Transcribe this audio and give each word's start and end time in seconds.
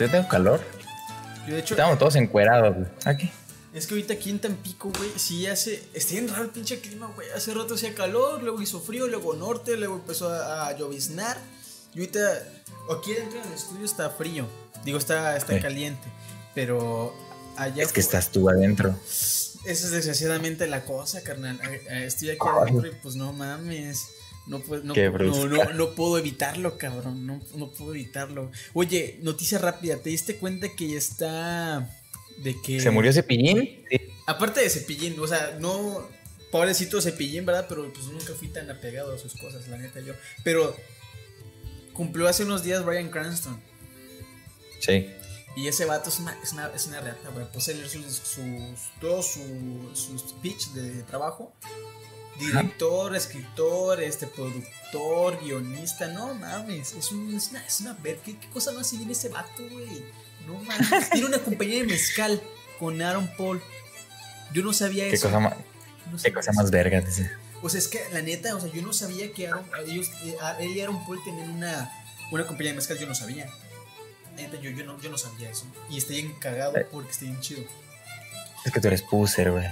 Yo 0.00 0.10
tengo 0.10 0.28
calor. 0.28 0.60
Yo, 1.46 1.54
de 1.54 1.60
hecho, 1.60 1.74
Estamos 1.74 1.98
todos 1.98 2.16
encuerados, 2.16 2.74
güey. 2.74 2.86
Aquí. 3.04 3.30
es 3.74 3.86
que 3.86 3.94
ahorita 3.94 4.14
aquí 4.14 4.30
en 4.30 4.38
Tampico, 4.40 4.90
güey, 4.96 5.10
sí 5.16 5.46
hace. 5.46 5.84
Está 5.94 6.12
bien 6.12 6.28
raro 6.28 6.44
el 6.44 6.50
pinche 6.50 6.80
clima, 6.80 7.10
güey. 7.14 7.28
Hace 7.30 7.54
rato 7.54 7.74
hacía 7.74 7.94
calor, 7.94 8.42
luego 8.42 8.60
hizo 8.62 8.80
frío, 8.80 9.06
luego 9.06 9.34
norte, 9.34 9.76
luego 9.76 9.94
empezó 9.96 10.28
a, 10.30 10.68
a 10.68 10.76
lloviznar. 10.76 11.36
Y 11.94 12.00
ahorita, 12.00 12.20
aquí 12.98 13.12
dentro 13.14 13.40
del 13.42 13.52
estudio 13.52 13.84
está 13.84 14.10
frío. 14.10 14.46
Digo, 14.84 14.98
está, 14.98 15.36
está 15.36 15.54
Sí. 15.54 15.60
caliente. 15.60 16.08
Pero 16.54 17.14
allá. 17.56 17.82
Es 17.82 17.92
que 17.92 18.00
estás 18.00 18.30
tú 18.30 18.48
adentro. 18.48 18.94
Esa 19.66 19.86
es 19.86 19.90
desgraciadamente 19.90 20.66
la 20.66 20.84
cosa, 20.84 21.22
carnal. 21.22 21.60
Estoy 21.90 22.30
aquí 22.30 22.38
adentro 22.48 22.86
y 22.88 22.92
pues 23.02 23.16
no 23.16 23.32
mames. 23.32 24.06
No, 24.50 24.58
puedo, 24.58 24.82
no, 24.82 24.94
no, 24.94 25.46
no, 25.46 25.72
no 25.74 25.94
puedo 25.94 26.18
evitarlo, 26.18 26.76
cabrón. 26.76 27.24
No, 27.24 27.40
no 27.54 27.70
puedo 27.70 27.94
evitarlo. 27.94 28.50
Oye, 28.72 29.20
noticia 29.22 29.58
rápida. 29.58 29.98
¿Te 29.98 30.10
diste 30.10 30.38
cuenta 30.38 30.74
que 30.74 30.88
ya 30.88 30.98
está. 30.98 31.88
de 32.42 32.60
que. 32.60 32.80
¿Se 32.80 32.90
murió 32.90 33.12
Cepillín? 33.12 33.84
Sí. 33.88 34.00
Aparte 34.26 34.60
de 34.60 34.68
Cepillín, 34.68 35.20
o 35.20 35.26
sea, 35.28 35.56
no. 35.60 36.08
Pobrecito 36.50 37.00
Cepillín, 37.00 37.46
¿verdad? 37.46 37.66
Pero 37.68 37.92
pues 37.92 38.06
nunca 38.06 38.34
fui 38.34 38.48
tan 38.48 38.68
apegado 38.68 39.14
a 39.14 39.18
sus 39.18 39.34
cosas, 39.34 39.68
la 39.68 39.78
neta 39.78 40.00
yo. 40.00 40.14
Pero. 40.42 40.76
Cumplió 41.92 42.26
hace 42.26 42.42
unos 42.42 42.64
días 42.64 42.84
Brian 42.84 43.08
Cranston. 43.08 43.60
Sí. 44.80 45.06
Y 45.54 45.68
ese 45.68 45.84
vato 45.84 46.08
es 46.08 46.18
una, 46.18 46.36
es 46.42 46.52
una, 46.52 46.66
es 46.74 46.86
una 46.88 47.00
reata, 47.00 47.28
güey. 47.28 47.46
Puse 47.52 47.74
leer 47.74 47.88
sus, 47.88 48.04
sus, 48.04 48.44
todo 49.00 49.22
su, 49.22 49.90
su 49.94 50.18
speech 50.18 50.70
de 50.70 51.04
trabajo. 51.04 51.54
Director, 52.40 53.14
escritor, 53.14 54.02
este, 54.02 54.26
productor, 54.26 55.38
guionista. 55.42 56.08
No 56.08 56.34
mames, 56.34 56.94
es, 56.94 57.12
un, 57.12 57.34
es 57.36 57.48
una, 57.50 57.64
es 57.66 57.80
una 57.80 57.92
ver- 57.94 58.18
¿Qué, 58.24 58.38
qué 58.38 58.48
cosa 58.50 58.72
más 58.72 58.90
tiene 58.90 59.12
ese 59.12 59.28
vato, 59.28 59.62
güey? 59.70 60.04
No 60.46 60.54
mames. 60.64 61.10
Tiene 61.10 61.26
una 61.26 61.38
compañía 61.38 61.76
de 61.78 61.84
mezcal 61.84 62.42
con 62.78 63.00
Aaron 63.00 63.28
Paul. 63.36 63.62
Yo 64.52 64.62
no 64.62 64.72
sabía 64.72 65.04
Qué 65.04 65.14
eso. 65.14 65.28
cosa 65.28 65.38
más, 65.40 65.54
No 66.10 66.18
qué 66.22 66.32
cosa 66.32 66.50
eso. 66.50 66.60
más 66.60 66.70
verga, 66.70 67.00
dice. 67.00 67.30
O 67.62 67.68
sea, 67.68 67.78
es 67.78 67.88
que 67.88 68.00
la 68.12 68.22
neta, 68.22 68.54
o 68.56 68.60
sea, 68.60 68.70
yo 68.72 68.80
no 68.82 68.92
sabía 68.92 69.30
que 69.32 69.46
Aaron, 69.46 69.64
ellos, 69.86 70.08
eh, 70.24 70.34
él 70.60 70.70
y 70.76 70.80
Aaron 70.80 71.04
Paul 71.06 71.22
tenían 71.22 71.50
una, 71.50 71.92
una 72.32 72.46
compañía 72.46 72.72
de 72.72 72.76
mezcal, 72.76 72.98
yo 72.98 73.06
no 73.06 73.14
sabía. 73.14 73.48
Neta, 74.34 74.56
yo, 74.60 74.70
yo, 74.70 74.84
no, 74.86 74.98
yo 75.00 75.10
no 75.10 75.18
sabía 75.18 75.50
eso. 75.50 75.66
Y 75.90 75.98
estoy 75.98 76.22
bien 76.22 76.34
cagado 76.38 76.74
Eh. 76.76 76.86
porque 76.90 77.10
estoy 77.10 77.28
bien 77.28 77.40
chido. 77.40 77.62
Es 78.64 78.72
que 78.72 78.80
tú 78.80 78.86
eres 78.88 79.02
puser, 79.02 79.50
güey. 79.52 79.66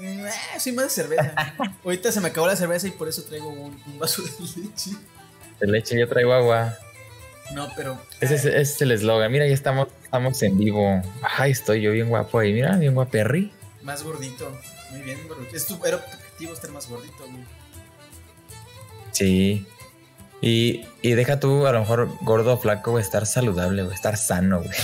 Nah, 0.00 0.58
soy 0.58 0.72
más 0.72 0.86
de 0.86 0.90
cerveza. 0.90 1.34
Ahorita 1.84 2.10
se 2.10 2.20
me 2.20 2.28
acabó 2.28 2.46
la 2.46 2.56
cerveza 2.56 2.88
y 2.88 2.92
por 2.92 3.08
eso 3.08 3.22
traigo 3.24 3.50
un, 3.50 3.80
un 3.86 3.98
vaso 3.98 4.22
de 4.22 4.30
leche. 4.62 4.92
De 5.60 5.66
leche, 5.66 5.98
yo 5.98 6.08
traigo 6.08 6.32
agua. 6.32 6.74
No, 7.52 7.68
pero. 7.76 8.00
Ese 8.20 8.36
es, 8.36 8.44
ese 8.46 8.60
es 8.60 8.82
el 8.82 8.92
eslogan. 8.92 9.30
Mira, 9.30 9.46
ya 9.46 9.52
estamos, 9.52 9.88
estamos 10.02 10.42
en 10.42 10.56
vivo. 10.56 11.02
Ay, 11.36 11.52
estoy 11.52 11.82
yo 11.82 11.92
bien 11.92 12.08
guapo 12.08 12.38
ahí. 12.38 12.52
Mira, 12.52 12.76
bien 12.76 12.94
guaperri. 12.94 13.52
Más 13.82 14.02
gordito. 14.02 14.50
Muy 14.90 15.02
bien, 15.02 15.18
bro. 15.28 15.36
Es 15.52 15.66
tu, 15.66 15.74
era 15.84 15.98
tu 15.98 16.16
objetivo 16.16 16.52
estar 16.54 16.70
más 16.70 16.88
gordito, 16.88 17.24
güey. 17.26 17.44
Sí. 19.12 19.66
Y, 20.40 20.86
y 21.02 21.12
deja 21.12 21.38
tú, 21.38 21.66
a 21.66 21.72
lo 21.72 21.80
mejor, 21.80 22.08
gordo 22.22 22.54
o 22.54 22.58
flaco, 22.58 22.92
güey, 22.92 23.04
estar 23.04 23.26
saludable, 23.26 23.82
güey, 23.82 23.94
estar 23.94 24.16
sano, 24.16 24.62
güey. 24.62 24.78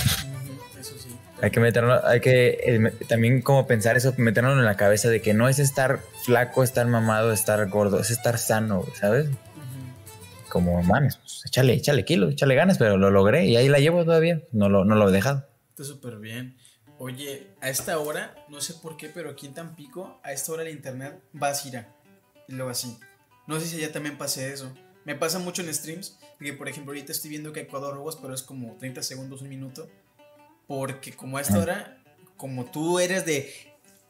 Hay 1.41 1.51
que 1.51 1.59
meterlo, 1.59 2.05
hay 2.05 2.19
que 2.19 2.47
eh, 2.63 2.91
también 3.07 3.41
como 3.41 3.67
pensar 3.67 3.95
eso, 3.95 4.13
meterlo 4.17 4.53
en 4.53 4.65
la 4.65 4.75
cabeza 4.75 5.09
de 5.09 5.21
que 5.21 5.33
no 5.33 5.47
es 5.47 5.59
estar 5.59 5.99
flaco, 6.23 6.63
estar 6.63 6.87
mamado, 6.87 7.31
estar 7.31 7.67
gordo, 7.69 7.99
es 7.99 8.09
estar 8.09 8.39
sano, 8.39 8.85
¿sabes? 8.95 9.27
Ujú. 9.27 10.49
Como 10.49 10.81
mames, 10.81 11.17
pues, 11.17 11.43
échale, 11.45 11.73
échale 11.73 12.05
kilo, 12.05 12.29
échale 12.29 12.55
ganas, 12.55 12.79
pero 12.79 12.97
lo 12.97 13.11
logré 13.11 13.45
y 13.45 13.55
ahí 13.55 13.67
la 13.67 13.79
llevo 13.79 14.03
todavía. 14.03 14.41
No 14.51 14.67
lo, 14.67 14.83
no 14.83 14.95
lo 14.95 15.09
he 15.09 15.11
dejado. 15.11 15.45
Está 15.69 15.83
súper 15.83 16.17
bien. 16.17 16.57
Oye, 16.99 17.47
a 17.61 17.69
esta 17.69 17.99
hora, 17.99 18.33
no 18.49 18.59
sé 18.59 18.73
por 18.73 18.97
qué, 18.97 19.07
pero 19.07 19.29
aquí 19.29 19.45
en 19.45 19.53
Tampico, 19.53 20.19
a 20.23 20.31
esta 20.31 20.51
hora 20.51 20.63
el 20.63 20.69
internet 20.69 21.21
va 21.39 21.49
así, 21.49 21.69
ra, 21.69 21.95
y 22.47 22.53
luego 22.53 22.71
así. 22.71 22.97
No 23.45 23.59
sé 23.59 23.67
si 23.67 23.77
allá 23.77 23.91
también 23.91 24.17
pase 24.17 24.51
eso. 24.51 24.73
Me 25.05 25.13
pasa 25.13 25.37
mucho 25.37 25.61
en 25.61 25.71
streams, 25.71 26.17
que 26.39 26.53
por 26.53 26.67
ejemplo 26.67 26.91
ahorita 26.91 27.11
estoy 27.11 27.29
viendo 27.29 27.53
que 27.53 27.61
Ecuador 27.61 27.93
robos, 27.93 28.15
pero 28.15 28.33
es 28.33 28.41
como 28.41 28.75
30 28.77 29.03
segundos, 29.03 29.43
un 29.43 29.49
minuto. 29.49 29.87
Porque 30.67 31.13
como 31.13 31.37
a 31.37 31.41
esta 31.41 31.59
hora, 31.59 32.03
como 32.35 32.65
tú 32.65 32.99
eres 32.99 33.25
de, 33.25 33.51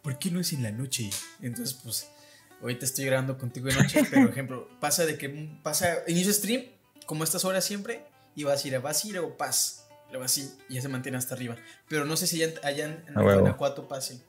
¿por 0.01 0.17
qué 0.17 0.31
no 0.31 0.39
es 0.39 0.53
en 0.53 0.63
la 0.63 0.71
noche? 0.71 1.09
Entonces, 1.41 1.79
pues, 1.83 2.09
ahorita 2.61 2.85
estoy 2.85 3.05
grabando 3.05 3.37
contigo 3.37 3.67
de 3.67 3.75
noche, 3.75 4.01
pero 4.09 4.23
por 4.23 4.31
ejemplo, 4.31 4.69
pasa 4.79 5.05
de 5.05 5.17
que 5.17 5.29
pasa, 5.63 5.97
inicio 6.07 6.33
stream, 6.33 6.63
como 7.05 7.23
a 7.23 7.25
estas 7.25 7.45
horas 7.45 7.63
siempre, 7.63 8.05
y 8.35 8.43
vas 8.43 8.63
a 8.63 8.67
ir 8.67 8.75
a, 8.75 8.79
vas 8.79 9.03
a 9.03 9.07
ir 9.07 9.19
o 9.19 9.37
paz. 9.37 9.87
Luego 10.09 10.25
así, 10.25 10.53
y 10.69 10.75
ya 10.75 10.81
se 10.81 10.87
mantiene 10.87 11.17
hasta 11.17 11.35
arriba. 11.35 11.57
Pero 11.89 12.05
no 12.05 12.15
sé 12.15 12.27
si 12.27 12.41
allá, 12.41 12.53
allá 12.63 12.85
en. 12.85 13.13
Guanajuato 13.13 13.87
pase. 13.87 14.21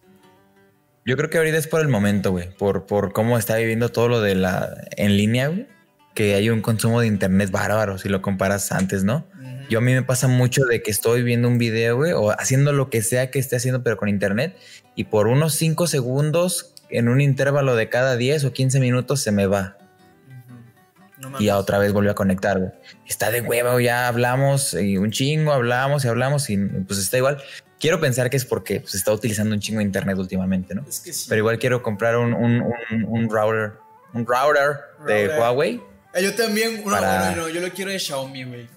Yo 1.05 1.17
creo 1.17 1.31
que 1.31 1.39
ahorita 1.39 1.57
es 1.57 1.69
por 1.69 1.81
el 1.81 1.89
momento, 1.89 2.33
güey, 2.33 2.51
por, 2.51 2.85
por 2.85 3.13
cómo 3.13 3.39
está 3.39 3.57
viviendo 3.57 3.91
todo 3.91 4.09
lo 4.09 4.21
de 4.21 4.35
la 4.35 4.77
en 4.97 5.17
línea, 5.17 5.49
güey, 5.49 5.67
que 6.15 6.35
hay 6.35 6.51
un 6.51 6.61
consumo 6.61 7.01
de 7.01 7.07
internet 7.07 7.51
bárbaro 7.51 7.97
si 7.97 8.09
lo 8.09 8.21
comparas 8.21 8.73
antes, 8.73 9.05
¿no? 9.05 9.25
Yo 9.69 9.79
a 9.79 9.83
mí 9.83 9.93
me 9.93 10.03
pasa 10.03 10.29
mucho 10.29 10.65
de 10.65 10.83
que 10.83 10.91
estoy 10.91 11.23
viendo 11.23 11.49
un 11.49 11.59
video, 11.59 11.97
güey, 11.97 12.13
o 12.13 12.31
haciendo 12.31 12.73
lo 12.73 12.89
que 12.91 13.03
sea 13.03 13.31
que 13.31 13.39
esté 13.39 13.57
haciendo, 13.57 13.83
pero 13.83 13.97
con 13.97 14.09
internet, 14.09 14.57
y 14.95 15.05
por 15.05 15.27
unos 15.27 15.55
5 15.55 15.87
segundos, 15.87 16.75
en 16.91 17.09
un 17.09 17.21
intervalo 17.21 17.77
de 17.77 17.89
cada 17.89 18.17
10 18.17 18.45
o 18.45 18.53
15 18.53 18.81
minutos, 18.81 19.21
se 19.21 19.31
me 19.31 19.47
va. 19.47 19.77
No 21.19 21.33
Y 21.41 21.47
ya 21.47 21.59
otra 21.59 21.79
vez 21.79 21.93
volvió 21.93 22.13
a 22.13 22.15
conectar, 22.15 22.59
güey. 22.59 22.71
Está 23.07 23.31
de 23.31 23.41
huevo, 23.41 23.81
ya 23.81 24.07
hablamos, 24.09 24.73
y 24.75 24.97
un 24.97 25.11
chingo, 25.11 25.53
hablamos 25.53 26.05
y 26.05 26.09
hablamos, 26.09 26.49
y 26.49 26.57
pues 26.57 26.99
está 27.01 27.17
igual. 27.19 27.43
Quiero 27.81 28.01
pensar 28.01 28.31
que 28.31 28.37
es 28.37 28.45
porque 28.45 28.83
se 28.87 28.97
está 28.97 29.13
utilizando 29.13 29.55
un 29.55 29.61
chingo 29.61 29.79
de 29.81 29.85
internet 29.85 30.17
últimamente, 30.19 30.75
¿no? 30.75 30.85
Es 30.89 31.01
que 31.01 31.13
sí. 31.13 31.27
Pero 31.29 31.41
igual 31.41 31.59
quiero 31.59 31.83
comprar 31.83 32.17
un, 32.17 32.35
un, 32.35 32.63
un, 32.63 33.05
un 33.05 33.29
router, 33.31 33.73
un 34.15 34.27
router 34.27 34.79
de. 35.07 35.29
Huawei. 35.39 35.81
Ah, 36.15 36.21
yo 36.21 36.35
también, 36.35 36.83
no, 36.85 36.91
Para- 36.91 37.31
no, 37.33 37.43
no, 37.43 37.49
yo 37.49 37.61
lo 37.61 37.69
quiero 37.71 37.91
de 37.91 37.99
Xiaomi, 37.99 38.45
güey. 38.45 38.69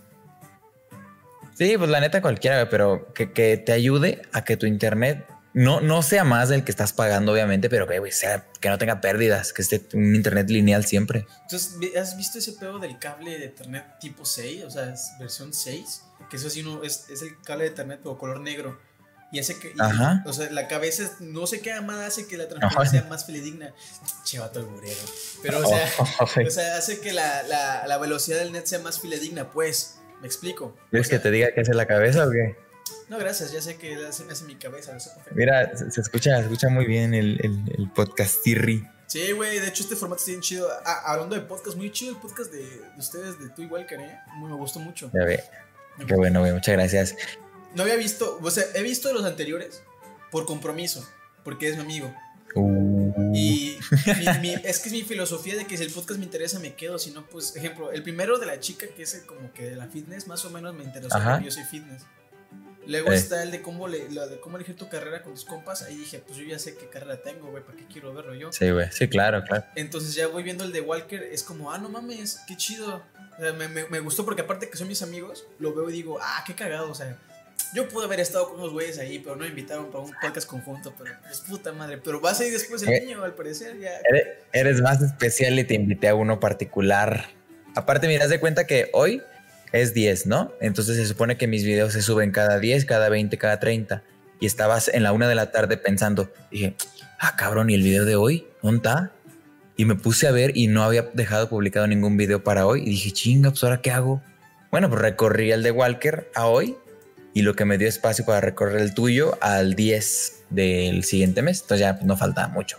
Sí, 1.61 1.77
pues 1.77 1.91
la 1.91 1.99
neta 1.99 2.23
cualquiera, 2.23 2.72
pero 2.72 3.13
que, 3.13 3.33
que 3.33 3.55
te 3.55 3.72
ayude 3.72 4.23
a 4.33 4.44
que 4.44 4.57
tu 4.57 4.66
internet 4.66 5.27
no, 5.53 5.79
no 5.79 6.01
sea 6.01 6.23
más 6.23 6.49
del 6.49 6.63
que 6.63 6.72
estás 6.72 6.91
pagando, 6.91 7.33
obviamente, 7.33 7.69
pero 7.69 7.85
que, 7.88 7.99
güey, 7.99 8.11
sea, 8.11 8.47
que 8.59 8.67
no 8.67 8.79
tenga 8.79 8.99
pérdidas, 8.99 9.53
que 9.53 9.61
esté 9.61 9.85
un 9.94 10.16
internet 10.16 10.49
lineal 10.49 10.85
siempre. 10.85 11.27
Entonces, 11.44 11.77
¿has 11.95 12.17
visto 12.17 12.39
ese 12.39 12.53
pedo 12.53 12.79
del 12.79 12.97
cable 12.97 13.38
de 13.38 13.45
Ethernet 13.45 13.99
tipo 13.99 14.25
6? 14.25 14.63
O 14.63 14.72
sea, 14.72 14.91
es 14.91 15.11
versión 15.19 15.53
6. 15.53 16.03
Que 16.31 16.38
eso 16.38 16.49
sí, 16.49 16.63
no, 16.63 16.81
es, 16.83 17.07
es 17.11 17.22
el 17.22 17.39
cable 17.44 17.66
de 17.66 17.69
Ethernet 17.69 17.99
pero 18.01 18.17
color 18.17 18.39
negro. 18.39 18.79
Y 19.31 19.38
hace 19.38 19.59
que. 19.59 19.67
y- 19.67 19.79
Ajá. 19.79 20.23
o 20.25 20.33
sea, 20.33 20.49
la 20.49 20.67
cabeza, 20.67 21.11
no 21.19 21.45
sé 21.45 21.61
qué 21.61 21.79
más 21.81 21.99
hace 21.99 22.25
que 22.25 22.38
la 22.38 22.47
transparencia 22.47 22.99
Ajá. 23.01 23.07
sea 23.07 23.09
más 23.09 23.25
fidedigna. 23.28 23.72
Che, 24.25 24.39
vato 24.39 24.59
alburero. 24.61 24.99
Pero, 25.43 25.59
o 25.59 25.66
sea, 25.67 25.88
o 26.47 26.49
sea 26.49 26.75
hace 26.78 27.01
que 27.01 27.13
la, 27.13 27.43
la, 27.43 27.85
la 27.85 27.97
velocidad 27.99 28.39
del 28.39 28.51
net 28.51 28.66
sea 28.66 28.79
más 28.79 28.99
fidedigna, 28.99 29.51
pues. 29.51 29.99
¿Me 30.22 30.28
explico? 30.28 30.78
¿Quieres 30.90 31.08
sea, 31.08 31.18
que 31.18 31.24
te 31.24 31.32
diga 31.32 31.54
qué 31.54 31.62
hace 31.62 31.74
la 31.74 31.86
cabeza 31.86 32.28
o 32.28 32.32
qué? 32.32 32.56
No, 33.09 33.18
gracias, 33.18 33.52
ya 33.52 33.62
sé 33.62 33.76
que 33.76 33.96
hace, 34.06 34.24
hace 34.32 34.46
mi 34.46 34.56
cabeza. 34.56 34.96
Mira, 35.32 35.76
se, 35.76 35.92
se 35.92 36.02
escucha, 36.02 36.38
se 36.38 36.44
escucha 36.44 36.70
muy 36.70 36.86
bien 36.86 37.14
el, 37.14 37.40
el, 37.44 37.76
el 37.78 37.90
podcastirri. 37.90 38.88
Sí, 39.08 39.34
güey, 39.34 39.59
de 39.59 39.68
hecho 39.68 39.84
este 39.84 39.97
formato 39.97 40.20
está 40.20 40.32
bien 40.32 40.41
chido. 40.41 40.70
Ah, 40.85 41.02
hablando 41.08 41.35
de 41.35 41.41
podcast, 41.41 41.76
muy 41.76 41.91
chido 41.91 42.14
el 42.14 42.18
podcast 42.22 42.52
de, 42.53 42.64
de 42.64 42.97
ustedes, 42.97 43.38
de 43.40 43.50
tú 43.50 43.64
igual, 43.64 43.85
¿eh? 43.90 44.20
Muy, 44.35 44.50
me 44.50 44.56
gustó 44.56 44.79
mucho. 44.79 45.12
Ya 45.14 45.26
ve. 45.26 45.44
Qué 46.08 46.16
bueno, 46.16 46.40
güey. 46.40 46.53
Muchas 46.53 46.74
gracias. 46.74 47.16
No 47.76 47.84
había 47.84 47.96
visto, 47.96 48.40
o 48.41 48.52
sea, 48.52 48.64
he 48.76 48.84
visto 48.84 49.12
los 49.14 49.26
anteriores 49.26 49.84
por 50.32 50.46
compromiso, 50.46 51.06
porque 51.44 51.67
es 51.67 51.76
mi 51.76 51.82
amigo. 51.82 52.14
Uh, 52.56 53.14
Y 53.17 53.21
mi- 53.91 54.40
mi- 54.40 54.53
es 54.64 54.79
que 54.79 54.90
es 54.90 54.91
mi 54.93 55.02
filosofía 55.03 55.55
de 55.55 55.66
que 55.66 55.78
si 55.78 55.84
el 55.84 55.91
podcast 55.91 56.17
me 56.20 56.26
interesa 56.26 56.59
me 56.59 56.73
quedo, 56.76 56.97
si 56.99 57.11
no, 57.11 57.26
pues, 57.28 57.55
ejemplo, 57.55 57.91
el 57.91 58.03
primero 58.03 58.38
de 58.40 58.46
la 58.46 58.59
chica 58.59 58.88
que 58.88 59.03
es 59.03 59.14
el 59.14 59.26
como 59.26 59.52
que 59.53 59.70
de 59.70 59.76
la 59.76 59.88
fitness, 59.88 60.28
más 60.28 60.43
o 60.46 60.49
menos 60.49 60.73
me 60.73 60.84
interesó 60.84 61.17
porque 61.23 61.46
yo 61.46 61.52
soy 61.52 61.64
fitness. 61.66 62.03
Luego 62.88 63.11
Eh. 63.11 63.16
está 63.16 63.43
el 63.43 63.52
de 63.52 63.61
cómo, 63.61 63.88
le, 63.88 64.09
lo 64.11 64.28
de 64.28 64.40
cómo 64.40 64.58
elegir 64.58 64.76
tu 64.76 64.90
carrera 64.90 65.22
con 65.22 65.34
tus 65.35 65.46
compas. 65.46 65.84
Ahí 65.84 65.96
dije, 65.96 66.17
pues 66.20 66.38
yo 66.40 66.43
ya 66.46 66.58
sé 66.58 66.76
qué 66.76 66.88
carrera 66.90 67.22
tengo, 67.22 67.52
güey, 67.52 67.64
¿para 67.64 67.78
qué 67.78 67.85
quiero 67.85 68.11
verlo 68.14 68.34
yo? 68.34 68.52
sí, 68.52 68.72
güey. 68.72 68.88
Sí, 68.91 69.08
claro, 69.08 69.43
claro. 69.43 69.66
Entonces 69.76 70.16
ya 70.16 70.26
voy 70.28 70.41
viendo 70.41 70.64
el 70.64 70.72
de 70.72 70.82
Walker, 70.82 71.22
es 71.22 71.43
como, 71.43 71.72
ah, 71.72 71.78
no 71.78 71.90
mames, 71.90 72.40
qué 72.47 72.58
chido. 72.58 73.03
O 73.38 73.41
sea, 73.41 73.53
me, 73.53 73.67
me- 73.67 73.88
me 73.88 73.99
gustó 73.99 74.26
porque 74.26 74.41
aparte 74.41 74.67
que 74.70 74.78
son 74.78 74.88
mis 74.88 75.02
amigos, 75.03 75.46
lo 75.59 75.73
veo 75.76 75.90
y 75.90 75.93
digo, 75.93 76.17
ah, 76.22 76.43
qué 76.46 76.55
cagado. 76.55 76.90
O 76.90 76.96
sea, 76.96 77.17
yo 77.73 77.87
pude 77.87 78.05
haber 78.05 78.19
estado 78.19 78.49
con 78.49 78.59
unos 78.59 78.72
güeyes 78.73 78.99
ahí, 78.99 79.19
pero 79.19 79.35
no 79.35 79.43
me 79.43 79.47
invitaron 79.49 79.87
para 79.91 80.03
un 80.03 80.11
podcast 80.22 80.47
conjunto, 80.47 80.93
pero 80.97 81.13
es 81.31 81.40
puta 81.41 81.72
madre. 81.72 81.97
Pero 82.03 82.19
vas 82.19 82.40
a 82.40 82.46
ir 82.46 82.52
después 82.52 82.81
el 82.84 82.90
Eh. 82.90 83.02
niño, 83.02 83.23
al 83.23 83.34
parecer, 83.34 83.79
ya. 83.79 83.91
Eres, 84.09 84.28
eres 84.52 84.81
más 84.81 85.02
especial 85.02 85.58
y 85.59 85.63
te 85.63 85.73
invité 85.75 86.09
a 86.09 86.16
uno 86.16 86.40
particular. 86.40 87.25
Aparte, 87.75 88.08
miras 88.08 88.29
de 88.29 88.40
cuenta 88.40 88.67
que 88.67 88.90
hoy 88.93 89.22
es 89.72 89.93
10, 89.93 90.25
¿no? 90.28 90.52
Entonces 90.59 90.97
se 90.97 91.05
supone 91.05 91.37
que 91.37 91.47
mis 91.47 91.63
videos 91.63 91.93
se 91.93 92.02
suben 92.02 92.31
cada 92.31 92.59
10, 92.59 92.85
cada 92.85 93.09
20, 93.09 93.37
cada 93.37 93.59
30. 93.59 94.03
Y 94.40 94.46
estabas 94.46 94.90
en 94.90 95.03
la 95.03 95.14
una 95.14 95.28
de 95.29 95.35
la 95.35 95.52
tarde 95.52 95.78
pensando, 95.78 96.31
dije, 96.52 96.75
ah, 97.19 97.35
cabrón, 97.37 97.69
¿y 97.69 97.75
el 97.75 97.84
video 97.84 98.05
de 98.05 98.16
hoy? 98.16 98.47
¿Dónde 98.61 98.78
está? 98.78 99.11
Y 99.78 99.85
me 99.85 99.96
puse 99.96 100.28
a 100.28 100.31
ver 100.31 100.52
y 100.57 100.67
no 100.67 100.84
había 100.84 101.03
dejado 101.14 101.47
publicado 101.47 101.87
ningún 101.87 102.17
video 102.17 102.43
para 102.43 102.66
hoy. 102.67 102.81
Y 102.81 102.90
dije, 102.90 103.11
chinga, 103.11 103.52
pues 103.52 103.64
ahora 103.64 103.81
qué 103.81 103.91
hago. 103.91 104.22
bueno, 104.72 104.90
pues 104.90 105.02
recorrí 105.02 105.52
el 105.52 105.64
de 105.64 105.72
Walker 105.72 106.29
a 106.34 106.47
hoy 106.47 106.75
y 107.33 107.41
lo 107.43 107.55
que 107.55 107.66
me 107.66 107.78
dio 107.78 107.87
espacio 107.87 108.25
para 108.25 108.41
recorrer 108.41 108.81
el 108.81 108.93
tuyo 108.93 109.37
al 109.41 109.75
10 109.75 110.43
del 110.49 111.03
siguiente 111.03 111.41
mes. 111.41 111.61
Entonces 111.61 111.79
ya 111.79 111.93
no 112.03 112.17
falta 112.17 112.47
mucho. 112.49 112.78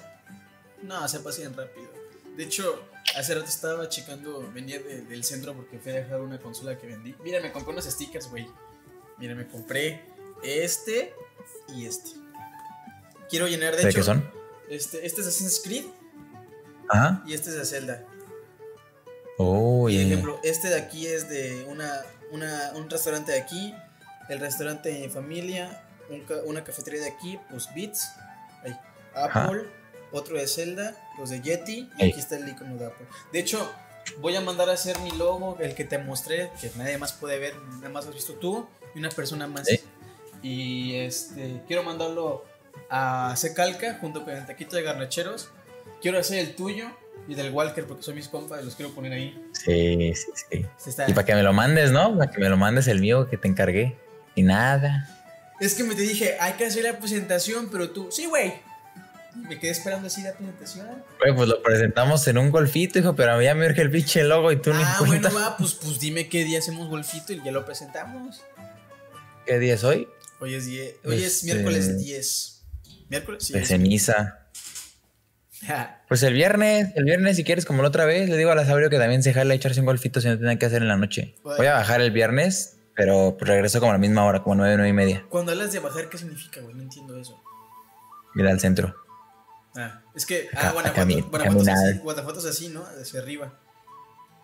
No, 0.83 1.07
se 1.09 1.21
pasan 1.21 1.55
rápido. 1.57 1.91
De 2.37 2.45
hecho, 2.45 2.83
hace 3.17 3.35
rato 3.35 3.47
estaba 3.47 3.89
checando, 3.89 4.51
venía 4.53 4.79
del 4.81 5.25
centro 5.25 5.55
porque 5.55 5.79
fui 5.79 5.93
a 5.93 5.97
dejar 5.97 6.21
una 6.21 6.39
consola 6.39 6.79
que 6.79 6.87
vendí. 6.87 7.15
Mira, 7.23 7.41
me 7.41 7.53
compré 7.53 7.73
unos 7.73 7.85
stickers, 7.85 8.29
güey. 8.29 8.47
Mira, 9.19 9.35
me 9.35 9.47
compré 9.47 10.03
este 10.43 11.13
y 11.75 11.87
este. 11.87 12.11
Quiero 13.31 13.47
llenar 13.49 13.77
de, 13.77 13.83
¿De 13.83 13.89
hecho. 13.91 13.99
qué 13.99 14.05
son? 14.05 14.31
Este, 14.69 15.07
este 15.07 15.21
es 15.21 15.27
Assassin's 15.27 15.61
Creed 15.65 15.85
Ajá. 16.89 17.23
y 17.27 17.35
este 17.35 17.51
es 17.51 17.57
de 17.57 17.65
Zelda. 17.65 18.05
Oh, 19.39 19.83
Por 19.83 19.91
yeah. 19.91 20.03
ejemplo, 20.03 20.41
este 20.43 20.69
de 20.69 20.77
aquí 20.77 21.07
es 21.07 21.29
de 21.29 21.65
una, 21.69 22.03
una- 22.31 22.73
un 22.75 22.89
restaurante 22.91 23.33
de 23.33 23.41
aquí, 23.41 23.75
el 24.33 24.41
restaurante 24.41 24.89
de 24.91 25.01
mi 25.01 25.09
familia, 25.09 25.85
un 26.11 26.21
ca- 26.21 26.43
una 26.45 26.65
cafetería 26.65 27.01
de 27.01 27.09
aquí, 27.11 27.39
pues 27.51 27.69
Beats, 27.75 28.13
ahí, 28.65 28.77
Apple, 29.15 29.65
otro 30.11 30.37
de 30.37 30.47
Zelda, 30.47 30.95
los 31.19 31.31
de 31.31 31.41
Yeti, 31.41 31.89
y 31.99 32.03
Ey. 32.03 32.11
aquí 32.11 32.21
está 32.21 32.37
el 32.37 32.49
icono 32.49 32.77
de 32.77 32.87
Apple. 32.87 33.07
De 33.33 33.39
hecho, 33.39 33.71
voy 34.21 34.35
a 34.37 34.41
mandar 34.41 34.69
a 34.69 34.73
hacer 34.73 34.99
mi 35.01 35.11
logo, 35.13 35.57
el 35.61 35.75
que 35.75 35.85
te 35.85 35.99
mostré, 35.99 36.51
que 36.61 36.71
nadie 36.77 36.99
más 36.99 37.13
puede 37.13 37.39
ver, 37.39 37.55
nada 37.57 37.89
más 37.89 38.07
has 38.07 38.15
visto 38.15 38.35
tú 38.35 38.67
y 38.95 38.99
una 38.99 39.09
persona 39.11 39.47
más. 39.47 39.67
Y 40.43 40.97
este, 40.97 41.63
quiero 41.69 41.83
mandarlo 41.83 42.45
a 42.91 43.35
Secalca 43.37 43.99
junto 44.01 44.25
con 44.25 44.35
el 44.35 44.45
taquito 44.45 44.77
de 44.77 44.83
garnacheros. 44.83 45.51
Quiero 46.01 46.19
hacer 46.19 46.39
el 46.41 46.57
tuyo 46.57 46.87
y 47.29 47.35
del 47.37 47.53
Walker 47.53 47.87
porque 47.87 48.03
son 48.03 48.17
mis 48.17 48.29
compas 48.29 48.61
y 48.61 48.65
los 48.65 48.75
quiero 48.75 48.93
poner 48.93 49.13
ahí. 49.13 49.41
Sí, 49.53 50.13
sí, 50.15 50.27
sí. 50.51 50.67
Este 50.85 51.05
Y 51.09 51.13
para 51.15 51.25
que 51.25 51.35
me 51.37 51.43
lo 51.45 51.53
mandes, 51.53 51.93
¿no? 51.93 52.17
Para 52.19 52.31
que 52.31 52.41
me 52.41 52.49
lo 52.49 52.57
mandes 52.57 52.89
el 52.89 53.01
mío 53.01 53.29
que 53.31 53.37
te 53.39 53.47
encargué. 53.47 53.97
Y 54.35 54.43
nada. 54.43 55.09
Es 55.61 55.75
que 55.75 55.85
me 55.85 55.95
te 55.95 56.03
dije, 56.03 56.37
hay 56.41 56.55
que 56.55 56.67
hacer 56.67 56.83
la 56.85 56.99
presentación, 56.99 57.69
pero 57.71 57.91
tú, 57.91 58.09
sí, 58.11 58.27
güey. 58.27 58.55
Me 59.49 59.59
quedé 59.59 59.71
esperando 59.71 60.09
así 60.09 60.23
la 60.23 60.33
presentación. 60.35 60.87
Güey, 61.21 61.35
pues 61.35 61.49
lo 61.49 61.63
presentamos 61.63 62.27
en 62.29 62.37
un 62.39 62.51
golfito, 62.51 62.99
hijo, 62.99 63.17
pero 63.17 63.33
a 63.33 63.39
mí 63.39 63.45
ya 63.45 63.55
me 63.55 63.67
urge 63.67 63.81
el 63.81 63.91
pinche 63.91 64.25
logo 64.25 64.53
y 64.53 64.57
tú 64.57 64.75
ni 64.75 64.83
ah, 64.83 64.97
cuenta. 64.99 65.31
bueno, 65.31 65.51
va, 65.51 65.57
pues, 65.59 65.75
pues 65.75 65.99
dime 66.01 66.29
qué 66.29 66.45
día 66.45 66.59
hacemos 66.59 66.89
golfito 66.89 67.33
y 67.33 67.43
ya 67.43 67.51
lo 67.53 67.65
presentamos. 67.65 68.43
¿Qué 69.47 69.59
día 69.59 69.75
es 69.75 69.85
hoy? 69.85 70.07
Hoy 70.41 70.55
es, 70.55 70.67
die- 70.67 70.97
hoy 71.05 71.23
es 71.23 71.37
Este- 71.37 71.47
miércoles 71.55 71.99
10. 71.99 72.63
¿Miércoles? 73.09 73.45
Sí. 73.45 73.53
De 73.53 73.65
ceniza. 73.65 74.39
Pues 76.09 76.25
el 76.25 76.35
viernes, 76.35 76.89
el 76.97 77.05
viernes 77.05 77.37
si 77.37 77.45
quieres 77.45 77.65
como 77.65 77.83
la 77.83 77.89
otra 77.89 78.05
vez, 78.05 78.29
le 78.29 78.37
digo 78.37 78.51
a 78.51 78.57
la 78.57 78.67
Sabrio 78.67 78.91
que 78.91 78.99
también 78.99 79.23
se 79.23 79.33
jale 79.33 79.53
a 79.53 79.57
echarse 79.57 79.79
un 79.79 79.87
golfito 79.87 80.21
si 80.21 80.27
no 80.27 80.37
tiene 80.37 80.59
que 80.59 80.67
hacer 80.67 80.83
en 80.83 80.89
la 80.89 80.97
noche. 80.97 81.37
Voy 81.45 81.67
a 81.67 81.75
bajar 81.75 82.01
el 82.01 82.11
viernes, 82.11 82.79
pero 82.95 83.37
pues 83.39 83.49
regreso 83.49 83.81
como 83.81 83.91
a 83.93 83.95
la 83.95 83.99
misma 83.99 84.25
hora, 84.25 84.43
como 84.43 84.57
nueve, 84.57 84.75
nueve 84.77 84.91
y 84.91 84.93
media. 84.93 85.25
Cuando 85.29 85.53
hablas 85.53 85.73
de 85.73 85.79
bajar, 85.81 86.09
¿qué 86.09 86.19
significa, 86.19 86.61
güey? 86.61 86.75
No 86.75 86.83
entiendo 86.83 87.19
eso. 87.19 87.41
Ir 88.35 88.47
al 88.47 88.61
centro. 88.61 88.95
Ah, 89.77 90.03
es 90.15 90.27
que, 90.27 90.49
A- 90.55 90.59
ah, 90.61 90.69
a 90.69 90.73
Guanajuato, 90.73 91.01
cami- 91.11 91.31
Guanajuato, 91.31 91.63
es 91.63 91.69
así, 91.69 91.99
Guanajuato 91.99 92.39
es 92.41 92.45
así, 92.47 92.69
¿no? 92.69 92.85
Hacia 93.01 93.21
arriba. 93.21 93.59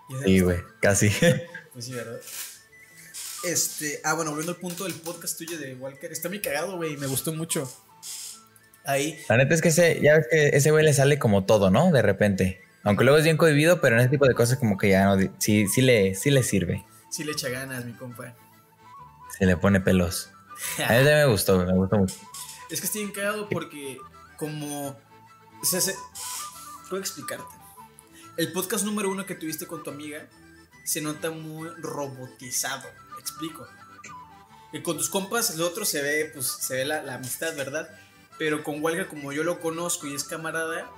Y 0.09 0.25
Sí, 0.25 0.41
güey, 0.41 0.59
casi. 0.81 1.11
Pues 1.73 1.85
sí, 1.85 1.93
¿verdad? 1.93 2.19
Este, 3.45 4.01
ah, 4.03 4.15
bueno, 4.15 4.31
volviendo 4.33 4.53
al 4.53 4.59
punto 4.59 4.85
del 4.85 4.95
podcast 4.95 5.39
tuyo 5.39 5.59
de 5.59 5.75
Walker, 5.75 6.11
está 6.11 6.29
muy 6.29 6.41
cagado, 6.41 6.77
güey, 6.77 6.97
me 6.97 7.07
gustó 7.07 7.33
mucho. 7.33 7.71
Ahí, 8.85 9.19
La 9.29 9.37
neta 9.37 9.55
es 9.55 9.61
que 9.63 9.69
ese, 9.69 10.01
ya 10.01 10.17
ves 10.17 10.27
que 10.31 10.49
ese 10.57 10.71
güey 10.71 10.85
le 10.85 10.93
sale 10.95 11.19
como 11.19 11.45
todo, 11.45 11.71
¿no? 11.71 11.93
De 11.93 12.03
repente. 12.03 12.61
Aunque 12.85 13.05
luego 13.05 13.19
es 13.19 13.25
bien 13.25 13.37
cohibido, 13.37 13.81
pero 13.81 13.97
en 13.97 14.01
ese 14.01 14.09
tipo 14.09 14.27
de 14.27 14.35
cosas 14.35 14.59
como 14.59 14.79
que 14.79 14.89
ya 14.89 15.05
no, 15.05 15.31
sí, 15.39 15.69
sí 15.69 15.83
le, 15.83 16.15
sí 16.15 16.31
le 16.31 16.43
sirve. 16.43 16.85
Sí 17.11 17.25
le 17.25 17.33
echa 17.33 17.49
ganas, 17.49 17.85
mi 17.85 17.93
compa. 17.93 18.35
Se 19.39 19.47
le 19.47 19.57
pone 19.57 19.81
pelos. 19.81 20.31
A 20.87 20.93
mí 20.93 21.05
me 21.05 21.27
gustó, 21.27 21.59
me 21.65 21.73
gustó 21.75 21.97
mucho. 21.99 22.15
Es 22.71 22.81
que 22.81 22.87
estoy 22.87 23.03
bien 23.03 23.13
cagado 23.15 23.49
porque 23.49 23.99
como... 24.37 24.89
o 24.89 25.65
sea, 25.65 25.81
se- 25.81 25.97
¿Puedo 26.89 27.01
explicarte? 27.01 27.55
El 28.37 28.53
podcast 28.53 28.85
número 28.85 29.11
uno 29.11 29.27
que 29.27 29.35
tuviste 29.35 29.67
con 29.67 29.83
tu 29.83 29.91
amiga 29.91 30.27
se 30.85 31.01
nota 31.01 31.31
muy 31.31 31.69
robotizado, 31.79 32.89
¿me 33.15 33.21
explico? 33.21 33.67
Y 34.73 34.83
con 34.83 34.97
tus 34.97 35.09
compas, 35.11 35.55
lo 35.57 35.67
otro 35.67 35.85
se 35.85 36.03
ve, 36.03 36.31
pues, 36.33 36.47
se 36.47 36.77
ve 36.77 36.85
la, 36.85 37.03
la 37.03 37.15
amistad, 37.15 37.55
¿verdad? 37.57 37.89
Pero 38.39 38.63
con 38.63 38.83
Walker, 38.83 39.09
como 39.09 39.33
yo 39.33 39.43
lo 39.45 39.61
conozco 39.61 40.07
y 40.07 40.15
es 40.15 40.25
camarada, 40.25 40.91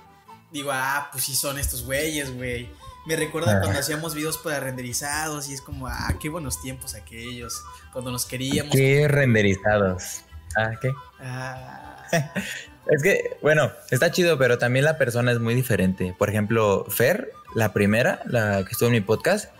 digo, 0.51 0.71
ah, 0.73 1.09
pues 1.11 1.23
sí 1.25 1.35
son 1.35 1.57
estos 1.57 1.83
güeyes, 1.83 2.33
güey. 2.33 2.69
Me 3.05 3.15
recuerda 3.15 3.57
Ah. 3.57 3.61
cuando 3.61 3.79
hacíamos 3.79 4.13
videos 4.13 4.37
para 4.37 4.59
renderizados 4.59 5.49
y 5.49 5.53
es 5.53 5.61
como, 5.61 5.87
ah, 5.87 6.13
qué 6.19 6.29
buenos 6.29 6.61
tiempos 6.61 6.93
aquellos, 6.95 7.63
cuando 7.91 8.11
nos 8.11 8.25
queríamos. 8.25 8.75
Qué 8.75 9.07
renderizados. 9.07 10.21
Ah, 10.57 10.71
¿qué? 10.81 10.91
Ah, 11.19 12.05
Es 12.87 13.03
que, 13.03 13.37
bueno, 13.43 13.71
está 13.91 14.11
chido, 14.11 14.37
pero 14.39 14.57
también 14.57 14.83
la 14.83 14.97
persona 14.97 15.31
es 15.31 15.39
muy 15.39 15.53
diferente. 15.53 16.15
Por 16.17 16.29
ejemplo, 16.29 16.83
Fer, 16.89 17.31
la 17.55 17.73
primera, 17.73 18.21
la 18.25 18.65
que 18.65 18.71
estuvo 18.71 18.87
en 18.87 18.93
mi 18.93 19.01
podcast, 19.01 19.51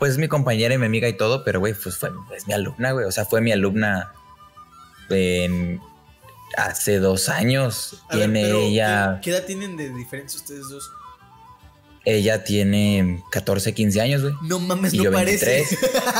pues 0.00 0.12
es 0.12 0.18
mi 0.18 0.26
compañera 0.26 0.74
y 0.74 0.78
mi 0.78 0.86
amiga 0.86 1.08
y 1.08 1.16
todo, 1.16 1.44
pero 1.44 1.60
güey, 1.60 1.72
pues 1.72 1.96
fue 1.96 2.10
es 2.36 2.46
mi 2.48 2.52
alumna, 2.52 2.90
güey. 2.90 3.06
O 3.06 3.12
sea, 3.12 3.24
fue 3.24 3.40
mi 3.40 3.52
alumna 3.52 4.12
en 5.08 5.80
hace 6.56 6.98
dos 6.98 7.28
años. 7.28 8.02
A 8.08 8.16
ver, 8.16 8.24
tiene 8.26 8.42
pero, 8.42 8.58
ella, 8.58 9.20
¿qué, 9.22 9.30
qué 9.30 9.36
edad 9.36 9.46
tienen 9.46 9.76
de 9.76 9.90
diferencia 9.90 10.38
ustedes 10.38 10.68
dos? 10.68 10.90
Ella 12.04 12.44
tiene 12.44 13.22
14, 13.30 13.74
15 13.74 14.00
años, 14.00 14.22
güey. 14.22 14.34
No 14.42 14.58
mames, 14.58 14.94
Y 14.94 14.98
no 14.98 15.04
yo 15.04 15.12
parece. 15.12 15.64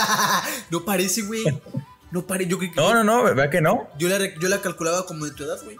no 0.70 0.84
parece, 0.84 1.22
güey. 1.22 1.44
No 2.10 2.26
parece. 2.26 2.50
No, 2.76 2.94
no, 2.94 3.04
no, 3.04 3.24
¿verdad 3.24 3.50
que 3.50 3.60
no? 3.60 3.88
Yo 3.98 4.08
la, 4.08 4.18
yo 4.40 4.48
la 4.48 4.60
calculaba 4.60 5.06
como 5.06 5.24
de 5.24 5.32
tu 5.32 5.44
edad, 5.44 5.58
güey. 5.64 5.76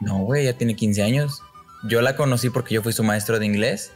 No, 0.00 0.18
güey, 0.18 0.42
ella 0.42 0.56
tiene 0.56 0.76
15 0.76 1.02
años. 1.02 1.42
Yo 1.84 2.02
la 2.02 2.16
conocí 2.16 2.50
porque 2.50 2.74
yo 2.74 2.82
fui 2.82 2.92
su 2.92 3.02
maestro 3.02 3.38
de 3.38 3.46
inglés, 3.46 3.92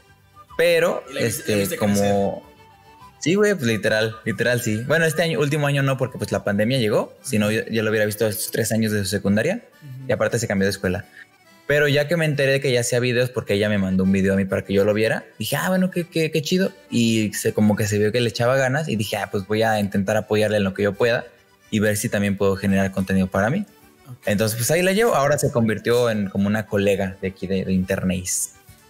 pero 0.57 1.05
la 1.13 1.21
la 1.21 1.27
este 1.27 1.77
como 1.77 2.43
Sí, 3.25 3.37
güey, 3.37 3.55
pues 3.55 3.67
literal, 3.67 4.17
literal 4.27 4.61
sí. 4.61 4.83
Bueno, 4.87 5.07
este 5.07 5.23
año 5.23 5.41
último 5.41 5.67
año 5.67 5.83
no 5.83 5.97
porque 5.97 6.19
pues 6.19 6.31
la 6.31 6.45
pandemia 6.45 6.79
llegó, 6.79 7.17
si 7.23 7.39
no 7.39 7.51
yo, 7.51 7.65
yo 7.71 7.83
lo 7.83 7.89
hubiera 7.89 8.05
visto 8.05 8.27
estos 8.27 8.51
tres 8.51 8.71
años 8.71 8.93
de 8.93 8.99
su 8.99 9.07
secundaria 9.07 9.65
y 10.07 10.13
aparte 10.13 10.39
se 10.39 10.47
cambió 10.47 10.67
de 10.67 10.73
escuela. 10.73 11.07
Pero 11.67 11.89
ya 11.89 12.09
que 12.09 12.17
me 12.17 12.27
enteré 12.27 12.53
de 12.53 12.61
que 12.61 12.69
ella 12.69 12.81
hacía 12.81 13.01
videos 13.01 13.31
porque 13.31 13.55
ella 13.55 13.69
me 13.69 13.79
mandó 13.79 14.05
un 14.05 14.13
video 14.13 14.35
a 14.35 14.37
mí 14.37 14.45
para 14.45 14.65
que 14.65 14.75
yo 14.75 14.85
lo 14.85 14.93
viera, 14.93 15.25
dije, 15.39 15.57
ah, 15.57 15.69
bueno, 15.69 15.91
qué, 15.91 16.05
qué, 16.05 16.31
qué 16.31 16.43
chido. 16.43 16.73
Y 16.91 17.33
se, 17.33 17.55
como 17.55 17.75
que 17.75 17.87
se 17.87 17.99
vio 17.99 18.13
que 18.13 18.21
le 18.21 18.29
echaba 18.29 18.57
ganas 18.57 18.89
y 18.89 18.97
dije, 18.97 19.17
ah, 19.17 19.29
pues 19.31 19.47
voy 19.47 19.63
a 19.63 19.81
intentar 19.81 20.17
apoyarle 20.17 20.59
en 20.59 20.65
lo 20.65 20.75
que 20.75 20.83
yo 20.83 20.93
pueda 20.93 21.25
y 21.71 21.79
ver 21.79 21.97
si 21.97 22.09
también 22.09 22.37
puedo 22.37 22.57
generar 22.57 22.93
contenido 22.93 23.29
para 23.29 23.49
mí. 23.49 23.65
Entonces, 24.27 24.57
pues 24.57 24.71
ahí 24.71 24.83
la 24.83 24.93
llevo. 24.93 25.15
Ahora 25.15 25.39
se 25.39 25.51
convirtió 25.51 26.11
en 26.11 26.29
como 26.29 26.47
una 26.47 26.67
colega 26.67 27.17
de 27.21 27.29
aquí 27.29 27.47
de, 27.47 27.65
de 27.65 27.73
Internet. 27.73 28.27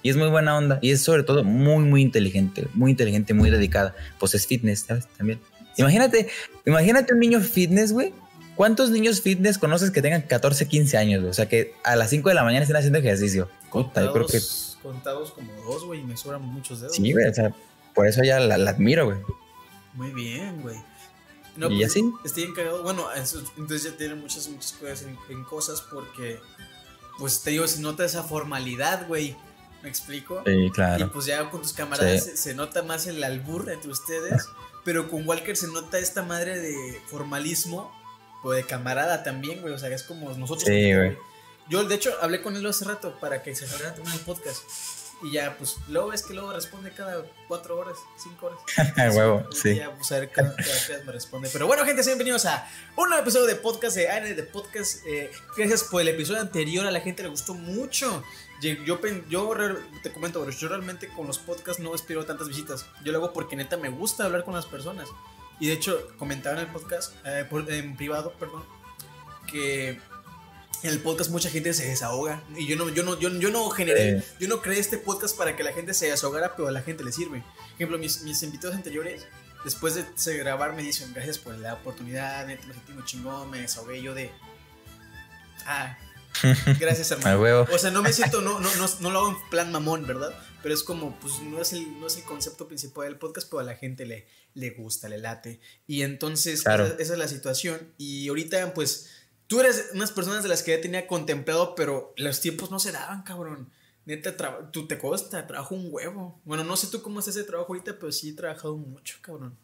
Y 0.02 0.10
es 0.10 0.16
muy 0.16 0.28
buena 0.28 0.56
onda. 0.56 0.78
Y 0.82 0.90
es 0.90 1.02
sobre 1.02 1.22
todo 1.22 1.44
muy, 1.44 1.84
muy 1.84 2.02
inteligente. 2.02 2.66
Muy 2.74 2.90
inteligente, 2.90 3.32
muy 3.32 3.50
dedicada. 3.50 3.94
Pues 4.18 4.34
es 4.34 4.46
fitness, 4.46 4.80
¿sabes? 4.80 5.06
También. 5.16 5.40
Imagínate, 5.76 6.28
imagínate 6.66 7.14
un 7.14 7.20
niño 7.20 7.40
fitness, 7.40 7.92
güey. 7.92 8.12
¿Cuántos 8.56 8.90
niños 8.90 9.20
fitness 9.20 9.58
conoces 9.58 9.90
que 9.90 10.00
tengan 10.02 10.22
14, 10.22 10.68
15 10.68 10.96
años? 10.96 11.24
O 11.24 11.32
sea, 11.32 11.48
que 11.48 11.74
a 11.82 11.96
las 11.96 12.10
5 12.10 12.28
de 12.28 12.34
la 12.34 12.44
mañana 12.44 12.62
estén 12.62 12.76
haciendo 12.76 12.98
ejercicio. 12.98 13.48
Puta, 13.72 14.02
yo 14.02 14.12
creo 14.12 14.26
que 14.26 14.38
Contados, 14.38 14.78
contados 14.82 15.32
como 15.32 15.52
dos, 15.64 15.84
güey, 15.84 16.00
y 16.00 16.04
me 16.04 16.16
sobran 16.16 16.42
muchos 16.42 16.80
dedos. 16.80 16.94
sí, 16.96 17.12
güey. 17.12 17.26
O 17.28 17.34
sea, 17.34 17.54
por 17.94 18.06
eso 18.06 18.22
ya 18.22 18.38
la, 18.40 18.56
la 18.58 18.70
admiro, 18.70 19.06
güey. 19.06 19.18
Muy 19.94 20.10
bien, 20.12 20.60
güey. 20.62 20.76
No, 21.56 21.70
Y 21.70 21.76
pues, 21.78 21.90
así. 21.90 22.04
Estoy 22.24 22.42
encargado. 22.44 22.82
Bueno, 22.82 23.10
eso- 23.12 23.42
entonces 23.56 23.90
ya 23.90 23.96
tiene 23.96 24.14
muchas, 24.16 24.48
muchas 24.48 24.72
cosas 24.72 25.02
en, 25.02 25.16
en 25.30 25.44
cosas 25.44 25.80
porque, 25.82 26.38
pues 27.18 27.42
te 27.42 27.50
digo, 27.50 27.66
se 27.66 27.80
nota 27.80 28.04
esa 28.04 28.22
formalidad, 28.24 29.06
güey. 29.08 29.36
¿Me 29.82 29.88
explico? 29.88 30.42
Sí, 30.46 30.52
Y 30.52 30.70
claro. 30.70 31.10
pues 31.12 31.26
ya 31.26 31.50
con 31.50 31.60
tus 31.62 31.72
camaradas 31.72 32.24
Sí. 32.24 32.30
se, 32.30 32.36
se 32.36 32.54
nota 32.54 32.82
más 32.82 33.06
el 33.06 33.22
albur 33.22 33.68
entre 33.70 33.90
ustedes, 33.90 34.48
pero 34.84 35.08
con 35.10 35.26
Walker 35.28 35.56
se 35.56 35.66
nota 35.68 35.98
esta 35.98 36.22
madre 36.22 36.58
de 36.58 37.00
formalismo, 37.06 37.92
de 38.52 38.64
camarada 38.64 39.22
también, 39.22 39.60
güey. 39.60 39.74
O 39.74 39.78
sea, 39.78 39.88
es 39.90 40.02
como 40.02 40.30
nosotros. 40.34 40.64
Sí, 40.66 40.94
güey. 40.94 41.16
Yo, 41.68 41.84
de 41.84 41.94
hecho, 41.94 42.12
hablé 42.20 42.42
con 42.42 42.56
él 42.56 42.66
hace 42.66 42.84
rato 42.84 43.18
para 43.20 43.42
que 43.42 43.54
se 43.54 43.66
saliera 43.66 43.94
también 43.94 44.14
el 44.16 44.20
podcast. 44.20 44.62
Y 45.22 45.32
ya, 45.32 45.56
pues, 45.56 45.76
luego 45.88 46.08
ves 46.08 46.22
que 46.22 46.34
luego 46.34 46.52
responde 46.52 46.90
cada 46.90 47.24
cuatro 47.48 47.78
horas, 47.78 47.96
cinco 48.22 48.46
horas. 48.46 48.58
A 48.98 49.10
huevo, 49.10 49.46
Y 49.50 49.56
sí. 49.56 49.74
Ya, 49.76 49.90
pues, 49.94 50.12
a 50.12 50.18
ver 50.18 50.30
cada, 50.30 50.54
cada 50.54 50.68
vez 50.68 51.04
me 51.06 51.12
responde. 51.12 51.48
Pero 51.50 51.66
bueno, 51.66 51.84
gente, 51.86 52.02
bienvenidos 52.02 52.44
a 52.44 52.68
un 52.96 53.08
nuevo 53.08 53.22
episodio 53.22 53.46
de 53.46 53.54
podcast 53.54 53.96
de 53.96 54.10
AN 54.10 54.36
de 54.36 54.42
Podcast. 54.42 55.06
Eh, 55.06 55.30
gracias 55.56 55.84
por 55.84 56.02
el 56.02 56.08
episodio 56.08 56.42
anterior, 56.42 56.86
a 56.86 56.90
la 56.90 57.00
gente 57.00 57.22
le 57.22 57.30
gustó 57.30 57.54
mucho. 57.54 58.22
Yo, 58.60 58.72
yo 58.84 59.00
te 60.02 60.12
comento, 60.12 60.42
bro, 60.42 60.50
yo 60.50 60.68
realmente 60.68 61.08
con 61.08 61.26
los 61.26 61.38
podcasts 61.38 61.82
no 61.82 61.94
espero 61.94 62.26
tantas 62.26 62.48
visitas. 62.48 62.86
Yo 63.02 63.12
lo 63.12 63.18
hago 63.18 63.32
porque 63.32 63.56
neta 63.56 63.76
me 63.76 63.88
gusta 63.88 64.24
hablar 64.24 64.44
con 64.44 64.54
las 64.54 64.66
personas. 64.66 65.08
Y 65.60 65.68
de 65.68 65.74
hecho, 65.74 66.08
comentaba 66.18 66.56
en 66.60 66.66
el 66.66 66.72
podcast, 66.72 67.14
eh, 67.24 67.46
por- 67.48 67.70
en 67.72 67.96
privado, 67.96 68.32
perdón, 68.38 68.64
que 69.50 69.90
en 69.90 70.90
el 70.90 70.98
podcast 71.00 71.30
mucha 71.30 71.48
gente 71.48 71.72
se 71.74 71.86
desahoga. 71.86 72.42
Y 72.56 72.66
yo 72.66 72.76
no, 72.76 72.88
yo 72.90 73.02
no, 73.04 73.18
yo, 73.18 73.30
yo 73.30 73.50
no 73.50 73.70
generé, 73.70 74.20
Sí. 74.20 74.26
yo 74.40 74.48
no 74.48 74.60
creé 74.60 74.80
este 74.80 74.98
podcast 74.98 75.36
para 75.36 75.56
que 75.56 75.62
la 75.62 75.72
gente 75.72 75.94
se 75.94 76.10
desahogara, 76.10 76.56
pero 76.56 76.68
a 76.68 76.72
la 76.72 76.82
gente 76.82 77.04
le 77.04 77.12
sirve. 77.12 77.40
Por 77.40 77.74
ejemplo, 77.76 77.98
mis, 77.98 78.22
mis 78.22 78.42
invitados 78.42 78.76
anteriores 78.76 79.26
después 79.64 79.94
de 79.94 80.36
grabar 80.38 80.74
me 80.74 80.82
dicen, 80.82 81.12
gracias 81.14 81.38
por 81.38 81.54
la 81.56 81.74
oportunidad, 81.74 82.46
neta, 82.46 82.66
me 82.66 82.74
sentí 82.74 82.92
muy 82.92 83.04
chingón, 83.04 83.48
me 83.50 83.60
desahogué 83.60 84.02
yo 84.02 84.12
de... 84.14 84.30
Ah, 85.66 85.96
gracias 86.80 87.10
hermano. 87.12 87.64
O 87.72 87.78
sea, 87.78 87.90
no 87.90 88.02
me 88.02 88.12
siento, 88.12 88.42
no, 88.42 88.60
no, 88.60 88.74
no, 88.74 88.86
no, 89.00 89.10
lo 89.10 89.18
hago 89.20 89.28
en 89.30 89.50
plan 89.50 89.72
mamón, 89.72 90.06
¿verdad? 90.06 90.34
Pero 90.64 90.74
es 90.74 90.82
como, 90.82 91.20
pues 91.20 91.42
no 91.42 91.60
es 91.60 91.74
el, 91.74 92.00
no 92.00 92.06
es 92.06 92.16
el 92.16 92.22
concepto 92.22 92.66
principal 92.66 93.04
del 93.04 93.18
podcast, 93.18 93.50
pero 93.50 93.60
a 93.60 93.64
la 93.64 93.76
gente 93.76 94.06
le, 94.06 94.26
le 94.54 94.70
gusta, 94.70 95.10
le 95.10 95.18
late. 95.18 95.60
Y 95.86 96.00
entonces 96.00 96.60
esa, 96.60 96.86
esa, 96.86 97.12
es 97.12 97.18
la 97.18 97.28
situación. 97.28 97.92
Y 97.98 98.28
ahorita, 98.28 98.72
pues, 98.72 99.10
tú 99.46 99.60
eres 99.60 99.90
unas 99.92 100.10
personas 100.10 100.42
de 100.42 100.48
las 100.48 100.62
que 100.62 100.70
ya 100.74 100.80
tenía 100.80 101.06
contemplado, 101.06 101.74
pero 101.74 102.14
los 102.16 102.40
tiempos 102.40 102.70
no 102.70 102.78
se 102.78 102.92
daban, 102.92 103.24
cabrón. 103.24 103.68
Neta, 104.06 104.34
tú 104.70 104.86
te 104.86 104.96
costa, 104.96 105.46
trabajo 105.46 105.74
un 105.74 105.88
huevo. 105.90 106.40
Bueno, 106.46 106.64
no 106.64 106.78
sé 106.78 106.86
tú 106.86 107.02
cómo 107.02 107.20
es 107.20 107.28
ese 107.28 107.44
trabajo 107.44 107.74
ahorita, 107.74 107.98
pero 108.00 108.10
sí 108.10 108.30
he 108.30 108.32
trabajado 108.32 108.78
mucho, 108.78 109.18
cabrón. 109.20 109.58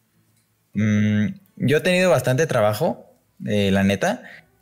Mm, 0.73 1.29
yo 1.55 1.77
he 1.77 1.81
tenido 1.81 2.11
bastante 2.11 2.45
trabajo, 2.45 3.07
eh, 3.47 3.71
la 3.71 3.83
neta, 3.83 4.21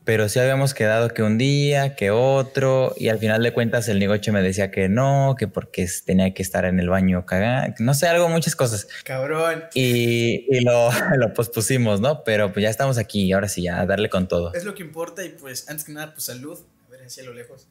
pero 0.10 0.28
sí 0.28 0.40
habíamos 0.40 0.74
quedado 0.74 1.10
que 1.10 1.22
un 1.22 1.38
día, 1.38 1.96
que 1.96 2.10
otro, 2.10 2.96
y 2.98 3.10
al 3.10 3.20
final 3.20 3.44
de 3.44 3.54
cuentas 3.54 3.88
el 3.90 4.00
negocio 4.00 4.34
me 4.34 4.42
decía 4.42 4.72
que 4.72 4.90
no, 4.90 5.36
que 5.38 5.48
porque 5.48 5.88
tenía 6.04 6.34
que 6.34 6.42
estar 6.42 6.66
en 6.66 6.80
el 6.80 6.90
baño 6.90 7.28
cagando, 7.28 7.76
no 7.78 7.94
sé, 7.94 8.08
algo, 8.08 8.28
muchas 8.28 8.56
cosas. 8.56 8.88
Cabrón. 9.04 9.66
Y, 9.76 10.48
y 10.50 10.62
lo, 10.62 10.90
lo, 11.16 11.32
pospusimos, 11.36 12.02
¿no? 12.02 12.24
Pero 12.24 12.52
pues 12.52 12.64
ya 12.64 12.72
estamos 12.72 12.98
aquí, 12.98 13.32
ahora 13.34 13.48
sí, 13.48 13.62
ya 13.62 13.82
a 13.82 13.86
darle 13.86 14.10
con 14.10 14.28
todo. 14.28 14.52
Es 14.56 14.64
lo 14.64 14.74
que 14.74 14.82
importa 14.82 15.24
y 15.24 15.30
pues 15.30 15.70
antes 15.70 15.86
que 15.86 15.92
nada, 15.92 16.12
pues 16.12 16.24
salud. 16.24 16.58
A 16.88 16.90
ver, 16.90 17.04
hacia 17.04 17.24
lo 17.24 17.36
lejos. 17.36 17.68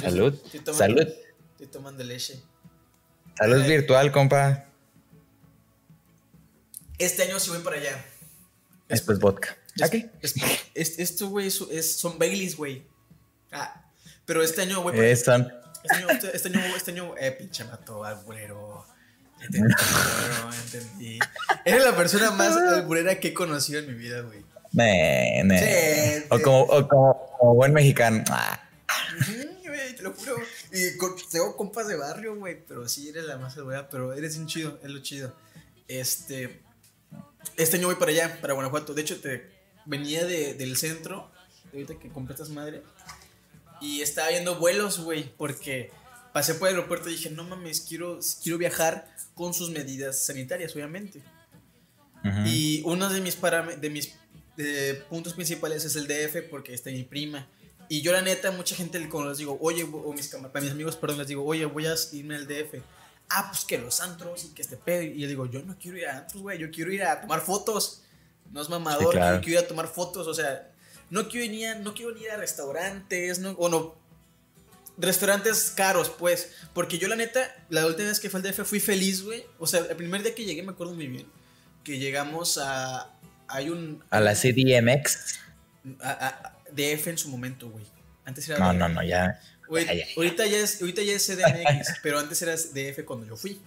Salud. 0.00 0.40
Salud. 0.72 1.08
Estoy 1.54 1.66
tomando 1.66 2.04
leche. 2.04 2.38
Salud 3.36 3.66
virtual, 3.66 4.12
compa. 4.12 4.66
Este 6.96 7.24
año 7.24 7.40
sí 7.40 7.50
voy 7.50 7.58
para 7.58 7.74
allá. 7.74 8.04
Después 8.88 9.18
vodka. 9.18 9.56
¿Aquí? 9.82 10.10
esto, 10.74 11.28
güey, 11.28 11.48
es, 11.48 11.96
son 11.96 12.18
Baileys, 12.18 12.56
güey. 12.56 12.86
Ah, 13.52 13.90
pero 14.24 14.42
este 14.42 14.62
año, 14.62 14.82
güey. 14.82 14.98
Eh, 14.98 15.12
este, 15.12 15.30
año, 15.30 15.48
este 16.32 16.48
año, 16.48 16.76
este 16.76 16.90
año, 16.92 17.14
eh, 17.18 17.32
pinche 17.32 17.64
mató 17.64 18.04
alburero. 18.04 18.86
Entendí, 19.40 19.74
entendí. 20.64 21.18
Eres 21.64 21.84
la 21.84 21.96
persona 21.96 22.30
más 22.30 22.56
alburera 22.56 23.18
que 23.18 23.28
he 23.28 23.34
conocido 23.34 23.80
en 23.80 23.86
mi 23.86 23.94
vida, 23.94 24.20
güey. 24.20 24.44
Me, 24.72 25.42
me. 25.44 26.26
o, 26.28 26.40
como, 26.40 26.62
o 26.62 26.88
como, 26.88 27.54
buen 27.54 27.72
mexicano. 27.72 28.22
Ah 28.28 28.60
te 30.00 30.02
lo 30.02 30.12
juro. 30.14 30.36
Y 30.72 30.96
tengo 31.30 31.56
compas 31.56 31.88
de 31.88 31.96
barrio, 31.96 32.36
güey, 32.36 32.64
pero 32.66 32.88
sí 32.88 33.08
eres 33.08 33.24
la 33.24 33.36
más 33.36 33.54
segura, 33.54 33.88
pero 33.88 34.12
eres 34.12 34.36
un 34.36 34.46
chido, 34.46 34.78
es 34.82 34.90
lo 34.90 35.00
chido. 35.00 35.34
Este, 35.88 36.62
este 37.56 37.76
año 37.76 37.86
voy 37.86 37.96
para 37.96 38.10
allá, 38.10 38.38
para 38.40 38.54
Guanajuato. 38.54 38.94
De 38.94 39.02
hecho, 39.02 39.20
te 39.20 39.59
venía 39.86 40.24
de, 40.24 40.54
del 40.54 40.76
centro, 40.76 41.30
ahorita 41.72 41.98
que 41.98 42.08
completas 42.08 42.50
madre, 42.50 42.82
y 43.80 44.02
estaba 44.02 44.28
viendo 44.28 44.56
vuelos, 44.58 45.00
güey, 45.00 45.32
porque 45.36 45.90
pasé 46.32 46.54
por 46.54 46.68
el 46.68 46.74
aeropuerto 46.74 47.08
y 47.08 47.12
dije, 47.12 47.30
no 47.30 47.44
mames, 47.44 47.80
quiero, 47.80 48.18
quiero 48.42 48.58
viajar 48.58 49.12
con 49.34 49.54
sus 49.54 49.70
medidas 49.70 50.18
sanitarias, 50.18 50.74
obviamente. 50.74 51.22
Y 52.44 52.82
uno 52.84 53.08
de 53.08 53.20
mis, 53.22 53.40
de 53.40 53.90
mis 53.90 54.12
puntos 55.08 55.32
principales 55.32 55.84
es 55.84 55.96
el 55.96 56.06
DF, 56.06 56.50
porque 56.50 56.74
está 56.74 56.90
mi 56.90 57.04
prima. 57.04 57.48
Y 57.88 58.02
yo 58.02 58.12
la 58.12 58.22
neta, 58.22 58.52
mucha 58.52 58.76
gente 58.76 59.08
cuando 59.08 59.30
les 59.30 59.38
digo, 59.38 59.58
oye, 59.60 59.82
o 59.82 60.12
mis, 60.12 60.28
para 60.28 60.60
mis 60.60 60.70
amigos, 60.70 60.96
perdón, 60.96 61.18
les 61.18 61.28
digo, 61.28 61.44
oye, 61.44 61.64
voy 61.64 61.86
a 61.86 61.94
irme 62.12 62.36
al 62.36 62.46
DF. 62.46 62.74
Ah, 63.30 63.46
pues 63.48 63.64
que 63.64 63.78
los 63.78 64.00
antros 64.00 64.44
y 64.44 64.48
que 64.54 64.62
este 64.62 64.76
pedo. 64.76 65.02
Y 65.02 65.18
yo 65.18 65.26
digo, 65.26 65.46
yo 65.46 65.62
no 65.62 65.76
quiero 65.78 65.98
ir 65.98 66.06
a 66.06 66.18
antros, 66.18 66.42
güey, 66.42 66.58
yo 66.58 66.70
quiero 66.70 66.92
ir 66.92 67.02
a 67.02 67.20
tomar 67.20 67.40
fotos. 67.40 68.02
No 68.50 68.60
es 68.60 68.68
mamador, 68.68 69.14
yo 69.14 69.40
quiero 69.40 69.60
ir 69.60 69.64
a 69.64 69.68
tomar 69.68 69.86
fotos, 69.86 70.26
o 70.26 70.34
sea, 70.34 70.72
no 71.08 71.28
quiero 71.28 71.52
ir 71.52 71.66
a, 71.66 71.74
no 71.76 71.94
quiero 71.94 72.16
ir 72.16 72.30
a 72.30 72.36
restaurantes, 72.36 73.38
no, 73.38 73.50
o 73.52 73.68
no, 73.68 74.00
restaurantes 75.00 75.72
caros, 75.74 76.10
pues. 76.10 76.52
Porque 76.72 76.98
yo, 76.98 77.08
la 77.08 77.16
neta, 77.16 77.40
la 77.68 77.86
última 77.86 78.08
vez 78.08 78.20
que 78.20 78.30
fue 78.30 78.40
al 78.40 78.44
DF 78.44 78.64
fui 78.64 78.80
feliz, 78.80 79.22
güey. 79.22 79.44
O 79.58 79.66
sea, 79.66 79.80
el 79.80 79.96
primer 79.96 80.22
día 80.22 80.34
que 80.34 80.44
llegué, 80.44 80.62
me 80.62 80.72
acuerdo 80.72 80.94
muy 80.94 81.06
bien, 81.06 81.26
que 81.84 81.98
llegamos 81.98 82.58
a. 82.58 83.10
Hay 83.48 83.70
un. 83.70 84.04
A 84.10 84.20
la 84.20 84.34
CDMX. 84.34 85.40
a, 86.00 86.56
DF 86.72 87.08
en 87.08 87.18
su 87.18 87.28
momento, 87.28 87.68
güey. 87.68 87.84
Antes 88.24 88.48
era. 88.48 88.58
No, 88.58 88.72
no, 88.72 88.88
no, 88.88 89.02
ya. 89.02 89.40
Ahorita, 89.68 90.46
ya 90.46 90.58
es, 90.58 90.80
ahorita 90.80 91.02
ya 91.02 91.12
es 91.12 91.26
CDMX, 91.26 91.98
pero 92.02 92.18
antes 92.18 92.42
era 92.42 92.54
DF 92.54 93.04
cuando 93.04 93.26
yo 93.26 93.36
fui. 93.36 93.60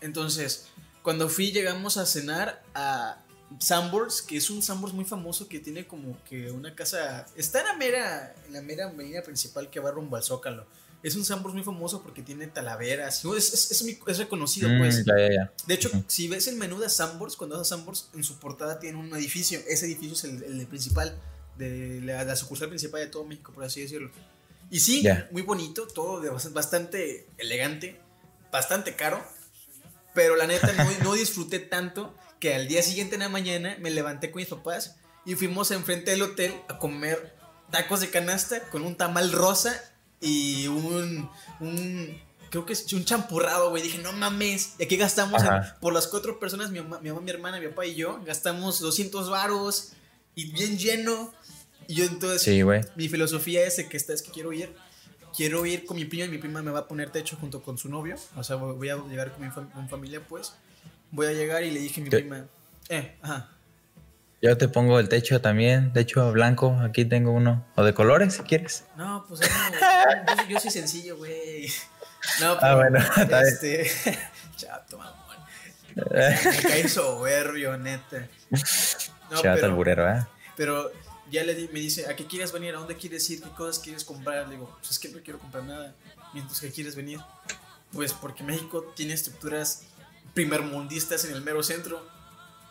Entonces, 0.00 0.68
cuando 1.02 1.28
fui, 1.28 1.50
llegamos 1.50 1.96
a 1.96 2.06
cenar 2.06 2.62
a 2.74 3.18
Sambors, 3.58 4.22
que 4.22 4.36
es 4.36 4.50
un 4.50 4.62
Sambors 4.62 4.92
muy 4.92 5.04
famoso 5.04 5.48
que 5.48 5.58
tiene 5.58 5.86
como 5.86 6.22
que 6.24 6.50
una 6.50 6.74
casa. 6.74 7.26
Está 7.36 7.60
en 7.60 7.66
la 7.66 7.76
mera, 7.76 8.34
en 8.46 8.52
la 8.52 8.62
mera 8.62 8.86
avenida 8.86 9.22
principal 9.22 9.70
que 9.70 9.80
va 9.80 9.90
rumbo 9.90 10.16
al 10.16 10.22
Zócalo. 10.22 10.66
Es 11.02 11.14
un 11.14 11.24
Sambors 11.24 11.54
muy 11.54 11.62
famoso 11.62 12.02
porque 12.02 12.22
tiene 12.22 12.48
talaveras. 12.48 13.24
Es, 13.24 13.70
es, 13.70 13.82
es, 14.06 14.18
reconocido, 14.18 14.68
mm, 14.68 14.78
pues. 14.78 15.04
De 15.04 15.74
hecho, 15.74 15.90
si 16.08 16.28
ves 16.28 16.48
el 16.48 16.56
menú 16.56 16.78
de 16.78 16.90
Sambors, 16.90 17.36
cuando 17.36 17.56
vas 17.56 17.72
a 17.72 17.76
Sambors, 17.76 18.10
en 18.14 18.24
su 18.24 18.38
portada 18.38 18.78
tiene 18.80 18.98
un 18.98 19.14
edificio. 19.14 19.60
Ese 19.68 19.86
edificio 19.86 20.14
es 20.14 20.24
el, 20.24 20.42
el 20.60 20.66
principal 20.66 21.16
de 21.58 22.00
la, 22.02 22.36
sucursal 22.36 22.68
principal 22.68 23.00
de 23.00 23.08
todo 23.08 23.24
México, 23.24 23.52
por 23.52 23.64
así 23.64 23.82
decirlo. 23.82 24.10
Y 24.70 24.80
sí, 24.80 25.04
muy 25.30 25.42
bonito, 25.42 25.86
todo 25.86 26.20
de 26.20 26.30
bastante 26.50 27.26
elegante, 27.38 27.98
bastante 28.52 28.94
caro, 28.94 29.22
pero 30.14 30.36
la 30.36 30.46
neta 30.46 30.72
no, 30.72 31.04
no, 31.04 31.14
disfruté 31.14 31.58
tanto 31.58 32.14
que 32.40 32.54
al 32.54 32.68
día 32.68 32.82
siguiente 32.82 33.16
en 33.16 33.20
la 33.20 33.28
mañana 33.28 33.76
me 33.80 33.90
levanté 33.90 34.30
con 34.30 34.40
mis 34.40 34.48
papás 34.48 34.96
y 35.24 35.34
fuimos 35.34 35.70
enfrente 35.70 36.10
del 36.10 36.22
hotel 36.22 36.54
a 36.68 36.78
comer 36.78 37.36
tacos 37.70 38.00
de 38.00 38.10
canasta 38.10 38.60
con 38.70 38.82
un 38.82 38.96
tamal 38.96 39.32
rosa 39.32 39.78
y 40.20 40.66
un, 40.68 41.30
un 41.60 42.20
creo 42.50 42.64
que 42.64 42.72
es 42.72 42.92
un 42.92 43.04
champurrado, 43.04 43.70
güey. 43.70 43.82
Dije, 43.82 43.98
no 43.98 44.12
mames, 44.12 44.74
y 44.78 44.84
aquí 44.84 44.96
gastamos 44.96 45.42
por 45.80 45.92
las 45.92 46.06
cuatro 46.06 46.38
personas, 46.38 46.70
mi 46.70 46.80
mamá, 46.80 47.00
mi 47.00 47.10
mamá, 47.10 47.20
mi 47.20 47.30
hermana, 47.30 47.60
mi 47.60 47.68
papá 47.68 47.86
y 47.86 47.94
yo, 47.94 48.20
gastamos 48.24 48.80
200 48.80 49.30
varos 49.30 49.92
y 50.34 50.50
bien 50.52 50.78
lleno. 50.78 51.32
Y 51.86 51.94
yo 51.94 52.04
entonces, 52.04 52.64
mi 52.96 53.08
filosofía 53.08 53.66
es 53.66 53.82
que 53.82 53.96
esta 53.96 54.12
es 54.12 54.22
que 54.22 54.30
quiero 54.30 54.52
ir. 54.52 54.74
Quiero 55.36 55.64
ir 55.66 55.84
con 55.84 55.96
mi 55.96 56.04
prima 56.04 56.24
y 56.24 56.28
mi 56.28 56.38
prima 56.38 56.62
me 56.62 56.70
va 56.70 56.80
a 56.80 56.88
poner 56.88 57.10
techo 57.10 57.36
junto 57.36 57.62
con 57.62 57.78
su 57.78 57.88
novio. 57.88 58.16
O 58.36 58.42
sea, 58.42 58.56
voy 58.56 58.88
a 58.88 58.96
llegar 58.96 59.32
con 59.32 59.42
mi 59.42 59.88
familia, 59.88 60.22
pues. 60.26 60.54
Voy 61.10 61.26
a 61.26 61.32
llegar 61.32 61.62
y 61.62 61.70
le 61.70 61.80
dije 61.80 62.00
a 62.00 62.04
mi 62.04 62.10
prima, 62.10 62.46
eh, 62.88 63.16
ajá. 63.22 63.50
Yo 64.40 64.56
te 64.56 64.68
pongo 64.68 65.00
el 65.00 65.08
techo 65.08 65.40
también, 65.40 65.92
techo 65.92 66.30
blanco, 66.30 66.78
aquí 66.80 67.04
tengo 67.04 67.32
uno. 67.32 67.66
O 67.74 67.82
de 67.82 67.92
colores, 67.92 68.34
si 68.34 68.42
quieres. 68.42 68.84
No, 68.96 69.24
pues 69.28 69.40
no, 69.40 70.48
yo, 70.48 70.60
soy 70.60 70.70
sencillo, 70.70 71.16
güey. 71.16 71.68
No, 72.40 72.56
ah, 72.60 72.74
bueno, 72.76 73.00
este, 73.42 73.90
chato, 74.56 74.98
mamón. 74.98 75.18
Me 75.96 76.62
caí 76.62 76.88
soberbio, 76.88 77.76
neta. 77.76 78.28
No, 79.30 79.42
Chato 79.42 79.74
burero, 79.74 80.08
¿eh? 80.08 80.24
Pero 80.56 80.92
ya 81.30 81.42
le 81.42 81.54
me 81.72 81.80
dice, 81.80 82.06
¿a 82.06 82.14
qué 82.14 82.26
quieres 82.26 82.52
venir? 82.52 82.74
¿A 82.74 82.78
dónde 82.78 82.96
quieres 82.96 83.28
ir? 83.30 83.42
¿Qué 83.42 83.50
cosas 83.50 83.80
quieres 83.80 84.04
comprar? 84.04 84.46
Le 84.46 84.54
digo, 84.54 84.72
pues 84.78 84.92
es 84.92 84.98
que 85.00 85.08
no 85.08 85.18
quiero 85.20 85.40
comprar 85.40 85.64
nada. 85.64 85.94
Mientras 86.32 86.60
que 86.60 86.70
quieres 86.70 86.94
venir. 86.94 87.20
Pues 87.92 88.12
porque 88.12 88.44
México 88.44 88.92
tiene 88.94 89.14
estructuras 89.14 89.82
primermundistas 90.34 91.24
en 91.24 91.34
el 91.34 91.42
mero 91.42 91.62
centro. 91.62 92.06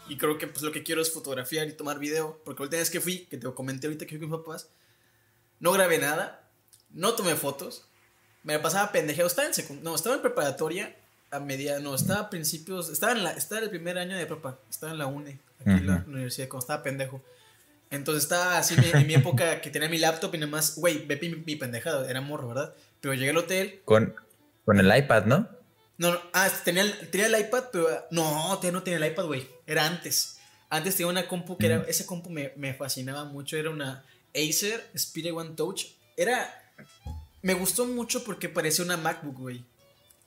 Y 0.10 0.18
creo 0.18 0.38
que 0.38 0.48
pues 0.48 0.62
lo 0.62 0.72
que 0.72 0.84
quiero 0.84 1.02
es 1.02 1.12
fotografiar 1.12 1.68
y 1.68 1.74
tomar 1.74 2.00
video. 2.00 2.42
Porque 2.46 2.62
la 2.62 2.64
última 2.66 2.80
vez 2.80 2.90
que 2.90 3.02
fui, 3.02 3.26
que 3.26 3.38
te 3.38 3.52
comenté 3.54 3.88
ahorita 3.88 4.06
que 4.06 4.18
fui 4.18 4.28
con 4.28 4.40
mis 4.40 4.46
papás, 4.46 4.70
no 5.60 5.72
grabé 5.72 5.98
nada, 5.98 6.50
no 6.92 7.14
tomé 7.14 7.36
fotos, 7.36 7.86
me 8.44 8.58
pasaba 8.60 8.92
pendejeado. 8.92 9.28
Estaba 9.28 9.48
en 9.48 9.84
no, 9.84 9.96
estaba 9.96 10.16
en 10.16 10.22
preparatoria 10.22 10.96
a 11.32 11.40
media, 11.40 11.80
no, 11.80 11.96
estaba 11.96 12.22
a 12.22 12.30
principios, 12.30 12.90
estaba 12.90 13.12
en 13.12 13.24
la, 13.24 13.32
estaba 13.32 13.62
el 13.62 13.70
primer 13.70 13.98
año 13.98 14.16
de 14.16 14.26
prepa, 14.26 14.60
estaba 14.70 14.94
en 14.94 14.98
la 14.98 15.08
UNE, 15.08 15.40
aquí 15.60 15.70
en 15.72 15.88
la 15.88 16.04
universidad, 16.08 16.48
cuando 16.48 16.64
estaba 16.64 16.84
pendejo. 16.84 17.22
Entonces 17.90 18.24
estaba 18.24 18.58
así 18.58 18.76
en 18.94 19.08
mi 19.08 19.14
época 19.16 19.62
que 19.62 19.70
tenía 19.70 19.90
mi 19.90 19.98
laptop 19.98 20.34
y 20.36 20.38
nada 20.38 20.52
más, 20.52 20.76
güey, 20.78 21.06
ve 21.06 21.18
mi, 21.22 21.30
mi 21.30 21.56
pendejada, 21.56 22.10
era 22.10 22.22
morro, 22.22 22.50
¿verdad? 22.50 22.74
Pero 23.02 23.14
llegué 23.14 23.30
al 23.32 23.38
hotel. 23.38 23.82
Con, 23.86 24.16
con 24.66 24.80
el 24.80 24.96
iPad, 24.96 25.26
¿no? 25.26 25.50
No, 25.98 26.12
no, 26.12 26.22
ah, 26.34 26.50
tenía, 26.64 26.84
tenía 27.10 27.28
el 27.28 27.40
iPad, 27.40 27.66
pero 27.72 28.08
no, 28.12 28.60
no 28.62 28.84
tenía 28.84 28.98
el 28.98 29.12
iPad, 29.12 29.26
güey, 29.26 29.48
era 29.66 29.86
antes. 29.86 30.38
Antes 30.70 30.96
tenía 30.96 31.10
una 31.10 31.28
compu 31.28 31.58
que 31.58 31.66
era, 31.68 31.86
ese 31.88 32.06
compu 32.06 32.30
me, 32.30 32.54
me 32.56 32.74
fascinaba 32.74 33.26
mucho, 33.26 33.58
era 33.58 33.70
una 33.70 34.06
Acer 34.36 34.90
Spirit 34.94 35.34
One 35.34 35.56
Touch. 35.56 35.86
Era, 36.16 36.72
me 37.42 37.54
gustó 37.54 37.86
mucho 37.86 38.24
porque 38.24 38.50
parecía 38.50 38.86
una 38.86 38.98
MacBook, 38.98 39.38
güey. 39.38 39.64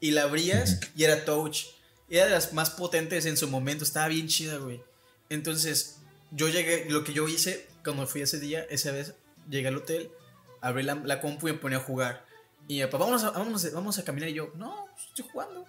Y 0.01 0.13
la 0.13 0.23
abrías 0.23 0.81
y 0.97 1.05
era 1.05 1.25
Touch. 1.25 1.67
Era 2.09 2.25
de 2.25 2.31
las 2.33 2.53
más 2.53 2.71
potentes 2.71 3.27
en 3.27 3.37
su 3.37 3.49
momento, 3.49 3.85
estaba 3.85 4.09
bien 4.09 4.27
chida, 4.27 4.57
güey. 4.57 4.83
Entonces, 5.29 5.99
yo 6.33 6.49
llegué, 6.49 6.87
lo 6.89 7.05
que 7.05 7.13
yo 7.13 7.29
hice 7.29 7.69
cuando 7.85 8.07
fui 8.07 8.23
ese 8.23 8.41
día, 8.41 8.67
esa 8.69 8.91
vez, 8.91 9.15
llegué 9.49 9.69
al 9.69 9.77
hotel, 9.77 10.11
abrí 10.61 10.83
la, 10.83 11.21
compu 11.21 11.49
y 11.49 11.53
me 11.53 11.59
ponía 11.59 11.79
a 11.79 11.83
jugar. 11.83 12.27
Y 12.71 12.75
mi 12.75 12.83
papá, 12.83 12.99
vamos 12.99 13.25
a, 13.25 13.33
vamos, 13.33 13.73
vamos 13.73 13.99
a 13.99 14.05
caminar. 14.05 14.29
Y 14.29 14.35
yo, 14.35 14.53
no, 14.55 14.87
pues, 14.93 15.09
estoy 15.09 15.25
jugando. 15.33 15.67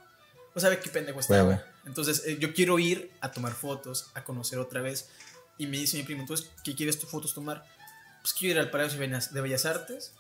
O 0.54 0.60
sea, 0.60 0.80
qué 0.80 0.88
pendejo 0.88 1.20
estaba. 1.20 1.66
Entonces, 1.84 2.22
eh, 2.28 2.38
yo 2.40 2.54
quiero 2.54 2.78
ir 2.78 3.10
a 3.22 3.32
tomar 3.32 3.54
fotos, 3.54 4.12
a 4.14 4.24
conocer 4.24 4.60
otra 4.60 4.82
vez. 4.82 5.10
Y 5.58 5.66
me 5.66 5.78
dice 5.78 5.98
mi 5.98 6.04
primo, 6.04 6.22
entonces, 6.22 6.52
¿qué 6.64 6.76
quieres 6.76 7.00
tus 7.00 7.10
fotos 7.10 7.34
tomar? 7.34 7.66
Pues 8.22 8.36
quiero 8.36 8.54
ir 8.54 8.60
al 8.60 8.70
Palacio 8.70 9.00
de 9.00 9.42
Bellas 9.42 9.66
Artes, 9.66 10.14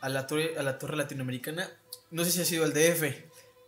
a 0.00 0.08
la 0.08 0.26
torre, 0.26 0.58
a 0.58 0.64
la 0.64 0.80
torre 0.80 0.96
latinoamericana. 0.96 1.70
No 2.10 2.24
sé 2.24 2.32
si 2.32 2.40
ha 2.40 2.44
sido 2.44 2.64
el 2.64 2.72
DF, 2.72 3.04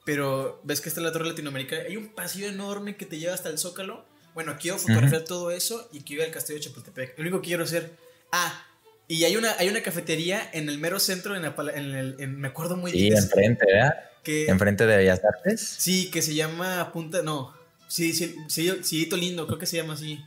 pero 0.05 0.61
ves 0.65 0.81
que 0.81 0.89
está 0.89 1.01
la 1.01 1.13
torre 1.13 1.27
latinoamericana. 1.29 1.85
Hay 1.85 1.97
un 1.97 2.09
pasillo 2.09 2.49
enorme 2.49 2.97
que 2.97 3.07
te 3.07 3.21
lleva 3.21 3.35
hasta 3.35 3.51
el 3.51 3.59
Zócalo. 3.59 4.05
Bueno, 4.35 4.57
quiero 4.61 4.79
fotografiar 4.79 5.23
todo 5.23 5.53
eso 5.53 5.89
y 5.93 6.01
quiero 6.01 6.23
ir 6.23 6.31
al 6.31 6.35
castillo 6.35 6.59
de 6.59 6.65
Chapultepec. 6.65 7.17
Lo 7.19 7.23
único 7.23 7.41
que 7.41 7.47
quiero 7.47 7.63
hacer. 7.63 7.97
Ah, 8.33 8.68
y 9.09 9.25
hay 9.25 9.37
una, 9.37 9.57
hay 9.59 9.69
una 9.69 9.83
cafetería 9.83 10.51
en 10.53 10.69
el 10.69 10.79
mero 10.79 11.01
centro, 11.01 11.35
en, 11.35 11.45
el, 11.45 12.29
me 12.29 12.49
acuerdo 12.49 12.77
muy 12.77 12.93
bien. 12.93 13.17
Sí, 13.17 13.23
enfrente, 13.25 13.65
¿verdad? 13.67 13.95
Que, 14.23 14.47
enfrente 14.49 14.87
de 14.87 14.97
Bellas 14.99 15.23
Artes. 15.25 15.61
Sí, 15.79 16.11
que 16.11 16.21
se 16.21 16.35
llama 16.35 16.93
Punta, 16.93 17.23
no, 17.23 17.55
sí, 17.89 18.13
sí, 18.13 18.37
sí, 18.49 18.71
sí, 18.83 19.09
Lindo, 19.17 19.47
creo 19.47 19.59
que 19.59 19.67
se 19.67 19.79
llama 19.79 19.95
así. 19.95 20.23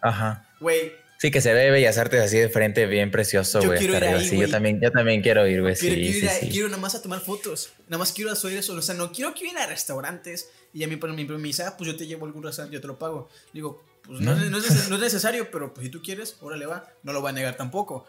Ajá. 0.00 0.48
Güey. 0.58 0.92
Sí, 1.18 1.30
que 1.30 1.40
se 1.40 1.52
ve 1.52 1.70
Bellas 1.70 1.98
Artes 1.98 2.20
así 2.20 2.38
de 2.38 2.48
frente, 2.48 2.86
bien 2.86 3.10
precioso, 3.10 3.58
güey. 3.58 3.72
Yo 3.72 3.78
quiero 3.78 3.96
ir 3.96 4.04
ahí, 4.04 4.24
sí, 4.24 4.38
yo 4.38 4.48
también, 4.48 4.80
yo 4.80 4.90
también 4.90 5.20
quiero 5.20 5.46
ir, 5.46 5.60
güey. 5.60 5.74
Quiero, 5.74 5.96
sí, 5.96 6.00
quiero, 6.00 6.28
sí, 6.32 6.46
ir 6.46 6.52
quiero 6.52 6.68
nada 6.68 6.80
más 6.80 6.94
a 6.94 7.02
tomar 7.02 7.20
fotos. 7.20 7.72
Nada 7.88 7.98
más 7.98 8.12
quiero 8.12 8.30
hacer 8.30 8.52
eso. 8.52 8.72
O 8.72 8.82
sea, 8.82 8.94
no 8.94 9.12
quiero 9.12 9.34
que 9.34 9.48
ir 9.48 9.58
a 9.58 9.66
restaurantes 9.66 10.48
y 10.72 10.84
a 10.84 10.86
mí, 10.86 10.96
por 10.96 11.12
mi 11.12 11.24
me 11.24 11.48
dice, 11.48 11.64
ah, 11.64 11.76
pues 11.76 11.90
yo 11.90 11.96
te 11.96 12.06
llevo 12.06 12.24
a 12.24 12.28
algún 12.28 12.44
restaurante, 12.44 12.74
yo 12.74 12.80
te 12.80 12.86
lo 12.86 12.98
pago. 12.98 13.28
Digo, 13.52 13.84
pues 14.08 14.20
no, 14.20 14.34
no, 14.34 14.56
es, 14.56 14.88
no 14.88 14.96
es 14.96 15.02
necesario, 15.02 15.50
pero 15.50 15.74
pues 15.74 15.84
si 15.84 15.90
tú 15.90 16.00
quieres, 16.00 16.38
órale 16.40 16.64
va. 16.64 16.90
No 17.02 17.12
lo 17.12 17.20
va 17.20 17.28
a 17.28 17.32
negar 17.34 17.58
tampoco. 17.58 18.06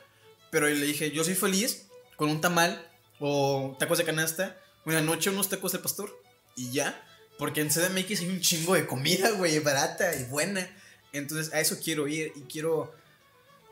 Pero 0.49 0.65
le 0.67 0.85
dije, 0.85 1.11
yo 1.11 1.25
soy 1.25 1.35
feliz 1.35 1.87
con 2.15 2.29
un 2.29 2.39
tamal 2.39 2.89
o 3.19 3.75
tacos 3.77 3.97
de 3.97 4.05
canasta, 4.05 4.57
una 4.85 5.01
noche 5.01 5.29
unos 5.29 5.49
tacos 5.49 5.73
de 5.73 5.79
pastor 5.79 6.17
y 6.55 6.71
ya. 6.71 7.05
Porque 7.37 7.59
en 7.59 7.69
CDMX 7.69 8.21
hay 8.21 8.29
un 8.29 8.39
chingo 8.39 8.75
de 8.75 8.87
comida, 8.87 9.31
güey, 9.31 9.59
barata 9.59 10.15
y 10.15 10.23
buena. 10.23 10.69
Entonces 11.11 11.53
a 11.53 11.59
eso 11.59 11.77
quiero 11.83 12.07
ir 12.07 12.31
y 12.33 12.43
quiero, 12.43 12.95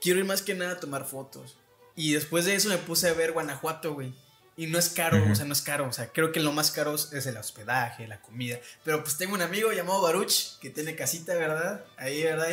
quiero 0.01 0.19
ir 0.19 0.25
más 0.25 0.41
que 0.41 0.53
nada 0.53 0.74
a 0.74 0.79
tomar 0.81 1.05
fotos. 1.05 1.57
Y 1.96 2.12
después 2.12 2.43
de 2.43 2.55
eso 2.55 2.67
me 2.67 2.77
puse 2.77 3.07
a 3.07 3.13
ver 3.13 3.31
Guanajuato, 3.31 3.93
güey. 3.93 4.13
Y 4.58 4.66
no 4.66 4.80
es 4.80 4.90
caro, 4.90 5.24
o 5.32 5.36
sea, 5.36 5.46
no 5.46 5.54
es 5.54 5.62
caro. 5.62 5.88
O 5.88 5.94
sea, 5.94 6.12
creo 6.12 6.32
que 6.32 6.40
lo 6.40 6.52
más 6.52 6.72
caro 6.72 6.96
es 6.96 7.26
el 7.28 7.38
hospedaje, 7.38 8.08
la 8.08 8.20
comida. 8.20 8.60
Pero 8.84 9.04
pues 9.04 9.16
tengo 9.16 9.36
un 9.36 9.42
amigo 9.44 9.72
llamado 9.72 10.02
Baruch 10.02 10.58
que 10.60 10.72
tiene 10.72 10.96
casita, 10.96 11.36
¿verdad? 11.36 11.86
Ahí, 11.96 12.24
¿verdad? 12.24 12.48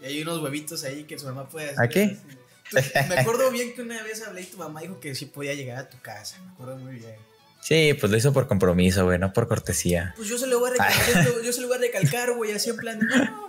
Y 0.00 0.06
hay 0.06 0.22
unos 0.22 0.40
huevitos 0.40 0.84
ahí 0.84 1.04
que 1.04 1.18
su 1.18 1.26
mamá 1.26 1.46
puede 1.48 1.70
hacer. 1.70 1.84
¿A 1.84 1.88
qué? 1.88 2.16
me 3.08 3.18
acuerdo 3.20 3.50
bien 3.50 3.74
que 3.74 3.82
una 3.82 4.02
vez 4.02 4.22
hablé 4.22 4.40
y 4.40 4.46
tu 4.46 4.56
mamá 4.56 4.80
dijo 4.80 4.98
que 5.00 5.14
sí 5.14 5.26
podía 5.26 5.52
llegar 5.52 5.76
a 5.76 5.90
tu 5.90 6.00
casa. 6.00 6.38
Me 6.40 6.52
acuerdo 6.52 6.76
muy 6.78 6.94
bien. 6.94 7.16
Sí, 7.64 7.94
pues 7.98 8.12
lo 8.12 8.18
hizo 8.18 8.30
por 8.34 8.46
compromiso, 8.46 9.06
güey, 9.06 9.18
no 9.18 9.32
por 9.32 9.48
cortesía. 9.48 10.12
Pues 10.18 10.28
yo 10.28 10.36
se 10.36 10.46
lo 10.46 10.60
voy 10.60 10.68
a 10.68 10.72
recalcar, 10.72 11.26
yo, 11.42 11.50
se 11.50 11.62
lo 11.62 11.68
voy 11.68 11.78
a 11.78 11.80
recalcar, 11.80 12.32
güey, 12.36 12.52
así 12.52 12.68
en 12.68 12.76
plan, 12.76 13.00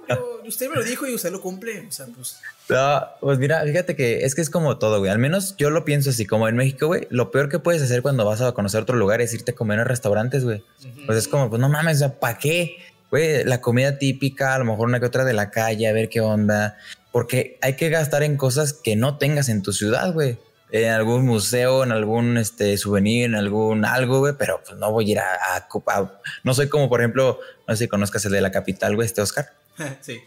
no, 0.08 0.18
usted 0.48 0.70
me 0.70 0.76
lo 0.76 0.86
dijo 0.86 1.06
y 1.06 1.14
usted 1.14 1.34
lo 1.34 1.42
cumple, 1.42 1.86
o 1.86 1.92
sea, 1.92 2.06
pues. 2.16 2.40
No, 2.70 3.04
pues 3.20 3.40
mira, 3.40 3.62
fíjate 3.66 3.98
que 3.98 4.24
es 4.24 4.34
que 4.34 4.40
es 4.40 4.50
como 4.50 4.78
todo, 4.78 5.00
güey. 5.00 5.12
Al 5.12 5.20
menos 5.20 5.58
yo 5.58 5.70
lo 5.70 5.84
pienso 5.84 6.12
así, 6.12 6.26
como 6.26 6.48
en 6.48 6.56
México, 6.56 6.88
güey, 6.88 7.08
lo 7.10 7.30
peor 7.30 7.50
que 7.50 7.60
puedes 7.60 7.82
hacer 7.82 8.02
cuando 8.02 8.24
vas 8.24 8.40
a 8.40 8.54
conocer 8.54 8.84
otro 8.84 8.96
lugar 8.96 9.20
es 9.20 9.34
irte 9.34 9.52
a 9.52 9.56
comer 9.56 9.82
a 9.82 9.84
restaurantes, 9.84 10.46
güey. 10.46 10.64
Pues 11.06 11.18
es 11.18 11.28
como, 11.28 11.50
pues 11.50 11.60
no 11.60 11.68
mames, 11.68 12.02
¿para 12.22 12.38
qué? 12.38 12.78
Güey, 13.12 13.44
la 13.44 13.60
comida 13.60 13.98
típica, 13.98 14.56
a 14.56 14.60
lo 14.60 14.64
mejor 14.64 14.88
una 14.88 15.02
que 15.02 15.08
otra 15.08 15.26
de 15.26 15.34
la 15.34 15.52
calle, 15.52 15.90
a 15.90 15.92
ver 15.92 16.08
qué 16.08 16.22
onda 16.22 16.78
porque 17.16 17.58
hay 17.62 17.78
que 17.78 17.88
gastar 17.88 18.24
en 18.24 18.36
cosas 18.36 18.74
que 18.74 18.98
no 18.98 19.18
tengas 19.18 19.48
en 19.48 19.62
tu 19.62 19.72
ciudad, 19.72 20.12
güey. 20.12 20.38
En 20.72 20.92
algún 20.92 21.26
museo, 21.26 21.84
en 21.84 21.92
algún 21.92 22.38
este, 22.38 22.78
souvenir, 22.78 23.26
en 23.26 23.36
algún 23.36 23.86
algo, 23.86 24.20
güey, 24.20 24.34
pero 24.38 24.62
pues 24.66 24.78
no 24.78 24.92
voy 24.92 25.10
a 25.10 25.12
ir 25.12 25.20
a, 25.20 25.56
a, 25.56 26.22
No 26.44 26.54
soy 26.54 26.68
como, 26.68 26.90
por 26.90 27.02
ejemplo, 27.02 27.40
no 27.68 27.76
sé 27.76 27.86
si 27.86 27.88
conozcas 27.88 28.26
el 28.26 28.32
de 28.32 28.42
la 28.42 28.52
capital, 28.52 28.96
güey, 28.96 29.06
este 29.06 29.22
Oscar. 29.22 29.54
sí. 30.02 30.20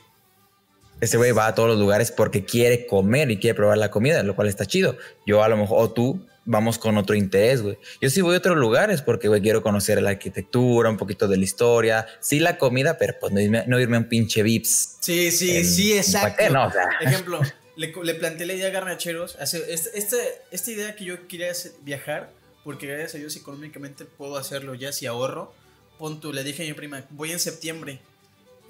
Ese 1.01 1.17
güey 1.17 1.31
va 1.33 1.47
a 1.47 1.55
todos 1.55 1.69
los 1.69 1.79
lugares 1.79 2.11
porque 2.11 2.45
quiere 2.45 2.87
comer 2.87 3.31
y 3.31 3.39
quiere 3.39 3.55
probar 3.55 3.79
la 3.79 3.91
comida, 3.91 4.23
lo 4.23 4.35
cual 4.35 4.49
está 4.49 4.67
chido. 4.67 4.97
Yo 5.27 5.45
a 5.45 5.49
lo 5.49 5.57
mejor, 5.57 5.79
o 5.81 5.93
tú, 5.93 6.27
vamos 6.49 6.79
con 6.79 6.97
otro 6.97 7.15
interés, 7.15 7.63
güey. 7.63 7.79
Yo 8.01 8.09
sí 8.11 8.21
voy 8.23 8.35
a 8.35 8.39
otros 8.39 8.57
lugares 8.57 9.03
porque, 9.03 9.29
güey, 9.29 9.41
quiero 9.41 9.63
conocer 9.63 10.01
la 10.03 10.11
arquitectura, 10.11 10.89
un 10.89 10.97
poquito 10.97 11.29
de 11.29 11.37
la 11.37 11.45
historia, 11.45 12.07
sí 12.21 12.41
la 12.41 12.57
comida, 12.57 12.97
pero 12.99 13.15
pues 13.21 13.33
no 13.33 13.41
irme, 13.41 13.97
a 13.97 14.01
un 14.01 14.09
pinche 14.09 14.43
Vips. 14.43 14.97
Sí, 15.01 15.31
sí, 15.31 15.63
sí, 15.65 15.97
exacto. 15.97 16.49
No, 16.51 16.73
Ejemplo, 17.01 17.41
le, 17.79 17.95
le, 18.03 18.15
planteé 18.15 18.45
la 18.45 18.55
idea 18.55 18.67
a 18.67 18.71
Garnacheros, 18.71 19.37
este, 19.41 19.73
esta, 19.73 20.17
esta, 20.51 20.71
idea 20.71 20.97
que 20.97 21.05
yo 21.05 21.29
quería 21.29 21.53
viajar, 21.83 22.33
porque 22.65 22.89
gracias 22.89 23.15
a 23.15 23.19
Dios 23.19 23.37
económicamente 23.37 24.05
puedo 24.05 24.37
hacerlo 24.37 24.75
ya 24.75 24.93
si 24.93 25.07
ahorro. 25.07 25.55
Punto, 25.97 26.33
le 26.33 26.43
dije 26.43 26.65
a 26.65 26.67
mi 26.67 26.73
prima, 26.73 27.05
voy 27.11 27.31
en 27.31 27.39
septiembre, 27.39 28.01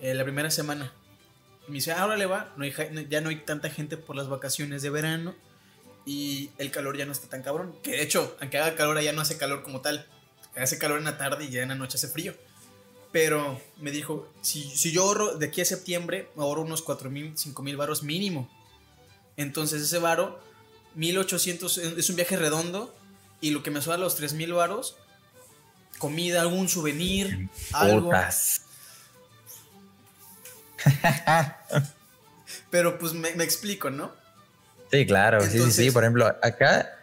eh, 0.03 0.15
la 0.15 0.25
primera 0.25 0.51
semana. 0.51 0.93
Y 1.67 1.71
me 1.71 1.77
dice, 1.77 1.93
ahora 1.93 2.19
le 2.19 2.27
va, 2.27 2.53
no 2.59 2.67
ya 2.67 3.21
no 3.23 3.31
hay 3.31 3.37
tanta 3.37 3.71
gente 3.71 3.97
por 3.97 4.15
las 4.15 4.29
vacaciones 4.29 4.83
de 4.83 4.91
verano 4.91 5.35
y 6.05 6.51
el 6.59 6.71
calor 6.71 6.99
ya 6.99 7.07
no 7.07 7.13
está 7.13 7.29
tan 7.29 7.43
cabrón. 7.43 7.75
Que 7.83 7.93
de 7.93 8.03
hecho, 8.03 8.37
aunque 8.41 8.59
haga 8.59 8.77
calor, 8.77 9.01
ya 9.01 9.13
no 9.15 9.23
hace 9.23 9.39
calor 9.39 9.63
como 9.63 9.81
tal. 9.81 10.07
Hace 10.55 10.79
calor 10.79 10.99
en 10.99 11.05
la 11.05 11.17
tarde 11.17 11.47
y 11.47 11.51
ya 11.51 11.63
en 11.63 11.71
la 11.71 11.75
noche 11.75 11.97
hace 11.97 12.09
frío. 12.09 12.35
Pero 13.11 13.59
me 13.79 13.91
dijo, 13.91 14.31
si, 14.43 14.65
si 14.65 14.93
yo 14.93 15.05
ahorro 15.05 15.37
de 15.37 15.47
aquí 15.47 15.63
a 15.63 15.65
septiembre, 15.65 16.29
ahorro 16.37 16.61
unos 16.61 16.83
4 16.83 17.11
mil, 17.11 17.33
5 17.37 17.63
mil 17.63 17.77
varos 17.79 18.03
mínimo. 18.03 18.51
Entonces 19.39 19.81
ese 19.81 19.99
varo, 19.99 20.39
1800, 20.97 21.79
es 21.79 22.11
un 22.11 22.17
viaje 22.17 22.37
redondo. 22.37 22.95
Y 23.41 23.51
lo 23.51 23.63
que 23.63 23.71
me 23.71 23.81
suena 23.81 23.99
los 23.99 24.17
3 24.17 24.33
mil 24.35 24.53
varos, 24.53 24.97
comida, 25.99 26.43
algún 26.43 26.69
souvenir, 26.69 27.49
algo. 27.73 28.11
Pero 32.71 32.99
pues 32.99 33.13
me, 33.13 33.33
me 33.37 33.45
explico, 33.45 33.91
¿no? 33.91 34.13
Sí, 34.91 35.07
claro, 35.07 35.41
sí, 35.41 35.61
sí, 35.61 35.71
sí. 35.71 35.91
Por 35.93 36.03
ejemplo, 36.03 36.27
acá. 36.43 36.99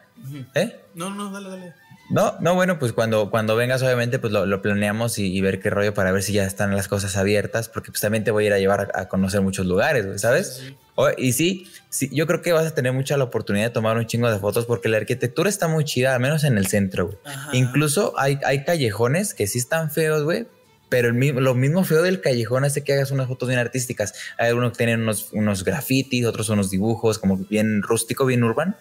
¿Eh? 0.56 0.78
No, 0.94 1.10
no, 1.10 1.32
dale, 1.32 1.50
dale. 1.50 1.74
No, 2.10 2.36
no, 2.40 2.54
bueno, 2.54 2.78
pues 2.78 2.94
cuando, 2.94 3.32
cuando 3.32 3.56
vengas, 3.56 3.82
obviamente, 3.82 4.20
pues 4.20 4.32
lo, 4.32 4.62
planeamos 4.62 5.18
y, 5.18 5.42
ver 5.42 5.60
qué 5.60 5.70
rollo 5.70 5.94
para 5.94 6.12
ver 6.12 6.22
si 6.22 6.34
ya 6.34 6.46
están 6.46 6.76
las 6.76 6.88
cosas 6.88 7.18
abiertas, 7.18 7.68
porque 7.68 7.92
pues 7.92 8.02
también 8.02 8.24
te 8.24 8.32
voy 8.32 8.44
a 8.44 8.48
ir 8.48 8.54
a 8.54 8.60
llevar 8.60 8.92
a, 8.94 9.08
conocer 9.08 9.42
muchos 9.42 9.66
lugares, 9.66 10.22
¿sabes? 10.22 10.74
y 11.18 11.34
sí, 11.34 11.68
sí, 11.90 12.10
yo 12.14 12.26
creo 12.26 12.42
que 12.42 12.54
vas 12.54 12.66
a 12.68 12.74
tener 12.74 12.94
mucha 12.94 13.18
la 13.18 13.26
oportunidad 13.26 13.66
de 13.66 13.72
tomar 13.72 13.98
un 13.98 14.06
chingo 14.06 14.32
de 14.32 14.40
fotos 14.40 14.66
porque 14.66 14.88
la 14.88 14.98
arquitectura 14.98 15.50
está 15.50 15.68
muy 15.68 15.84
chida, 15.84 16.14
al 16.14 16.22
menos 16.22 16.44
en 16.44 16.58
el 16.58 16.68
centro, 16.68 17.08
güey. 17.08 17.18
Incluso 17.54 18.14
hay, 18.18 18.40
hay 18.46 18.64
callejones 18.64 19.34
que 19.34 19.48
sí 19.48 19.58
están 19.58 19.92
feos, 19.92 20.24
güey, 20.24 20.48
pero 20.90 21.12
lo 21.12 21.56
mismo 21.56 21.84
feo 21.84 22.02
del 22.04 22.22
callejón 22.22 22.64
hace 22.64 22.84
que 22.84 22.94
hagas 22.94 23.12
unas 23.12 23.28
fotos 23.28 23.50
bien 23.50 23.60
artísticas. 23.60 24.14
Hay 24.38 24.50
algunos 24.50 24.72
que 24.72 24.78
tienen 24.78 25.02
unos, 25.02 25.30
unos 25.34 25.64
grafitis, 25.64 26.26
otros 26.26 26.50
unos 26.50 26.70
dibujos 26.70 27.18
como 27.18 27.38
bien 27.38 27.82
rústico, 27.82 28.26
bien 28.26 28.44
urban. 28.44 28.78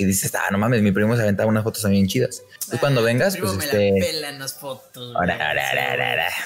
Y 0.00 0.06
dices, 0.06 0.34
ah, 0.34 0.48
no 0.50 0.56
mames, 0.56 0.80
mi 0.80 0.92
primo 0.92 1.14
se 1.14 1.20
aventaba 1.20 1.46
unas 1.46 1.62
fotos 1.62 1.82
también 1.82 2.06
chidas. 2.06 2.42
Tú 2.70 2.78
cuando 2.78 3.02
vengas, 3.02 3.36
pues 3.36 3.52
me 3.52 3.64
este... 3.64 3.90
la 3.90 4.06
pelan 4.06 4.38
las 4.38 4.54
fotos. 4.54 5.14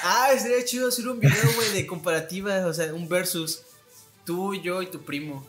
ah, 0.03 0.29
sería 0.37 0.65
chido 0.65 0.89
hacer 0.89 1.07
un 1.07 1.21
video, 1.21 1.53
güey, 1.55 1.71
de 1.73 1.87
comparativa, 1.87 2.67
o 2.67 2.75
sea, 2.75 2.93
un 2.93 3.09
versus 3.09 3.63
tú, 4.27 4.57
yo 4.57 4.83
y 4.83 4.87
tu 4.87 5.05
primo. 5.05 5.47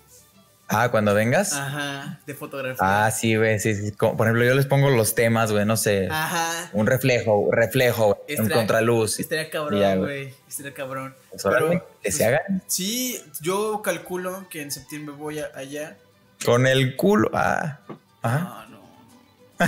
Ah, 0.68 0.90
cuando 0.92 1.16
vengas. 1.16 1.54
Ajá, 1.54 2.20
de 2.28 2.36
fotografía. 2.36 3.06
Ah, 3.06 3.10
sí, 3.10 3.36
güey, 3.36 3.60
sí, 3.60 3.74
sí. 3.74 3.92
Por 3.92 4.22
ejemplo, 4.22 4.46
yo 4.46 4.54
les 4.54 4.68
pongo 4.68 4.92
los 4.92 5.16
temas, 5.16 5.52
güey, 5.52 5.66
no 5.66 5.78
sé. 5.78 6.08
Ajá. 6.12 6.70
Un 6.74 6.86
reflejo, 6.86 7.50
reflejo, 7.52 8.24
un 8.38 8.50
contraluz. 8.50 9.20
Estaría 9.20 9.50
cabrón, 9.50 9.98
güey. 9.98 10.32
Estaría 10.48 10.76
cabrón. 10.76 11.16
Pues 11.32 11.42
Pero, 11.42 11.72
que 11.72 11.82
pues, 12.04 12.18
se 12.18 12.26
hagan. 12.26 12.62
Sí, 12.68 13.20
yo 13.42 13.82
calculo 13.82 14.48
que 14.48 14.62
en 14.62 14.70
septiembre 14.70 15.16
voy 15.16 15.40
allá. 15.40 15.98
Con 16.44 16.68
el 16.68 16.96
culo. 16.96 17.30
Ah. 17.34 17.80
Ajá. 18.22 18.68
No, 18.70 18.80
no. 18.80 19.66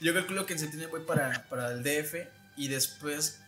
yo 0.00 0.14
calculo 0.14 0.46
que 0.46 0.52
en 0.52 0.58
septiembre 0.58 0.88
voy 0.90 1.00
para, 1.00 1.46
para 1.48 1.72
el 1.72 1.82
DF 1.82 2.28
y 2.56 2.68
después 2.68 3.40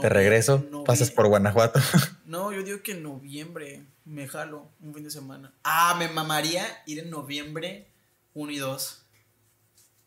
te 0.00 0.08
regreso, 0.08 0.64
pasas 0.84 1.10
por 1.10 1.28
Guanajuato. 1.28 1.80
No, 2.26 2.52
yo 2.52 2.62
digo 2.62 2.82
que 2.82 2.92
en 2.92 3.02
noviembre 3.02 3.84
me 4.06 4.26
jalo 4.26 4.70
un 4.80 4.94
fin 4.94 5.04
de 5.04 5.10
semana. 5.10 5.52
Ah, 5.62 5.94
me 5.98 6.08
mamaría 6.08 6.64
ir 6.86 6.98
en 6.98 7.10
noviembre 7.10 7.86
1 8.32 8.50
y 8.50 8.56
2. 8.56 9.06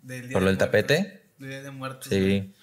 Del 0.01 0.21
día 0.23 0.33
¿Por 0.33 0.41
lo 0.41 0.47
del 0.49 0.57
tapete? 0.57 1.29
Del 1.37 1.49
día 1.49 1.61
de 1.61 1.71
muertos. 1.71 2.09
Sí. 2.09 2.53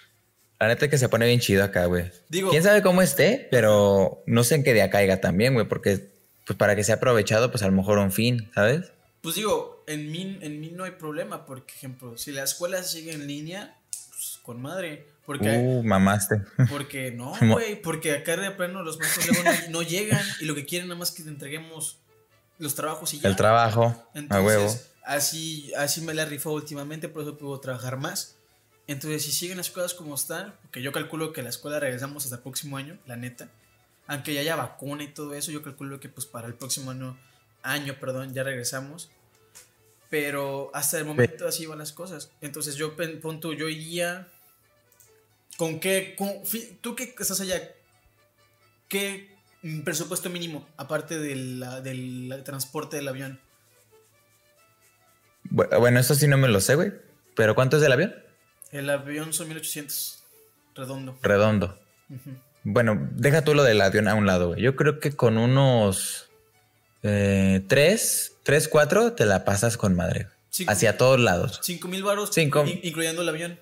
La 0.59 0.69
neta 0.69 0.85
es 0.85 0.91
que 0.91 0.99
se 0.99 1.09
pone 1.09 1.27
bien 1.27 1.41
chido 1.41 1.65
acá, 1.65 1.87
güey. 1.87 2.11
Digo. 2.29 2.51
Quién 2.51 2.63
sabe 2.65 2.83
cómo 2.83 3.01
esté, 3.01 3.49
pero 3.51 4.23
no 4.27 4.45
sé 4.45 4.57
en 4.57 4.65
qué 4.65 4.75
día 4.75 4.91
caiga 4.91 5.21
también, 5.21 5.55
güey, 5.55 5.67
porque 5.67 6.14
pues 6.47 6.57
para 6.59 6.77
que 6.77 6.85
sea 6.85 6.97
aprovechado, 6.97 7.51
pues 7.51 7.63
a 7.63 7.67
lo 7.67 7.73
mejor 7.73 7.99
un 7.99 8.13
fin, 8.13 8.51
¿sabes? 8.55 8.93
Pues 9.23 9.37
digo, 9.37 9.83
en 9.87 10.11
mí, 10.11 10.39
en 10.43 10.61
mí 10.61 10.71
no 10.71 10.85
hay 10.85 10.93
problema, 10.93 11.47
por 11.47 11.65
ejemplo, 11.67 12.19
si 12.19 12.33
la 12.33 12.43
escuela 12.43 12.83
sigue 12.83 13.13
en 13.13 13.27
línea, 13.27 13.79
pues 14.11 14.39
con 14.43 14.61
madre. 14.61 15.09
Porque, 15.25 15.57
uh, 15.57 15.83
mamaste. 15.83 16.43
Porque 16.69 17.11
no, 17.17 17.33
güey. 17.41 17.81
Porque 17.81 18.13
acá 18.13 18.37
de 18.37 18.51
plano 18.51 18.83
los 18.83 18.99
maestros 18.99 19.29
luego 19.29 19.51
no, 19.71 19.83
llegan 19.83 20.23
y 20.41 20.45
lo 20.45 20.55
que 20.55 20.67
quieren 20.67 20.89
nada 20.89 20.99
más 20.99 21.11
que 21.11 21.23
te 21.23 21.31
entreguemos 21.31 21.99
los 22.59 22.75
trabajos 22.75 23.15
y 23.15 23.21
ya. 23.21 23.29
El 23.29 23.37
trabajo, 23.37 23.97
a 24.29 24.41
huevo. 24.43 24.73
Así, 25.05 25.73
así 25.77 26.01
me 26.01 26.15
la 26.15 26.25
rifó 26.25 26.53
últimamente, 26.53 27.09
por 27.09 27.23
eso 27.23 27.37
puedo 27.37 27.59
trabajar 27.61 27.97
más. 27.97 28.37
Entonces, 28.87 29.23
si 29.23 29.33
siguen 29.33 29.57
las 29.57 29.71
cosas 29.71 29.95
como 29.95 30.15
están, 30.15 30.55
porque 30.63 30.83
yo 30.83 30.93
calculo 30.93 31.33
que 31.33 31.43
la 31.43 31.49
escuela 31.49 31.81
regresamos 31.81 32.25
hasta 32.25 32.37
el 32.37 32.43
próximo 32.43 32.77
año, 32.77 32.99
la 33.07 33.17
neta. 33.17 33.49
Aunque 34.07 34.35
ya 34.35 34.41
haya 34.41 34.57
vacuna 34.57 35.03
y 35.03 35.09
todo 35.09 35.35
eso, 35.35 35.51
yo 35.51 35.63
calculo 35.63 36.01
que 36.01 36.09
pues 36.09 36.27
para 36.27 36.47
el 36.47 36.55
próximo 36.55 36.91
año, 36.91 37.19
año 37.63 37.97
perdón, 37.99 38.35
ya 38.35 38.43
regresamos. 38.43 39.11
Pero 40.11 40.71
hasta 40.75 40.99
el 40.99 41.05
momento 41.05 41.49
así 41.49 41.67
van 41.67 41.79
las 41.79 41.93
cosas. 41.93 42.31
Entonces 42.41 42.77
yo, 42.77 42.95
punto, 43.21 43.53
yo 43.53 43.69
iría... 43.69 44.29
¿Con 45.57 45.79
qué? 45.79 46.17
¿Tú 46.81 46.97
qué 46.97 47.15
estás 47.19 47.41
allá? 47.41 47.73
¿Qué 48.89 49.37
presupuesto 49.85 50.29
mínimo, 50.29 50.69
aparte 50.77 51.19
del, 51.19 51.65
del 51.83 52.43
transporte 52.45 52.97
del 52.97 53.09
avión? 53.09 53.41
Bueno, 55.51 56.01
eso 56.01 56.15
sí 56.15 56.27
no 56.27 56.37
me 56.37 56.49
lo 56.49 56.61
sé, 56.61 56.75
güey. 56.75 56.93
¿Pero 57.37 57.55
cuánto 57.55 57.77
es 57.77 57.83
el 57.83 57.93
avión? 57.93 58.15
El 58.73 58.91
avión 58.91 59.33
son 59.33 59.49
1800. 59.49 60.25
Redondo. 60.75 61.17
Redondo. 61.23 61.79
Bueno, 62.65 63.09
deja 63.13 63.45
tú 63.45 63.55
lo 63.55 63.63
del 63.63 63.81
avión 63.81 64.09
a 64.09 64.15
un 64.15 64.27
lado, 64.27 64.49
güey. 64.49 64.63
Yo 64.63 64.75
creo 64.75 64.99
que 64.99 65.13
con 65.13 65.37
unos 65.37 66.31
eh, 67.03 67.63
tres, 67.69 68.33
tres, 68.43 68.69
cuatro, 68.69 69.13
te 69.13 69.27
la 69.27 69.45
pasas 69.45 69.77
con 69.77 69.95
madre. 69.95 70.29
hacia 70.67 70.97
todos 70.97 71.21
lados. 71.21 71.61
Cinco 71.63 71.89
mil 71.89 72.03
baros, 72.03 72.37
incluyendo 72.37 73.23
el 73.23 73.29
avión. 73.29 73.59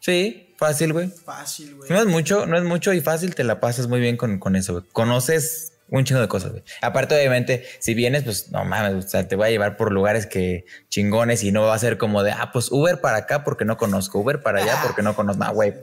Sí, 0.00 0.54
fácil, 0.58 0.92
güey. 0.92 1.08
Fácil, 1.08 1.74
güey. 1.74 1.90
No 1.90 1.98
es 1.98 2.06
mucho, 2.06 2.46
no 2.46 2.58
es 2.58 2.64
mucho 2.64 2.92
y 2.92 3.00
fácil, 3.00 3.34
te 3.34 3.44
la 3.44 3.60
pasas 3.60 3.88
muy 3.88 3.98
bien 3.98 4.16
con, 4.18 4.38
con 4.38 4.54
eso, 4.56 4.74
güey. 4.74 4.84
Conoces 4.92 5.72
un 5.88 6.04
chingo 6.04 6.20
de 6.20 6.28
cosas, 6.28 6.52
güey. 6.52 6.64
Aparte, 6.82 7.14
obviamente, 7.16 7.64
si 7.78 7.94
vienes, 7.94 8.24
pues 8.24 8.50
no 8.50 8.64
mames, 8.64 9.04
o 9.04 9.08
sea, 9.08 9.26
te 9.26 9.36
voy 9.36 9.46
a 9.46 9.50
llevar 9.50 9.76
por 9.76 9.90
lugares 9.90 10.26
que 10.26 10.66
chingones 10.90 11.42
y 11.44 11.50
no 11.50 11.62
va 11.62 11.74
a 11.74 11.78
ser 11.78 11.96
como 11.96 12.22
de, 12.22 12.32
ah, 12.32 12.50
pues 12.52 12.70
Uber 12.70 13.00
para 13.00 13.18
acá 13.18 13.42
porque 13.42 13.64
no 13.64 13.78
conozco, 13.78 14.18
Uber 14.18 14.42
para 14.42 14.62
allá 14.62 14.78
porque 14.82 15.02
no 15.02 15.14
conozco. 15.16 15.42
No, 15.42 15.54
güey. 15.54 15.74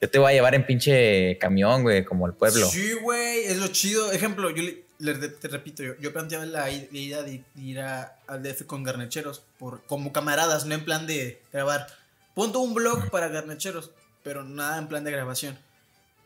Yo 0.00 0.08
te 0.08 0.18
voy 0.18 0.30
a 0.30 0.34
llevar 0.34 0.54
en 0.54 0.64
pinche 0.64 1.38
camión, 1.38 1.82
güey, 1.82 2.04
como 2.04 2.26
el 2.26 2.34
pueblo. 2.34 2.68
Sí, 2.68 2.92
güey, 2.94 3.44
es 3.44 3.56
lo 3.58 3.68
chido. 3.68 4.12
Ejemplo, 4.12 4.50
yo 4.50 4.62
le, 4.98 5.14
te 5.28 5.48
repito, 5.48 5.82
yo, 5.82 5.96
yo 5.98 6.12
planteaba 6.12 6.46
la 6.46 6.70
idea 6.70 7.22
de 7.22 7.42
ir 7.56 7.80
a, 7.80 8.18
al 8.26 8.42
DF 8.42 8.64
con 8.66 8.84
garnecheros, 8.84 9.42
por, 9.58 9.82
como 9.86 10.12
camaradas, 10.12 10.66
no 10.66 10.74
en 10.74 10.84
plan 10.84 11.06
de 11.06 11.42
grabar. 11.52 11.86
Ponto 12.34 12.60
un 12.60 12.74
blog 12.74 13.10
para 13.10 13.28
garnecheros, 13.28 13.90
pero 14.22 14.44
nada 14.44 14.78
en 14.78 14.88
plan 14.88 15.02
de 15.02 15.10
grabación 15.10 15.58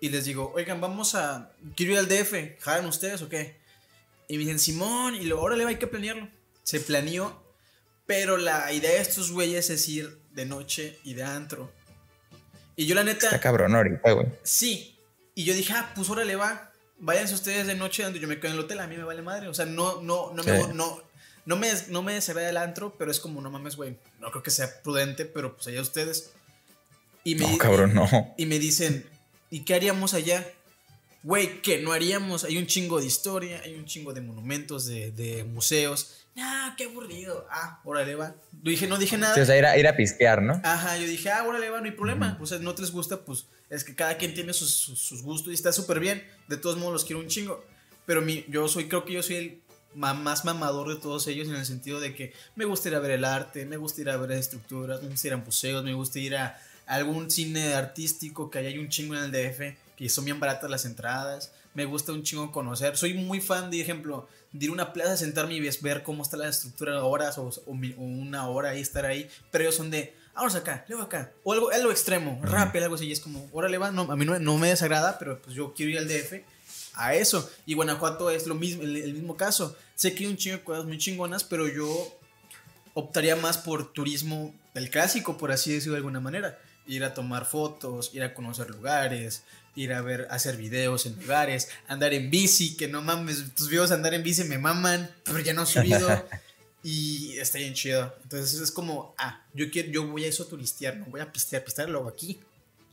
y 0.02 0.08
les 0.08 0.24
digo, 0.24 0.52
oigan, 0.56 0.80
vamos 0.80 1.14
a. 1.14 1.52
Quiero 1.76 1.92
ir 1.92 1.98
al 2.00 2.08
DF, 2.08 2.60
¿jalan 2.60 2.86
ustedes 2.86 3.22
o 3.22 3.28
qué? 3.28 3.54
Y 4.26 4.36
me 4.36 4.40
dicen, 4.40 4.58
Simón, 4.58 5.14
y 5.14 5.22
luego, 5.26 5.44
órale, 5.44 5.64
hay 5.64 5.76
que 5.76 5.86
planearlo. 5.86 6.28
Se 6.64 6.80
planeó, 6.80 7.40
pero 8.04 8.36
la 8.36 8.72
idea 8.72 8.90
de 8.90 8.98
estos 8.98 9.30
güeyes 9.30 9.70
es 9.70 9.88
ir 9.88 10.18
de 10.32 10.44
noche 10.44 10.98
y 11.04 11.14
de 11.14 11.22
antro. 11.22 11.72
Y 12.82 12.86
yo, 12.86 12.94
la 12.94 13.04
neta. 13.04 13.26
Está 13.26 13.40
cabrón 13.40 13.74
ahorita, 13.74 14.12
güey. 14.12 14.26
Sí. 14.42 14.98
Y 15.34 15.44
yo 15.44 15.54
dije, 15.54 15.72
ah, 15.74 15.92
pues 15.94 16.08
órale, 16.10 16.36
va. 16.36 16.70
Váyanse 16.98 17.34
ustedes 17.34 17.66
de 17.66 17.74
noche 17.74 18.04
donde 18.04 18.20
yo 18.20 18.28
me 18.28 18.38
quedo 18.38 18.52
en 18.52 18.58
el 18.58 18.64
hotel, 18.64 18.80
a 18.80 18.86
mí 18.86 18.96
me 18.96 19.04
vale 19.04 19.22
madre. 19.22 19.48
O 19.48 19.54
sea, 19.54 19.66
no, 19.66 20.02
no, 20.02 20.32
no 20.34 20.42
me. 20.42 20.74
No, 20.74 21.02
no 21.44 21.56
me, 21.56 21.72
no 21.88 22.02
me 22.02 22.20
se 22.20 22.34
ve 22.34 22.42
del 22.42 22.56
antro, 22.56 22.94
pero 22.96 23.10
es 23.10 23.18
como, 23.18 23.40
no 23.40 23.50
mames, 23.50 23.76
güey. 23.76 23.96
No 24.20 24.30
creo 24.30 24.42
que 24.42 24.50
sea 24.50 24.82
prudente, 24.82 25.24
pero 25.24 25.54
pues 25.54 25.66
allá 25.66 25.80
ustedes. 25.80 26.32
Y 27.24 27.34
me, 27.34 27.50
no, 27.50 27.58
cabrón, 27.58 27.94
no. 27.94 28.08
Y 28.36 28.46
me 28.46 28.58
dicen, 28.58 29.06
¿Y 29.52 29.60
qué 29.60 29.74
haríamos 29.74 30.14
allá? 30.14 30.50
Güey, 31.22 31.60
¿qué 31.60 31.76
no 31.76 31.92
haríamos? 31.92 32.44
Hay 32.44 32.56
un 32.56 32.66
chingo 32.66 33.00
de 33.00 33.06
historia, 33.06 33.60
hay 33.62 33.74
un 33.74 33.84
chingo 33.84 34.14
de 34.14 34.22
monumentos, 34.22 34.86
de, 34.86 35.44
museos. 35.46 36.21
Nah, 36.34 36.74
qué 36.76 36.84
aburrido. 36.84 37.46
Ah, 37.50 37.80
órale, 37.84 38.14
va. 38.14 38.34
Yo 38.62 38.70
dije, 38.70 38.86
no 38.86 38.96
dije 38.96 39.18
nada. 39.18 39.40
o 39.40 39.44
sea, 39.44 39.56
ir 39.56 39.66
a, 39.66 39.76
ir 39.76 39.86
a 39.86 39.96
pisquear, 39.96 40.40
¿no? 40.40 40.60
Ajá, 40.64 40.96
yo 40.96 41.06
dije, 41.06 41.30
ah, 41.30 41.44
órale, 41.46 41.68
va, 41.68 41.80
no 41.80 41.84
hay 41.84 41.92
problema. 41.92 42.38
O 42.40 42.46
sea, 42.46 42.58
no 42.58 42.74
te 42.74 42.82
les 42.82 42.90
gusta, 42.90 43.24
pues 43.24 43.46
es 43.68 43.84
que 43.84 43.94
cada 43.94 44.16
quien 44.16 44.34
tiene 44.34 44.52
sus, 44.52 44.72
sus, 44.72 45.22
gustos 45.22 45.50
y 45.50 45.54
está 45.54 45.72
súper 45.72 46.00
bien. 46.00 46.26
De 46.48 46.56
todos 46.56 46.76
modos, 46.76 46.92
los 46.92 47.04
quiero 47.04 47.20
un 47.20 47.28
chingo. 47.28 47.64
Pero 48.06 48.22
mi, 48.22 48.44
yo 48.48 48.66
soy, 48.68 48.88
creo 48.88 49.04
que 49.04 49.12
yo 49.12 49.22
soy 49.22 49.36
el 49.36 49.62
más 49.94 50.44
mamador 50.44 50.88
de 50.88 51.00
todos 51.00 51.26
ellos 51.26 51.48
en 51.48 51.54
el 51.54 51.66
sentido 51.66 52.00
de 52.00 52.14
que 52.14 52.32
me 52.56 52.64
gusta 52.64 52.88
ir 52.88 52.94
a 52.94 53.00
ver 53.00 53.10
el 53.12 53.24
arte, 53.24 53.66
me 53.66 53.76
gusta 53.76 54.00
ir 54.00 54.10
a 54.10 54.16
ver 54.16 54.32
estructuras, 54.32 55.02
me 55.02 55.10
gusta 55.10 55.26
ir 55.26 55.34
a 55.34 55.36
museos, 55.36 55.84
me 55.84 55.92
gusta 55.92 56.18
ir 56.18 56.36
a 56.36 56.58
algún 56.86 57.30
cine 57.30 57.74
artístico 57.74 58.50
que 58.50 58.58
hay 58.58 58.78
un 58.78 58.88
chingo 58.88 59.14
en 59.14 59.24
el 59.24 59.32
DF, 59.32 59.76
que 59.96 60.08
son 60.08 60.24
bien 60.24 60.40
baratas 60.40 60.70
las 60.70 60.84
entradas. 60.84 61.52
Me 61.74 61.84
gusta 61.84 62.12
un 62.12 62.22
chingo 62.22 62.52
conocer. 62.52 62.96
Soy 62.96 63.14
muy 63.14 63.40
fan, 63.40 63.70
de 63.70 63.80
ejemplo, 63.80 64.28
de 64.52 64.64
ir 64.66 64.70
a 64.70 64.74
una 64.74 64.92
plaza, 64.92 65.16
sentarme 65.16 65.54
y 65.54 65.60
ver 65.60 66.02
cómo 66.02 66.22
está 66.22 66.36
la 66.36 66.48
estructura 66.48 67.02
horas 67.04 67.38
o, 67.38 67.50
una 67.66 68.48
hora 68.48 68.76
y 68.76 68.80
estar 68.80 69.06
ahí. 69.06 69.28
Pero 69.50 69.64
ellos 69.64 69.76
son 69.76 69.90
de, 69.90 70.14
vamos 70.34 70.54
acá, 70.54 70.84
luego 70.88 71.04
acá. 71.04 71.32
O 71.42 71.52
algo, 71.52 71.70
algo 71.70 71.90
extremo, 71.90 72.38
rápido, 72.42 72.84
algo 72.84 72.96
así. 72.96 73.06
Y 73.06 73.12
es 73.12 73.20
como, 73.20 73.48
órale, 73.52 73.78
va. 73.78 73.90
No, 73.90 74.02
a 74.10 74.16
mí 74.16 74.24
no, 74.24 74.58
me 74.58 74.68
desagrada, 74.68 75.18
pero 75.18 75.40
pues 75.40 75.56
yo 75.56 75.72
quiero 75.74 75.92
ir 75.92 75.98
al 75.98 76.08
DF 76.08 76.44
a 76.94 77.14
eso. 77.14 77.50
Y 77.66 77.74
Guanajuato 77.74 78.30
es 78.30 78.46
lo 78.46 78.54
mismo, 78.54 78.82
el, 78.82 79.14
mismo 79.14 79.36
caso. 79.36 79.76
Sé 79.94 80.14
que 80.14 80.24
hay 80.24 80.30
un 80.30 80.36
chingo 80.36 80.58
de 80.58 80.64
cosas 80.64 80.84
muy 80.84 80.98
chingonas, 80.98 81.44
pero 81.44 81.66
yo 81.68 82.18
optaría 82.94 83.36
más 83.36 83.56
por 83.58 83.92
turismo 83.92 84.54
del 84.74 84.90
clásico, 84.90 85.38
por 85.38 85.50
así 85.52 85.72
decirlo 85.72 85.94
de 85.94 85.98
alguna 85.98 86.20
manera 86.20 86.58
ir 86.86 87.04
a 87.04 87.14
tomar 87.14 87.44
fotos, 87.44 88.10
ir 88.12 88.22
a 88.22 88.34
conocer 88.34 88.70
lugares, 88.70 89.44
ir 89.74 89.92
a 89.92 90.02
ver, 90.02 90.26
hacer 90.30 90.56
videos 90.56 91.06
en 91.06 91.18
lugares, 91.20 91.68
andar 91.88 92.12
en 92.12 92.30
bici, 92.30 92.76
que 92.76 92.88
no 92.88 93.02
mames, 93.02 93.54
tus 93.54 93.68
videos 93.68 93.90
andar 93.90 94.14
en 94.14 94.22
bici 94.22 94.44
me 94.44 94.58
maman, 94.58 95.10
pero 95.24 95.38
ya 95.40 95.54
no 95.54 95.62
he 95.62 95.66
subido 95.66 96.08
y 96.82 97.36
está 97.38 97.58
bien 97.58 97.74
chido. 97.74 98.14
Entonces 98.22 98.60
es 98.60 98.70
como, 98.70 99.14
ah, 99.18 99.42
yo 99.54 99.70
quiero, 99.70 99.90
yo 99.90 100.06
voy 100.06 100.24
a 100.24 100.28
eso 100.28 100.46
turistear, 100.46 100.96
no 100.96 101.06
voy 101.06 101.20
a 101.20 101.32
pistear, 101.32 101.64
pistear 101.64 101.88
luego 101.88 102.08
aquí. 102.08 102.40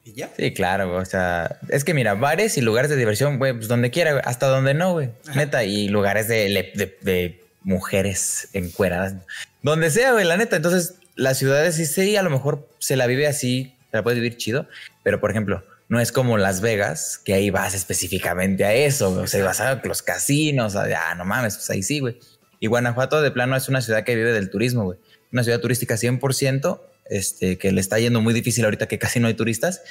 Y 0.05 0.13
ya. 0.13 0.31
Sí, 0.37 0.53
claro, 0.53 0.95
o 0.95 1.05
sea, 1.05 1.59
es 1.67 1.83
que 1.83 1.93
mira, 1.93 2.13
bares 2.13 2.57
y 2.57 2.61
lugares 2.61 2.89
de 2.89 2.95
diversión, 2.95 3.37
güey, 3.37 3.53
pues 3.53 3.67
donde 3.67 3.91
quiera, 3.91 4.19
hasta 4.19 4.47
donde 4.47 4.73
no, 4.73 4.93
güey, 4.93 5.09
neta, 5.35 5.65
y 5.65 5.89
lugares 5.89 6.29
de, 6.29 6.71
de, 6.73 6.97
de 7.01 7.43
mujeres 7.63 8.47
encueradas, 8.53 9.15
donde 9.61 9.91
sea, 9.91 10.13
güey, 10.13 10.25
la 10.25 10.37
neta. 10.37 10.55
Entonces, 10.55 10.95
las 11.15 11.37
ciudades 11.37 11.75
sí, 11.75 11.85
sí, 11.85 12.15
a 12.15 12.23
lo 12.23 12.29
mejor 12.29 12.65
se 12.79 12.95
la 12.95 13.07
vive 13.07 13.27
así 13.27 13.75
te 13.91 13.97
la 13.97 14.03
puedes 14.03 14.19
vivir 14.19 14.37
chido, 14.37 14.67
pero 15.03 15.19
por 15.19 15.31
ejemplo, 15.31 15.63
no 15.89 15.99
es 15.99 16.11
como 16.11 16.37
Las 16.37 16.61
Vegas, 16.61 17.17
que 17.17 17.33
ahí 17.33 17.49
vas 17.49 17.73
específicamente 17.73 18.63
a 18.63 18.73
eso, 18.73 19.09
o 19.09 19.27
sea, 19.27 19.43
vas 19.43 19.59
a 19.59 19.81
los 19.83 20.03
casinos, 20.03 20.75
ah, 20.75 21.15
no 21.17 21.25
mames, 21.25 21.55
pues 21.55 21.69
ahí 21.71 21.81
sí, 21.81 21.99
güey. 21.99 22.19
Y 22.59 22.67
Guanajuato 22.67 23.21
de 23.21 23.31
plano 23.31 23.55
es 23.55 23.67
una 23.69 23.81
ciudad 23.81 24.03
que 24.03 24.15
vive 24.15 24.31
del 24.31 24.51
turismo, 24.51 24.83
güey. 24.83 24.99
Una 25.31 25.43
ciudad 25.43 25.59
turística 25.59 25.95
100%, 25.95 26.81
este, 27.05 27.57
que 27.57 27.71
le 27.71 27.81
está 27.81 27.97
yendo 27.97 28.21
muy 28.21 28.35
difícil 28.35 28.65
ahorita 28.65 28.87
que 28.87 28.99
casi 28.99 29.19
no 29.19 29.27
hay 29.27 29.33
turistas. 29.33 29.81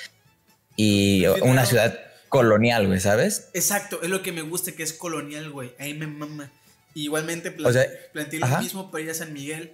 Y 0.77 1.27
una 1.43 1.67
ciudad 1.67 1.99
colonial, 2.29 2.87
güey, 2.87 3.01
¿sabes? 3.01 3.49
Exacto, 3.53 4.01
es 4.03 4.09
lo 4.09 4.23
que 4.23 4.31
me 4.31 4.43
gusta 4.43 4.73
que 4.73 4.85
es 4.85 4.93
colonial, 4.93 5.51
güey. 5.51 5.73
Ahí 5.81 5.95
me 5.95 6.07
mama. 6.07 6.53
Igualmente 6.95 7.51
planteé, 7.51 8.39
lo 8.39 8.59
mismo 8.61 8.91
para 8.93 9.03
ir 9.03 9.11
a 9.11 9.15
San 9.15 9.33
Miguel, 9.33 9.73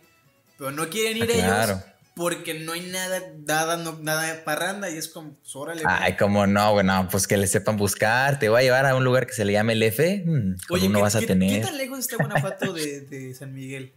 pero 0.56 0.70
no 0.70 0.88
quieren 0.88 1.18
ir 1.18 1.30
ah, 1.42 1.64
ellos 1.64 1.84
porque 2.14 2.54
no 2.54 2.72
hay 2.72 2.82
nada, 2.82 3.20
nada, 3.44 3.76
no, 3.76 3.98
nada 4.00 4.22
de 4.22 4.34
parranda 4.42 4.88
y 4.88 4.96
es 4.96 5.08
como, 5.08 5.34
pues, 5.34 5.54
órale. 5.56 5.82
Ay, 5.84 6.16
como 6.16 6.46
no, 6.46 6.72
bueno, 6.72 7.08
pues 7.10 7.26
que 7.26 7.36
le 7.36 7.48
sepan 7.48 7.76
buscar, 7.76 8.38
te 8.38 8.48
voy 8.48 8.60
a 8.60 8.62
llevar 8.62 8.86
a 8.86 8.94
un 8.94 9.02
lugar 9.02 9.26
que 9.26 9.32
se 9.32 9.44
le 9.44 9.52
llame 9.52 9.72
el 9.72 9.82
F, 9.82 10.22
mm, 10.24 10.54
Oye, 10.70 10.88
no 10.88 11.00
vas 11.00 11.16
a 11.16 11.20
tener. 11.20 11.60
¿Qué 11.60 11.66
tan 11.66 11.76
lejos 11.76 11.98
está 11.98 12.16
Guanajuato 12.16 12.72
de, 12.72 13.00
de 13.00 13.34
San 13.34 13.52
Miguel? 13.52 13.92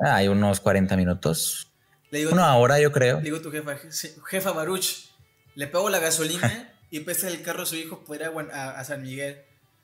Ah, 0.00 0.16
hay 0.16 0.28
unos 0.28 0.60
40 0.60 0.96
minutos. 0.96 1.70
Le 2.10 2.20
digo, 2.20 2.32
Una 2.32 2.56
hora, 2.56 2.80
yo 2.80 2.90
creo. 2.90 3.18
Le 3.18 3.24
digo 3.24 3.36
a 3.36 3.42
tu 3.42 3.52
jefa, 3.52 3.76
jefa 4.28 4.52
Baruch, 4.52 5.10
le 5.54 5.68
pago 5.68 5.90
la 5.90 6.00
gasolina 6.00 6.72
y 6.90 7.00
pese 7.00 7.28
el 7.28 7.42
carro 7.42 7.62
a 7.62 7.66
su 7.66 7.76
hijo 7.76 8.04
para 8.04 8.26
ir 8.26 8.50
a, 8.52 8.70
a 8.80 8.84
San 8.84 9.02
Miguel. 9.02 9.42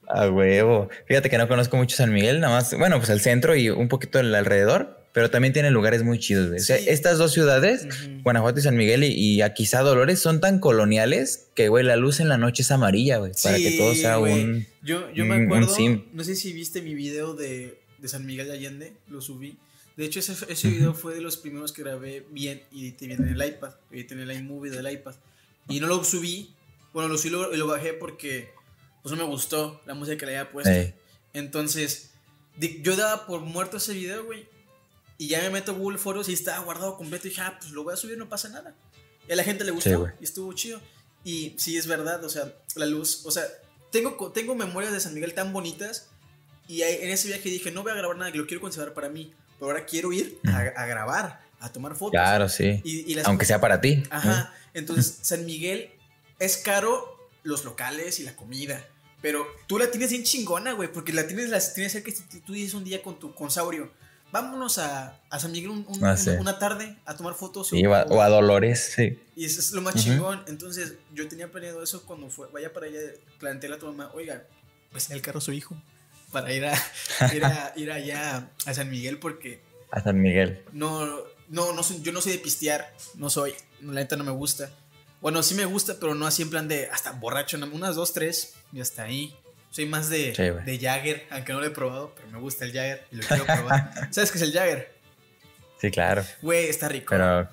A 0.08 0.28
huevo. 0.28 0.88
Fíjate 1.06 1.30
que 1.30 1.38
no 1.38 1.46
conozco 1.46 1.76
mucho 1.76 1.96
San 1.96 2.12
Miguel, 2.12 2.40
nada 2.40 2.56
más, 2.56 2.76
bueno, 2.76 2.98
pues 2.98 3.10
el 3.10 3.20
centro 3.20 3.54
y 3.54 3.70
un 3.70 3.88
poquito 3.88 4.18
el 4.18 4.34
alrededor 4.34 5.03
pero 5.14 5.30
también 5.30 5.52
tiene 5.52 5.70
lugares 5.70 6.02
muy 6.02 6.18
chidos. 6.18 6.50
O 6.50 6.58
sea, 6.58 6.76
estas 6.76 7.18
dos 7.18 7.32
ciudades, 7.32 7.86
Guanajuato 8.24 8.58
y 8.58 8.62
San 8.64 8.76
Miguel, 8.76 9.04
y, 9.04 9.42
aquí 9.42 9.62
quizá 9.62 9.82
Dolores, 9.82 10.18
son 10.18 10.40
tan 10.40 10.58
coloniales 10.58 11.46
que, 11.54 11.68
güey, 11.68 11.84
la 11.84 11.94
luz 11.94 12.18
en 12.18 12.28
la 12.28 12.36
noche 12.36 12.62
es 12.62 12.72
amarilla, 12.72 13.18
güey, 13.18 13.30
para 13.40 13.56
que 13.56 13.78
todo 13.78 13.94
sea 13.94 14.18
un. 14.18 14.66
Yo, 14.82 15.08
yo 15.12 15.24
me 15.24 15.36
acuerdo, 15.36 15.72
no 16.12 16.24
sé 16.24 16.34
si 16.34 16.52
viste 16.52 16.82
mi 16.82 16.96
video 16.96 17.34
de, 17.34 17.78
de, 17.98 18.08
San 18.08 18.26
Miguel 18.26 18.48
de 18.48 18.54
Allende, 18.54 18.92
lo 19.08 19.20
subí. 19.20 19.56
De 19.96 20.04
hecho, 20.04 20.18
ese, 20.18 20.34
ese 20.48 20.68
video 20.68 20.94
fue 20.94 21.14
de 21.14 21.20
los 21.20 21.36
primeros 21.36 21.72
que 21.72 21.84
grabé 21.84 22.26
bien 22.32 22.62
y 22.72 22.90
te 22.90 23.06
viene 23.06 23.24
en 23.24 23.40
el 23.40 23.48
iPad, 23.48 23.70
edité 23.92 24.14
en 24.14 24.20
el 24.20 24.32
iMovie 24.32 24.72
del 24.72 24.90
iPad. 24.90 25.14
Y 25.68 25.78
no 25.78 25.86
lo 25.86 26.02
subí, 26.02 26.50
bueno, 26.92 27.08
lo 27.08 27.18
subí 27.18 27.36
y 27.52 27.56
lo, 27.56 27.66
bajé 27.68 27.92
porque 27.92 28.50
pues 29.04 29.14
no 29.14 29.24
me 29.24 29.30
gustó 29.30 29.80
la 29.86 29.94
música 29.94 30.16
que 30.16 30.26
le 30.26 30.36
había 30.36 30.50
puesto. 30.50 30.72
Entonces, 31.32 32.10
yo 32.82 32.96
daba 32.96 33.28
por 33.28 33.42
muerto 33.42 33.76
ese 33.76 33.94
video, 33.94 34.24
güey. 34.24 34.52
Y 35.24 35.28
ya 35.28 35.40
me 35.40 35.48
meto 35.48 35.72
a 35.72 35.74
Google 35.74 35.96
Foros 35.96 36.28
y 36.28 36.34
estaba 36.34 36.62
guardado 36.62 36.98
completo. 36.98 37.26
Y 37.26 37.30
dije, 37.30 37.40
ah, 37.40 37.56
pues 37.58 37.72
lo 37.72 37.82
voy 37.82 37.94
a 37.94 37.96
subir, 37.96 38.18
no 38.18 38.28
pasa 38.28 38.50
nada. 38.50 38.74
Y 39.26 39.32
a 39.32 39.36
la 39.36 39.42
gente 39.42 39.64
le 39.64 39.70
gustó 39.70 39.90
y 40.20 40.24
estuvo 40.24 40.52
chido. 40.52 40.82
Y 41.24 41.54
sí, 41.56 41.78
es 41.78 41.86
verdad, 41.86 42.22
o 42.24 42.28
sea, 42.28 42.52
la 42.74 42.84
luz, 42.84 43.24
o 43.24 43.30
sea, 43.30 43.44
tengo, 43.90 44.30
tengo 44.32 44.54
memorias 44.54 44.92
de 44.92 45.00
San 45.00 45.14
Miguel 45.14 45.32
tan 45.32 45.50
bonitas. 45.54 46.08
Y 46.68 46.82
en 46.82 47.08
ese 47.08 47.28
viaje 47.28 47.48
dije, 47.48 47.70
no 47.70 47.82
voy 47.82 47.92
a 47.92 47.94
grabar 47.94 48.18
nada, 48.18 48.30
que 48.32 48.36
lo 48.36 48.46
quiero 48.46 48.60
conservar 48.60 48.92
para 48.92 49.08
mí. 49.08 49.32
Pero 49.58 49.70
ahora 49.70 49.86
quiero 49.86 50.12
ir 50.12 50.38
a, 50.46 50.84
grabar, 50.84 51.40
a 51.58 51.72
tomar 51.72 51.94
fotos. 51.94 52.10
Claro, 52.10 52.48
sí. 52.50 52.82
Y, 52.84 53.10
y 53.10 53.14
las- 53.14 53.26
Aunque 53.26 53.46
sea 53.46 53.62
para 53.62 53.80
ti. 53.80 54.02
Ajá. 54.10 54.52
Entonces, 54.74 55.20
San 55.22 55.46
Miguel 55.46 55.90
es 56.38 56.58
caro 56.58 57.30
los 57.44 57.64
locales 57.64 58.20
y 58.20 58.24
la 58.24 58.36
comida. 58.36 58.86
Pero 59.22 59.46
tú 59.66 59.78
la 59.78 59.90
tienes 59.90 60.10
bien 60.10 60.24
chingona, 60.24 60.72
güey. 60.72 60.92
Porque 60.92 61.14
la 61.14 61.26
tienes, 61.26 61.48
las 61.48 61.72
tienes 61.72 61.92
cerca. 61.92 62.12
Tú 62.44 62.52
dices 62.52 62.74
un 62.74 62.84
día 62.84 63.02
con 63.02 63.18
tu 63.18 63.34
con 63.34 63.50
Saurio. 63.50 63.90
Vámonos 64.34 64.78
a, 64.78 65.20
a 65.30 65.38
San 65.38 65.52
Miguel 65.52 65.70
un- 65.70 65.86
un- 65.88 65.94
Ah, 66.04 66.08
una, 66.08 66.16
sí. 66.16 66.30
una 66.30 66.58
tarde 66.58 66.96
a 67.06 67.16
tomar 67.16 67.34
fotos. 67.34 67.68
Sí, 67.68 67.86
o 67.86 67.94
a, 67.94 68.02
o 68.02 68.20
a 68.20 68.28
Dolores, 68.28 68.92
sí. 68.96 69.16
Y 69.36 69.44
eso 69.44 69.60
es 69.60 69.70
lo 69.70 69.80
más 69.80 69.94
chingón. 69.94 70.42
Entonces, 70.48 70.94
yo 71.12 71.28
tenía 71.28 71.52
planeado 71.52 71.80
eso 71.84 72.04
cuando 72.04 72.28
fue, 72.30 72.48
vaya 72.52 72.72
para 72.72 72.86
allá, 72.86 72.98
planteé 73.38 73.72
a 73.72 73.78
tu 73.78 73.86
mamá, 73.86 74.10
oiga, 74.12 74.42
pues 74.90 75.08
en 75.08 75.14
el 75.16 75.22
carro 75.22 75.40
su 75.40 75.52
hijo. 75.52 75.80
Para 76.32 76.52
ir 76.52 76.64
a 76.64 76.74
ir, 77.32 77.44
a, 77.44 77.72
ir 77.76 77.92
allá 77.92 78.50
a 78.66 78.74
San 78.74 78.90
Miguel 78.90 79.20
porque 79.20 79.62
A 79.92 80.02
San 80.02 80.20
Miguel. 80.20 80.64
no, 80.72 81.06
no, 81.48 81.72
no 81.72 81.82
yo 82.02 82.10
no 82.10 82.20
soy 82.20 82.32
de 82.32 82.38
pistear, 82.38 82.92
no 83.14 83.30
soy, 83.30 83.54
la 83.82 83.92
neta 83.92 84.16
no 84.16 84.24
me 84.24 84.32
gusta. 84.32 84.68
Bueno, 85.20 85.44
sí 85.44 85.54
me 85.54 85.64
gusta, 85.64 85.94
pero 86.00 86.16
no 86.16 86.26
así 86.26 86.42
en 86.42 86.50
plan 86.50 86.66
de 86.66 86.88
hasta 86.88 87.12
borracho, 87.12 87.56
unas 87.72 87.94
dos, 87.94 88.12
tres 88.12 88.54
y 88.72 88.80
hasta 88.80 89.04
ahí. 89.04 89.32
Soy 89.74 89.86
más 89.86 90.08
de, 90.08 90.32
Sí, 90.36 90.42
de 90.70 90.78
Jagger, 90.78 91.26
aunque 91.30 91.52
no 91.52 91.58
lo 91.60 91.66
he 91.66 91.70
probado, 91.70 92.12
pero 92.14 92.28
me 92.30 92.38
gusta 92.38 92.64
el 92.64 92.72
Jagger 92.72 93.04
y 93.10 93.16
lo 93.16 93.26
quiero 93.26 93.44
probar. 93.44 93.92
¿Sabes 94.12 94.30
qué 94.30 94.38
es 94.38 94.42
el 94.42 94.52
Jagger? 94.52 94.94
Sí, 95.80 95.90
claro. 95.90 96.24
Güey, 96.42 96.66
está 96.68 96.88
rico. 96.88 97.06
Pero. 97.10 97.48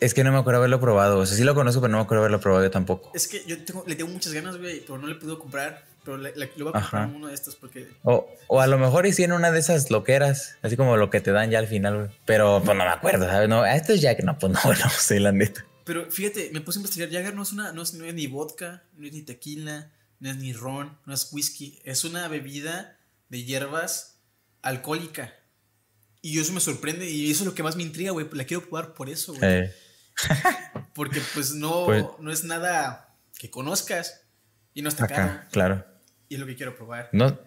Es 0.00 0.14
que 0.14 0.22
no 0.22 0.30
me 0.30 0.38
acuerdo 0.38 0.58
haberlo 0.58 0.78
probado. 0.80 1.18
O 1.18 1.26
sea, 1.26 1.36
sí 1.36 1.44
lo 1.44 1.54
conozco, 1.54 1.80
pero 1.80 1.90
no 1.90 1.98
me 1.98 2.04
acuerdo 2.04 2.22
haberlo 2.22 2.40
probado 2.40 2.62
yo 2.64 2.70
tampoco. 2.70 3.10
Es 3.14 3.26
que 3.26 3.42
yo 3.46 3.64
tengo, 3.64 3.84
le 3.86 3.96
tengo 3.96 4.10
muchas 4.10 4.32
ganas, 4.32 4.56
güey, 4.58 4.80
pero 4.80 4.98
no 4.98 5.06
le 5.08 5.14
puedo 5.16 5.38
comprar. 5.38 5.84
Pero 6.04 6.16
le, 6.18 6.32
le- 6.36 6.52
lo 6.56 6.66
voy 6.66 6.72
a 6.76 6.80
comprar 6.82 7.08
en 7.08 7.16
uno 7.16 7.26
de 7.28 7.34
estos 7.34 7.56
porque. 7.56 7.88
O, 8.04 8.28
o 8.46 8.60
a 8.60 8.66
lo 8.66 8.78
mejor 8.78 9.06
hicieron 9.06 9.36
una 9.38 9.50
de 9.50 9.58
esas 9.58 9.90
loqueras, 9.90 10.56
así 10.62 10.76
como 10.76 10.96
lo 10.96 11.10
que 11.10 11.20
te 11.20 11.32
dan 11.32 11.50
ya 11.50 11.58
al 11.58 11.66
final, 11.66 11.96
güey. 11.96 12.10
Pero 12.26 12.62
pues 12.64 12.76
no 12.76 12.84
me 12.84 12.90
acuerdo, 12.90 13.26
¿sabes? 13.26 13.48
No, 13.48 13.66
esto 13.66 13.92
es 13.94 14.00
Jack. 14.00 14.20
No, 14.22 14.38
pues 14.38 14.52
no, 14.52 14.60
no 14.84 14.90
sé, 14.90 15.18
la 15.20 15.32
neta. 15.32 15.64
Pero 15.84 16.08
fíjate, 16.10 16.50
me 16.52 16.60
puse 16.60 16.78
a 16.78 16.80
investigar. 16.80 17.10
Jagger 17.10 17.34
no 17.34 17.42
es 17.42 17.52
una, 17.52 17.72
no 17.72 17.82
es, 17.82 17.94
no 17.94 18.04
es 18.04 18.12
ni 18.14 18.26
vodka, 18.26 18.82
no 18.96 19.06
es 19.06 19.12
ni 19.12 19.22
tequila, 19.22 19.90
no 20.20 20.30
es 20.30 20.36
ni 20.36 20.52
ron, 20.52 20.98
no 21.06 21.14
es 21.14 21.28
whisky. 21.32 21.80
Es 21.84 22.04
una 22.04 22.28
bebida 22.28 22.98
de 23.28 23.44
hierbas 23.44 24.20
alcohólica. 24.62 25.32
Y 26.20 26.38
eso 26.40 26.52
me 26.52 26.60
sorprende 26.60 27.08
y 27.08 27.30
eso 27.30 27.42
es 27.44 27.46
lo 27.46 27.54
que 27.54 27.62
más 27.62 27.76
me 27.76 27.82
intriga, 27.84 28.10
güey. 28.10 28.26
La 28.32 28.44
quiero 28.44 28.62
probar 28.64 28.94
por 28.94 29.08
eso, 29.08 29.34
güey. 29.34 29.42
Eh, 29.44 29.74
Porque 30.94 31.20
pues 31.34 31.54
no, 31.54 31.84
Pues- 31.86 32.04
no 32.18 32.32
es 32.32 32.44
nada 32.44 33.16
que 33.38 33.50
conozcas 33.50 34.22
y 34.74 34.82
no 34.82 34.88
está 34.88 35.06
caro. 35.06 35.22
acá, 35.24 35.48
claro. 35.52 35.84
Y 36.28 36.34
es 36.34 36.40
lo 36.40 36.46
que 36.46 36.56
quiero 36.56 36.76
probar. 36.76 37.08
No, 37.12 37.38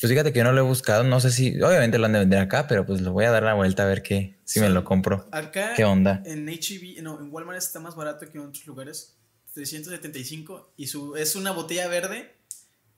pues 0.00 0.10
fíjate 0.10 0.32
que 0.32 0.38
yo 0.38 0.44
no 0.44 0.52
lo 0.52 0.60
he 0.60 0.64
buscado. 0.64 1.04
No 1.04 1.20
sé 1.20 1.30
si, 1.30 1.60
obviamente 1.62 1.98
lo 1.98 2.06
han 2.06 2.12
de 2.12 2.18
vender 2.20 2.40
acá, 2.40 2.66
pero 2.66 2.84
pues 2.84 3.00
lo 3.00 3.12
voy 3.12 3.24
a 3.24 3.30
dar 3.30 3.42
la 3.44 3.54
vuelta 3.54 3.84
a 3.84 3.86
ver 3.86 4.02
qué, 4.02 4.38
si 4.44 4.58
me 4.60 4.68
lo 4.68 4.82
compro. 4.84 5.28
Acá 5.30 5.74
¿Qué 5.76 5.84
onda? 5.84 6.22
en 6.26 6.48
HEB, 6.48 7.02
no, 7.02 7.20
en 7.20 7.32
Walmart 7.32 7.58
está 7.58 7.78
más 7.78 7.94
barato 7.94 8.28
que 8.30 8.36
en 8.38 8.46
otros 8.46 8.66
lugares. 8.66 9.17
375 9.62 10.72
y 10.76 10.86
su, 10.86 11.16
es 11.16 11.34
una 11.36 11.50
botella 11.50 11.88
verde. 11.88 12.34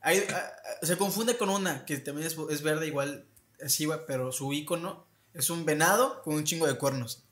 Hay- 0.00 0.24
a- 0.32 0.52
a- 0.82 0.86
se 0.86 0.96
confunde 0.96 1.36
con 1.36 1.48
una 1.50 1.84
que 1.84 1.96
también 1.98 2.26
es, 2.26 2.36
es 2.50 2.62
verde 2.62 2.86
igual 2.86 3.24
así, 3.64 3.86
pero 4.06 4.32
su 4.32 4.52
icono 4.52 5.06
es 5.34 5.50
un 5.50 5.64
venado 5.64 6.22
con 6.22 6.34
un 6.34 6.44
chingo 6.44 6.66
de 6.66 6.74
cuernos. 6.74 7.24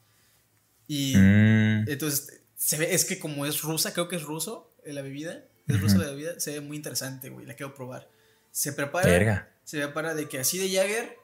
Y 0.87 1.15
Mm, 1.17 1.89
entonces 1.89 2.41
se 2.57 2.77
ve, 2.79 2.95
es 2.95 3.05
que 3.05 3.19
como 3.19 3.45
es 3.47 3.63
rusa, 3.63 3.93
creo 3.93 4.09
que 4.09 4.17
es 4.17 4.23
ruso 4.23 4.73
eh, 4.85 4.93
la 4.93 5.03
bebida, 5.03 5.45
es 5.67 5.81
rusa 5.81 5.99
la 5.99 6.07
bebida, 6.07 6.41
se 6.41 6.53
ve 6.53 6.61
muy 6.63 6.77
interesante, 6.79 7.29
güey, 7.29 7.45
la 7.47 7.55
quiero 7.55 7.75
probar. 7.75 8.09
Se 8.51 8.73
prepara, 8.73 9.07
verga. 9.09 9.55
se 9.65 9.79
prepara 9.79 10.15
de 10.15 10.29
que 10.29 10.39
así 10.39 10.59
de 10.59 10.75
Jagger, 10.75 11.17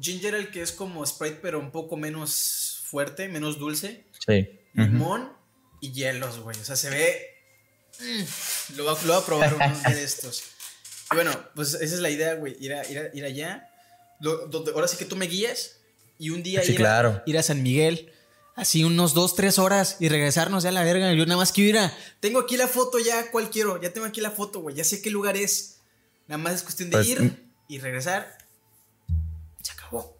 ginger 0.00 0.34
ale 0.34 0.50
que 0.50 0.62
es 0.62 0.72
como 0.72 1.04
Sprite 1.04 1.38
pero 1.42 1.60
un 1.60 1.70
poco 1.70 1.96
menos 1.96 2.80
fuerte, 2.86 3.28
menos 3.28 3.58
dulce, 3.58 4.06
Sí. 4.26 4.48
Limón 4.72 5.30
y 5.80 5.92
hielos, 5.92 6.40
güey. 6.40 6.58
O 6.58 6.64
sea, 6.64 6.76
se 6.76 6.88
ve. 6.90 7.33
Mm, 8.00 8.76
lo, 8.76 8.84
va, 8.84 8.92
lo 9.04 9.12
voy 9.14 9.22
a 9.22 9.26
probar 9.26 9.54
uno 9.54 9.94
de 9.94 10.02
estos. 10.04 10.42
Y 11.12 11.14
bueno, 11.16 11.30
pues 11.54 11.74
esa 11.74 11.84
es 11.94 12.00
la 12.00 12.10
idea, 12.10 12.34
güey. 12.34 12.56
Ir, 12.60 12.74
a- 12.74 12.88
ir, 12.90 12.98
a- 12.98 13.10
ir 13.16 13.24
allá. 13.24 13.68
Lo- 14.20 14.46
donde- 14.46 14.72
ahora 14.72 14.88
sí 14.88 14.96
que 14.96 15.04
tú 15.04 15.16
me 15.16 15.26
guías. 15.26 15.76
Y 16.18 16.30
un 16.30 16.42
día 16.42 16.62
Sí, 16.62 16.72
ir, 16.72 16.76
claro. 16.78 17.10
a, 17.10 17.22
ir 17.26 17.38
a 17.38 17.42
San 17.42 17.62
Miguel. 17.62 18.12
Así 18.56 18.84
unos 18.84 19.14
dos, 19.14 19.34
tres 19.34 19.58
horas 19.58 19.96
y 19.98 20.08
regresarnos 20.08 20.62
ya 20.62 20.68
a 20.68 20.72
la 20.72 20.84
verga. 20.84 21.12
Yo 21.12 21.26
nada 21.26 21.38
más 21.38 21.50
quiero 21.50 21.70
ir 21.70 21.78
a. 21.78 21.92
Tengo 22.20 22.38
aquí 22.38 22.56
la 22.56 22.68
foto 22.68 22.98
ya, 23.00 23.30
¿cuál 23.32 23.50
quiero? 23.50 23.80
Ya 23.82 23.92
tengo 23.92 24.06
aquí 24.06 24.20
la 24.20 24.30
foto, 24.30 24.60
güey. 24.60 24.76
Ya 24.76 24.84
sé 24.84 25.02
qué 25.02 25.10
lugar 25.10 25.36
es. 25.36 25.80
Nada 26.28 26.38
más 26.38 26.54
es 26.54 26.62
cuestión 26.62 26.88
de 26.90 26.96
Pues, 26.98 27.08
ir 27.08 27.44
y 27.68 27.78
regresar. 27.80 28.38
Se 29.60 29.72
acabó. 29.72 30.16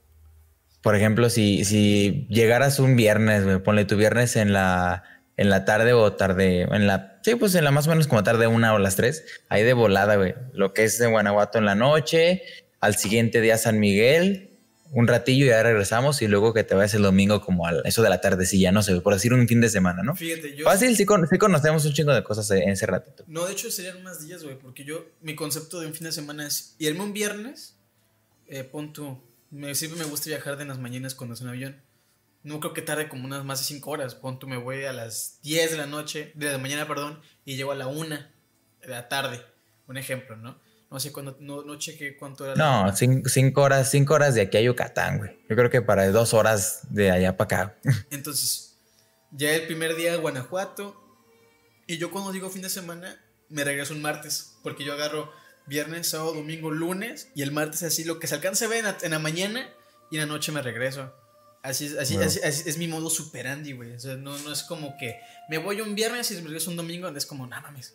Por 0.82 0.96
ejemplo, 0.96 1.30
si, 1.30 1.64
si 1.64 2.26
llegaras 2.28 2.78
un 2.80 2.96
viernes, 2.96 3.44
güey, 3.44 3.62
ponle 3.62 3.84
tu 3.84 3.96
viernes 3.96 4.34
en 4.36 4.52
la, 4.52 5.04
en 5.36 5.48
la 5.48 5.64
tarde 5.64 5.92
o 5.92 6.12
tarde, 6.14 6.62
en 6.62 6.86
la, 6.88 7.13
sí, 7.24 7.34
pues 7.36 7.54
en 7.54 7.64
la 7.64 7.70
más 7.70 7.86
o 7.86 7.90
menos 7.90 8.06
como 8.06 8.22
tarde 8.22 8.46
una 8.46 8.74
o 8.74 8.78
las 8.78 8.96
tres, 8.96 9.24
ahí 9.48 9.62
de 9.64 9.72
volada, 9.72 10.16
güey. 10.16 10.34
Lo 10.52 10.72
que 10.74 10.84
es 10.84 11.00
en 11.00 11.10
Guanajuato 11.10 11.58
en 11.58 11.64
la 11.64 11.74
noche, 11.74 12.42
al 12.80 12.94
siguiente 12.96 13.40
día 13.40 13.56
San 13.58 13.80
Miguel, 13.80 14.50
un 14.92 15.08
ratillo 15.08 15.46
y 15.46 15.48
ya 15.48 15.60
regresamos 15.62 16.22
y 16.22 16.28
luego 16.28 16.54
que 16.54 16.62
te 16.62 16.76
vayas 16.76 16.94
el 16.94 17.02
domingo 17.02 17.40
como 17.40 17.66
a 17.66 17.72
eso 17.84 18.00
de 18.02 18.10
la 18.10 18.20
tardecilla, 18.20 18.70
no 18.70 18.80
sé, 18.82 19.00
por 19.00 19.12
decir 19.14 19.32
un 19.34 19.48
fin 19.48 19.60
de 19.60 19.68
semana, 19.68 20.02
¿no? 20.04 20.14
Fíjate, 20.14 20.54
yo. 20.54 20.64
Fácil, 20.64 20.96
sí, 20.96 21.04
con- 21.04 21.26
sí 21.26 21.36
conocemos 21.36 21.84
un 21.84 21.92
chingo 21.92 22.14
de 22.14 22.22
cosas 22.22 22.48
en 22.52 22.68
ese 22.68 22.86
ratito. 22.86 23.24
No, 23.26 23.44
de 23.46 23.52
hecho 23.54 23.70
serían 23.72 24.02
más 24.04 24.24
días, 24.24 24.44
güey, 24.44 24.56
porque 24.56 24.84
yo, 24.84 25.04
mi 25.20 25.34
concepto 25.34 25.80
de 25.80 25.88
un 25.88 25.94
fin 25.94 26.04
de 26.04 26.12
semana 26.12 26.46
es 26.46 26.76
irme 26.78 27.02
un 27.02 27.12
viernes, 27.12 27.74
eh, 28.46 28.62
pon 28.62 28.92
tú, 28.92 29.18
me, 29.50 29.74
siempre 29.74 29.98
me 29.98 30.06
gusta 30.08 30.28
viajar 30.28 30.56
de 30.56 30.64
las 30.66 30.78
mañanas 30.78 31.14
cuando 31.16 31.34
es 31.34 31.40
un 31.40 31.48
avión. 31.48 31.76
No 32.44 32.60
creo 32.60 32.72
que 32.74 32.82
tarde 32.82 33.08
como 33.08 33.24
unas 33.24 33.44
más 33.44 33.58
de 33.58 33.64
5 33.64 33.90
horas, 33.90 34.14
pon 34.14 34.38
tú, 34.38 34.46
me 34.46 34.56
voy 34.58 34.84
a 34.84 34.92
las 34.92 35.40
10 35.42 35.72
de 35.72 35.76
la 35.78 35.86
noche, 35.86 36.30
de 36.34 36.52
la 36.52 36.58
mañana, 36.58 36.86
perdón, 36.86 37.20
y 37.44 37.56
llego 37.56 37.72
a 37.72 37.74
la 37.74 37.86
1 37.88 38.16
de 38.82 38.86
la 38.88 39.08
tarde, 39.08 39.42
un 39.88 39.96
ejemplo, 39.96 40.36
¿no? 40.36 40.62
No 40.90 41.00
sé 41.00 41.10
cuándo, 41.10 41.36
no, 41.40 41.62
no 41.64 41.76
chequé 41.76 42.16
cuánto 42.16 42.44
era. 42.44 42.54
No, 42.54 42.86
cin- 42.92 43.26
cinco, 43.26 43.62
horas, 43.62 43.90
cinco 43.90 44.14
horas 44.14 44.34
de 44.36 44.42
aquí 44.42 44.58
a 44.58 44.60
Yucatán, 44.60 45.18
güey. 45.18 45.38
Yo 45.48 45.56
creo 45.56 45.68
que 45.70 45.82
para 45.82 46.08
dos 46.10 46.34
horas 46.34 46.82
de 46.90 47.10
allá 47.10 47.36
para 47.36 47.62
acá. 47.66 47.78
Entonces, 48.12 48.76
ya 49.32 49.52
el 49.54 49.66
primer 49.66 49.96
día 49.96 50.14
Guanajuato. 50.16 51.00
Y 51.88 51.98
yo 51.98 52.12
cuando 52.12 52.30
digo 52.30 52.48
fin 52.48 52.62
de 52.62 52.70
semana, 52.70 53.20
me 53.48 53.64
regreso 53.64 53.92
un 53.92 54.02
martes. 54.02 54.54
Porque 54.62 54.84
yo 54.84 54.92
agarro 54.92 55.32
viernes, 55.66 56.10
sábado, 56.10 56.34
domingo, 56.34 56.70
lunes. 56.70 57.28
Y 57.34 57.42
el 57.42 57.50
martes 57.50 57.82
así 57.82 58.04
lo 58.04 58.20
que 58.20 58.28
se 58.28 58.36
alcance 58.36 58.66
a 58.66 58.68
ver 58.68 58.78
en 58.78 58.84
la, 58.84 58.96
en 59.02 59.10
la 59.10 59.18
mañana 59.18 59.68
y 60.12 60.16
en 60.16 60.20
la 60.20 60.26
noche 60.32 60.52
me 60.52 60.62
regreso. 60.62 61.12
Así, 61.64 61.86
es- 61.86 61.96
así, 61.98 62.14
Wow. 62.14 62.24
así- 62.24 62.40
así 62.44 62.62
es 62.68 62.76
mi 62.78 62.86
modo 62.86 63.08
superandi, 63.10 63.72
güey. 63.72 63.92
O 63.94 63.98
sea, 64.00 64.14
no, 64.16 64.38
no 64.38 64.52
es 64.52 64.62
como 64.62 64.96
que 64.98 65.18
me 65.48 65.58
voy 65.58 65.80
un 65.80 65.94
viernes 65.94 66.30
y 66.30 66.34
me 66.36 66.42
regreso 66.42 66.70
un 66.70 66.76
domingo. 66.76 67.08
Es 67.08 67.26
como, 67.26 67.46
no 67.46 67.60
mames. 67.60 67.94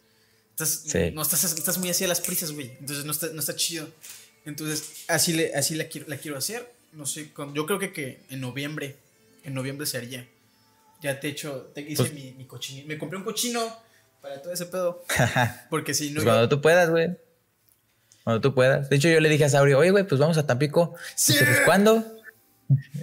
Estás, 0.52 0.82
Sí. 0.88 1.12
no, 1.12 1.22
estás, 1.22 1.44
estás 1.46 1.78
muy 1.78 1.90
así 1.90 2.04
a 2.04 2.08
las 2.08 2.20
prisas, 2.20 2.52
güey. 2.52 2.72
Entonces 2.80 3.06
no 3.06 3.12
está, 3.12 3.28
no 3.28 3.40
está 3.40 3.56
chido. 3.56 3.88
Entonces, 4.46 5.04
así, 5.08 5.34
le, 5.34 5.54
así 5.54 5.76
la, 5.76 5.86
quiero, 5.86 6.08
la 6.10 6.18
quiero 6.18 6.38
hacer. 6.38 6.70
No 6.94 7.06
sé, 7.06 7.32
con- 7.32 7.54
yo 7.54 7.66
creo 7.68 7.78
que, 7.80 7.94
que 7.94 8.24
en 8.32 8.42
noviembre, 8.42 8.98
en 9.44 9.54
noviembre 9.54 9.86
se 9.86 9.98
haría. 9.98 10.28
Ya 11.02 11.20
te 11.20 11.28
he 11.28 11.32
hecho, 11.32 11.72
te 11.76 11.82
hice 11.82 11.96
Pues- 11.98 12.14
mi, 12.14 12.32
mi 12.32 12.46
cochinito. 12.46 12.88
Me 12.88 12.98
compré 12.98 13.18
un 13.20 13.24
cochino 13.24 13.62
para 14.22 14.42
todo 14.42 14.52
ese 14.52 14.66
pedo. 14.66 15.06
Porque 15.70 15.94
si 15.94 16.10
no, 16.10 16.16
Pues 16.16 16.26
yo- 16.26 16.32
cuando 16.32 16.50
tú 16.50 16.60
puedas, 16.62 16.90
güey. 16.90 17.10
Cuando 18.24 18.42
tú 18.42 18.54
puedas. 18.54 18.90
De 18.90 18.96
hecho, 18.96 19.08
yo 19.10 19.20
le 19.20 19.30
dije 19.30 19.46
a 19.46 19.50
Saurio, 19.50 19.78
oye, 19.80 19.92
güey, 19.92 20.06
pues 20.08 20.20
vamos 20.20 20.38
a 20.38 20.46
Tampico. 20.48 20.96
Sí. 21.16 21.34
Dice, 21.34 21.46
pues, 21.46 21.62
¿cuándo? 21.62 22.19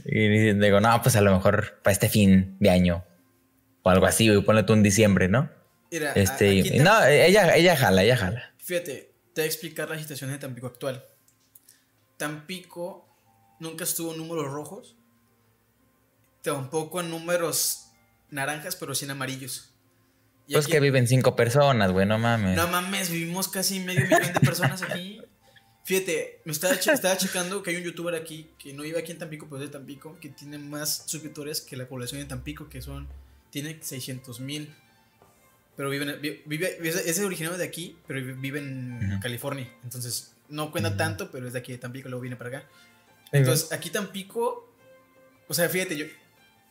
Y 0.04 0.52
digo, 0.54 0.80
no, 0.80 1.02
pues 1.02 1.16
a 1.16 1.20
lo 1.20 1.32
mejor 1.34 1.80
para 1.82 1.92
este 1.92 2.08
fin 2.08 2.56
de 2.60 2.70
año. 2.70 3.04
O 3.82 3.90
algo 3.90 4.06
así, 4.06 4.28
güey. 4.28 4.42
Ponle 4.42 4.62
tú 4.62 4.72
en 4.74 4.82
diciembre, 4.82 5.28
¿no? 5.28 5.50
mira, 5.90 6.12
Este, 6.12 6.62
te- 6.62 6.78
no, 6.80 7.04
ella, 7.04 7.54
ella 7.56 7.76
jala, 7.76 8.02
ella 8.02 8.16
jala. 8.16 8.54
Fíjate, 8.58 9.12
te 9.34 9.40
voy 9.40 9.44
a 9.44 9.46
explicar 9.46 9.88
la 9.90 9.98
situación 9.98 10.30
de 10.30 10.38
Tampico 10.38 10.66
actual. 10.66 11.04
Tampico 12.16 13.06
nunca 13.60 13.84
estuvo 13.84 14.12
en 14.12 14.18
números 14.18 14.46
rojos. 14.50 14.96
Tampoco 16.42 17.00
en 17.00 17.10
números 17.10 17.88
naranjas, 18.30 18.76
pero 18.76 18.94
sí 18.94 19.04
en 19.04 19.12
amarillos. 19.12 19.72
Y 20.46 20.52
Pues 20.52 20.66
aquí- 20.66 20.72
que 20.72 20.80
viven 20.80 21.06
cinco 21.08 21.34
personas, 21.34 21.90
güey, 21.92 22.06
no 22.06 22.18
mames. 22.18 22.56
No 22.56 22.68
mames, 22.68 23.10
vivimos 23.10 23.48
casi 23.48 23.80
medio 23.80 24.02
millón 24.06 24.32
de 24.32 24.40
personas 24.40 24.82
aquí. 24.82 25.20
Fíjate, 25.86 26.40
me 26.44 26.50
estaba, 26.50 26.76
che- 26.80 26.92
estaba 26.92 27.16
checando 27.16 27.62
que 27.62 27.70
hay 27.70 27.76
un 27.76 27.84
youtuber 27.84 28.16
aquí 28.16 28.50
que 28.58 28.72
no 28.72 28.82
vive 28.82 28.98
aquí 28.98 29.12
en 29.12 29.18
Tampico, 29.18 29.46
pero 29.48 29.62
es 29.62 29.68
de 29.68 29.72
Tampico, 29.72 30.18
que 30.18 30.30
tiene 30.30 30.58
más 30.58 31.04
suscriptores 31.06 31.60
que 31.60 31.76
la 31.76 31.86
población 31.86 32.20
de 32.20 32.26
Tampico, 32.26 32.68
que 32.68 32.82
son, 32.82 33.06
tiene 33.50 33.78
600 33.80 34.40
mil. 34.40 34.74
Pero 35.76 35.88
vive, 35.88 36.10
en- 36.12 36.20
vi- 36.20 36.42
vive, 36.44 36.76
es 36.82 37.20
originario 37.20 37.56
de 37.56 37.64
aquí, 37.64 37.96
pero 38.08 38.20
vi- 38.20 38.32
vive 38.32 38.58
en 38.58 39.12
Ujú. 39.12 39.20
California. 39.20 39.72
Entonces, 39.84 40.32
no 40.48 40.72
cuenta 40.72 40.88
Ujú. 40.88 40.98
tanto, 40.98 41.30
pero 41.30 41.46
es 41.46 41.52
de 41.52 41.60
aquí 41.60 41.70
de 41.70 41.78
Tampico, 41.78 42.08
luego 42.08 42.20
viene 42.22 42.34
para 42.36 42.58
acá. 42.58 42.68
Entonces, 43.30 43.70
aquí 43.70 43.90
Tampico, 43.90 44.68
o 45.46 45.54
sea, 45.54 45.68
fíjate, 45.68 45.96
yo, 45.96 46.06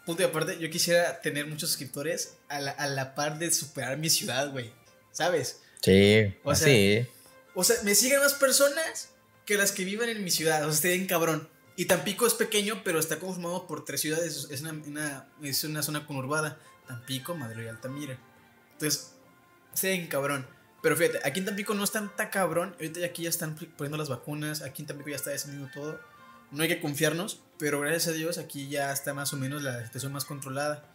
punto 0.06 0.23
y 0.23 0.25
aparte, 0.25 0.60
yo 0.60 0.69
quisiera 0.69 1.21
tener 1.21 1.47
muchos 1.47 1.69
suscriptores 1.69 2.36
a 2.49 2.60
la, 2.60 2.71
a 2.71 2.88
la 2.88 3.15
par 3.15 3.39
de 3.39 3.49
superar 3.51 3.97
mi 3.97 4.10
ciudad, 4.10 4.51
güey. 4.51 4.71
¿Sabes? 5.13 5.62
Sí, 5.82 6.34
O 6.43 6.54
sea, 6.54 6.67
sí. 6.67 7.08
O 7.56 7.63
sea, 7.63 7.78
me 7.84 7.96
siguen 7.96 8.20
más 8.20 8.34
personas 8.34 9.10
que 9.46 9.58
las 9.58 9.72
que 9.72 9.86
viven 9.86 10.10
en 10.10 10.24
mi 10.24 10.30
ciudad. 10.30 10.62
O 10.62 10.65
sea, 10.65 10.74
estoy 10.74 10.91
bien 10.91 11.08
cabrón. 11.08 11.50
Y 11.78 11.86
Tampico 11.86 12.28
es 12.28 12.34
pequeño, 12.34 12.82
pero 12.84 13.00
está 13.00 13.18
conformado 13.20 13.68
por 13.68 13.84
tres 13.84 14.02
ciudades. 14.02 14.48
Es 14.52 14.62
una, 14.62 15.28
es 15.41 15.63
una 15.63 15.82
zona 15.82 16.06
conurbada. 16.06 16.60
Tampico, 16.88 17.36
Madrid 17.36 17.63
y 17.65 17.68
Altamira. 17.68 18.20
Entonces, 18.74 19.13
se 19.74 19.89
ven 19.89 20.08
cabrón. 20.08 20.48
Pero 20.82 20.96
fíjate, 20.96 21.20
aquí 21.24 21.39
en 21.39 21.46
Tampico 21.46 21.74
no 21.74 21.84
están 21.84 22.15
tan 22.15 22.30
cabrón. 22.30 22.76
Ahorita 22.76 23.04
aquí 23.06 23.24
ya 23.24 23.30
están 23.30 23.56
poniendo 23.56 23.98
las 23.98 24.10
vacunas. 24.10 24.62
Aquí 24.62 24.84
en 24.84 24.88
Tampico 24.88 25.10
ya 25.10 25.15
está 25.15 25.32
descendiendo 25.32 25.70
todo. 25.74 26.00
No 26.52 26.63
hay 26.63 26.70
que 26.70 26.80
confiarnos, 26.80 27.41
pero 27.58 27.80
gracias 27.80 28.08
a 28.08 28.12
Dios 28.12 28.38
aquí 28.38 28.70
ya 28.70 28.91
está 28.91 29.13
más 29.13 29.34
o 29.34 29.38
menos 29.38 29.63
la 29.63 29.84
situación 29.84 30.13
más 30.13 30.26
controlada. 30.26 30.86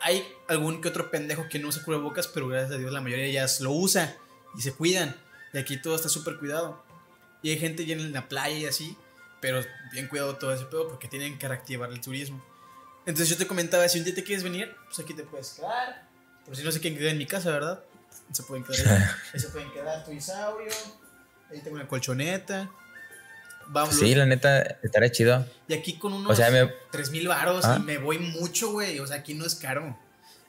Hay 0.00 0.22
algún 0.48 0.80
que 0.80 0.88
otro 0.88 1.10
pendejo 1.10 1.48
que 1.48 1.58
no 1.58 1.68
usa 1.68 1.82
cubrebocas, 1.82 2.28
pero 2.28 2.46
gracias 2.48 2.72
a 2.72 2.78
Dios 2.78 2.92
la 2.92 3.00
mayoría 3.00 3.28
ya 3.28 3.46
lo 3.60 3.72
usa 3.72 4.16
y 4.56 4.62
se 4.62 4.72
cuidan. 4.72 5.16
Y 5.52 5.58
aquí 5.58 5.76
todo 5.76 5.94
está 5.96 6.08
súper 6.08 6.38
cuidado. 6.38 6.82
Y 7.42 7.50
hay 7.50 7.58
gente 7.58 7.84
ya 7.84 7.94
en 7.94 8.12
la 8.12 8.28
playa 8.28 8.56
y 8.56 8.66
así, 8.66 8.96
pero 9.40 9.60
bien 9.92 10.06
cuidado 10.08 10.36
todo 10.36 10.52
ese 10.52 10.64
pedo 10.66 10.88
porque 10.88 11.08
tienen 11.08 11.38
que 11.38 11.48
reactivar 11.48 11.90
el 11.90 12.00
turismo. 12.00 12.42
Entonces 13.04 13.28
yo 13.28 13.36
te 13.36 13.46
comentaba, 13.46 13.88
si 13.88 13.98
un 13.98 14.04
día 14.04 14.14
te 14.14 14.22
quieres 14.22 14.44
venir, 14.44 14.74
pues 14.86 15.00
aquí 15.00 15.12
te 15.12 15.24
puedes 15.24 15.50
quedar. 15.54 16.08
Por 16.46 16.56
si 16.56 16.62
no 16.62 16.70
se 16.70 16.80
quieren 16.80 16.98
quedar 16.98 17.12
en 17.12 17.18
mi 17.18 17.26
casa, 17.26 17.50
¿verdad? 17.50 17.82
Se 18.32 18.42
pueden 18.44 18.64
quedar 18.64 18.86
ahí. 18.86 19.04
Se 19.40 19.48
pueden 19.48 19.70
quedar 19.72 20.04
tu 20.04 20.12
isaurio. 20.12 20.70
Ahí 21.50 21.60
tengo 21.60 21.76
una 21.76 21.88
colchoneta. 21.88 22.70
Vamos. 23.68 23.96
Sí, 23.96 24.14
la 24.14 24.26
neta, 24.26 24.60
estaría 24.82 25.10
chido. 25.10 25.46
Y 25.68 25.74
aquí 25.74 25.98
con 25.98 26.12
unos 26.12 26.32
O 26.32 26.34
sea, 26.34 26.50
me- 26.50 26.72
3 26.90 27.10
mil 27.10 27.28
varos 27.28 27.64
Ah. 27.64 27.76
y 27.80 27.82
me 27.82 27.98
voy 27.98 28.18
mucho, 28.18 28.70
güey. 28.72 28.98
O 29.00 29.06
sea, 29.06 29.16
aquí 29.18 29.34
no 29.34 29.44
es 29.46 29.54
caro. 29.54 29.98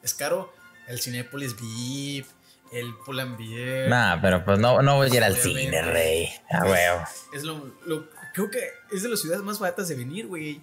Es 0.02 0.14
caro 0.14 0.54
el 0.88 1.00
Cinépolis 1.00 1.56
VIP, 1.56 2.26
el 2.74 2.94
Pull&Bear. 3.06 3.90
Nah, 3.90 4.22
pero 4.22 4.44
pues 4.44 4.60
no, 4.60 4.82
no 4.82 4.96
voy 4.96 5.10
a 5.12 5.16
ir 5.16 5.24
al 5.24 5.36
cine, 5.36 5.82
rey. 5.82 6.30
A 6.50 6.66
huevo. 6.66 7.04
Es 7.34 7.44
lo, 7.44 7.74
lo- 7.86 8.08
Creo 8.34 8.50
que 8.50 8.60
es 8.92 9.04
de 9.04 9.10
las 9.10 9.22
ciudades 9.22 9.44
más 9.44 9.60
baratas 9.60 9.88
de 9.88 9.96
venir, 9.96 10.26
güey. 10.28 10.60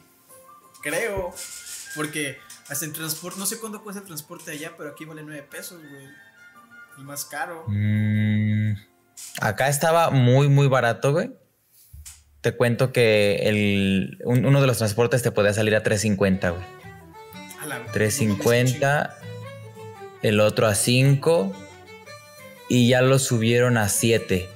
Creo. 0.83 1.33
Porque 1.95 2.39
hasta 2.69 2.85
el 2.85 2.93
transporte... 2.93 3.39
No 3.39 3.47
sé 3.47 3.59
cuánto 3.59 3.83
cuesta 3.83 4.01
el 4.01 4.07
transporte 4.07 4.51
allá, 4.51 4.73
pero 4.77 4.91
aquí 4.91 5.05
vale 5.05 5.23
9 5.23 5.47
pesos, 5.51 5.79
güey. 5.81 6.07
El 6.99 7.05
más 7.05 7.25
caro. 7.25 7.65
Mm, 7.69 8.73
acá 9.41 9.69
estaba 9.69 10.11
muy, 10.11 10.49
muy 10.49 10.67
barato, 10.67 11.13
güey. 11.13 11.31
Te 12.41 12.57
cuento 12.57 12.91
que 12.93 13.37
el, 13.49 14.19
un- 14.25 14.45
uno 14.47 14.61
de 14.61 14.67
los 14.67 14.79
transportes 14.79 15.23
te 15.23 15.31
podía 15.31 15.53
salir 15.53 15.75
a 15.77 15.83
3.50, 15.83 16.51
güey. 16.53 16.65
A 17.61 17.67
la- 17.67 17.87
3.50, 17.93 19.15
el 20.23 20.41
otro 20.41 20.67
a 20.67 20.75
5 20.75 21.53
y 22.71 22.89
ya 22.89 23.03
lo 23.03 23.19
subieron 23.19 23.77
a 23.77 23.89
7. 23.89 24.49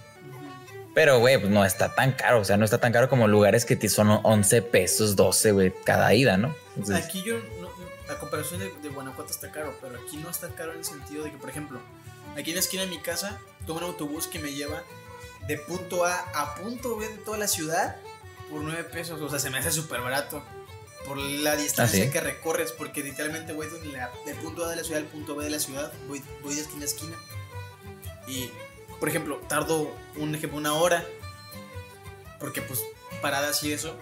Pero, 0.94 1.18
güey, 1.18 1.36
pues 1.38 1.50
no 1.50 1.64
está 1.64 1.92
tan 1.94 2.12
caro. 2.12 2.40
O 2.40 2.44
sea, 2.44 2.56
no 2.56 2.64
está 2.64 2.78
tan 2.78 2.92
caro 2.92 3.08
como 3.08 3.26
lugares 3.26 3.64
que 3.64 3.88
son 3.88 4.08
11 4.22 4.62
pesos, 4.62 5.16
12, 5.16 5.50
güey, 5.52 5.74
cada 5.84 6.14
ida, 6.14 6.36
¿no? 6.36 6.54
Entonces, 6.76 7.04
Aquí 7.04 7.22
yo, 7.24 7.34
no- 7.60 7.74
a 8.08 8.18
comparación 8.18 8.60
de, 8.60 8.72
de 8.82 8.88
Guanajuato 8.90 9.30
está 9.32 9.50
caro, 9.50 9.74
pero 9.82 9.98
aquí 10.00 10.16
no 10.18 10.30
está 10.30 10.48
caro 10.50 10.72
en 10.72 10.78
el 10.78 10.84
sentido 10.84 11.24
de 11.24 11.32
que, 11.32 11.38
por 11.38 11.50
ejemplo, 11.50 11.80
aquí 12.38 12.50
en 12.50 12.56
la 12.56 12.60
esquina 12.60 12.84
de 12.84 12.88
mi 12.90 13.00
casa, 13.00 13.40
tomo 13.66 13.80
un 13.80 13.86
autobús 13.86 14.28
que 14.28 14.38
me 14.38 14.52
lleva 14.52 14.84
de 15.48 15.58
punto 15.58 16.04
A 16.04 16.16
a 16.34 16.54
punto 16.54 16.96
B 16.96 17.08
de 17.08 17.16
toda 17.18 17.38
la 17.38 17.48
ciudad 17.48 17.96
por 18.48 18.60
9 18.62 18.84
pesos. 18.84 19.20
O 19.20 19.28
sea, 19.28 19.40
se 19.40 19.50
me 19.50 19.58
hace 19.58 19.72
súper 19.72 20.00
barato 20.00 20.44
por 21.06 21.16
la 21.16 21.56
distancia 21.56 22.02
¿Ah, 22.02 22.06
sí? 22.06 22.12
que 22.12 22.20
recorres, 22.20 22.70
porque 22.70 23.02
literalmente 23.02 23.52
voy 23.52 23.66
de 23.66 23.84
la- 23.86 24.12
del 24.24 24.36
punto 24.36 24.64
A 24.64 24.70
de 24.70 24.76
la 24.76 24.84
ciudad 24.84 25.00
al 25.02 25.08
punto 25.08 25.34
B 25.34 25.44
de 25.44 25.50
la 25.50 25.58
ciudad, 25.58 25.92
voy, 26.06 26.22
voy 26.42 26.54
de 26.54 26.60
esquina 26.60 26.82
a 26.82 26.84
esquina. 26.84 27.16
Y, 28.26 28.50
por 29.00 29.08
ejemplo, 29.08 29.36
tardo 29.48 29.90
un 30.16 30.34
ejemplo, 30.34 30.58
una 30.58 30.74
hora, 30.74 31.04
porque 32.38 32.62
pues 32.62 32.80
paradas 33.22 33.62
y 33.64 33.72
eso. 33.72 33.96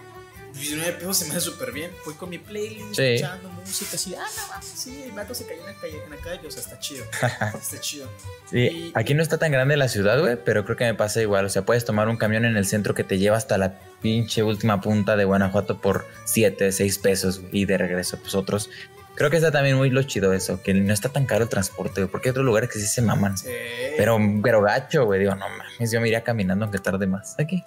19 0.53 0.91
pesos 0.93 1.17
se 1.17 1.25
me 1.25 1.31
hace 1.31 1.41
súper 1.41 1.71
bien. 1.71 1.89
Fui 2.03 2.13
con 2.13 2.29
mi 2.29 2.37
playlist, 2.37 2.93
Sí. 2.93 3.01
escuchando 3.15 3.49
música 3.49 3.95
así. 3.95 4.13
Ah, 4.13 4.23
no 4.37 4.47
mames, 4.49 4.67
sí, 4.67 5.01
el 5.03 5.11
vato 5.11 5.33
se 5.33 5.47
cayó 5.47 5.61
en 5.61 5.65
la 5.65 5.81
calle, 5.81 6.03
en 6.03 6.09
la 6.11 6.17
calle. 6.17 6.47
O 6.47 6.51
sea, 6.51 6.61
está 6.61 6.79
chido. 6.79 7.03
está 7.59 7.79
chido. 7.79 8.07
sí, 8.51 8.59
y- 8.59 8.91
aquí 8.93 9.15
no 9.15 9.23
está 9.23 9.39
tan 9.39 9.51
grande 9.51 9.75
la 9.77 9.87
ciudad, 9.87 10.19
güey, 10.19 10.37
pero 10.45 10.63
creo 10.63 10.77
que 10.77 10.83
me 10.83 10.93
pasa 10.93 11.21
igual. 11.23 11.45
O 11.45 11.49
sea, 11.49 11.65
puedes 11.65 11.85
tomar 11.85 12.07
un 12.07 12.17
camión 12.17 12.45
en 12.45 12.55
el 12.55 12.67
centro 12.67 12.93
que 12.93 13.03
te 13.03 13.17
lleva 13.17 13.35
hasta 13.35 13.57
la 13.57 13.79
pinche 14.03 14.43
última 14.43 14.79
punta 14.79 15.15
de 15.15 15.25
Guanajuato 15.25 15.81
por 15.81 16.05
7, 16.25 16.71
6 16.71 16.99
pesos 16.99 17.41
y 17.51 17.65
de 17.65 17.79
regreso, 17.79 18.19
pues 18.19 18.35
otros. 18.35 18.69
Creo 19.15 19.29
que 19.29 19.37
está 19.37 19.51
también 19.51 19.77
muy 19.77 19.89
lo 19.89 20.01
chido 20.03 20.33
eso, 20.33 20.61
que 20.63 20.73
no 20.73 20.91
está 20.91 21.09
tan 21.09 21.25
caro 21.25 21.43
el 21.43 21.49
transporte, 21.49 22.01
güey, 22.01 22.11
porque 22.11 22.29
hay 22.29 22.31
otros 22.31 22.45
lugares 22.45 22.69
que 22.69 22.79
sí 22.79 22.87
se 22.87 23.01
maman. 23.01 23.37
Sí. 23.37 23.49
Pero, 23.95 24.17
pero 24.41 24.61
gacho, 24.61 25.05
güey, 25.05 25.19
digo, 25.19 25.35
no 25.35 25.47
mames, 25.47 25.91
yo 25.91 26.01
me 26.01 26.07
iría 26.07 26.23
caminando 26.23 26.65
aunque 26.65 26.79
tarde 26.79 27.05
más. 27.05 27.35
Aquí. 27.39 27.63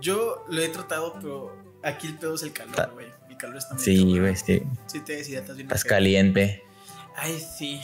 Yo 0.00 0.44
lo 0.48 0.62
he 0.62 0.68
tratado, 0.68 1.14
pero 1.14 1.56
aquí 1.82 2.06
el 2.06 2.14
pedo 2.14 2.36
es 2.36 2.42
el 2.42 2.52
calor, 2.52 2.92
güey. 2.94 3.06
El 3.28 3.36
calor 3.36 3.56
está 3.56 3.74
muy 3.74 3.82
Sí, 3.82 4.18
güey, 4.18 4.36
sí. 4.36 4.62
Sí, 4.86 5.00
te 5.00 5.16
deshidratas 5.16 5.56
bien. 5.56 5.66
Estás 5.66 5.84
caliente. 5.84 6.62
Ay, 7.16 7.40
sí. 7.40 7.80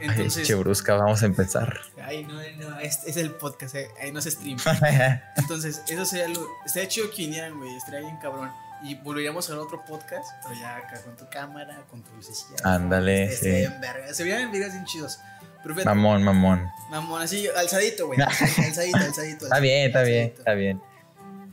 Ay, 0.00 0.08
Entonces. 0.08 0.46
chebrusca, 0.46 0.94
vamos 0.94 1.22
a 1.22 1.26
empezar. 1.26 1.80
Ay, 2.02 2.24
no, 2.24 2.34
no, 2.34 2.78
es, 2.78 3.00
es 3.04 3.16
el 3.16 3.32
podcast, 3.32 3.74
eh, 3.74 3.88
ahí 4.00 4.12
no 4.12 4.22
se 4.22 4.30
stream. 4.30 4.58
Entonces, 5.36 5.82
eso 5.88 6.04
sería 6.06 6.28
lo. 6.28 6.46
Estaría 6.64 6.88
chido 6.88 7.10
que 7.10 7.16
vinieran, 7.16 7.58
güey. 7.58 7.74
Estaría 7.76 8.00
bien 8.00 8.16
cabrón. 8.22 8.50
Y 8.82 8.94
volveríamos 8.96 9.48
a 9.48 9.52
ver 9.52 9.60
otro 9.60 9.84
podcast, 9.84 10.28
pero 10.42 10.54
ya 10.60 10.76
acá 10.76 11.02
con 11.02 11.16
tu 11.16 11.28
cámara, 11.28 11.84
con 11.90 12.02
tu 12.02 12.14
lucecilla. 12.14 12.56
Ándale, 12.64 13.30
sí. 13.30 13.36
Se 13.36 13.50
veían 13.50 13.80
verga. 13.80 14.14
Se 14.14 14.24
veían 14.24 14.52
videos 14.52 14.72
bien 14.72 14.84
chidos. 14.84 15.18
Pero 15.62 15.74
fíjate, 15.74 15.94
mamón, 15.94 16.22
mamón. 16.22 16.68
mamón, 16.90 17.22
así, 17.22 17.48
alzadito, 17.48 18.06
güey. 18.06 18.20
Alzadito, 18.22 18.98
alzadito. 18.98 19.44
Está 19.46 19.58
bien, 19.58 19.86
está 19.86 20.02
bien, 20.02 20.34
está 20.36 20.54
bien. 20.54 20.80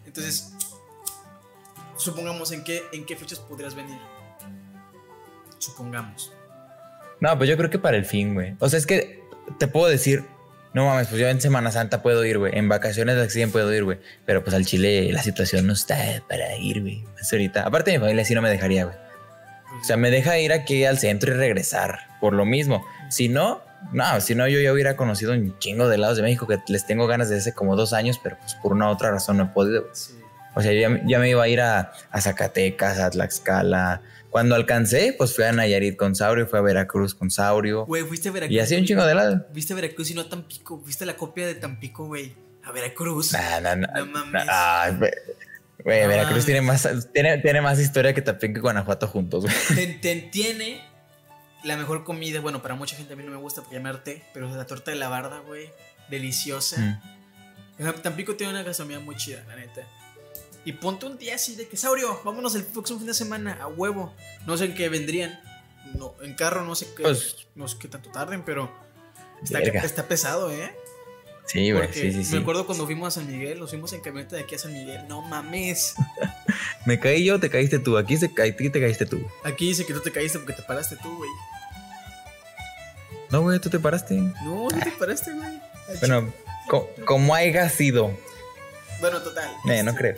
Entonces, 0.06 0.54
supongamos 1.98 2.52
en 2.52 2.64
qué, 2.64 2.84
en 2.94 3.06
qué 3.06 3.16
fechas 3.16 3.40
podrías 3.40 3.74
venir. 3.74 4.00
Supongamos. 5.58 6.32
No, 7.20 7.36
pues 7.38 7.50
yo 7.50 7.58
creo 7.58 7.70
que 7.70 7.80
para 7.80 7.98
el 7.98 8.06
fin, 8.06 8.36
güey. 8.36 8.56
O 8.60 8.70
sea, 8.70 8.78
es 8.78 8.86
que 8.86 9.24
te 9.58 9.68
puedo 9.68 9.88
decir, 9.88 10.26
no 10.76 10.88
mames, 10.88 11.08
pues 11.08 11.22
yo 11.22 11.30
en 11.30 11.40
Semana 11.40 11.72
Santa 11.72 12.02
puedo 12.02 12.26
ir, 12.26 12.38
güey. 12.38 12.52
En 12.54 12.68
vacaciones 12.68 13.16
así 13.16 13.40
bien 13.40 13.50
puedo 13.50 13.74
ir, 13.74 13.86
güey. 13.86 13.98
Pero 14.26 14.44
pues 14.44 14.54
al 14.54 14.66
Chile 14.66 15.10
la 15.14 15.24
situación 15.24 15.66
no 15.66 15.72
está 15.72 15.96
para 16.28 16.54
ir, 16.58 16.82
güey. 16.82 17.02
Pues 17.14 17.32
ahorita. 17.32 17.62
Aparte 17.62 17.94
mi 17.94 18.00
familia 18.00 18.26
sí 18.26 18.36
no 18.36 18.42
me 18.42 18.50
dejaría, 18.50 18.84
güey. 18.84 18.98
O 19.80 19.84
sea, 19.86 19.96
me 19.96 20.12
deja 20.12 20.38
ir 20.38 20.52
aquí 20.52 20.84
al 20.84 21.00
centro 21.00 21.34
y 21.34 21.38
regresar. 21.38 22.00
Por 22.20 22.34
lo 22.34 22.44
mismo. 22.44 22.86
Si 23.10 23.30
no, 23.30 23.62
no, 23.94 24.20
si 24.20 24.36
no, 24.36 24.50
yo 24.50 24.60
ya 24.60 24.74
hubiera 24.74 24.98
conocido 24.98 25.32
un 25.32 25.58
chingo 25.60 25.88
de 25.88 25.98
lados 25.98 26.18
de 26.18 26.24
México 26.24 26.46
que 26.46 26.60
les 26.68 26.86
tengo 26.86 27.08
ganas 27.08 27.30
desde 27.30 27.40
hace 27.40 27.54
como 27.54 27.78
dos 27.78 27.94
años, 27.94 28.20
pero 28.22 28.38
pues 28.38 28.56
por 28.56 28.74
una 28.74 28.90
u 28.90 28.92
otra 28.92 29.12
razón 29.12 29.38
no 29.38 29.44
he 29.46 29.48
podido. 29.48 29.86
Sí. 29.94 30.20
O 30.56 30.62
sea, 30.62 30.74
ya, 30.74 31.02
ya 31.06 31.20
me 31.20 31.30
iba 31.30 31.42
a 31.42 31.48
ir 31.48 31.62
a, 31.62 31.94
a 32.12 32.20
Zacatecas, 32.20 33.00
a 33.00 33.10
Tlaxcala. 33.12 34.02
Cuando 34.36 34.56
alcancé, 34.56 35.16
pues 35.18 35.34
fui 35.34 35.46
a 35.46 35.54
Nayarit 35.54 35.96
con 35.96 36.14
Saurio, 36.14 36.46
fui 36.46 36.60
a 36.60 36.62
Veracruz 36.62 37.16
con 37.16 37.32
Saurio. 37.32 37.86
Güey, 37.86 38.04
fuiste 38.04 38.28
a 38.28 38.34
Veracruz. 38.34 38.54
Y 38.54 38.60
así 38.60 38.76
un 38.76 38.84
chingo 38.84 39.06
de 39.06 39.16
lados. 39.16 39.44
Viste 39.54 39.72
a 39.72 39.78
Veracruz 39.78 40.12
y 40.12 40.14
no 40.14 40.24
a 40.24 40.28
Tampico. 40.28 40.78
Viste 40.82 41.06
la 41.06 41.16
copia 41.16 41.48
de 41.48 41.56
Tampico, 41.56 42.08
güey. 42.08 42.36
A 42.66 42.74
Veracruz. 42.74 43.32
Nah, 43.32 43.62
nah, 43.62 43.76
nah, 43.78 43.88
No 43.98 44.06
mames. 44.08 44.46
nah, 44.46 44.92
güey. 44.92 45.14
Veracruz 45.86 46.44
tiene 46.44 46.60
más, 46.60 46.86
tiene, 47.14 47.38
tiene 47.38 47.62
más 47.62 47.80
historia 47.80 48.14
que 48.14 48.22
Tampico 48.22 48.58
y 48.58 48.62
Guanajuato 48.62 49.08
juntos, 49.08 49.46
güey. 49.46 50.02
Tiene 50.02 50.82
la 51.64 51.78
mejor 51.78 52.04
comida. 52.04 52.42
Bueno, 52.42 52.62
para 52.62 52.76
mucha 52.76 52.98
gente 52.98 53.14
a 53.14 53.16
mí 53.16 53.24
no 53.24 53.32
me 53.32 53.38
gusta 53.38 53.62
porque 53.62 53.78
llamarte, 53.78 54.22
pero 54.34 54.54
la 54.54 54.66
torta 54.66 54.92
de 54.92 54.98
la 54.98 55.08
barda, 55.08 55.40
güey. 55.48 55.70
Deliciosa. 56.10 57.00
Mm. 57.80 58.02
Tampico 58.02 58.36
tiene 58.36 58.52
una 58.52 58.64
gastronomía 58.64 59.00
muy 59.00 59.16
chida, 59.16 59.46
la 59.48 59.56
neta. 59.56 59.88
Y 60.66 60.74
ponte 60.74 61.06
un 61.06 61.18
día 61.18 61.36
así 61.36 61.56
de 61.56 61.68
que, 61.68 61.78
Saurio, 61.78 62.20
vámonos 62.26 62.56
el 62.56 62.64
próximo 62.64 62.98
fin 63.00 63.08
de 63.08 63.14
semana 63.14 63.54
a 63.62 63.68
huevo. 63.68 64.14
No 64.48 64.58
sé 64.58 64.66
en 64.66 64.74
qué 64.74 64.90
vendrían. 64.90 65.40
No, 65.94 66.16
en 66.22 66.34
carro 66.34 66.66
no 66.66 66.74
sé 66.76 66.88
qué, 66.98 67.04
Pues- 67.04 67.48
no 67.56 67.68
sé 67.68 67.78
qué 67.80 67.88
tanto 67.88 68.10
tarden, 68.10 68.44
pero 68.44 68.72
está, 69.44 69.60
está 69.60 70.08
pesado, 70.08 70.52
¿eh? 70.52 70.76
Sí, 71.46 71.72
güey, 71.72 71.94
sí, 71.94 72.12
sí, 72.12 72.24
sí. 72.26 72.34
me 72.36 72.42
acuerdo 72.42 72.66
cuando 72.66 72.86
fuimos 72.88 73.08
a 73.16 73.22
San 73.22 73.32
Miguel, 73.32 73.60
nos 73.60 73.70
fuimos 73.70 73.94
en 73.94 74.02
camioneta 74.02 74.36
de 74.36 74.42
aquí 74.42 74.56
a 74.56 74.58
San 74.58 74.74
Miguel. 74.74 75.08
No 75.08 75.22
mames. 75.22 75.94
Me 76.88 77.00
caí 77.00 77.24
yo, 77.24 77.40
te 77.40 77.52
caíste 77.52 77.78
tú. 77.78 77.98
Aquí, 78.00 78.18
se, 78.18 78.30
te 78.30 78.72
caíste 78.72 79.06
tú. 79.06 79.24
Aquí 79.44 79.68
dice 79.68 79.86
que 79.86 79.94
tú 79.94 80.00
te 80.00 80.12
caíste 80.12 80.40
porque 80.40 80.54
te 80.54 80.64
paraste 80.64 80.96
tú, 80.98 81.16
güey. 81.16 81.30
No, 83.30 83.42
güey, 83.42 83.60
tú 83.60 83.70
te 83.70 83.80
paraste. 83.80 84.16
No, 84.16 84.68
no 84.70 84.80
te 84.80 84.92
paraste, 84.92 85.34
güey. 85.34 85.60
Bueno, 86.00 86.34
co- 86.68 86.90
como 87.06 87.36
haya 87.36 87.70
sido. 87.70 88.18
bueno, 89.00 89.22
total. 89.22 89.50
Eh, 89.70 89.84
no 89.84 89.92
este, 89.92 90.02
creo. 90.02 90.16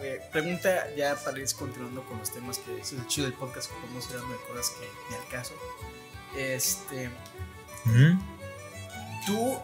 Eh, 0.00 0.20
pregunta 0.30 0.88
ya 0.96 1.16
para 1.16 1.38
ir 1.38 1.46
continuando 1.54 2.04
con 2.04 2.18
los 2.18 2.32
temas 2.32 2.58
que 2.58 2.78
es 2.78 2.92
el 2.92 3.06
chido 3.06 3.26
del 3.26 3.34
podcast, 3.34 3.70
que 3.70 3.76
podemos 3.80 4.08
ir 4.10 4.16
hablando 4.16 4.36
de 4.36 4.44
cosas 4.44 4.70
que 4.70 4.86
ni 5.10 5.16
al 5.16 5.28
caso. 5.28 5.54
Este, 6.36 7.10
tú, 9.26 9.58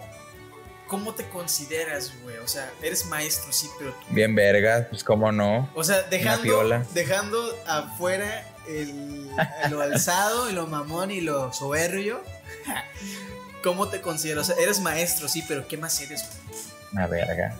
¿cómo 0.86 1.14
te 1.14 1.28
consideras, 1.28 2.12
güey? 2.22 2.38
O 2.38 2.48
sea, 2.48 2.70
eres 2.82 3.06
maestro, 3.06 3.52
sí, 3.52 3.68
pero 3.78 3.92
tú. 3.92 4.06
Bien 4.10 4.34
verga, 4.34 4.86
pues 4.88 5.04
cómo 5.04 5.30
no. 5.32 5.68
O 5.74 5.84
sea, 5.84 6.02
dejando, 6.04 6.62
dejando 6.94 7.58
afuera 7.66 8.46
el, 8.68 9.28
lo 9.70 9.80
alzado, 9.82 10.50
y 10.50 10.54
lo 10.54 10.66
mamón 10.66 11.10
y 11.10 11.20
lo 11.20 11.52
soberbio. 11.52 12.22
¿Cómo 13.62 13.88
te 13.88 14.00
consideras? 14.00 14.48
O 14.48 14.54
sea, 14.54 14.62
eres 14.62 14.80
maestro, 14.80 15.28
sí, 15.28 15.44
pero 15.46 15.68
¿qué 15.68 15.76
más 15.76 16.00
eres? 16.00 16.24
güey? 16.48 16.60
Una 16.92 17.06
verga. 17.06 17.54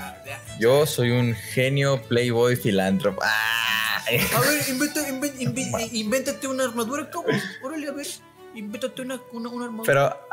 Ah. 0.00 0.56
Yo 0.58 0.86
soy 0.86 1.10
un 1.10 1.34
genio 1.34 2.02
playboy 2.02 2.56
filántropo. 2.56 3.20
¡Ah! 3.24 4.02
A 4.36 4.40
ver, 4.40 4.68
inventa, 4.68 5.00
inven- 5.08 5.36
inven- 5.38 5.88
invéntate 5.92 6.48
una 6.48 6.64
armadura, 6.64 7.10
cabrón. 7.10 7.40
Órale, 7.62 7.88
a 7.88 7.92
ver. 7.92 8.06
Invéntate 8.54 9.02
una, 9.02 9.20
una, 9.32 9.48
una 9.50 9.64
armadura. 9.66 9.86
Pero, 9.86 10.28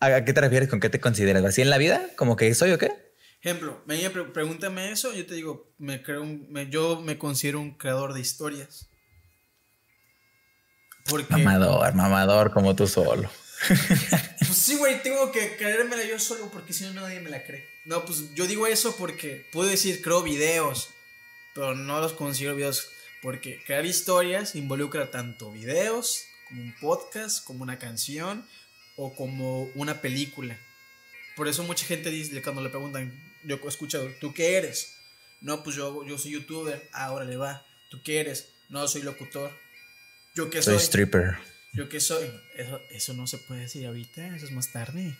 ¿a, 0.00 0.06
a 0.16 0.24
qué 0.24 0.32
te 0.32 0.40
refieres? 0.40 0.68
¿Con 0.68 0.80
qué 0.80 0.88
te 0.88 1.00
consideras? 1.00 1.44
¿Así 1.44 1.60
en 1.60 1.70
la 1.70 1.76
vida? 1.78 2.06
¿Como 2.16 2.36
que 2.36 2.54
soy 2.54 2.70
o 2.72 2.78
qué? 2.78 2.92
Ejemplo, 3.42 3.82
me 3.84 3.98
pregúntame 4.08 4.90
eso, 4.90 5.12
yo 5.12 5.26
te 5.26 5.34
digo, 5.34 5.74
me 5.76 6.02
creo 6.02 6.22
un- 6.22 6.46
me- 6.50 6.70
yo 6.70 7.00
me 7.02 7.18
considero 7.18 7.60
un 7.60 7.72
creador 7.76 8.14
de 8.14 8.20
historias. 8.20 8.88
Porque, 11.10 11.36
Mamador, 11.36 11.94
mamador 11.94 12.52
como 12.52 12.74
tú 12.74 12.86
solo. 12.86 13.28
pues 13.68 14.54
sí, 14.56 14.76
güey, 14.76 15.02
tengo 15.02 15.30
que 15.30 15.56
creérmela 15.56 16.04
yo 16.04 16.18
solo 16.18 16.48
porque 16.50 16.72
si 16.72 16.84
no 16.84 16.94
nadie 16.94 17.20
me 17.20 17.28
la 17.28 17.44
cree. 17.44 17.66
No, 17.84 18.04
pues 18.04 18.34
yo 18.34 18.46
digo 18.46 18.66
eso 18.66 18.96
porque 18.96 19.46
puedo 19.52 19.68
decir 19.68 20.00
creo 20.00 20.22
videos, 20.22 20.90
pero 21.54 21.74
no 21.74 22.00
los 22.00 22.14
considero 22.14 22.56
videos 22.56 22.88
porque 23.22 23.62
crear 23.64 23.84
historias 23.84 24.54
involucra 24.54 25.10
tanto 25.10 25.50
videos 25.50 26.24
como 26.48 26.62
un 26.62 26.74
podcast, 26.80 27.44
como 27.44 27.62
una 27.62 27.78
canción 27.78 28.46
o 28.96 29.14
como 29.14 29.64
una 29.74 30.00
película. 30.00 30.58
Por 31.36 31.48
eso 31.48 31.62
mucha 31.64 31.84
gente 31.86 32.10
dice 32.10 32.42
cuando 32.42 32.62
le 32.62 32.70
preguntan, 32.70 33.12
yo 33.44 33.56
he 33.62 33.68
escuchado, 33.68 34.08
¿tú 34.20 34.32
qué 34.32 34.56
eres? 34.56 34.94
No, 35.40 35.62
pues 35.62 35.76
yo, 35.76 36.06
yo 36.06 36.16
soy 36.16 36.32
youtuber, 36.32 36.88
ahora 36.92 37.24
le 37.24 37.36
va. 37.36 37.66
¿Tú 37.90 38.00
qué 38.02 38.20
eres? 38.20 38.48
No, 38.68 38.86
soy 38.88 39.02
locutor. 39.02 39.52
¿Yo 40.34 40.48
qué 40.48 40.62
Soy 40.62 40.74
soy? 40.74 40.82
stripper. 40.84 41.36
¿Yo 41.72 41.88
qué 41.88 42.00
soy? 42.00 42.30
Eso, 42.56 42.80
eso 42.90 43.14
no 43.14 43.26
se 43.26 43.38
puede 43.38 43.62
decir 43.62 43.86
ahorita, 43.86 44.34
eso 44.36 44.46
es 44.46 44.52
más 44.52 44.72
tarde. 44.72 45.16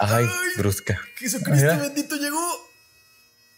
Ay, 0.00 0.26
brusca. 0.56 1.00
Jesucristo 1.16 1.66
Mira. 1.66 1.76
bendito 1.78 2.16
llegó. 2.16 2.38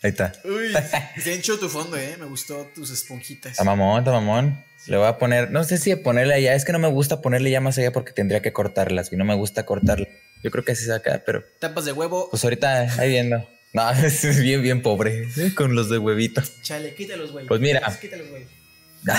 Ahí 0.03 0.11
está. 0.11 0.33
Uy, 0.45 0.73
bien 1.25 1.43
chido 1.43 1.59
tu 1.59 1.69
fondo, 1.69 1.97
eh. 1.97 2.17
Me 2.19 2.27
gustó 2.27 2.71
tus 2.75 2.91
esponjitas. 2.91 3.53
Está 3.53 3.65
mamón, 3.65 3.99
está 4.01 4.13
mamón. 4.13 4.65
Le 4.87 4.97
voy 4.97 5.07
a 5.07 5.19
poner, 5.19 5.51
no 5.51 5.65
sé 5.65 5.77
si 5.79 5.95
ponerle 5.97 6.35
allá, 6.35 6.55
es 6.55 6.65
que 6.65 6.73
no 6.73 6.79
me 6.79 6.89
gusta 6.89 7.21
ponerle 7.21 7.51
ya 7.51 7.61
más 7.61 7.77
allá 7.79 7.93
porque 7.93 8.13
tendría 8.13 8.41
que 8.41 8.53
cortarlas 8.53 9.13
y 9.13 9.17
no 9.17 9.25
me 9.25 9.35
gusta 9.35 9.67
cortarlas. 9.67 10.09
Yo 10.43 10.51
creo 10.53 10.65
que 10.65 10.73
así 10.73 10.85
se 10.85 10.95
acá, 10.95 11.23
pero 11.27 11.43
Tapas 11.59 11.85
de 11.85 11.93
huevo. 11.93 12.29
pues 12.31 12.45
ahorita 12.45 12.83
ahí 13.01 13.11
viendo. 13.11 13.49
No, 13.73 13.91
es 13.93 14.41
bien, 14.41 14.63
bien 14.63 14.83
pobre, 14.83 15.29
¿eh? 15.37 15.53
con 15.55 15.75
los 15.75 15.91
de 15.91 15.99
huevito. 15.99 16.43
Chale, 16.63 16.95
quítalos, 16.95 17.33
güey. 17.33 17.47
Pues 17.47 17.61
mira. 17.61 17.81
Quítalos, 18.01 18.29
güey. 18.29 18.47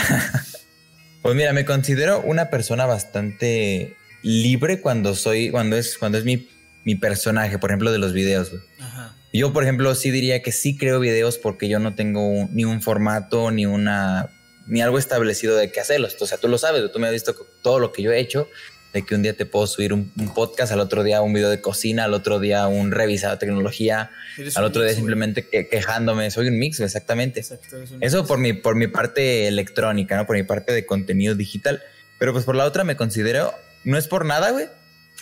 Pues 1.22 1.36
mira, 1.36 1.51
me 1.51 1.66
considero 1.66 2.22
una 2.22 2.49
persona 2.49 2.86
bastante 2.86 3.93
libre 4.24 4.80
cuando 4.80 5.16
soy, 5.16 5.51
cuando 5.51 5.76
es, 5.76 5.97
cuando 5.97 6.18
es 6.18 6.24
mi, 6.24 6.47
mi 6.86 6.95
personaje, 6.95 7.57
por 7.59 7.69
ejemplo, 7.71 7.91
de 7.91 7.97
los 7.99 8.13
videos. 8.13 8.51
Ajá. 8.80 9.15
Yo, 9.34 9.53
por 9.53 9.63
ejemplo, 9.63 9.93
sí 9.95 10.09
diría 10.11 10.41
que 10.41 10.51
sí 10.51 10.77
creo 10.77 10.99
videos 10.99 11.38
porque 11.38 11.67
yo 11.69 11.80
no 11.80 11.93
tengo 11.95 12.27
un- 12.27 12.49
ni 12.55 12.65
un 12.65 12.82
formato, 12.82 13.51
ni 13.51 13.65
una, 13.65 14.30
ni 14.65 14.82
algo 14.82 14.97
establecido 14.97 15.55
de 15.55 15.71
qué 15.71 15.80
hacerlos. 15.82 16.15
O 16.19 16.25
sea, 16.25 16.38
tú 16.38 16.47
lo 16.47 16.57
sabes, 16.57 16.91
tú 16.91 16.99
me 16.99 17.07
has 17.07 17.13
visto 17.13 17.36
todo 17.61 17.80
lo 17.80 17.91
que 17.91 18.01
yo 18.01 18.11
he 18.11 18.19
hecho, 18.19 18.47
de 18.91 19.05
que 19.05 19.13
un 19.13 19.21
día 19.21 19.36
te 19.38 19.45
puedo 19.45 19.67
subir 19.67 19.93
un, 19.93 20.11
un 20.17 20.34
podcast, 20.34 20.71
al 20.71 20.80
otro 20.80 21.03
día 21.03 21.21
un 21.21 21.32
video 21.32 21.51
de 21.51 21.61
cocina, 21.61 22.05
al 22.05 22.13
otro 22.15 22.39
día 22.39 22.65
un 22.65 22.89
revisado 22.89 23.36
de 23.36 23.39
tecnología, 23.39 24.09
al 24.55 24.63
otro 24.63 24.82
día 24.82 24.89
mix, 24.89 24.97
simplemente 24.97 25.47
que- 25.47 25.67
quejándome. 25.67 26.32
Soy 26.32 26.47
un 26.47 26.57
mix, 26.57 26.80
exactamente. 26.80 27.41
Exacto, 27.41 27.77
eres 27.77 27.91
un 27.91 28.03
Eso 28.03 28.17
mix. 28.17 28.27
por 28.27 28.39
mi, 28.39 28.53
por 28.53 28.75
mi 28.75 28.88
parte 28.88 29.47
electrónica, 29.47 30.17
¿no? 30.17 30.25
Por 30.25 30.38
mi 30.38 30.43
parte 30.43 30.73
de 30.73 30.88
contenido 30.88 31.36
digital. 31.36 31.84
Pero 32.17 32.34
pues 32.34 32.45
por 32.45 32.55
la 32.55 32.65
otra 32.65 32.84
me 32.84 32.95
considero, 32.95 33.53
no 33.84 33.95
es 33.95 34.07
por 34.07 34.25
nada, 34.25 34.49
güey, 34.49 34.65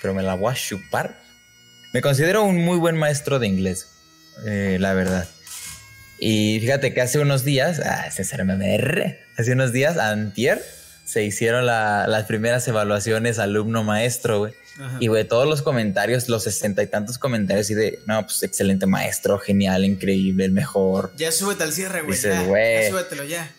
pero 0.01 0.13
me 0.13 0.23
la 0.23 0.35
voy 0.35 0.53
a 0.53 0.55
chupar. 0.55 1.26
Me 1.93 2.01
considero 2.01 2.43
un 2.43 2.57
muy 2.63 2.77
buen 2.77 2.95
maestro 2.97 3.39
de 3.39 3.47
inglés, 3.47 3.87
eh, 4.45 4.77
la 4.79 4.93
verdad. 4.93 5.27
Y 6.19 6.59
fíjate 6.61 6.93
que 6.93 7.01
hace 7.01 7.19
unos 7.19 7.43
días, 7.43 7.79
ah, 7.83 8.09
César 8.11 8.41
MMR, 8.41 9.19
hace 9.37 9.53
unos 9.53 9.71
días, 9.71 9.97
antier, 9.97 10.63
se 11.05 11.23
hicieron 11.23 11.65
la- 11.65 12.05
las 12.07 12.25
primeras 12.25 12.67
evaluaciones 12.67 13.39
alumno-maestro, 13.39 14.39
güey. 14.39 14.53
Y, 14.99 15.07
güey, 15.07 15.23
todos 15.27 15.47
los 15.47 15.63
comentarios, 15.63 16.29
los 16.29 16.43
sesenta 16.43 16.83
y 16.83 16.87
tantos 16.87 17.17
comentarios, 17.17 17.69
y 17.71 17.73
de, 17.73 17.99
no, 18.05 18.23
pues 18.27 18.43
excelente 18.43 18.85
maestro, 18.85 19.39
genial, 19.39 19.83
increíble, 19.85 20.45
el 20.45 20.51
mejor. 20.51 21.11
Ya 21.17 21.31
súbete 21.31 21.63
al 21.63 21.73
cierre, 21.73 22.01
güey. 22.01 22.13
Dices, 22.15 22.33
ya, 22.35 22.43
güey. 22.43 22.83
ya 22.83 22.89
súbetelo, 22.91 23.23
ya. 23.23 23.51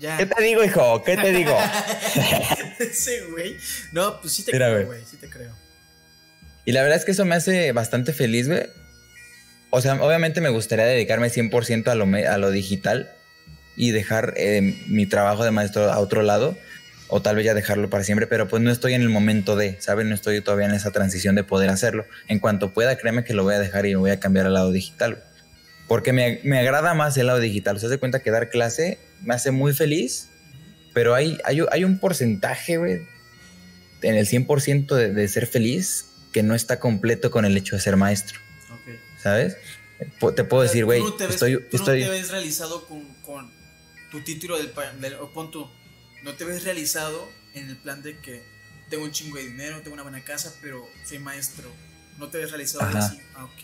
Ya. 0.00 0.16
¿Qué 0.16 0.26
te 0.26 0.42
digo, 0.42 0.64
hijo? 0.64 1.02
¿Qué 1.04 1.16
te 1.16 1.30
digo? 1.32 1.56
Sí, 2.92 3.12
güey. 3.30 3.56
No, 3.92 4.20
pues 4.20 4.32
sí 4.32 4.42
te 4.44 4.52
Mira, 4.52 4.66
creo, 4.66 4.86
güey. 4.86 4.98
güey. 4.98 5.10
Sí 5.10 5.16
te 5.16 5.28
creo. 5.28 5.52
Y 6.64 6.72
la 6.72 6.82
verdad 6.82 6.98
es 6.98 7.04
que 7.04 7.12
eso 7.12 7.24
me 7.24 7.34
hace 7.34 7.72
bastante 7.72 8.12
feliz, 8.12 8.48
güey. 8.48 8.66
O 9.70 9.80
sea, 9.80 9.94
obviamente 10.02 10.40
me 10.40 10.50
gustaría 10.50 10.84
dedicarme 10.84 11.28
100% 11.28 11.88
a 11.88 11.94
lo, 11.94 12.04
a 12.04 12.38
lo 12.38 12.50
digital 12.50 13.10
y 13.74 13.90
dejar 13.90 14.34
eh, 14.36 14.76
mi 14.86 15.06
trabajo 15.06 15.44
de 15.44 15.50
maestro 15.50 15.90
a 15.90 15.98
otro 15.98 16.22
lado. 16.22 16.56
O 17.08 17.20
tal 17.20 17.36
vez 17.36 17.44
ya 17.44 17.52
dejarlo 17.52 17.90
para 17.90 18.04
siempre, 18.04 18.26
pero 18.26 18.48
pues 18.48 18.62
no 18.62 18.70
estoy 18.70 18.94
en 18.94 19.02
el 19.02 19.10
momento 19.10 19.54
de, 19.54 19.76
¿sabes? 19.80 20.06
No 20.06 20.14
estoy 20.14 20.40
todavía 20.40 20.66
en 20.66 20.74
esa 20.74 20.92
transición 20.92 21.34
de 21.34 21.44
poder 21.44 21.68
hacerlo. 21.68 22.06
En 22.28 22.38
cuanto 22.38 22.72
pueda, 22.72 22.96
créeme 22.96 23.22
que 23.24 23.34
lo 23.34 23.42
voy 23.42 23.54
a 23.54 23.58
dejar 23.58 23.84
y 23.84 23.90
me 23.90 23.96
voy 23.96 24.10
a 24.12 24.20
cambiar 24.20 24.46
al 24.46 24.54
lado 24.54 24.72
digital. 24.72 25.22
Porque 25.88 26.14
me, 26.14 26.40
me 26.42 26.58
agrada 26.58 26.94
más 26.94 27.16
el 27.18 27.26
lado 27.26 27.40
digital. 27.40 27.78
¿Se 27.80 27.88
de 27.88 27.98
cuenta 27.98 28.20
que 28.20 28.30
dar 28.30 28.48
clase 28.48 28.98
me 29.22 29.34
hace 29.34 29.50
muy 29.50 29.74
feliz? 29.74 30.28
Pero 30.94 31.14
hay, 31.14 31.38
hay, 31.44 31.60
hay 31.70 31.84
un 31.84 31.98
porcentaje, 31.98 32.78
güey, 32.78 33.02
en 34.00 34.14
el 34.14 34.26
100% 34.26 34.94
de, 34.94 35.12
de 35.12 35.28
ser 35.28 35.46
feliz 35.46 36.06
que 36.32 36.42
no 36.42 36.54
está 36.54 36.78
completo 36.80 37.30
con 37.30 37.44
el 37.44 37.56
hecho 37.56 37.76
de 37.76 37.82
ser 37.82 37.96
maestro. 37.96 38.40
¿sabes? 39.22 39.56
Te 40.34 40.42
puedo 40.44 40.62
decir, 40.64 40.84
güey, 40.84 41.00
no 41.00 41.16
ves- 41.16 41.30
estoy, 41.30 41.62
tú 41.70 41.76
estoy, 41.76 42.00
no 42.00 42.06
te 42.06 42.12
ves 42.12 42.30
realizado 42.30 42.86
con, 42.88 43.04
con 43.24 43.50
tu 44.10 44.20
título 44.22 44.56
del, 44.56 44.72
del 45.00 45.14
o 45.14 45.32
pon 45.32 45.52
tú, 45.52 45.70
no 46.24 46.34
te 46.34 46.44
ves 46.44 46.64
realizado 46.64 47.28
en 47.54 47.68
el 47.68 47.76
plan 47.76 48.02
de 48.02 48.18
que 48.18 48.42
tengo 48.90 49.04
un 49.04 49.12
chingo 49.12 49.36
de 49.36 49.44
dinero, 49.44 49.80
tengo 49.82 49.94
una 49.94 50.02
buena 50.02 50.24
casa, 50.24 50.52
pero 50.60 50.84
soy 51.06 51.18
maestro. 51.20 51.70
No 52.18 52.28
te 52.28 52.38
ves 52.38 52.50
realizado 52.50 52.82
Ajá. 52.84 52.98
así. 52.98 53.18
Ah, 53.36 53.44
ok. 53.44 53.62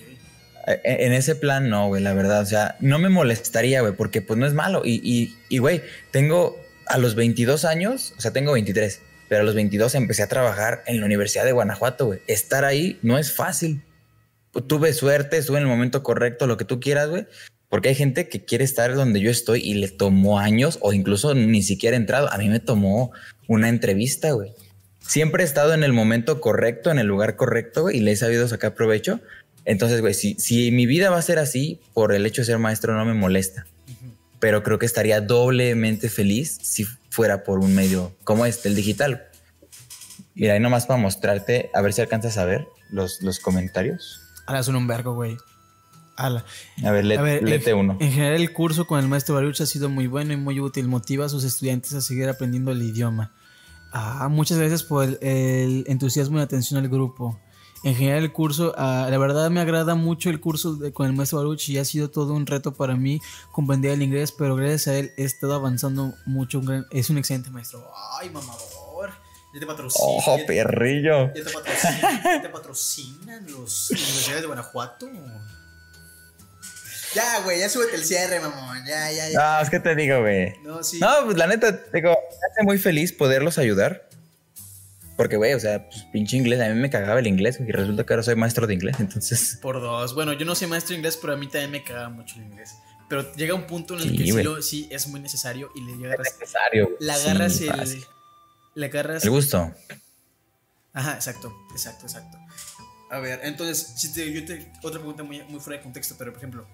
Eh, 0.69 0.81
En 0.85 1.13
ese 1.13 1.35
plan, 1.35 1.69
no, 1.69 1.89
güey, 1.89 2.03
la 2.03 2.15
verdad. 2.15 2.41
O 2.43 2.47
sea, 2.47 2.77
no 2.81 2.99
me 3.01 3.09
molestaría, 3.09 3.81
güey, 3.81 3.95
porque 3.95 4.23
pues 4.23 4.39
no 4.39 4.47
es 4.47 4.55
malo. 4.55 4.83
Y, 4.85 5.01
y, 5.03 5.37
y, 5.49 5.59
güey, 5.59 5.83
tengo 6.13 6.59
a 6.87 6.99
los 6.99 7.15
22 7.17 7.65
años, 7.65 8.15
o 8.17 8.21
sea, 8.21 8.33
tengo 8.33 8.53
23, 8.53 9.01
pero 9.29 9.43
a 9.43 9.45
los 9.45 9.55
22 9.55 9.95
empecé 9.95 10.23
a 10.23 10.29
trabajar 10.29 10.83
en 10.87 11.01
la 11.01 11.07
Universidad 11.07 11.45
de 11.45 11.53
Guanajuato, 11.53 12.07
güey. 12.07 12.21
Estar 12.27 12.65
ahí 12.65 12.99
no 13.03 13.19
es 13.19 13.33
fácil. 13.33 13.83
Tuve 14.67 14.93
suerte, 14.93 15.37
estuve 15.37 15.59
en 15.59 15.65
el 15.65 15.69
momento 15.69 16.03
correcto, 16.03 16.47
lo 16.47 16.57
que 16.57 16.65
tú 16.65 16.81
quieras, 16.81 17.09
güey. 17.09 17.27
Porque 17.69 17.91
hay 17.91 17.95
gente 17.95 18.29
que 18.29 18.45
quiere 18.45 18.65
estar 18.65 18.95
donde 18.95 19.21
yo 19.21 19.31
estoy 19.31 19.61
y 19.61 19.75
le 19.75 19.89
tomó 19.89 20.39
años 20.39 20.79
o 20.81 20.93
incluso 20.93 21.35
ni 21.35 21.63
siquiera 21.63 21.97
he 21.97 22.01
entrado. 22.01 22.33
A 22.33 22.39
mí 22.39 22.49
me 22.49 22.61
tomó 22.61 23.13
una 23.47 23.69
entrevista, 23.69 24.33
güey. 24.33 24.53
Siempre 25.01 25.43
he 25.43 25.47
estado 25.47 25.75
en 25.75 25.85
el 25.85 25.93
momento 25.93 26.41
correcto, 26.41 26.91
en 26.91 26.99
el 26.99 27.07
lugar 27.07 27.37
correcto, 27.37 27.83
güey, 27.83 27.99
y 27.99 28.01
le 28.01 28.13
he 28.13 28.17
sabido 28.17 28.49
sacar 28.49 28.75
provecho. 28.75 29.21
Entonces, 29.65 30.01
güey, 30.01 30.15
si, 30.15 30.35
si 30.39 30.71
mi 30.71 30.87
vida 30.87 31.11
va 31.11 31.19
a 31.19 31.23
ser 31.23 31.39
así, 31.39 31.81
por 31.93 32.15
el 32.15 32.25
hecho 32.25 32.41
de 32.43 32.47
ser 32.47 32.59
maestro, 32.59 32.95
no 32.95 33.05
me 33.05 33.15
molesta. 33.15 33.67
Pero 34.41 34.63
creo 34.63 34.79
que 34.79 34.87
estaría 34.87 35.21
doblemente 35.21 36.09
feliz 36.09 36.59
si 36.63 36.87
fuera 37.11 37.45
por 37.45 37.59
un 37.59 37.75
medio 37.75 38.17
como 38.25 38.47
este, 38.47 38.69
el 38.69 38.75
digital. 38.75 39.25
Y 40.35 40.47
ahí 40.49 40.61
nomás 40.61 40.87
para 40.87 41.01
mostrarte, 41.01 41.71
a 41.75 41.81
ver 41.81 41.93
si 41.93 42.01
alcanzas 42.01 42.37
a 42.39 42.45
ver 42.45 42.69
los, 42.91 43.23
los 43.23 43.41
comentarios. 43.41 44.21
Ahora 44.47 44.63
son 44.63 44.77
un 44.77 44.87
vergo, 44.87 45.15
güey. 45.15 45.37
Ala. 46.17 46.45
A 46.85 46.91
ver, 46.91 47.05
let- 47.05 47.19
A 47.19 47.23
ver, 47.23 47.43
léete 47.43 47.71
en, 47.71 47.77
uno. 47.77 47.97
En 48.01 48.13
general, 48.13 48.35
el 48.41 48.53
curso 48.53 48.87
con 48.87 48.99
el 49.01 49.09
maestro 49.09 49.35
Baruch 49.35 49.61
ha 49.61 49.67
sido 49.67 49.89
muy 49.89 50.07
bueno 50.07 50.33
y 50.33 50.37
muy 50.37 50.59
útil. 50.61 50.89
Motiva 50.89 51.27
a 51.27 51.29
sus 51.29 51.45
estudiantes 51.45 51.93
a 51.95 52.01
seguir 52.01 52.29
aprendiendo 52.29 52.73
el 52.73 52.83
idioma. 52.83 53.33
Ah, 53.93 54.29
muchas 54.31 54.59
gracias 54.59 54.83
por 54.83 55.05
el, 55.05 55.19
el 55.23 55.85
entusiasmo 55.87 56.39
y 56.39 56.43
atención 56.43 56.79
al 56.81 56.89
grupo. 56.89 57.41
En 57.85 57.95
general, 57.95 58.25
el 58.25 58.33
curso, 58.33 58.75
ah, 58.77 59.07
la 59.09 59.19
verdad 59.19 59.51
me 59.51 59.61
agrada 59.61 59.95
mucho 59.95 60.31
el 60.31 60.41
curso 60.41 60.75
de- 60.75 60.93
con 60.93 61.07
el 61.07 61.13
maestro 61.13 61.39
Baruch 61.39 61.69
y 61.69 61.79
ha 61.79 61.85
sido 61.85 62.11
todo 62.11 62.33
un 62.35 62.45
reto 62.47 62.75
para 62.75 62.97
mí 62.97 63.21
comprender 63.53 63.93
el 63.93 64.03
inglés, 64.03 64.33
pero 64.33 64.57
gracias 64.57 64.89
a 64.89 64.99
él 64.99 65.13
he 65.17 65.23
estado 65.25 65.55
avanzando 65.55 66.13
mucho. 66.27 66.59
Un 66.59 66.67
gran- 66.67 66.87
es 66.91 67.09
un 67.09 67.19
excelente 67.19 67.51
maestro. 67.51 67.89
Ay, 68.21 68.31
mamador. 68.31 69.11
Ya 69.55 69.61
te 69.61 69.67
patrocina. 69.67 70.05
¡Ojo, 70.07 70.39
ya- 70.39 70.47
perrillo! 70.47 71.29
¿Ya 71.35 71.45
te 71.45 71.51
patrocinan, 71.51 72.23
ya 72.25 72.43
te 72.43 72.49
patrocinan 72.49 73.47
los 73.51 73.91
universidades 73.91 74.41
de 74.43 74.47
Guanajuato? 74.47 75.09
Ya, 77.15 77.41
güey, 77.43 77.59
ya 77.61 77.69
súbete 77.71 77.97
el 77.97 78.05
cierre, 78.05 78.39
mamón. 78.41 78.85
Ya, 78.87 79.11
ya, 79.11 79.29
ya. 79.31 79.39
No, 79.39 79.61
es 79.63 79.71
que 79.71 79.81
te 79.81 79.95
digo, 79.95 80.21
güey. 80.21 80.53
No, 80.63 80.83
sí. 80.83 80.99
No, 81.01 81.09
pues 81.25 81.37
la 81.39 81.47
neta, 81.47 81.73
digo, 81.93 82.11
me 82.11 82.53
hace 82.53 82.63
muy 82.65 82.79
feliz 82.79 83.13
poderlos 83.13 83.57
ayudar. 83.57 84.08
Porque, 85.19 85.37
güey, 85.37 85.53
o 85.53 85.61
sea, 85.61 85.87
pues 85.91 86.05
pinche 86.13 86.37
inglés, 86.39 86.61
a 86.61 86.69
mí 86.73 86.81
me 86.81 86.89
cagaba 86.89 87.19
el 87.21 87.27
inglés 87.27 87.59
y 87.61 87.71
resulta 87.71 88.07
que 88.07 88.13
ahora 88.15 88.23
soy 88.23 88.37
maestro 88.37 88.67
de 88.67 88.73
inglés, 88.75 88.97
entonces... 89.01 89.59
Por 89.61 89.81
dos. 89.81 90.15
Bueno, 90.15 90.33
yo 90.33 90.47
no 90.47 90.55
soy 90.55 90.69
maestro 90.69 90.93
de 90.95 90.99
inglés, 91.01 91.19
pero 91.21 91.33
a 91.35 91.37
mí 91.37 91.47
también 91.49 91.73
me 91.73 91.83
caga 91.85 92.09
mucho 92.09 92.37
el 92.37 92.45
inglés. 92.45 92.71
Pero 93.09 93.31
llega 93.35 93.53
un 93.55 93.67
punto 93.67 93.95
en 93.95 94.01
el 94.01 94.11
Sí, 94.11 94.17
que 94.17 94.25
sí, 94.25 94.43
lo- 94.43 94.63
sí 94.63 94.89
es 94.93 95.09
muy 95.09 95.19
necesario 95.21 95.71
y 95.75 95.81
le 95.83 95.93
Es 95.93 95.99
agarras, 96.05 96.35
necesario. 96.39 96.97
le 97.01 97.13
Sí, 97.15 97.21
agarras 97.21 97.61
el. 97.61 97.69
fácil. 97.69 98.05
Le 98.77 98.87
agarras. 98.87 99.25
El 99.25 99.31
gusto. 99.31 99.75
Ajá, 100.93 101.15
exacto, 101.15 101.53
exacto, 101.73 102.07
exacto. 102.07 102.39
A 103.11 103.19
ver, 103.19 103.41
entonces, 103.43 103.95
si 103.97 104.13
te, 104.13 104.33
yo 104.33 104.45
te, 104.45 104.71
otra 104.83 105.01
pregunta 105.01 105.23
muy, 105.25 105.43
muy 105.45 105.59
fuera 105.61 105.79
de 105.79 105.83
contexto, 105.83 106.15
pero 106.19 106.31
por 106.33 106.39
ejemplo, 106.39 106.67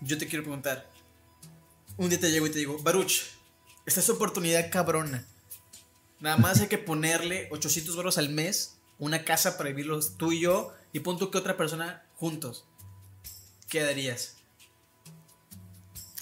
yo 0.00 0.18
te 0.18 0.26
quiero 0.26 0.42
preguntar. 0.42 0.90
Un 1.96 2.08
día 2.08 2.18
te 2.18 2.30
llego 2.30 2.46
y 2.46 2.50
te 2.50 2.58
digo, 2.58 2.76
Baruch, 2.82 3.20
esta 3.86 4.00
es 4.00 4.06
tu 4.06 4.12
oportunidad 4.14 4.68
cabrona. 4.70 5.24
Nada 6.24 6.38
más 6.38 6.58
hay 6.62 6.68
que 6.68 6.78
ponerle 6.78 7.48
800 7.50 7.96
euros 7.96 8.16
al 8.16 8.30
mes, 8.30 8.78
una 8.98 9.26
casa 9.26 9.58
para 9.58 9.68
vivirlos 9.68 10.16
tú 10.16 10.32
y 10.32 10.40
yo, 10.40 10.72
y 10.94 11.00
pon 11.00 11.18
tú 11.18 11.30
que 11.30 11.36
otra 11.36 11.58
persona 11.58 12.02
juntos. 12.14 12.64
¿Qué 13.68 13.82
darías? 13.82 14.34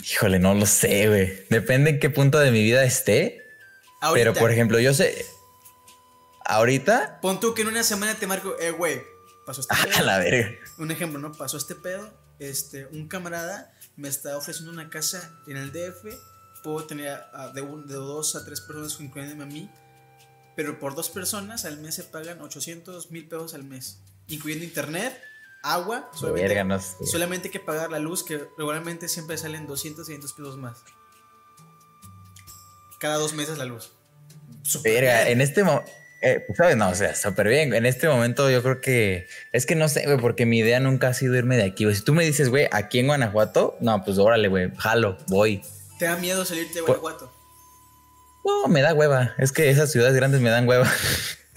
Híjole, 0.02 0.40
no 0.40 0.54
lo 0.54 0.66
sé, 0.66 1.06
güey. 1.06 1.46
Depende 1.50 1.90
en 1.90 2.00
qué 2.00 2.10
punto 2.10 2.40
de 2.40 2.50
mi 2.50 2.64
vida 2.64 2.82
esté. 2.82 3.46
Pero, 4.12 4.34
por 4.34 4.50
ejemplo, 4.50 4.80
yo 4.80 4.92
sé. 4.92 5.24
Ahorita. 6.46 7.20
Pon 7.22 7.38
tú 7.38 7.54
que 7.54 7.62
en 7.62 7.68
una 7.68 7.84
semana 7.84 8.16
te 8.16 8.26
marco, 8.26 8.56
eh, 8.58 8.72
güey, 8.72 9.00
pasó 9.46 9.60
este 9.60 9.76
pedo. 9.84 9.98
A 9.98 10.02
la 10.02 10.18
verga. 10.18 10.50
Un 10.78 10.90
ejemplo, 10.90 11.20
¿no? 11.20 11.30
Pasó 11.30 11.56
este 11.56 11.76
pedo. 11.76 12.12
Este, 12.40 12.86
un 12.86 13.06
camarada 13.06 13.72
me 13.94 14.08
está 14.08 14.36
ofreciendo 14.36 14.72
una 14.72 14.90
casa 14.90 15.30
en 15.46 15.58
el 15.58 15.70
DF. 15.70 16.12
Puedo 16.64 16.86
tener 16.86 17.20
de, 17.54 17.62
de 17.62 17.94
dos 17.94 18.34
a 18.34 18.44
tres 18.44 18.60
personas, 18.60 18.98
incluyéndome 18.98 19.44
a 19.44 19.46
mí. 19.46 19.70
Pero 20.56 20.78
por 20.78 20.94
dos 20.94 21.08
personas 21.08 21.64
al 21.64 21.78
mes 21.78 21.94
se 21.94 22.04
pagan 22.04 22.40
800 22.40 23.10
mil 23.10 23.26
pesos 23.26 23.54
al 23.54 23.64
mes, 23.64 24.00
incluyendo 24.28 24.64
internet, 24.64 25.18
agua. 25.62 26.10
Solamente, 26.14 26.78
solamente 27.06 27.48
hay 27.48 27.52
que 27.52 27.60
pagar 27.60 27.90
la 27.90 27.98
luz, 27.98 28.22
que 28.22 28.38
regularmente 28.58 29.08
siempre 29.08 29.38
salen 29.38 29.66
200, 29.66 30.06
500 30.06 30.32
pesos 30.32 30.56
más. 30.58 30.78
Cada 32.98 33.16
dos 33.16 33.32
meses 33.32 33.58
la 33.58 33.64
luz. 33.64 33.92
Verga, 34.84 35.28
en 35.28 35.40
este 35.40 35.64
momento. 35.64 35.90
Eh, 36.24 36.46
¿Sabes? 36.56 36.76
No, 36.76 36.88
o 36.88 36.94
sea, 36.94 37.16
súper 37.16 37.48
bien. 37.48 37.74
En 37.74 37.84
este 37.84 38.06
momento 38.06 38.48
yo 38.48 38.62
creo 38.62 38.80
que 38.80 39.26
es 39.50 39.66
que 39.66 39.74
no 39.74 39.88
sé, 39.88 40.04
güey, 40.04 40.18
porque 40.18 40.46
mi 40.46 40.58
idea 40.58 40.78
nunca 40.78 41.08
ha 41.08 41.14
sido 41.14 41.34
irme 41.34 41.56
de 41.56 41.64
aquí, 41.64 41.82
güey. 41.82 41.96
Si 41.96 42.02
tú 42.02 42.14
me 42.14 42.24
dices, 42.24 42.48
güey, 42.48 42.68
aquí 42.70 43.00
en 43.00 43.08
Guanajuato, 43.08 43.76
no, 43.80 44.04
pues 44.04 44.18
órale, 44.18 44.46
güey, 44.46 44.70
jalo, 44.76 45.18
voy. 45.26 45.62
¿Te 45.98 46.04
da 46.04 46.16
miedo 46.16 46.44
salirte 46.44 46.74
de 46.74 46.82
Guanajuato? 46.82 47.31
No, 48.44 48.68
me 48.68 48.80
da 48.82 48.94
hueva. 48.94 49.34
Es 49.38 49.52
que 49.52 49.70
esas 49.70 49.92
ciudades 49.92 50.14
grandes 50.14 50.40
me 50.40 50.50
dan 50.50 50.68
hueva. 50.68 50.90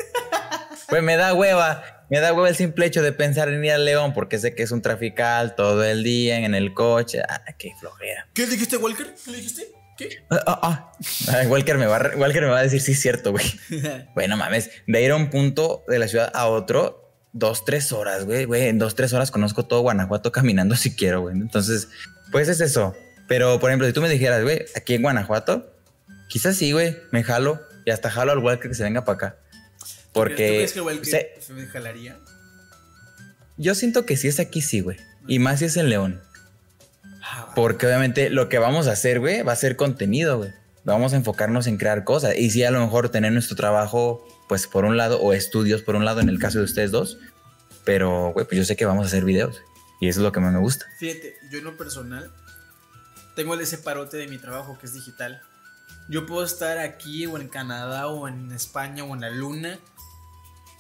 pues 0.90 1.04
me 1.04 1.18
da 1.18 1.34
hueva. 1.34 1.84
Me 2.10 2.20
da 2.20 2.34
hueva 2.34 2.50
el 2.50 2.56
simple 2.56 2.86
hecho 2.86 3.02
de 3.02 3.12
pensar 3.12 3.50
en 3.50 3.64
ir 3.66 3.72
a 3.72 3.78
León 3.78 4.14
porque 4.14 4.38
sé 4.38 4.54
que 4.54 4.64
es 4.64 4.72
un 4.72 4.82
trafical 4.82 5.56
todo 5.56 5.84
el 5.84 6.04
día 6.04 6.40
en 6.40 6.54
el 6.54 6.74
coche. 6.74 7.22
Ah, 7.28 7.42
qué 7.58 7.74
flojera. 7.80 8.28
¿Qué 8.34 8.46
dijiste, 8.46 8.78
Walker? 8.78 9.16
¿Qué 9.24 9.32
le 9.32 9.38
dijiste? 9.38 9.68
¿Qué? 9.98 10.10
Ah, 10.30 10.44
ah, 10.46 10.92
ah. 11.30 11.44
Walker, 11.48 11.78
me 11.78 11.88
va, 11.88 12.12
Walker 12.16 12.42
me 12.42 12.50
va 12.50 12.60
a 12.60 12.64
decir, 12.64 12.82
sí, 12.82 12.92
es 12.92 13.02
cierto, 13.02 13.32
güey. 13.32 13.46
bueno, 14.16 14.38
mames, 14.38 14.70
de 14.86 15.02
ir 15.02 15.12
a 15.12 15.16
un 15.16 15.30
punto 15.30 15.84
de 15.88 15.98
la 15.98 16.08
ciudad 16.08 16.32
a 16.36 16.48
otro, 16.48 17.12
dos, 17.34 17.66
tres 17.66 17.92
horas, 17.92 18.26
güey. 18.26 18.46
Güey, 18.46 18.68
en 18.68 18.78
dos, 18.78 18.94
tres 18.94 19.14
horas 19.14 19.32
conozco 19.32 19.66
todo 19.66 19.82
Guanajuato 19.82 20.32
caminando 20.32 20.76
si 20.76 20.96
quiero, 20.96 21.22
güey. 21.22 21.36
Entonces, 21.36 21.88
pues 22.32 22.50
es 22.50 22.62
eso. 22.62 22.96
Pero, 23.28 23.60
por 23.60 23.72
ejemplo, 23.72 23.88
si 23.88 23.94
tú 23.94 24.02
me 24.02 24.10
dijeras, 24.10 24.44
güey, 24.44 24.66
aquí 24.76 24.94
en 24.94 25.02
Guanajuato, 25.02 25.75
Quizás 26.28 26.58
sí, 26.58 26.72
güey. 26.72 26.98
Me 27.12 27.24
jalo. 27.24 27.62
Y 27.86 27.92
hasta 27.92 28.10
jalo 28.10 28.32
al 28.32 28.40
Walker 28.40 28.70
que 28.70 28.76
se 28.76 28.84
venga 28.84 29.06
para 29.06 29.16
acá. 29.16 29.38
Porque. 30.14 30.48
¿Tú 30.48 30.54
crees 30.54 30.74
que 30.74 30.82
Walker 30.82 31.06
se, 31.40 31.54
me 31.54 31.66
jalaría? 31.68 32.18
Yo 33.58 33.76
siento 33.76 34.06
que 34.06 34.18
si 34.18 34.28
es 34.28 34.40
aquí, 34.40 34.62
sí, 34.62 34.82
güey. 34.82 34.98
Y 35.28 35.40
más 35.40 35.60
si 35.60 35.66
es 35.66 35.78
en 35.78 35.90
León. 35.90 36.22
Ah, 37.22 37.52
Porque 37.56 37.86
obviamente 37.86 38.30
lo 38.30 38.50
que 38.50 38.60
vamos 38.60 38.88
a 38.88 38.92
hacer, 38.92 39.20
güey, 39.20 39.42
va 39.42 39.54
a 39.54 39.56
ser 39.56 39.76
contenido, 39.76 40.38
güey. 40.38 40.52
Vamos 40.84 41.14
a 41.14 41.16
enfocarnos 41.16 41.66
en 41.68 41.78
crear 41.78 42.04
cosas. 42.04 42.38
Y 42.38 42.52
sí, 42.52 42.64
a 42.64 42.72
lo 42.72 42.80
mejor 42.80 43.10
tener 43.10 43.32
nuestro 43.32 43.56
trabajo, 43.56 44.28
pues 44.48 44.68
por 44.68 44.86
un 44.86 44.98
lado, 44.98 45.20
o 45.20 45.34
estudios 45.34 45.82
por 45.82 45.96
un 45.96 46.06
lado, 46.06 46.22
en 46.22 46.30
el 46.30 46.38
caso 46.38 46.60
de 46.60 46.66
ustedes 46.66 46.92
dos. 46.92 47.18
Pero, 47.84 48.32
güey, 48.34 48.46
pues 48.46 48.58
yo 48.58 48.66
sé 48.66 48.76
que 48.76 48.86
vamos 48.86 49.06
a 49.06 49.08
hacer 49.08 49.26
videos. 49.26 49.62
Y 50.00 50.10
eso 50.10 50.20
es 50.20 50.24
lo 50.24 50.32
que 50.32 50.40
más 50.40 50.54
me 50.54 50.60
gusta. 50.60 50.86
Fíjate, 51.00 51.36
yo 51.50 51.60
en 51.60 51.64
lo 51.64 51.78
personal 51.78 52.32
tengo 53.36 53.56
ese 53.56 53.78
parote 53.78 54.18
de 54.18 54.28
mi 54.28 54.38
trabajo 54.38 54.78
que 54.80 54.86
es 54.86 54.94
digital. 54.94 55.42
Yo 56.08 56.26
puedo 56.26 56.44
estar 56.44 56.78
aquí 56.78 57.26
o 57.26 57.38
en 57.38 57.48
Canadá 57.48 58.08
o 58.08 58.28
en 58.28 58.52
España 58.52 59.04
o 59.04 59.14
en 59.16 59.22
la 59.22 59.30
luna, 59.30 59.80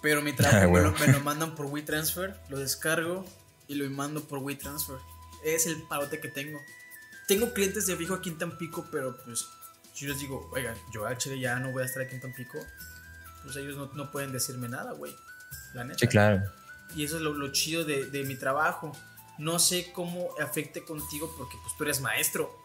pero 0.02 0.22
mi 0.22 0.34
trabajo 0.34 0.72
me, 1.00 1.08
lo, 1.08 1.20
mandan 1.22 1.56
por 1.56 1.66
WeTransfer, 1.66 2.40
lo 2.50 2.60
descargo 2.60 3.26
y 3.68 3.76
lo 3.76 3.90
mando 3.90 4.24
por 4.24 4.40
WeTransfer. 4.40 4.98
Es 5.44 5.66
el 5.66 5.82
parote 5.84 6.20
que 6.20 6.28
tengo. 6.28 6.60
Tengo 7.28 7.54
clientes 7.54 7.88
de 7.88 7.96
fijo 7.96 8.14
aquí 8.14 8.30
en 8.30 8.38
Tampico, 8.38 8.88
pero 8.92 9.18
pues 9.26 9.48
si 9.94 10.06
yo 10.06 10.12
les 10.12 10.22
digo, 10.22 10.48
oigan, 10.54 10.76
yo 10.94 11.08
ya 11.36 11.60
no 11.60 11.72
voy 11.72 11.82
a 11.82 11.86
estar 11.86 12.04
aquí 12.04 12.16
en 12.16 12.22
Tampico, 12.22 12.60
pues 13.44 13.56
ellos 13.56 13.92
no, 13.94 14.12
pueden 14.12 14.32
decirme 14.32 14.70
nada, 14.70 14.92
güey. 14.92 15.16
La 15.74 15.84
neta. 15.84 16.00
Sí, 16.00 16.08
claro. 16.08 16.44
Y 16.96 17.04
eso 17.04 17.16
es 17.16 17.24
lo, 17.24 17.52
chido 17.52 17.84
de, 17.84 18.06
de 18.06 18.24
mi 18.26 18.36
trabajo. 18.36 18.96
No 19.40 19.58
sé 19.58 19.92
cómo 19.92 20.30
afecte 20.40 20.84
contigo 20.84 21.34
porque 21.36 21.58
pues 21.64 21.76
tú 21.76 21.84
eres 21.84 22.00
maestro 22.00 22.65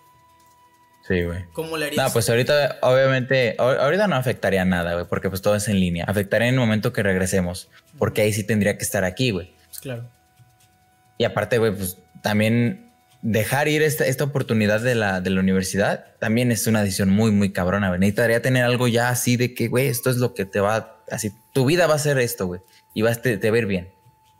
Sí, 1.06 1.22
güey. 1.24 1.44
¿Cómo 1.52 1.76
le 1.76 1.86
harías? 1.86 2.06
No, 2.06 2.12
pues 2.12 2.28
ahorita, 2.28 2.78
obviamente, 2.82 3.56
ahorita 3.58 4.06
no 4.06 4.16
afectaría 4.16 4.64
nada, 4.64 4.94
güey, 4.94 5.06
porque 5.06 5.28
pues 5.28 5.42
todo 5.42 5.56
es 5.56 5.66
en 5.68 5.80
línea. 5.80 6.04
Afectaría 6.06 6.48
en 6.48 6.54
el 6.54 6.60
momento 6.60 6.92
que 6.92 7.02
regresemos, 7.02 7.68
porque 7.98 8.22
ahí 8.22 8.32
sí 8.32 8.44
tendría 8.44 8.76
que 8.78 8.84
estar 8.84 9.04
aquí, 9.04 9.30
güey. 9.30 9.52
Pues 9.66 9.80
claro. 9.80 10.08
Y 11.18 11.24
aparte, 11.24 11.58
güey, 11.58 11.74
pues 11.74 11.98
también 12.22 12.90
dejar 13.22 13.68
ir 13.68 13.82
esta, 13.82 14.06
esta 14.06 14.24
oportunidad 14.24 14.80
de 14.80 14.94
la, 14.94 15.20
de 15.20 15.30
la 15.30 15.40
universidad 15.40 16.16
también 16.18 16.52
es 16.52 16.66
una 16.66 16.82
decisión 16.82 17.10
muy, 17.10 17.30
muy 17.30 17.52
cabrona, 17.52 17.88
güey. 17.88 18.00
Necesitaría 18.00 18.40
tener 18.42 18.64
algo 18.64 18.88
ya 18.88 19.10
así 19.10 19.36
de 19.36 19.54
que, 19.54 19.68
güey, 19.68 19.88
esto 19.88 20.10
es 20.10 20.16
lo 20.16 20.34
que 20.34 20.44
te 20.44 20.60
va, 20.60 21.02
así, 21.10 21.32
tu 21.52 21.66
vida 21.66 21.86
va 21.86 21.94
a 21.94 21.98
ser 21.98 22.18
esto, 22.18 22.46
güey, 22.46 22.60
y 22.94 23.02
vas 23.02 23.18
a 23.18 23.22
te, 23.22 23.36
te 23.36 23.50
ver 23.50 23.66
bien. 23.66 23.90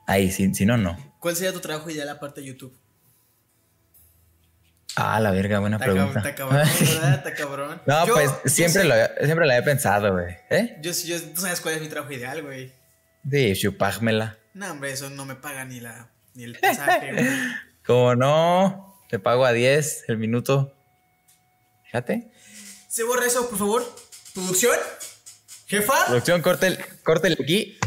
Ahí, 0.06 0.30
si, 0.30 0.54
si 0.54 0.66
no, 0.66 0.76
no. 0.76 0.96
¿Cuál 1.18 1.36
sería 1.36 1.52
tu 1.52 1.61
trabajo 1.61 1.90
ideal 1.90 2.08
aparte 2.08 2.40
de 2.40 2.48
YouTube? 2.48 2.80
Ah, 5.03 5.18
la 5.18 5.30
verga, 5.30 5.59
buena 5.61 5.78
pregunta. 5.78 6.18
Está 6.18 6.34
cabrón, 6.34 6.59
¿verdad? 6.80 7.14
Está 7.14 7.34
cabrón. 7.34 7.82
no, 7.86 8.07
pues 8.07 8.30
siempre, 8.53 8.84
lo, 8.84 8.94
siempre 9.24 9.46
lo 9.46 9.53
había 9.53 9.64
pensado, 9.64 10.12
güey. 10.12 10.36
¿Eh? 10.51 10.76
Yo, 10.82 10.92
yo, 10.92 11.22
tú 11.22 11.40
sabes 11.40 11.61
cuál 11.61 11.76
es 11.76 11.80
mi 11.80 11.88
trabajo 11.88 12.12
ideal, 12.12 12.42
güey. 12.42 12.72
Sí, 13.30 13.55
chupágmela. 13.57 14.36
No, 14.53 14.70
hombre, 14.70 14.92
eso 14.92 15.09
no 15.09 15.24
me 15.24 15.36
paga 15.36 15.64
ni, 15.64 15.80
la, 15.80 16.11
ni 16.34 16.44
el 16.44 16.59
pasaje, 16.59 17.12
güey. 17.14 17.26
¿Cómo 17.86 18.14
no? 18.14 18.98
Te 19.09 19.18
pago 19.18 19.46
a 19.46 19.53
10 19.53 20.05
el 20.09 20.18
minuto. 20.18 20.74
Fíjate. 21.86 22.30
Se 22.88 23.03
borra 23.03 23.26
eso, 23.26 23.48
por 23.48 23.59
favor. 23.59 23.96
¿Producción? 24.34 24.76
¿Jefa? 25.66 26.07
Producción, 26.07 26.42
córtele, 26.42 26.78
córtele 27.03 27.36
aquí. 27.40 27.78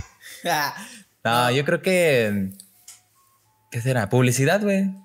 no, 1.24 1.52
yo 1.52 1.64
creo 1.64 1.82
que. 1.82 2.50
¿Qué 3.72 3.82
será? 3.82 4.10
¿Publicidad, 4.10 4.62
güey? 4.62 5.03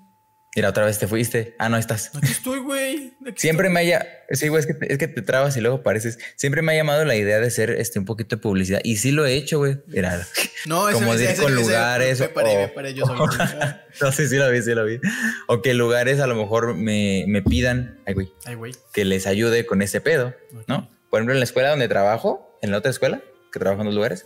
Mira, 0.55 0.69
otra 0.69 0.83
vez 0.85 0.97
te 0.97 1.07
fuiste. 1.07 1.55
Ah, 1.59 1.69
no 1.69 1.77
estás. 1.77 2.09
Aquí 2.15 2.31
estoy, 2.31 2.59
güey. 2.59 3.13
Siempre 3.35 3.69
me 3.69 3.81
haya. 3.81 4.05
Sí, 4.31 4.47
güey, 4.47 4.61
es 4.61 4.65
que, 4.65 4.77
es 4.87 4.97
que 4.97 5.07
te 5.07 5.21
trabas 5.21 5.55
y 5.57 5.61
luego 5.61 5.83
pareces. 5.83 6.17
Siempre 6.35 6.63
me 6.63 6.71
ha 6.71 6.75
llamado 6.75 7.05
la 7.05 7.15
idea 7.15 7.39
de 7.39 7.47
hacer 7.47 7.69
este 7.69 7.99
un 7.99 8.05
poquito 8.05 8.35
de 8.35 8.41
publicidad. 8.41 8.81
Y 8.83 8.97
sí 8.97 9.11
lo 9.11 9.27
he 9.27 9.35
hecho, 9.35 9.59
güey. 9.59 9.77
Mira. 9.87 10.25
No, 10.65 10.89
como 10.91 11.13
ese, 11.13 11.27
de 11.27 11.33
ir 11.33 11.39
con 11.39 11.53
lugares. 11.53 12.19
Me 12.19 12.29
paré, 12.29 12.57
me 12.57 12.67
paré 12.69 12.93
yo 12.95 13.05
solo. 13.05 13.27
no, 14.01 14.11
sí, 14.11 14.27
sí 14.27 14.37
lo 14.37 14.49
vi, 14.49 14.61
sí 14.63 14.73
lo 14.73 14.85
vi. 14.85 14.99
O 15.47 15.61
que 15.61 15.75
lugares 15.75 16.19
a 16.19 16.25
lo 16.25 16.35
mejor 16.35 16.73
me, 16.75 17.25
me 17.27 17.43
pidan. 17.43 17.99
Ay, 18.07 18.15
güey. 18.15 18.33
Ay, 18.45 18.55
güey. 18.55 18.73
Que 18.91 19.05
les 19.05 19.27
ayude 19.27 19.67
con 19.67 19.83
ese 19.83 20.01
pedo, 20.01 20.33
¿no? 20.67 20.89
Por 21.11 21.19
ejemplo, 21.19 21.33
en 21.33 21.39
la 21.39 21.45
escuela 21.45 21.69
donde 21.69 21.87
trabajo, 21.87 22.57
en 22.63 22.71
la 22.71 22.79
otra 22.79 22.89
escuela, 22.89 23.21
que 23.51 23.59
trabajo 23.59 23.81
en 23.81 23.87
los 23.87 23.95
lugares, 23.95 24.25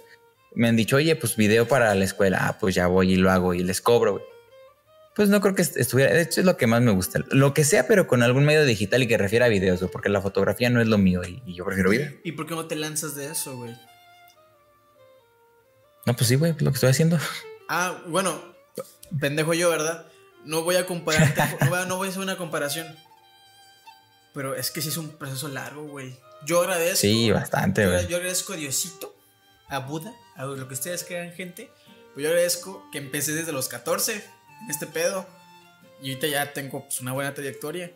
me 0.55 0.69
han 0.69 0.77
dicho, 0.77 0.95
oye, 0.95 1.15
pues 1.17 1.35
video 1.35 1.67
para 1.67 1.93
la 1.95 2.05
escuela. 2.05 2.39
Ah, 2.41 2.57
pues 2.59 2.75
ya 2.75 2.87
voy 2.87 3.13
y 3.13 3.15
lo 3.17 3.29
hago 3.29 3.53
y 3.53 3.61
les 3.61 3.81
cobro, 3.81 4.13
güey. 4.13 4.32
Pues 5.15 5.29
no 5.29 5.41
creo 5.41 5.53
que 5.53 5.61
estuviera. 5.61 6.11
De 6.11 6.21
hecho, 6.21 6.41
es 6.41 6.45
lo 6.45 6.57
que 6.57 6.65
más 6.65 6.81
me 6.81 6.91
gusta. 6.91 7.19
Lo 7.29 7.53
que 7.53 7.63
sea, 7.63 7.87
pero 7.87 8.07
con 8.07 8.23
algún 8.23 8.45
medio 8.45 8.65
digital 8.65 9.03
y 9.03 9.07
que 9.07 9.17
refiera 9.17 9.45
a 9.45 9.49
videos, 9.49 9.83
porque 9.91 10.09
la 10.09 10.21
fotografía 10.21 10.69
no 10.71 10.81
es 10.81 10.87
lo 10.87 10.97
mío 10.97 11.21
y, 11.23 11.41
yo 11.53 11.65
prefiero 11.65 11.91
video. 11.91 12.11
¿Y 12.23 12.31
por 12.31 12.47
qué 12.47 12.55
no 12.55 12.65
te 12.65 12.75
lanzas 12.75 13.15
de 13.15 13.27
eso, 13.27 13.55
güey? 13.55 13.75
No, 16.05 16.15
pues 16.15 16.27
sí, 16.27 16.35
güey, 16.35 16.53
lo 16.59 16.71
que 16.71 16.75
estoy 16.75 16.89
haciendo. 16.89 17.19
Ah, 17.69 18.01
bueno, 18.07 18.41
pendejo 19.19 19.53
yo, 19.53 19.69
¿verdad? 19.69 20.07
No 20.45 20.63
voy 20.63 20.75
a 20.75 20.85
comparar, 20.85 21.33
no, 21.87 21.97
voy, 21.97 22.07
a 22.07 22.09
hacer 22.09 22.21
una 22.21 22.35
comparación. 22.35 22.87
Pero 24.33 24.55
es 24.55 24.71
que 24.71 24.81
sí 24.81 24.89
es 24.89 24.97
un 24.97 25.09
proceso 25.09 25.47
largo, 25.47 25.83
güey. 25.83 26.17
Yo 26.45 26.61
agradezco. 26.61 26.97
Sí, 26.97 27.31
bastante, 27.31 27.85
güey. 27.85 28.07
Yo, 28.07 28.17
agradezco 28.17 28.53
a 28.53 28.55
Diosito, 28.55 29.15
a 29.69 29.79
Buda, 29.79 30.11
a 30.35 30.45
lo 30.45 30.67
que 30.67 30.73
ustedes 30.73 31.03
crean, 31.03 31.31
gente. 31.33 31.71
Pues 32.13 32.23
yo 32.23 32.29
agradezco 32.29 32.89
que 32.91 32.97
empecé 32.97 33.33
desde 33.33 33.51
los 33.51 33.69
14 33.69 34.23
este 34.69 34.87
pedo. 34.87 35.27
Y 36.01 36.09
ahorita 36.09 36.27
ya 36.27 36.53
tengo 36.53 36.83
pues, 36.83 37.01
una 37.01 37.13
buena 37.13 37.33
trayectoria. 37.33 37.91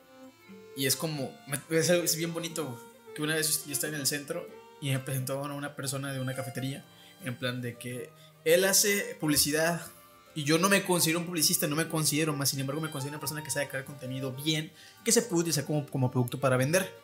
Y 0.76 0.86
es 0.86 0.95
como, 0.95 1.36
es, 1.70 2.15
bien 2.15 2.34
bonito 2.34 2.80
que 3.15 3.22
una 3.22 3.36
vez 3.36 3.65
yo 3.65 3.74
estaba 3.74 3.93
en 3.93 4.01
el 4.01 4.07
centro 4.07 4.47
y 4.80 4.91
me 4.91 4.99
presentó 4.99 5.43
a 5.43 5.53
una 5.53 5.76
persona 5.76 6.13
de 6.13 6.22
una 6.22 6.36
cafetería 6.36 6.86
en 7.24 7.36
plan 7.36 7.61
de 7.61 7.78
que 7.78 8.11
él 8.45 8.63
hace 8.63 9.18
publicidad 9.20 9.82
y 10.36 10.43
yo 10.43 10.59
no 10.59 10.70
me 10.70 10.84
considero 10.84 11.20
un 11.20 11.26
publicista, 11.26 11.65
no 11.65 11.76
me 11.76 11.88
considero 11.88 12.32
más, 12.36 12.49
sin 12.49 12.59
embargo 12.59 12.80
me 12.80 12.91
considero 12.91 13.15
una 13.15 13.20
persona 13.20 13.43
que 13.43 13.49
sabe 13.49 13.68
crear 13.68 13.86
contenido 13.86 14.34
bien, 14.34 14.72
que 15.03 15.11
se 15.11 15.24
puede 15.24 15.41
utilizar 15.41 15.65
como, 15.65 15.88
como 15.88 16.11
producto 16.11 16.39
para 16.39 16.57
vender. 16.57 16.95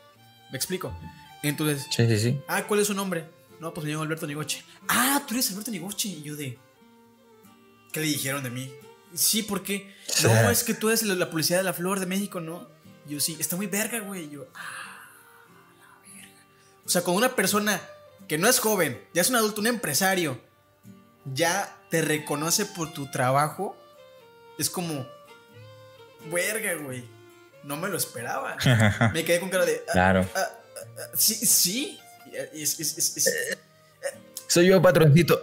¿Me 0.52 0.58
explico? 0.58 0.96
Entonces, 1.42 1.88
sí, 1.90 2.08
sí, 2.08 2.20
sí. 2.20 2.40
Ah, 2.48 2.68
¿cuál 2.68 2.82
es 2.82 2.88
su 2.88 2.94
nombre? 2.94 3.26
No, 3.60 3.74
pues 3.74 3.86
me 3.86 3.92
llamo 3.92 4.04
Alberto 4.04 4.28
Nigoche. 4.28 4.64
Ah, 4.88 5.24
tú 5.28 5.34
eres 5.34 5.50
Alberto 5.52 5.72
Nigoche. 5.72 6.10
Y 6.10 6.22
yo 6.22 6.36
de, 6.36 6.60
¿qué 7.92 8.02
le 8.02 8.06
dijeron 8.06 8.44
de 8.44 8.52
mí? 8.52 8.72
Sí, 9.14 9.44
porque 9.44 9.94
no, 10.24 10.50
es 10.50 10.64
que 10.64 10.74
tú 10.74 10.90
eres 10.90 11.04
la 11.04 11.30
policía 11.30 11.58
de 11.58 11.64
la 11.64 11.74
flor 11.74 12.00
de 12.00 12.06
México, 12.06 12.40
¿no? 12.40 12.68
yo 13.06 13.20
sí, 13.20 13.36
está 13.40 13.56
muy 13.56 13.68
verga, 13.68 14.00
güey. 14.00 14.30
yo, 14.30 14.48
ah, 14.56 15.10
la 15.78 16.14
verga. 16.14 16.46
O 16.86 16.90
sea, 16.90 17.02
con 17.04 17.16
una 17.16 17.36
persona 17.36 17.82
que 18.28 18.38
no 18.38 18.48
es 18.48 18.60
joven, 18.60 19.02
ya 19.14 19.22
es 19.22 19.30
un 19.30 19.36
adulto, 19.36 19.62
un 19.62 19.68
empresario, 19.68 20.40
ya 21.34 21.78
te 21.90 22.02
reconoce 22.02 22.66
por 22.66 22.94
tu 22.94 23.12
trabajo, 23.12 23.78
es 24.58 24.70
como, 24.70 25.06
verga, 26.32 26.74
güey. 26.76 27.04
No 27.64 27.78
me 27.78 27.88
lo 27.88 27.98
esperaba. 27.98 28.58
me 29.14 29.24
quedé 29.24 29.40
con 29.40 29.50
cara 29.50 29.66
de. 29.66 29.84
Ah, 29.88 29.92
claro. 29.94 30.28
Ah, 30.36 30.50
sí, 31.16 31.34
sí. 31.36 32.00
soy 34.48 34.68
yo, 34.68 34.82
patroncito. 34.82 35.42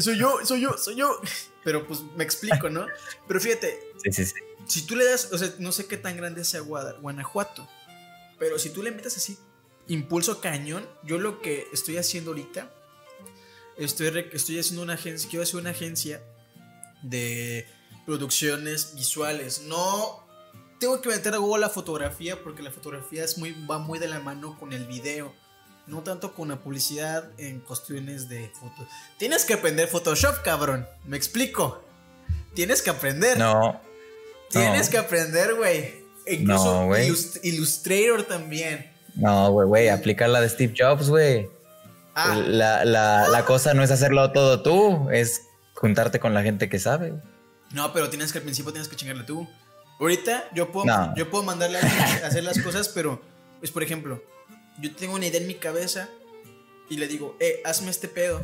soy 0.00 0.18
yo, 0.18 0.40
soy 0.44 0.60
yo, 0.60 0.76
soy 0.76 0.96
yo. 0.96 1.20
Pero 1.64 1.86
pues 1.86 2.02
me 2.16 2.24
explico, 2.24 2.70
¿no? 2.70 2.86
Pero 3.26 3.40
fíjate. 3.40 3.80
Sí, 3.98 4.12
sí, 4.12 4.26
sí. 4.26 4.34
Si 4.64 4.82
tú 4.86 4.94
le 4.94 5.04
das, 5.04 5.32
o 5.32 5.38
sea, 5.38 5.52
no 5.58 5.72
sé 5.72 5.86
qué 5.86 5.96
tan 5.96 6.16
grande 6.16 6.44
sea 6.44 6.60
Guanajuato, 6.60 7.68
pero 8.38 8.60
si 8.60 8.70
tú 8.70 8.80
le 8.80 8.92
metes 8.92 9.16
así 9.16 9.36
impulso 9.88 10.40
cañón, 10.40 10.86
yo 11.02 11.18
lo 11.18 11.40
que 11.40 11.66
estoy 11.72 11.96
haciendo 11.96 12.30
ahorita, 12.30 12.70
estoy, 13.76 14.28
estoy 14.32 14.58
haciendo 14.60 14.82
una 14.82 14.94
agencia, 14.94 15.28
quiero 15.28 15.42
hacer 15.42 15.56
una 15.56 15.70
agencia 15.70 16.22
de 17.02 17.66
producciones 18.06 18.94
visuales. 18.94 19.62
No 19.62 20.26
tengo 20.78 21.00
que 21.00 21.08
meter 21.08 21.34
a 21.34 21.38
Google 21.38 21.62
la 21.62 21.70
fotografía 21.70 22.42
porque 22.42 22.62
la 22.62 22.70
fotografía 22.70 23.24
es 23.24 23.38
muy, 23.38 23.52
va 23.66 23.78
muy 23.78 23.98
de 23.98 24.08
la 24.08 24.20
mano 24.20 24.58
con 24.58 24.72
el 24.72 24.86
video. 24.86 25.34
No 25.88 26.02
tanto 26.02 26.34
con 26.34 26.48
la 26.48 26.56
publicidad 26.56 27.24
en 27.38 27.60
cuestiones 27.60 28.28
de 28.28 28.50
fotos. 28.50 28.86
Tienes 29.16 29.44
que 29.44 29.54
aprender 29.54 29.88
Photoshop, 29.88 30.42
cabrón. 30.42 30.86
Me 31.06 31.16
explico. 31.16 31.82
Tienes 32.54 32.82
que 32.82 32.90
aprender. 32.90 33.38
No. 33.38 33.80
Tienes 34.50 34.88
que 34.88 34.98
aprender, 34.98 35.54
güey. 35.54 36.04
Incluso 36.26 36.90
Illustrator 37.42 38.22
también. 38.24 38.92
No, 39.14 39.50
güey, 39.50 39.66
güey, 39.66 39.88
aplica 39.88 40.28
la 40.28 40.40
de 40.40 40.48
Steve 40.48 40.74
Jobs, 40.76 41.08
güey. 41.08 41.48
Ah. 42.14 42.34
La, 42.34 42.84
la, 42.84 43.44
cosa 43.44 43.74
no 43.74 43.82
es 43.82 43.90
hacerlo 43.90 44.32
todo 44.32 44.62
tú, 44.62 45.08
es 45.10 45.42
juntarte 45.74 46.20
con 46.20 46.34
la 46.34 46.42
gente 46.42 46.68
que 46.68 46.78
sabe. 46.78 47.14
No, 47.72 47.92
pero 47.92 48.08
tienes 48.10 48.32
que 48.32 48.38
al 48.38 48.44
principio 48.44 48.72
tienes 48.72 48.88
que 48.88 48.96
chingarle 48.96 49.24
tú. 49.24 49.48
Ahorita 50.00 50.48
yo 50.54 50.70
puedo, 50.70 50.86
yo 51.16 51.30
puedo 51.30 51.44
mandarle 51.44 51.78
a 51.78 52.26
hacer 52.26 52.44
las 52.44 52.60
cosas, 52.60 52.88
pero, 52.88 53.20
pues 53.60 53.70
por 53.70 53.82
ejemplo, 53.82 54.22
yo 54.80 54.94
tengo 54.94 55.14
una 55.14 55.26
idea 55.26 55.40
en 55.40 55.46
mi 55.46 55.54
cabeza 55.54 56.08
y 56.88 56.96
le 56.96 57.08
digo, 57.08 57.36
eh, 57.40 57.60
hazme 57.64 57.90
este 57.90 58.08
pedo 58.08 58.40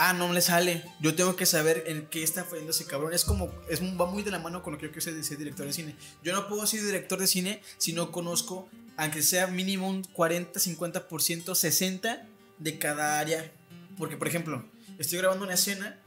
ah, 0.00 0.14
no 0.14 0.32
le 0.32 0.40
sale. 0.40 0.82
Yo 1.00 1.14
tengo 1.14 1.36
que 1.36 1.44
saber 1.44 1.84
en 1.86 2.06
qué 2.06 2.22
está 2.22 2.44
fallando 2.44 2.70
ese 2.70 2.86
cabrón. 2.86 3.12
Es 3.12 3.24
como, 3.24 3.52
es, 3.68 3.82
va 3.82 4.06
muy 4.06 4.22
de 4.22 4.30
la 4.30 4.38
mano 4.38 4.62
con 4.62 4.72
lo 4.72 4.78
que 4.78 4.86
yo 4.86 4.92
quiero 4.92 5.22
ser 5.22 5.38
director 5.38 5.66
de 5.66 5.72
cine. 5.74 5.94
Yo 6.24 6.32
no 6.32 6.48
puedo 6.48 6.66
ser 6.66 6.82
director 6.82 7.18
de 7.18 7.26
cine 7.26 7.62
si 7.76 7.92
no 7.92 8.10
conozco, 8.10 8.68
aunque 8.96 9.22
sea 9.22 9.46
mínimo 9.46 9.88
un 9.88 10.02
40, 10.02 10.58
50%, 10.58 11.06
60% 11.44 12.22
de 12.58 12.78
cada 12.78 13.20
área. 13.20 13.52
Porque, 13.98 14.16
por 14.16 14.26
ejemplo, 14.26 14.64
estoy 14.98 15.18
grabando 15.18 15.44
una 15.44 15.54
escena 15.54 15.98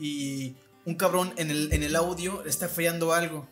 y 0.00 0.54
un 0.86 0.94
cabrón 0.94 1.34
en 1.36 1.50
el, 1.50 1.72
en 1.74 1.82
el 1.82 1.94
audio 1.94 2.44
está 2.46 2.70
fallando 2.70 3.12
algo. 3.12 3.46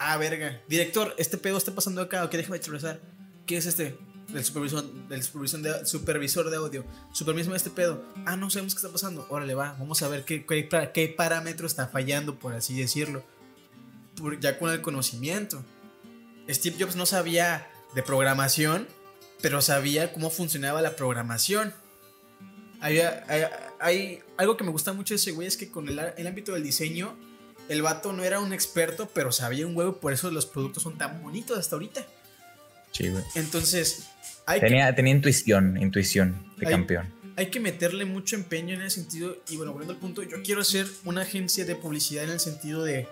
Ah, 0.00 0.16
verga. 0.16 0.60
Director, 0.68 1.14
este 1.16 1.38
pedo 1.38 1.56
está 1.56 1.72
pasando 1.72 2.02
acá. 2.02 2.24
Ok, 2.24 2.32
déjame 2.32 2.56
expresar. 2.56 3.00
¿Qué 3.46 3.56
es 3.56 3.66
este? 3.66 3.96
Del 4.34 4.44
supervisor, 4.44 4.84
del 5.08 5.22
supervisor 5.22 5.60
de, 5.60 5.86
supervisor 5.86 7.52
de 7.52 7.56
este 7.56 7.70
pedo, 7.70 8.04
ah, 8.26 8.36
no 8.36 8.50
sabemos 8.50 8.74
qué 8.74 8.78
está 8.78 8.90
pasando, 8.90 9.24
órale, 9.30 9.54
va, 9.54 9.76
vamos 9.78 10.02
a 10.02 10.08
ver 10.08 10.24
qué, 10.24 10.44
qué, 10.44 11.14
parámetro 11.16 11.68
está 11.68 11.86
fallando, 11.86 12.34
por 12.34 12.52
así 12.52 12.76
decirlo, 12.76 13.22
ya 14.40 14.58
con 14.58 14.70
el 14.70 14.82
conocimiento. 14.82 15.64
Steve 16.50 16.76
Jobs 16.80 16.96
no 16.96 17.06
sabía 17.06 17.70
de 17.94 18.02
programación, 18.02 18.88
pero 19.40 19.62
sabía 19.62 20.12
cómo 20.12 20.30
funcionaba 20.30 20.82
la 20.82 20.96
programación. 20.96 21.72
Hay, 22.80 23.00
hay, 23.78 24.20
algo 24.36 24.56
que 24.56 24.64
me 24.64 24.70
gusta 24.70 24.92
mucho 24.92 25.14
de 25.14 25.16
ese 25.16 25.30
güey 25.30 25.46
es 25.46 25.56
que 25.56 25.70
con 25.70 25.88
el, 25.88 25.98
el 26.16 26.26
ámbito 26.26 26.54
del 26.54 26.64
diseño, 26.64 27.16
el 27.68 27.82
vato 27.82 28.12
no 28.12 28.24
era 28.24 28.40
un 28.40 28.52
experto, 28.52 29.08
pero 29.14 29.30
sabía 29.30 29.64
un 29.64 29.76
huevo, 29.76 30.00
por 30.00 30.12
eso 30.12 30.28
los 30.32 30.44
productos 30.44 30.82
son 30.82 30.98
tan 30.98 31.22
bonitos 31.22 31.56
hasta 31.56 31.76
ahorita. 31.76 32.04
Sí, 32.94 33.08
güey. 33.08 33.24
Entonces, 33.34 34.06
tenía, 34.60 34.94
tenía 34.94 35.12
intuición, 35.12 35.76
intuición 35.82 36.54
de 36.56 36.66
campeón. 36.66 37.12
Hay 37.36 37.50
que 37.50 37.58
meterle 37.58 38.04
mucho 38.04 38.36
empeño 38.36 38.74
en 38.74 38.82
ese 38.82 39.00
sentido. 39.00 39.36
Y 39.50 39.56
bueno, 39.56 39.72
volviendo 39.72 39.94
al 39.94 39.98
punto, 39.98 40.22
yo 40.22 40.42
quiero 40.42 40.60
hacer 40.60 40.86
una 41.04 41.22
agencia 41.22 41.64
de 41.64 41.74
publicidad 41.74 42.24
en 42.24 42.30
el 42.30 42.40
sentido 42.40 42.84
de. 42.84 43.08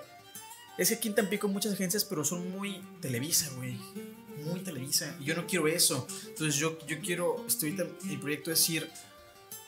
Es 0.78 0.88
que 0.88 0.94
aquí 0.94 1.08
en 1.08 1.16
Tampico 1.16 1.48
hay 1.48 1.52
muchas 1.52 1.72
agencias, 1.72 2.04
pero 2.04 2.24
son 2.24 2.50
muy 2.52 2.80
Televisa, 3.00 3.50
güey. 3.56 3.76
Muy 4.44 4.60
Televisa. 4.60 5.16
Y 5.20 5.24
yo 5.24 5.34
no 5.34 5.46
quiero 5.46 5.66
eso. 5.66 6.06
Entonces 6.28 6.54
yo, 6.54 6.78
yo 6.86 7.00
quiero. 7.00 7.44
Estoy 7.46 7.76
mi 8.04 8.16
proyecto 8.16 8.52
es 8.52 8.70
ir 8.70 8.88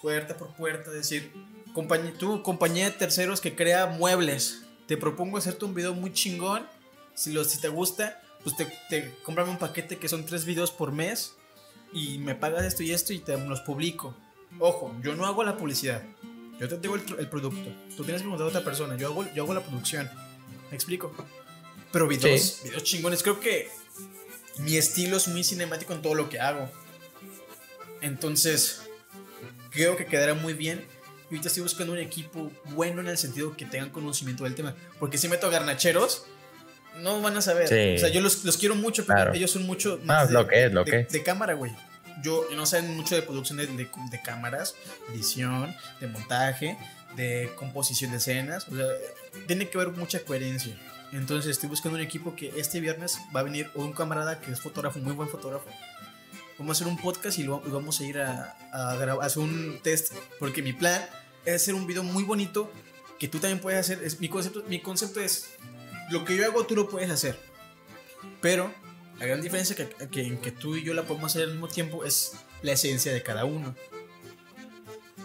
puerta 0.01 0.37
por 0.37 0.55
puerta, 0.55 0.91
decir, 0.91 1.33
compañía, 1.73 2.13
tú, 2.19 2.43
compañía 2.43 2.85
de 2.85 2.91
terceros 2.91 3.41
que 3.41 3.57
crea 3.57 3.87
muebles. 3.87 4.63
Te 4.87 4.97
propongo 4.97 5.39
hacerte 5.39 5.65
un 5.65 5.75
video 5.75 5.95
muy 5.95 6.13
chingón. 6.13 6.67
Si, 7.15 7.33
lo, 7.33 7.43
si 7.45 7.59
te 7.59 7.69
gusta, 7.69 8.21
pues 8.45 8.57
te, 8.57 8.67
te 8.89 9.15
cómprame 9.25 9.51
un 9.51 9.59
paquete 9.59 9.99
que 9.99 10.09
son 10.09 10.25
tres 10.25 10.45
videos 10.45 10.71
por 10.71 10.93
mes 10.93 11.35
y 11.93 12.19
me 12.19 12.35
pagas 12.35 12.65
esto 12.65 12.83
y 12.83 12.93
esto 12.93 13.13
y 13.13 13.19
te 13.19 13.37
los 13.39 13.61
publico. 13.63 14.15
Ojo, 14.59 14.95
yo 15.03 15.17
no 15.17 15.27
hago 15.27 15.43
la 15.43 15.57
publicidad. 15.57 16.03
Yo 16.59 16.69
te 16.69 16.77
tengo 16.77 16.97
el, 16.97 17.29
producto. 17.29 17.71
Tú 17.97 18.05
tienes 18.05 18.23
que 18.23 18.29
montar 18.29 18.47
a 18.47 18.49
otra 18.51 18.65
persona. 18.65 18.97
Yo 18.97 19.09
hago, 19.09 19.25
yo 19.35 19.43
hago 19.43 19.55
la 19.55 19.63
producción. 19.63 20.09
¿Me 20.71 20.77
explico? 20.77 21.13
Pero 21.91 22.07
videos, 22.07 22.61
videos 22.65 22.85
chingones. 22.85 23.23
Creo 23.23 23.41
que 23.41 23.69
mi 24.59 24.77
estilo 24.77 25.17
es 25.17 25.29
muy 25.29 25.43
cinemático 25.43 25.93
en 25.93 26.03
todo 26.03 26.15
lo 26.15 26.29
que 26.29 26.39
hago. 26.39 26.71
Entonces, 28.01 28.83
creo 29.71 29.97
que 29.97 30.07
quedará 30.07 30.35
muy 30.35 30.55
bien. 30.55 30.85
Y 31.31 31.35
ahorita 31.35 31.49
estoy 31.49 31.63
buscando 31.63 31.93
un 31.93 31.99
equipo 31.99 32.53
bueno 32.67 33.01
en 33.01 33.09
el 33.09 33.19
sentido 33.19 33.57
que 33.57 33.65
tengan 33.65 33.91
conocimiento 33.91 34.45
del 34.45 34.55
tema. 34.55 34.77
Porque 35.01 35.19
si 35.19 35.29
meto 35.29 35.51
garnacheros, 35.51 36.27
no 37.01 37.21
van 37.21 37.37
a 37.37 37.43
saber. 37.43 37.65
O 37.65 37.99
sea, 37.99 38.09
yo 38.09 38.21
los, 38.21 38.37
quiero 38.59 38.75
mucho, 38.75 39.05
pero 39.07 39.35
ellos 39.35 39.51
son 39.51 39.67
mucho 39.67 40.01
más 40.05 40.29
de, 40.29 40.35
lo 40.35 40.47
que 40.47 40.65
es, 40.65 40.73
lo 40.73 40.85
que 40.85 41.05
de 41.05 41.23
cámara, 41.23 41.55
güey. 41.55 41.73
Yo 42.23 42.47
no 42.55 42.65
sé 42.65 42.81
mucho 42.83 43.17
de 43.17 43.23
producción 43.23 43.59
de, 43.59 43.67
de, 43.67 44.23
cámaras, 44.23 44.75
edición, 45.13 45.75
de 46.01 46.07
montaje, 46.07 46.79
de 47.17 47.51
composición 47.57 48.13
de 48.13 48.19
escenas. 48.19 48.69
O 48.69 48.77
sea, 48.77 48.87
tiene 49.47 49.69
que 49.69 49.77
haber 49.79 49.93
mucha 49.93 50.21
coherencia. 50.21 50.77
Entonces 51.13 51.51
estoy 51.51 51.69
buscando 51.69 51.99
un 51.99 52.05
equipo 52.05 52.35
que 52.35 52.53
este 52.57 52.81
viernes 52.81 53.19
va 53.35 53.41
a 53.41 53.43
venir 53.43 53.71
un 53.75 53.93
camarada 53.93 54.41
que 54.41 54.53
es 54.53 54.61
fotógrafo, 54.61 54.99
muy 55.01 55.13
buen 55.13 55.29
fotógrafo. 55.29 55.69
Vamos 56.59 56.77
a 56.77 56.85
hacer 56.85 56.93
un 56.93 57.01
podcast 57.01 57.39
y 57.39 57.47
vamos 57.47 58.01
a 58.01 58.05
ir 58.05 58.19
a, 58.19 58.57
a, 58.73 58.93
hacer 59.23 59.43
un 59.43 59.81
test. 59.83 60.13
Porque 60.39 60.63
mi 60.63 60.73
plan 60.73 61.03
es 61.45 61.57
hacer 61.57 61.75
un 61.75 61.87
video 61.87 62.05
muy 62.05 62.25
bonito 62.25 62.73
que 63.19 63.29
tú 63.29 63.39
también 63.39 63.61
puedes 63.61 63.81
hacer. 63.81 64.03
Es, 64.03 64.21
mi, 64.21 64.29
concepto, 64.29 64.63
mi 64.69 64.81
concepto 64.81 65.21
es 65.21 65.51
lo 66.11 66.25
que 66.25 66.37
yo 66.37 66.45
hago 66.45 66.67
tú 66.67 66.75
lo 66.75 66.89
puedes 66.89 67.11
hacer. 67.11 67.39
Pero 68.41 68.73
la 69.19 69.27
gran 69.27 69.41
diferencia 69.41 69.77
que, 69.77 69.89
que, 70.09 70.23
en 70.23 70.39
que 70.39 70.51
tú 70.51 70.77
y 70.77 70.83
yo 70.83 70.95
la 70.95 71.05
podemos 71.05 71.33
hacer 71.33 71.45
al 71.45 71.53
mismo 71.53 71.69
tiempo 71.69 72.05
es 72.05 72.33
la 72.63 72.73
esencia 72.73 73.13
de 73.13 73.23
cada 73.23 73.45
uno. 73.45 73.75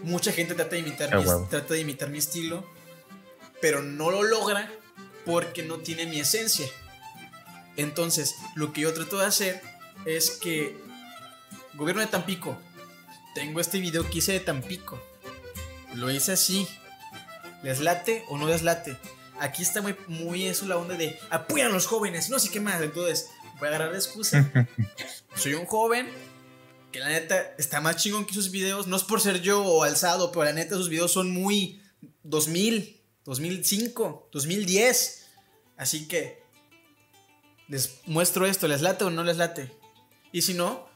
Mucha 0.04 0.32
gente 0.32 0.54
trata 0.54 0.72
de 0.72 0.80
imitar, 0.80 1.16
mi, 1.16 1.26
trata 1.50 1.74
de 1.74 1.80
imitar 1.80 2.10
mi 2.10 2.20
estilo, 2.20 2.66
pero 3.62 3.82
no 3.82 4.12
lo 4.12 4.24
logra 4.24 4.72
porque 5.26 5.64
no 5.64 5.80
tiene 5.80 6.06
mi 6.06 6.20
esencia. 6.20 6.68
Entonces, 7.76 8.36
lo 8.56 8.74
que 8.74 8.82
yo 8.82 8.94
trato 8.94 9.20
de 9.20 9.26
hacer 9.26 9.62
es 10.06 10.32
que, 10.32 10.78
gobierno 11.74 12.02
de 12.02 12.08
Tampico, 12.08 12.58
tengo 13.36 13.60
este 13.60 13.80
video 13.80 14.10
que 14.10 14.20
hice 14.20 14.34
de 14.34 14.40
Tampico. 14.40 15.02
Lo 15.96 16.12
hice 16.12 16.34
así. 16.34 16.68
¿Les 17.64 17.80
late 17.80 18.24
o 18.30 18.38
no 18.38 18.48
les 18.48 18.64
late? 18.64 18.98
Aquí 19.40 19.64
está 19.64 19.82
muy, 19.82 19.96
muy 20.08 20.46
eso 20.46 20.66
la 20.66 20.78
onda 20.78 20.96
de 20.96 21.18
apoyan 21.30 21.72
a 21.72 21.74
los 21.74 21.88
jóvenes, 21.88 22.30
no 22.30 22.40
sé 22.40 22.50
qué 22.50 22.60
más. 22.60 22.82
Entonces, 22.82 23.30
voy 23.60 23.66
a 23.66 23.70
agarrar 23.70 23.92
la 23.92 23.98
excusa. 23.98 24.52
Soy 25.36 25.54
un 25.54 25.66
joven 25.66 26.08
que 26.92 27.00
la 27.00 27.10
neta 27.10 27.54
está 27.58 27.82
más 27.82 27.98
chingón 27.98 28.26
que 28.26 28.34
sus 28.34 28.52
videos. 28.52 28.88
No 28.88 28.96
es 28.96 29.04
por 29.04 29.22
ser 29.22 29.42
yo 29.42 29.64
o 29.64 29.84
alzado, 29.84 30.32
pero 30.32 30.46
la 30.46 30.54
neta 30.54 30.76
sus 30.76 30.90
videos 30.90 31.12
son 31.12 31.32
muy 31.32 31.82
2000, 32.24 33.02
2005, 33.26 34.30
2010. 34.32 35.28
Así 35.78 36.08
que 36.08 36.44
les 37.68 38.00
muestro 38.06 38.46
esto, 38.46 38.68
¿les 38.68 38.82
late 38.82 39.04
o 39.06 39.10
no 39.10 39.24
les 39.24 39.38
late? 39.38 39.72
Y 40.32 40.42
si 40.42 40.54
no, 40.54 40.88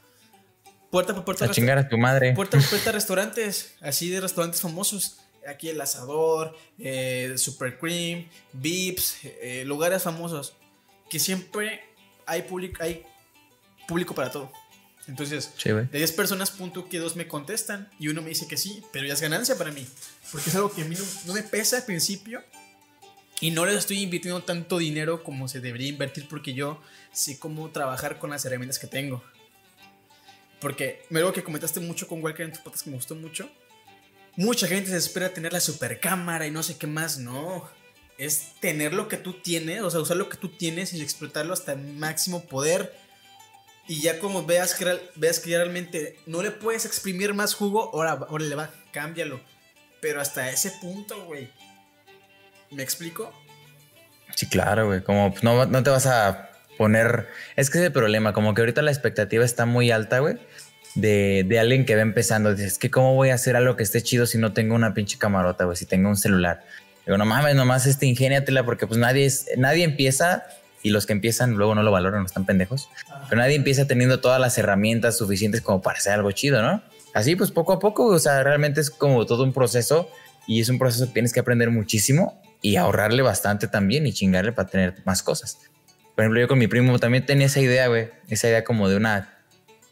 puerta 0.91 1.13
por 1.13 1.23
puerta. 1.23 1.45
A 1.45 1.51
chingar 1.51 1.77
a 1.77 1.87
tu 1.87 1.97
madre. 1.97 2.33
Puerta 2.33 2.57
por 2.57 2.69
puerta 2.69 2.91
restaurantes, 2.91 3.75
así 3.81 4.09
de 4.09 4.19
restaurantes 4.19 4.61
famosos 4.61 5.22
aquí 5.47 5.69
el 5.69 5.79
asador, 5.81 6.55
eh, 6.79 7.33
Super 7.37 7.77
Cream, 7.77 8.27
Vips, 8.53 9.17
eh, 9.23 9.63
lugares 9.65 10.03
famosos, 10.03 10.53
que 11.09 11.19
siempre 11.19 11.81
hay, 12.25 12.43
público 12.43 12.83
hay 12.83 13.03
público 13.87 14.15
para 14.15 14.31
todo. 14.31 14.51
Entonces, 15.07 15.51
Sí, 15.57 15.69
de 15.69 15.85
10 15.91 16.11
personas, 16.13 16.51
punto 16.51 16.87
que 16.87 16.97
dos 16.97 17.15
me 17.15 17.27
contestan 17.27 17.89
y 17.99 18.07
uno 18.07 18.21
me 18.21 18.29
dice 18.29 18.47
que 18.47 18.55
sí, 18.55 18.81
pero 18.93 19.05
ya 19.05 19.13
es 19.13 19.21
ganancia 19.21 19.57
para 19.57 19.71
mí. 19.71 19.85
Porque 20.31 20.49
es 20.49 20.55
algo 20.55 20.71
que 20.71 20.81
a 20.81 20.85
mí 20.85 20.95
no, 20.95 21.03
no 21.25 21.33
me 21.33 21.43
pesa 21.43 21.77
al 21.77 21.83
principio 21.83 22.41
y 23.41 23.51
no 23.51 23.65
le 23.65 23.75
estoy 23.75 24.01
invirtiendo 24.01 24.41
tanto 24.43 24.77
dinero 24.77 25.21
como 25.21 25.49
se 25.49 25.59
debería 25.59 25.89
invertir 25.89 26.27
porque 26.29 26.53
yo 26.53 26.81
sé 27.11 27.37
cómo 27.37 27.69
trabajar 27.71 28.17
con 28.17 28.29
las 28.29 28.45
herramientas 28.45 28.79
que 28.79 28.87
tengo. 28.87 29.21
Porque 30.61 31.01
algo 31.13 31.33
que 31.33 31.43
comentaste 31.43 31.81
mucho 31.81 32.07
con 32.07 32.23
Walker 32.23 32.45
en 32.45 32.53
tu 32.53 32.63
podcast 32.63 32.85
que 32.85 32.91
me 32.91 32.95
gustó 32.95 33.15
mucho. 33.15 33.49
Mucha 34.35 34.67
gente 34.67 34.89
se 34.89 34.97
espera 34.97 35.29
tener 35.29 35.53
la 35.53 35.59
super 35.59 35.99
cámara 35.99 36.47
y 36.47 36.51
no 36.51 36.63
sé 36.63 36.77
qué 36.77 36.87
más. 36.87 37.17
No. 37.17 37.69
Es 38.17 38.53
tener 38.59 38.93
lo 38.93 39.07
que 39.07 39.17
tú 39.17 39.33
tienes, 39.33 39.81
o 39.81 39.89
sea, 39.89 39.99
usar 39.99 40.17
lo 40.17 40.29
que 40.29 40.37
tú 40.37 40.49
tienes 40.49 40.93
y 40.93 41.01
explotarlo 41.01 41.53
hasta 41.53 41.73
el 41.73 41.79
máximo 41.79 42.45
poder. 42.45 42.93
Y 43.87 44.01
ya 44.01 44.19
como 44.19 44.45
veas 44.45 44.75
que, 44.75 44.99
veas 45.15 45.39
que 45.39 45.55
realmente 45.55 46.19
no 46.25 46.41
le 46.41 46.51
puedes 46.51 46.85
exprimir 46.85 47.33
más 47.33 47.53
jugo, 47.53 47.91
ahora, 47.93 48.11
ahora 48.11 48.45
le 48.45 48.55
va, 48.55 48.69
cámbialo. 48.91 49.41
Pero 49.99 50.21
hasta 50.21 50.49
ese 50.49 50.71
punto, 50.81 51.25
güey. 51.25 51.49
¿Me 52.71 52.83
explico? 52.83 53.31
Sí, 54.35 54.47
claro, 54.47 54.87
güey. 54.87 55.03
Como 55.03 55.33
no, 55.41 55.65
no 55.65 55.83
te 55.83 55.89
vas 55.89 56.05
a 56.05 56.51
poner. 56.77 57.27
Es 57.55 57.69
que 57.69 57.79
es 57.79 57.85
el 57.85 57.91
problema, 57.91 58.33
como 58.33 58.53
que 58.53 58.61
ahorita 58.61 58.81
la 58.81 58.91
expectativa 58.91 59.45
está 59.45 59.65
muy 59.65 59.91
alta, 59.91 60.19
güey. 60.19 60.37
De, 60.95 61.43
de 61.47 61.59
alguien 61.59 61.85
que 61.85 61.95
va 61.95 62.01
empezando. 62.01 62.53
Dices, 62.53 62.77
que 62.77 62.91
cómo 62.91 63.15
voy 63.15 63.29
a 63.29 63.35
hacer 63.35 63.55
algo 63.55 63.75
que 63.75 63.83
esté 63.83 64.01
chido 64.01 64.25
si 64.25 64.37
no 64.37 64.53
tengo 64.53 64.75
una 64.75 64.93
pinche 64.93 65.17
camarota, 65.17 65.65
güey, 65.65 65.75
si 65.75 65.85
tengo 65.85 66.09
un 66.09 66.17
celular. 66.17 66.63
Digo, 67.05 67.17
no 67.17 67.25
mames, 67.25 67.55
nomás 67.55 67.85
este 67.85 68.05
ingéniatela 68.05 68.63
porque 68.63 68.87
pues 68.87 68.99
nadie, 68.99 69.25
es, 69.25 69.47
nadie 69.57 69.83
empieza 69.83 70.43
y 70.83 70.89
los 70.89 71.05
que 71.05 71.13
empiezan 71.13 71.53
luego 71.53 71.75
no 71.75 71.83
lo 71.83 71.91
valoran, 71.91 72.25
están 72.25 72.45
pendejos. 72.45 72.89
Pero 73.29 73.41
nadie 73.41 73.55
empieza 73.55 73.87
teniendo 73.87 74.19
todas 74.19 74.39
las 74.39 74.57
herramientas 74.57 75.17
suficientes 75.17 75.61
como 75.61 75.81
para 75.81 75.97
hacer 75.97 76.13
algo 76.13 76.31
chido, 76.31 76.61
¿no? 76.61 76.83
Así 77.13 77.35
pues 77.35 77.51
poco 77.51 77.73
a 77.73 77.79
poco, 77.79 78.05
o 78.05 78.19
sea, 78.19 78.43
realmente 78.43 78.81
es 78.81 78.89
como 78.89 79.25
todo 79.25 79.43
un 79.43 79.53
proceso 79.53 80.09
y 80.47 80.61
es 80.61 80.69
un 80.69 80.79
proceso 80.79 81.07
que 81.07 81.13
tienes 81.13 81.31
que 81.31 81.39
aprender 81.39 81.69
muchísimo 81.69 82.41
y 82.61 82.75
ahorrarle 82.75 83.21
bastante 83.21 83.67
también 83.67 84.05
y 84.07 84.13
chingarle 84.13 84.51
para 84.51 84.69
tener 84.69 84.95
más 85.05 85.23
cosas. 85.23 85.59
Por 86.15 86.23
ejemplo, 86.23 86.41
yo 86.41 86.47
con 86.47 86.59
mi 86.59 86.67
primo 86.67 86.97
también 86.99 87.25
tenía 87.25 87.47
esa 87.47 87.59
idea, 87.59 87.87
güey, 87.87 88.09
esa 88.29 88.47
idea 88.47 88.63
como 88.63 88.89
de 88.89 88.97
una, 88.97 89.32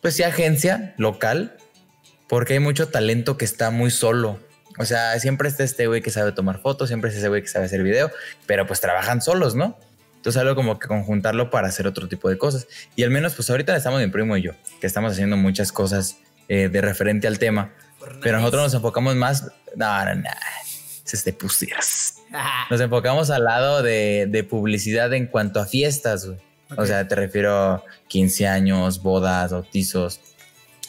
pues 0.02 0.16
sí, 0.16 0.24
agencia 0.24 0.94
local, 0.98 1.58
porque 2.28 2.54
hay 2.54 2.60
mucho 2.60 2.88
talento 2.88 3.38
que 3.38 3.46
está 3.46 3.72
muy 3.72 3.92
solo. 3.92 4.40
O 4.78 4.86
sea, 4.86 5.20
siempre 5.20 5.48
está 5.48 5.64
este 5.64 5.88
güey 5.88 6.02
que 6.02 6.10
sabe 6.10 6.32
tomar 6.32 6.60
fotos, 6.60 6.90
siempre 6.90 7.10
está 7.10 7.20
ese 7.20 7.30
güey 7.30 7.42
que 7.42 7.48
sabe 7.48 7.66
hacer 7.66 7.84
video, 7.84 8.12
pero 8.46 8.66
pues 8.66 8.82
trabajan 8.82 9.22
solos, 9.22 9.54
¿no? 9.54 9.78
Entonces 10.16 10.40
algo 10.40 10.56
como 10.56 10.80
que 10.80 10.88
conjuntarlo 10.88 11.50
para 11.50 11.68
hacer 11.68 11.88
otro 11.88 12.08
tipo 12.08 12.30
de 12.30 12.38
cosas. 12.38 12.68
Y 12.96 13.04
al 13.04 13.10
menos 13.10 13.34
pues 13.36 13.50
ahorita 13.50 13.76
estamos 13.76 14.00
mi 14.00 14.08
primo 14.08 14.38
y 14.38 14.44
yo, 14.44 14.52
que 14.80 14.88
estamos 14.88 15.14
haciendo 15.14 15.36
muchas 15.36 15.72
cosas 15.72 16.18
eh, 16.48 16.70
de 16.70 16.82
referente 16.82 17.28
al 17.28 17.40
tema. 17.40 17.74
Pero 18.22 18.38
nosotros 18.38 18.64
nos 18.64 18.74
enfocamos 18.74 19.16
más... 19.16 19.52
No, 19.76 20.06
no, 20.06 20.16
no. 20.16 20.30
Es 21.12 21.26
de 21.26 21.34
pusieras. 21.34 22.16
Nos 22.70 22.80
enfocamos 22.80 23.30
al 23.32 23.44
lado 23.44 23.84
de, 23.84 24.28
de 24.30 24.44
publicidad 24.46 25.14
en 25.14 25.28
cuanto 25.28 25.60
a 25.60 25.66
fiestas, 25.66 26.26
güey. 26.26 26.40
O 26.78 26.82
Ok. 26.82 26.86
sea, 26.88 27.08
te 27.08 27.16
refiero 27.16 27.54
a 27.56 27.84
15 28.08 28.48
años, 28.48 29.02
bodas, 29.04 29.52
bautizos. 29.52 30.20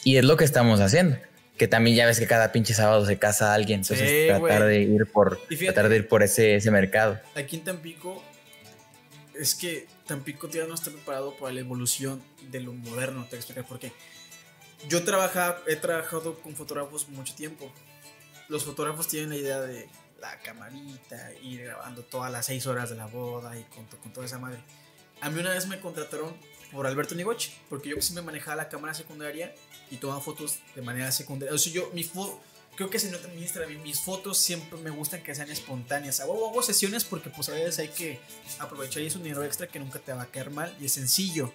Y 0.03 0.17
es 0.17 0.25
lo 0.25 0.37
que 0.37 0.43
estamos 0.45 0.79
haciendo. 0.79 1.17
Que 1.57 1.67
también 1.67 1.95
ya 1.95 2.05
ves 2.05 2.19
que 2.19 2.27
cada 2.27 2.51
pinche 2.51 2.73
sábado 2.73 3.05
se 3.05 3.17
casa 3.19 3.53
alguien. 3.53 3.81
Entonces 3.81 4.09
Sí, 4.09 4.27
tratar 4.27 4.65
de 4.65 4.81
ir 4.81 5.05
por 5.11 5.39
fíjate- 5.47 5.65
tratar 5.73 5.89
de 5.89 5.95
ir 5.97 6.07
por 6.07 6.23
ese, 6.23 6.55
ese 6.55 6.71
mercado. 6.71 7.19
Aquí 7.35 7.57
en 7.57 7.63
Tampico 7.63 8.23
es 9.35 9.55
que 9.55 9.87
Tampico 10.07 10.47
todavía 10.47 10.67
no 10.69 10.75
está 10.75 10.91
preparado 10.91 11.35
para 11.37 11.53
la 11.53 11.59
evolución 11.61 12.21
de 12.49 12.59
lo 12.59 12.73
moderno. 12.73 13.23
Te 13.23 13.29
voy 13.31 13.35
a 13.35 13.39
explicar 13.39 13.65
por 13.65 13.79
qué. 13.79 13.91
Yo 14.89 15.03
trabaja, 15.03 15.57
he 15.67 15.75
trabajado 15.75 16.39
con 16.41 16.55
fotógrafos 16.55 17.07
mucho 17.09 17.33
tiempo. 17.35 17.71
Los 18.49 18.65
fotógrafos 18.65 19.07
tienen 19.07 19.29
la 19.29 19.35
idea 19.37 19.61
de 19.61 19.87
la 20.19 20.39
camarita, 20.39 21.31
ir 21.41 21.63
grabando 21.65 22.01
todas 22.03 22.31
las 22.31 22.45
seis 22.45 22.65
horas 22.67 22.89
de 22.89 22.95
la 22.97 23.05
boda 23.05 23.57
y 23.57 23.63
con, 23.63 23.85
con 23.85 24.11
toda 24.11 24.25
esa 24.25 24.39
madre. 24.39 24.59
A 25.23 25.29
mí 25.29 25.39
una 25.39 25.51
vez 25.51 25.67
me 25.67 25.79
contrataron 25.79 26.35
por 26.73 26.85
Alberto 26.85 27.15
Nigoche, 27.15 27.53
porque 27.69 27.89
yo 27.91 28.01
siempre 28.01 28.25
manejaba 28.25 28.57
la 28.57 28.67
cámara 28.67 28.93
secundaria 28.93 29.55
y 29.89 29.95
tomaba 29.95 30.19
fotos 30.19 30.59
de 30.75 30.81
manera 30.81 31.13
secundaria. 31.13 31.55
O 31.55 31.57
sea, 31.57 31.71
yo, 31.71 31.89
mi 31.93 32.03
creo 32.75 32.89
que 32.89 32.99
se 32.99 33.09
nota 33.09 33.29
mi 33.29 33.41
Instagram, 33.41 33.81
mis 33.83 34.01
fotos 34.01 34.37
siempre 34.37 34.77
me 34.79 34.89
gustan 34.89 35.23
que 35.23 35.33
sean 35.33 35.49
espontáneas. 35.49 36.19
Hago, 36.19 36.49
hago 36.49 36.61
sesiones 36.61 37.05
porque 37.05 37.29
pues 37.29 37.47
a 37.47 37.53
veces 37.53 37.79
hay 37.79 37.87
que 37.87 38.19
aprovechar 38.59 39.01
y 39.01 39.05
es 39.05 39.15
un 39.15 39.23
dinero 39.23 39.45
extra 39.45 39.67
que 39.67 39.79
nunca 39.79 39.99
te 39.99 40.11
va 40.11 40.23
a 40.23 40.25
caer 40.25 40.49
mal 40.49 40.75
y 40.81 40.87
es 40.87 40.91
sencillo. 40.91 41.53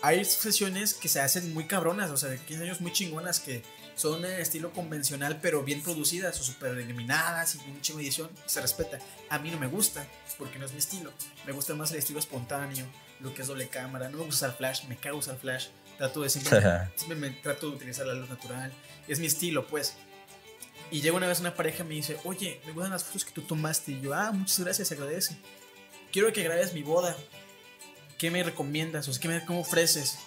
Hay 0.00 0.24
sesiones 0.24 0.94
que 0.94 1.08
se 1.08 1.20
hacen 1.20 1.52
muy 1.52 1.66
cabronas, 1.66 2.10
o 2.10 2.16
sea, 2.16 2.30
de 2.30 2.38
15 2.38 2.62
años 2.62 2.80
muy 2.80 2.92
chingonas 2.94 3.40
que 3.40 3.62
son 3.96 4.24
en 4.24 4.40
estilo 4.40 4.72
convencional 4.72 5.40
pero 5.40 5.62
bien 5.62 5.82
producidas 5.82 6.38
o 6.38 6.44
super 6.44 6.76
eliminadas 6.78 7.56
y 7.56 7.58
de 7.58 8.02
edición, 8.02 8.30
se 8.44 8.60
respeta. 8.60 8.98
A 9.30 9.38
mí 9.38 9.50
no 9.50 9.58
me 9.58 9.66
gusta 9.66 10.06
porque 10.38 10.58
no 10.58 10.66
es 10.66 10.72
mi 10.72 10.78
estilo. 10.78 11.10
Me 11.46 11.52
gusta 11.52 11.74
más 11.74 11.90
el 11.90 11.98
estilo 11.98 12.18
espontáneo, 12.18 12.86
lo 13.20 13.34
que 13.34 13.42
es 13.42 13.48
doble 13.48 13.68
cámara. 13.68 14.08
No 14.08 14.18
me 14.18 14.24
gusta 14.24 14.46
usar 14.46 14.56
flash, 14.56 14.84
me 14.84 14.96
cago 14.96 15.18
usar 15.18 15.38
flash. 15.38 15.68
Trato 15.96 16.20
de 16.20 16.28
siempre, 16.28 16.60
siempre 16.94 17.16
me 17.16 17.30
trato 17.30 17.70
de 17.70 17.76
utilizar 17.76 18.06
la 18.06 18.14
luz 18.14 18.28
natural. 18.28 18.70
Es 19.08 19.18
mi 19.18 19.26
estilo, 19.26 19.66
pues. 19.66 19.94
Y 20.90 21.00
llega 21.00 21.16
una 21.16 21.26
vez 21.26 21.40
una 21.40 21.54
pareja 21.54 21.82
y 21.82 21.86
me 21.86 21.94
dice, 21.94 22.18
oye, 22.24 22.60
me 22.64 22.72
gustan 22.72 22.92
las 22.92 23.02
fotos 23.02 23.24
que 23.24 23.32
tú 23.32 23.42
tomaste. 23.42 23.92
Y 23.92 24.00
yo, 24.02 24.14
ah, 24.14 24.30
muchas 24.30 24.60
gracias, 24.60 24.92
agradece. 24.92 25.36
Quiero 26.12 26.32
que 26.32 26.42
grabes 26.42 26.74
mi 26.74 26.82
boda. 26.82 27.16
¿Qué 28.18 28.30
me 28.30 28.42
recomiendas? 28.42 29.08
O 29.08 29.12
sea, 29.12 29.20
¿qué 29.20 29.28
me, 29.28 29.44
¿cómo 29.44 29.60
ofreces? 29.60 30.18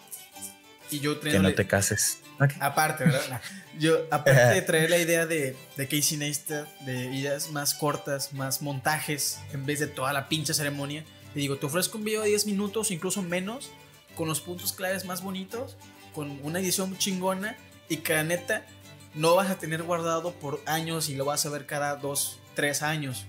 Y 0.92 1.00
yo 1.00 1.20
Que 1.20 1.40
no 1.40 1.54
te 1.54 1.68
cases. 1.68 2.20
Ok. 2.40 2.54
Aparte, 2.60 3.04
¿verdad? 3.04 3.42
Yo, 3.78 4.06
aparte 4.12 4.56
de 4.56 4.62
traer 4.64 4.90
la 4.90 4.98
idea 4.98 5.26
de, 5.26 5.56
de 5.78 5.88
Casey 5.88 6.18
Neistat, 6.18 6.68
de 6.82 7.14
ideas 7.16 7.52
más 7.52 7.74
cortas, 7.74 8.34
más 8.34 8.62
montajes, 8.62 9.40
en 9.54 9.66
vez 9.66 9.80
de 9.80 9.88
toda 9.88 10.14
la 10.14 10.30
pinche 10.30 10.54
ceremonia, 10.54 11.04
le 11.36 11.42
digo, 11.42 11.58
te 11.58 11.66
ofrezco 11.66 11.98
un 11.98 12.06
video 12.06 12.22
de 12.22 12.30
10 12.30 12.48
minutos, 12.48 12.92
incluso 12.92 13.22
menos, 13.22 13.72
con 14.16 14.28
los 14.28 14.42
puntos 14.42 14.74
claves 14.74 15.06
más 15.06 15.22
bonitos, 15.22 15.78
con 16.14 16.40
una 16.44 16.60
edición 16.60 16.98
chingona, 16.98 17.56
y 17.88 17.98
que 17.98 18.14
la 18.14 18.24
neta 18.24 18.66
no 19.14 19.36
vas 19.36 19.50
a 19.50 19.58
tener 19.58 19.84
guardado 19.84 20.34
por 20.34 20.62
años 20.66 21.10
y 21.10 21.16
lo 21.16 21.26
vas 21.26 21.46
a 21.46 21.50
ver 21.50 21.66
cada 21.66 21.96
2, 21.96 22.40
3 22.56 22.84
años. 22.84 23.26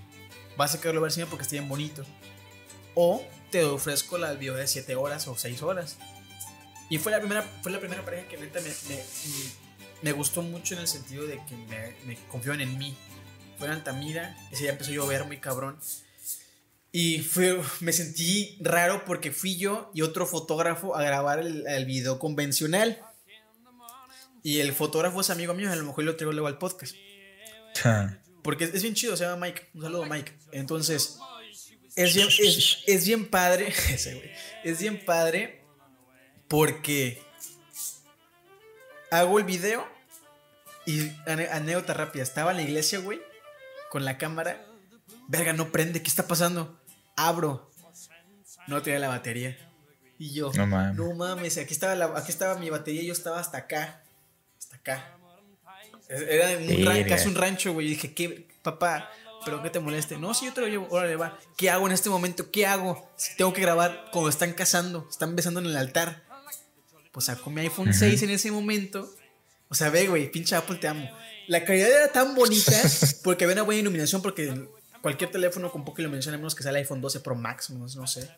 Vas 0.57 0.75
a 0.75 0.79
quererlo 0.79 1.01
ver 1.01 1.11
siempre 1.11 1.31
porque 1.31 1.43
está 1.43 1.53
bien 1.53 1.69
bonito. 1.69 2.03
O 2.95 3.23
te 3.49 3.63
ofrezco 3.63 4.17
la 4.17 4.33
video 4.33 4.55
de 4.55 4.67
7 4.67 4.95
horas 4.95 5.27
o 5.27 5.37
6 5.37 5.61
horas. 5.63 5.97
Y 6.91 6.97
fue 6.97 7.13
la 7.13 7.19
primera, 7.19 7.41
fue 7.61 7.71
la 7.71 7.79
primera 7.79 8.03
pareja 8.03 8.27
que 8.27 8.35
neta 8.35 8.59
me, 8.59 8.67
me, 8.67 9.01
me 10.01 10.11
gustó 10.11 10.41
mucho 10.41 10.73
en 10.73 10.81
el 10.81 10.87
sentido 10.89 11.25
de 11.25 11.39
que 11.47 11.55
me, 11.55 11.95
me 12.05 12.17
confiaron 12.27 12.59
en 12.59 12.77
mí. 12.77 12.97
Fue 13.57 13.67
en 13.67 13.73
Altamira, 13.73 14.37
ese 14.51 14.63
día 14.63 14.73
empezó 14.73 14.91
a 14.91 14.95
llover 14.95 15.23
muy 15.23 15.37
cabrón. 15.37 15.79
Y 16.91 17.19
fue, 17.19 17.61
me 17.79 17.93
sentí 17.93 18.57
raro 18.59 19.05
porque 19.05 19.31
fui 19.31 19.55
yo 19.55 19.89
y 19.93 20.01
otro 20.01 20.27
fotógrafo 20.27 20.93
a 20.93 21.01
grabar 21.01 21.39
el, 21.39 21.65
el 21.65 21.85
video 21.85 22.19
convencional. 22.19 23.01
Y 24.43 24.59
el 24.59 24.73
fotógrafo 24.73 25.21
es 25.21 25.29
amigo 25.29 25.53
mío, 25.53 25.71
a 25.71 25.75
lo 25.77 25.85
mejor 25.85 26.03
lo 26.03 26.17
traigo 26.17 26.33
luego 26.33 26.49
al 26.49 26.57
podcast. 26.57 26.93
Porque 28.43 28.65
es, 28.65 28.73
es 28.73 28.81
bien 28.81 28.95
chido, 28.95 29.15
se 29.15 29.23
llama 29.23 29.45
Mike. 29.45 29.69
Un 29.75 29.83
saludo 29.83 30.05
Mike. 30.07 30.33
Entonces, 30.51 31.19
es 31.95 32.13
bien, 32.13 32.27
es, 32.27 32.79
es 32.85 33.05
bien 33.05 33.29
padre. 33.29 33.69
ese 33.93 34.15
güey, 34.15 34.29
es 34.65 34.81
bien 34.81 35.05
padre 35.05 35.60
porque 36.51 37.23
hago 39.09 39.39
el 39.39 39.45
video 39.45 39.87
y 40.85 41.09
anécdota 41.25 41.93
rápida. 41.93 42.23
Estaba 42.23 42.51
en 42.51 42.57
la 42.57 42.63
iglesia, 42.63 42.99
güey, 42.99 43.21
con 43.89 44.03
la 44.03 44.17
cámara. 44.17 44.65
Verga, 45.29 45.53
no 45.53 45.71
prende, 45.71 46.01
¿qué 46.03 46.09
está 46.09 46.27
pasando? 46.27 46.77
Abro. 47.15 47.71
No 48.67 48.81
tenía 48.81 48.99
la 48.99 49.07
batería. 49.07 49.57
Y 50.19 50.33
yo, 50.33 50.51
No 50.53 50.67
mames. 50.67 50.97
no 50.97 51.13
mames, 51.15 51.57
aquí 51.57 51.73
estaba, 51.73 51.95
la, 51.95 52.05
aquí 52.17 52.31
estaba 52.31 52.55
mi 52.59 52.69
batería 52.69 53.01
y 53.01 53.07
yo 53.07 53.13
estaba 53.13 53.39
hasta 53.39 53.59
acá. 53.59 54.03
Hasta 54.59 54.75
acá. 54.75 55.17
Era 56.09 56.51
en 56.51 56.69
un 56.81 56.85
ran- 56.85 57.07
casi 57.07 57.29
un 57.29 57.35
rancho, 57.35 57.71
güey. 57.71 57.87
Y 57.87 57.89
dije, 57.91 58.13
¿qué, 58.13 58.45
papá? 58.61 59.09
¿Pero 59.45 59.63
qué 59.63 59.69
te 59.69 59.79
moleste? 59.79 60.17
No, 60.17 60.33
si 60.33 60.45
yo 60.47 60.53
te 60.53 60.59
lo 60.61 60.67
llevo. 60.67 60.87
Órale, 60.89 61.15
va. 61.15 61.39
¿Qué 61.55 61.69
hago 61.69 61.87
en 61.87 61.93
este 61.93 62.09
momento? 62.09 62.51
¿Qué 62.51 62.67
hago? 62.67 63.09
Si 63.15 63.37
tengo 63.37 63.53
que 63.53 63.61
grabar 63.61 64.09
cuando 64.11 64.29
están 64.29 64.51
casando, 64.51 65.07
están 65.09 65.33
besando 65.35 65.61
en 65.61 65.67
el 65.67 65.77
altar. 65.77 66.23
Pues 67.11 67.25
saco 67.25 67.49
mi 67.49 67.61
iPhone 67.61 67.89
Ujú. 67.89 67.97
6 67.99 68.23
en 68.23 68.29
ese 68.31 68.51
momento. 68.51 69.09
O 69.69 69.75
sea, 69.75 69.89
ve, 69.89 70.07
güey, 70.07 70.31
pinche 70.31 70.55
Apple, 70.55 70.77
te 70.77 70.87
amo. 70.87 71.09
La 71.47 71.63
calidad 71.65 71.89
era 71.89 72.07
tan 72.11 72.35
bonita 72.35 72.71
porque 73.23 73.43
había 73.45 73.55
una 73.55 73.63
buena 73.63 73.81
iluminación. 73.81 74.21
Porque 74.21 74.53
cualquier 75.01 75.31
teléfono 75.31 75.71
con 75.71 75.83
poca 75.85 76.01
iluminación, 76.01 76.33
a 76.35 76.37
menos 76.37 76.55
que 76.55 76.63
sea 76.63 76.71
el 76.71 76.77
iPhone 76.77 77.01
12 77.01 77.19
Pro 77.21 77.35
Max, 77.35 77.69
no, 77.69 77.79
no 77.87 78.07
sé. 78.07 78.29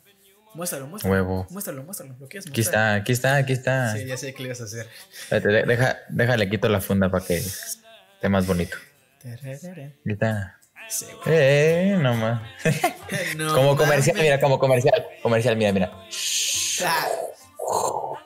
Muéstralo, 0.56 0.86
muéstralo. 0.88 1.16
Huevo. 1.16 1.48
Muéstralo, 1.50 1.84
muéstralo. 1.84 2.16
Lo 2.20 2.28
quieres 2.28 2.48
Aquí 2.48 2.62
está, 2.62 2.94
aquí 2.94 3.12
está, 3.12 3.36
aquí 3.38 3.54
está. 3.54 3.96
Sí, 3.98 4.06
ya 4.06 4.18
sé 4.18 4.34
qué 4.36 4.44
le 4.44 4.50
ibas 4.50 4.62
a 4.62 4.66
hacer. 4.66 4.88
Espérate, 5.12 5.48
de- 5.50 5.64
deja, 5.64 5.98
déjale 6.10 6.48
quito 6.50 6.70
la 6.70 6.80
funda 6.80 7.10
para 7.10 7.26
que 7.26 7.38
esté 7.38 8.30
más 8.30 8.46
bonito. 8.46 8.78
Aquí 9.26 9.40
está. 10.06 10.60
Sí, 10.90 11.06
güey. 11.24 11.36
Eh, 11.36 11.98
no 12.00 12.14
más. 12.16 12.42
No 13.38 13.54
como 13.56 13.76
comercial, 13.76 14.18
mira, 14.20 14.40
como 14.40 14.60
comercial. 14.60 15.06
Comercial, 15.24 15.58
mira, 15.58 15.72
mira. 15.72 15.92
Ah, 16.86 17.08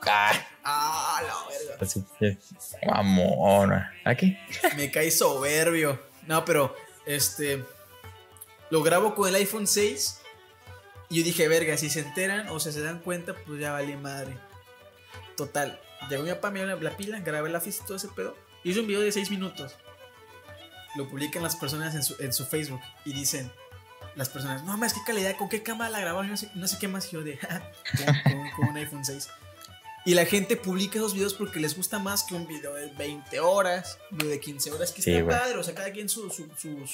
Ah, 0.06 0.32
ah, 0.64 1.22
la 1.22 1.34
verga. 1.50 1.78
Así 1.82 2.04
que, 2.20 2.38
mamona. 2.86 3.93
¿Aquí? 4.06 4.38
Me 4.76 4.91
cae 4.91 5.12
soberbio. 5.12 6.02
No, 6.28 6.43
pero, 6.45 6.76
este. 7.06 7.64
Lo 8.70 8.84
grabo 8.84 9.16
con 9.16 9.28
el 9.30 9.36
iPhone 9.36 9.68
6. 9.68 10.22
Y 11.10 11.20
yo 11.20 11.24
dije, 11.24 11.48
verga, 11.48 11.78
si 11.78 11.89
se 11.89 12.02
enteran 12.02 12.50
o 12.50 12.60
se, 12.60 12.72
se 12.74 12.82
dan 12.82 13.00
cuenta, 13.00 13.34
pues 13.34 13.60
ya 13.62 13.72
vale 13.72 13.95
madre. 13.95 14.38
Total. 15.38 15.80
Llegó 16.10 16.24
mi 16.24 16.30
papá, 16.32 16.52
me 16.52 16.64
dio 16.66 16.76
la 16.80 16.98
pila, 16.98 17.20
grabé 17.22 17.50
la 17.50 17.62
fiesta 17.62 17.84
y 17.84 17.88
todo 17.88 17.98
ese 17.98 18.10
pedo. 18.10 18.36
Hice 18.64 18.82
un 18.82 18.88
video 18.88 19.02
de 19.02 19.12
6 19.12 19.30
minutos. 19.32 19.76
Lo 20.95 21.08
publican 21.08 21.43
las 21.43 21.56
personas 21.56 21.95
en 21.95 22.04
su, 22.04 22.16
en 22.22 22.34
su 22.34 22.45
Facebook 22.45 22.82
y 23.06 23.14
dicen 23.14 23.52
las 24.16 24.30
personas, 24.30 24.64
no 24.64 24.72
mames, 24.72 24.93
qué 24.93 25.00
calidad, 25.06 25.36
con 25.38 25.48
qué 25.48 25.62
cámara 25.64 25.89
la 25.91 26.00
grabaron, 26.00 26.30
no 26.32 26.38
sé, 26.38 26.50
no 26.56 26.68
sé 26.68 26.78
qué 26.80 26.88
más. 26.88 27.08
Y 27.08 27.12
yo 27.12 27.24
de, 27.24 27.38
con, 28.24 28.34
con- 28.34 28.52
con 28.52 28.68
un 28.70 28.78
iPhone 28.78 29.06
6. 29.06 29.30
Y 30.08 30.14
la 30.14 30.26
gente 30.26 30.55
publica 30.55 30.97
esos 30.99 31.14
videos 31.14 31.34
porque 31.34 31.60
les 31.60 31.76
gusta 31.76 31.99
más 31.99 32.24
que 32.24 32.34
un 32.34 32.47
video 32.47 32.74
de 32.74 32.88
20 32.93 33.39
horas, 33.41 33.99
uno 34.10 34.24
de 34.26 34.39
15 34.39 34.72
horas, 34.72 34.93
que 34.93 35.01
Sí, 35.01 35.12
está 35.12 35.24
güey. 35.24 35.38
padre, 35.38 35.58
o 35.58 35.64
sea, 35.64 35.76
cada 35.76 35.91
quien 35.91 36.08
su, 36.08 36.30
su, 36.30 36.47
su, 36.58 36.88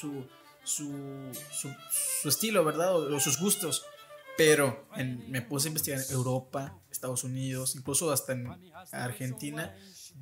su, 0.63 1.31
su, 1.51 2.27
estilo, 2.29 2.65
¿verdad? 2.65 2.95
O, 2.95 3.15
o 3.15 3.19
sus 3.19 3.39
gustos. 3.39 3.85
Pero 4.35 4.87
en- 4.95 5.29
me 5.29 5.43
puse 5.43 5.67
a 5.67 5.69
investigar 5.69 6.01
en 6.01 6.11
Europa, 6.11 6.75
Estados 6.89 7.23
Unidos, 7.23 7.75
incluso 7.75 8.11
hasta 8.11 8.33
en 8.33 8.47
Argentina, 8.91 9.75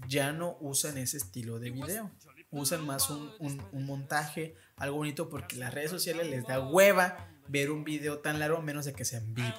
ya 0.09 0.33
no 0.33 0.57
usan 0.59 0.97
ese 0.97 1.15
estilo 1.15 1.59
de 1.59 1.71
video. 1.71 2.11
Usan 2.49 2.85
más 2.85 3.09
un, 3.09 3.31
un- 3.39 3.65
un 3.71 3.85
montaje, 3.85 4.55
algo 4.75 4.97
bonito, 4.97 5.29
porque 5.29 5.55
las 5.55 5.73
redes 5.73 5.91
sociales 5.91 6.27
les 6.29 6.45
da 6.45 6.59
hueva 6.59 7.29
ver 7.47 7.71
un 7.71 7.85
video 7.85 8.19
tan 8.19 8.37
largo, 8.39 8.61
menos 8.61 8.83
de 8.83 8.91
que 8.91 9.05
sea 9.05 9.19
en 9.19 9.33
vivo. 9.33 9.55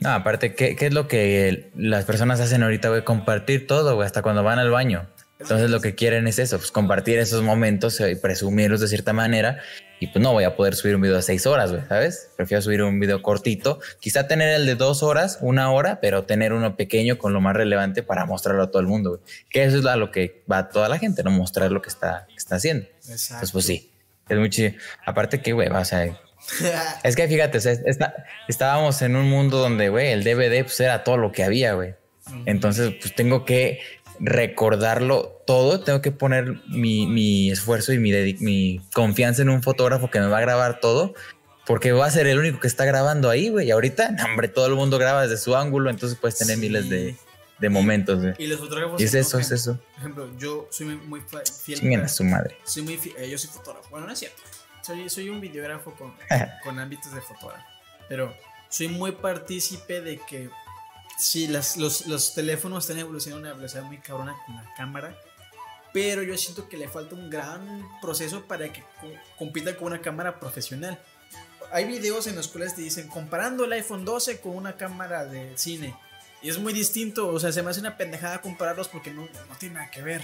No, 0.00 0.10
aparte, 0.10 0.54
¿qué, 0.54 0.76
qué 0.76 0.86
es 0.86 0.94
lo 0.94 1.08
que 1.08 1.70
las 1.76 2.04
personas 2.04 2.40
hacen 2.40 2.62
ahorita, 2.62 2.88
güey? 2.88 3.02
Compartir 3.02 3.66
todo, 3.66 3.96
güey, 3.96 4.06
hasta 4.06 4.22
cuando 4.22 4.42
van 4.42 4.58
al 4.58 4.70
baño. 4.70 5.08
Entonces 5.40 5.70
lo 5.70 5.80
que 5.80 5.94
quieren 5.94 6.26
es 6.26 6.38
eso, 6.38 6.58
pues 6.58 6.72
compartir 6.72 7.18
esos 7.18 7.42
momentos 7.42 8.00
eh, 8.00 8.12
y 8.12 8.14
presumirlos 8.16 8.80
de 8.80 8.88
cierta 8.88 9.12
manera. 9.12 9.60
Y 10.00 10.08
pues 10.08 10.22
no 10.22 10.32
voy 10.32 10.44
a 10.44 10.54
poder 10.56 10.74
subir 10.76 10.94
un 10.94 11.00
video 11.00 11.16
de 11.16 11.22
seis 11.22 11.46
horas, 11.46 11.72
güey, 11.72 11.82
¿sabes? 11.88 12.30
Prefiero 12.36 12.62
subir 12.62 12.82
un 12.82 13.00
video 13.00 13.20
cortito. 13.20 13.80
Quizá 14.00 14.28
tener 14.28 14.54
el 14.54 14.66
de 14.66 14.74
dos 14.76 15.02
horas, 15.02 15.38
una 15.40 15.70
hora, 15.72 16.00
pero 16.00 16.24
tener 16.24 16.52
uno 16.52 16.76
pequeño 16.76 17.18
con 17.18 17.32
lo 17.32 17.40
más 17.40 17.54
relevante 17.56 18.02
para 18.02 18.24
mostrarlo 18.24 18.64
a 18.64 18.70
todo 18.70 18.80
el 18.80 18.86
mundo, 18.86 19.10
güey. 19.10 19.22
Que 19.50 19.64
eso 19.64 19.78
es 19.78 19.86
a 19.86 19.96
lo 19.96 20.10
que 20.10 20.44
va 20.50 20.68
toda 20.68 20.88
la 20.88 20.98
gente, 20.98 21.22
¿no? 21.24 21.30
Mostrar 21.30 21.72
lo 21.72 21.82
que 21.82 21.88
está, 21.88 22.26
que 22.28 22.36
está 22.36 22.56
haciendo. 22.56 22.86
Exacto. 22.86 23.34
Entonces, 23.34 23.52
pues 23.52 23.64
sí. 23.64 23.92
Es 24.28 24.38
muy 24.38 24.50
chido. 24.50 24.72
Aparte 25.04 25.40
que, 25.40 25.52
güey, 25.52 25.68
o 25.68 25.84
sea, 25.84 26.20
es 27.04 27.16
que 27.16 27.28
fíjate, 27.28 27.58
o 27.58 27.60
sea, 27.60 27.72
está- 27.72 28.14
estábamos 28.48 29.00
en 29.02 29.16
un 29.16 29.28
mundo 29.28 29.58
donde, 29.58 29.88
güey, 29.88 30.08
el 30.12 30.24
DVD 30.24 30.62
pues 30.64 30.78
era 30.80 31.04
todo 31.04 31.16
lo 31.16 31.32
que 31.32 31.44
había, 31.44 31.74
güey. 31.74 31.94
Entonces, 32.46 32.92
pues 33.00 33.14
tengo 33.14 33.44
que 33.46 33.80
recordarlo 34.20 35.42
todo, 35.46 35.80
tengo 35.80 36.00
que 36.02 36.12
poner 36.12 36.60
mi, 36.68 37.06
mi 37.06 37.50
esfuerzo 37.50 37.92
y 37.92 37.98
mi, 37.98 38.80
confianza 38.92 39.42
en 39.42 39.48
un 39.48 39.62
fotógrafo 39.62 40.10
que 40.10 40.20
me 40.20 40.26
va 40.26 40.38
a 40.38 40.42
grabar 40.42 40.80
todo, 40.80 41.14
porque 41.66 41.92
va 41.92 42.06
a 42.06 42.10
ser 42.10 42.26
el 42.26 42.38
único 42.38 42.60
que 42.60 42.66
está 42.68 42.84
grabando 42.84 43.30
ahí, 43.30 43.48
güey. 43.48 43.68
Y 43.68 43.70
ahorita, 43.70 44.16
hombre, 44.26 44.48
todo 44.48 44.66
el 44.66 44.74
mundo 44.74 44.98
graba 44.98 45.22
desde 45.22 45.36
su 45.42 45.56
ángulo, 45.56 45.90
entonces 45.90 46.18
puedes 46.20 46.38
tener 46.38 46.56
Sí. 46.56 46.60
miles 46.60 46.88
de, 46.88 47.16
de 47.58 47.68
momentos, 47.68 48.20
güey. 48.20 48.34
Y 48.38 48.46
los 48.46 48.60
fotógrafos. 48.60 49.00
Y 49.00 49.04
es 49.04 49.14
eso, 49.14 49.38
es 49.38 49.50
eso. 49.50 49.78
Por 49.94 49.98
ejemplo, 50.00 50.30
yo 50.38 50.68
soy 50.70 50.86
muy, 50.86 51.20
fiel. 51.64 51.78
Chinguen 51.78 52.00
a 52.02 52.08
su 52.08 52.24
madre. 52.24 52.56
Soy 52.64 52.82
muy 52.82 52.96
fi- 52.96 53.14
eh, 53.18 53.28
yo 53.30 53.38
soy 53.38 53.50
fotógrafo. 53.50 53.88
Bueno, 53.90 54.06
no 54.06 54.12
es 54.12 54.18
cierto. 54.18 54.42
Soy, 54.88 55.08
soy 55.10 55.28
un 55.28 55.40
videógrafo 55.40 55.92
con, 55.94 56.14
con 56.64 56.78
ámbitos 56.78 57.14
de 57.14 57.20
fotógrafo. 57.20 57.62
Pero 58.08 58.34
soy 58.68 58.88
muy 58.88 59.12
partícipe 59.12 60.00
de 60.00 60.18
que 60.18 60.50
sí, 61.18 61.46
las, 61.46 61.76
los, 61.76 62.06
los 62.06 62.34
teléfonos 62.34 62.84
están 62.84 62.98
evolucionando 62.98 63.46
a 63.48 63.52
una 63.52 63.56
velocidad 63.58 63.82
muy 63.84 63.98
cabrona 63.98 64.34
con 64.46 64.56
la 64.56 64.74
cámara. 64.76 65.14
Pero 65.92 66.22
yo 66.22 66.36
siento 66.36 66.68
que 66.68 66.76
le 66.76 66.88
falta 66.88 67.14
un 67.14 67.28
gran 67.30 67.86
proceso 68.00 68.44
para 68.44 68.72
que 68.72 68.82
co- 69.00 69.12
compita 69.38 69.76
con 69.76 69.88
una 69.88 70.00
cámara 70.00 70.40
profesional. 70.40 70.98
Hay 71.70 71.84
videos 71.84 72.26
en 72.26 72.36
los 72.36 72.48
cuales 72.48 72.74
te 72.74 72.80
dicen 72.82 73.08
comparando 73.08 73.64
el 73.66 73.72
iPhone 73.72 74.04
12 74.06 74.40
con 74.40 74.56
una 74.56 74.76
cámara 74.76 75.24
de 75.26 75.56
cine. 75.58 75.94
Y 76.40 76.48
es 76.50 76.58
muy 76.58 76.72
distinto, 76.72 77.28
o 77.28 77.38
sea, 77.40 77.52
se 77.52 77.62
me 77.62 77.70
hace 77.70 77.80
una 77.80 77.96
pendejada 77.98 78.40
compararlos 78.40 78.88
porque 78.88 79.10
no, 79.12 79.22
no 79.22 79.54
tiene 79.58 79.74
nada 79.76 79.90
que 79.90 80.00
ver. 80.02 80.22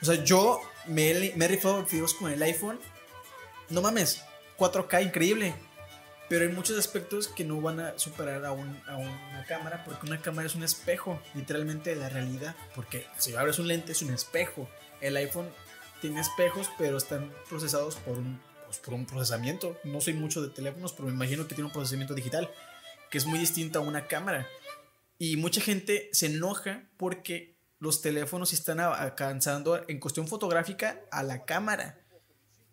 O 0.00 0.04
sea, 0.06 0.22
yo 0.24 0.60
me 0.86 1.10
he, 1.10 1.32
me 1.36 1.44
he 1.44 1.48
rifado 1.48 1.84
videos 1.84 2.14
con 2.14 2.30
el 2.32 2.42
iPhone. 2.42 2.78
No 3.72 3.80
mames, 3.82 4.22
4K 4.58 5.02
increíble. 5.04 5.54
Pero 6.28 6.46
hay 6.46 6.52
muchos 6.52 6.78
aspectos 6.78 7.28
que 7.28 7.44
no 7.44 7.60
van 7.60 7.80
a 7.80 7.98
superar 7.98 8.44
a, 8.44 8.52
un- 8.52 8.80
a 8.86 8.96
una 8.96 9.44
cámara 9.46 9.84
porque 9.84 10.06
una 10.06 10.20
cámara 10.20 10.46
es 10.46 10.54
un 10.54 10.62
espejo, 10.62 11.20
literalmente 11.34 11.90
de 11.90 11.96
la 11.96 12.08
realidad. 12.08 12.54
Porque 12.74 13.06
si 13.18 13.34
abres 13.34 13.58
un 13.58 13.68
lente 13.68 13.92
es 13.92 14.02
un 14.02 14.12
espejo. 14.14 14.68
El 15.00 15.16
iPhone 15.16 15.48
tiene 16.00 16.20
espejos, 16.20 16.70
pero 16.78 16.96
están 16.96 17.30
procesados 17.48 17.96
por 17.96 18.16
un, 18.18 18.40
pues, 18.66 18.78
por 18.78 18.94
un 18.94 19.04
procesamiento. 19.04 19.78
No 19.84 20.00
soy 20.00 20.14
mucho 20.14 20.40
de 20.40 20.48
teléfonos, 20.48 20.92
pero 20.92 21.08
me 21.08 21.14
imagino 21.14 21.46
que 21.46 21.54
tiene 21.54 21.66
un 21.66 21.72
procesamiento 21.72 22.14
digital 22.14 22.50
que 23.10 23.18
es 23.18 23.26
muy 23.26 23.38
distinto 23.38 23.78
a 23.78 23.82
una 23.82 24.06
cámara. 24.06 24.46
Y 25.18 25.36
mucha 25.36 25.60
gente 25.60 26.08
se 26.12 26.26
enoja 26.26 26.84
porque 26.96 27.56
los 27.78 28.00
teléfonos 28.00 28.52
están 28.54 28.80
alcanzando 28.80 29.84
en 29.86 30.00
cuestión 30.00 30.26
fotográfica 30.28 31.00
a 31.10 31.22
la 31.22 31.44
cámara. 31.44 31.98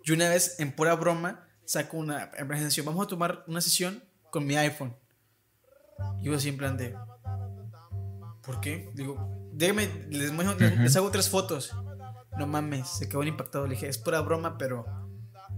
Yo 0.03 0.13
una 0.15 0.29
vez, 0.29 0.59
en 0.59 0.71
pura 0.71 0.95
broma, 0.95 1.47
saco 1.65 1.97
una 1.97 2.31
en 2.37 2.47
presentación. 2.47 2.85
Vamos 2.85 3.05
a 3.05 3.09
tomar 3.09 3.43
una 3.47 3.61
sesión 3.61 4.03
con 4.31 4.45
mi 4.45 4.55
iPhone. 4.55 4.95
Y 6.21 6.25
yo 6.25 6.35
así 6.35 6.49
en 6.49 6.57
plan 6.57 6.77
de... 6.77 6.95
¿Por 8.41 8.61
qué? 8.61 8.89
Digo, 8.95 9.49
déjame, 9.53 9.89
les, 10.09 10.31
muestro- 10.33 10.57
les 10.57 10.95
hago 10.95 11.11
tres 11.11 11.29
fotos. 11.29 11.75
No 12.37 12.47
mames, 12.47 12.87
se 12.87 13.09
quedó 13.09 13.23
impactado. 13.23 13.67
Le 13.67 13.75
dije, 13.75 13.87
es 13.87 13.97
pura 13.97 14.21
broma, 14.21 14.57
pero... 14.57 14.85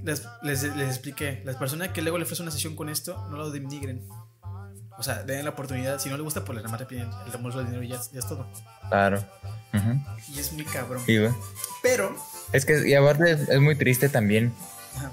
Les, 0.03 0.27
les, 0.41 0.63
les 0.63 0.87
expliqué. 0.89 1.43
Las 1.45 1.57
personas 1.57 1.89
que 1.89 2.01
luego 2.01 2.17
le 2.17 2.23
ofrecen 2.23 2.45
una 2.45 2.51
sesión 2.51 2.75
con 2.75 2.89
esto, 2.89 3.27
no 3.29 3.37
lo 3.37 3.51
denigren. 3.51 4.07
O 5.01 5.03
sea, 5.03 5.23
den 5.23 5.43
la 5.43 5.49
oportunidad. 5.49 5.97
Si 5.99 6.09
no 6.09 6.15
le 6.17 6.21
gusta, 6.21 6.45
pues 6.45 6.55
le 6.57 6.61
remate 6.61 6.85
piden 6.85 7.09
el 7.25 7.31
reembolso 7.31 7.57
del 7.57 7.65
dinero 7.67 7.83
y 7.83 7.87
ya, 7.87 7.99
ya 8.13 8.19
es 8.19 8.27
todo. 8.27 8.45
Claro. 8.87 9.23
Y 10.31 10.37
es 10.39 10.53
muy 10.53 10.63
cabrón. 10.63 11.01
Sí, 11.03 11.17
güey. 11.17 11.31
Pero... 11.81 12.15
Es 12.53 12.65
que, 12.67 12.87
y 12.87 12.93
aparte, 12.93 13.31
es, 13.31 13.49
es 13.49 13.59
muy 13.59 13.75
triste 13.75 14.09
también 14.09 14.53
ajá, 14.95 15.09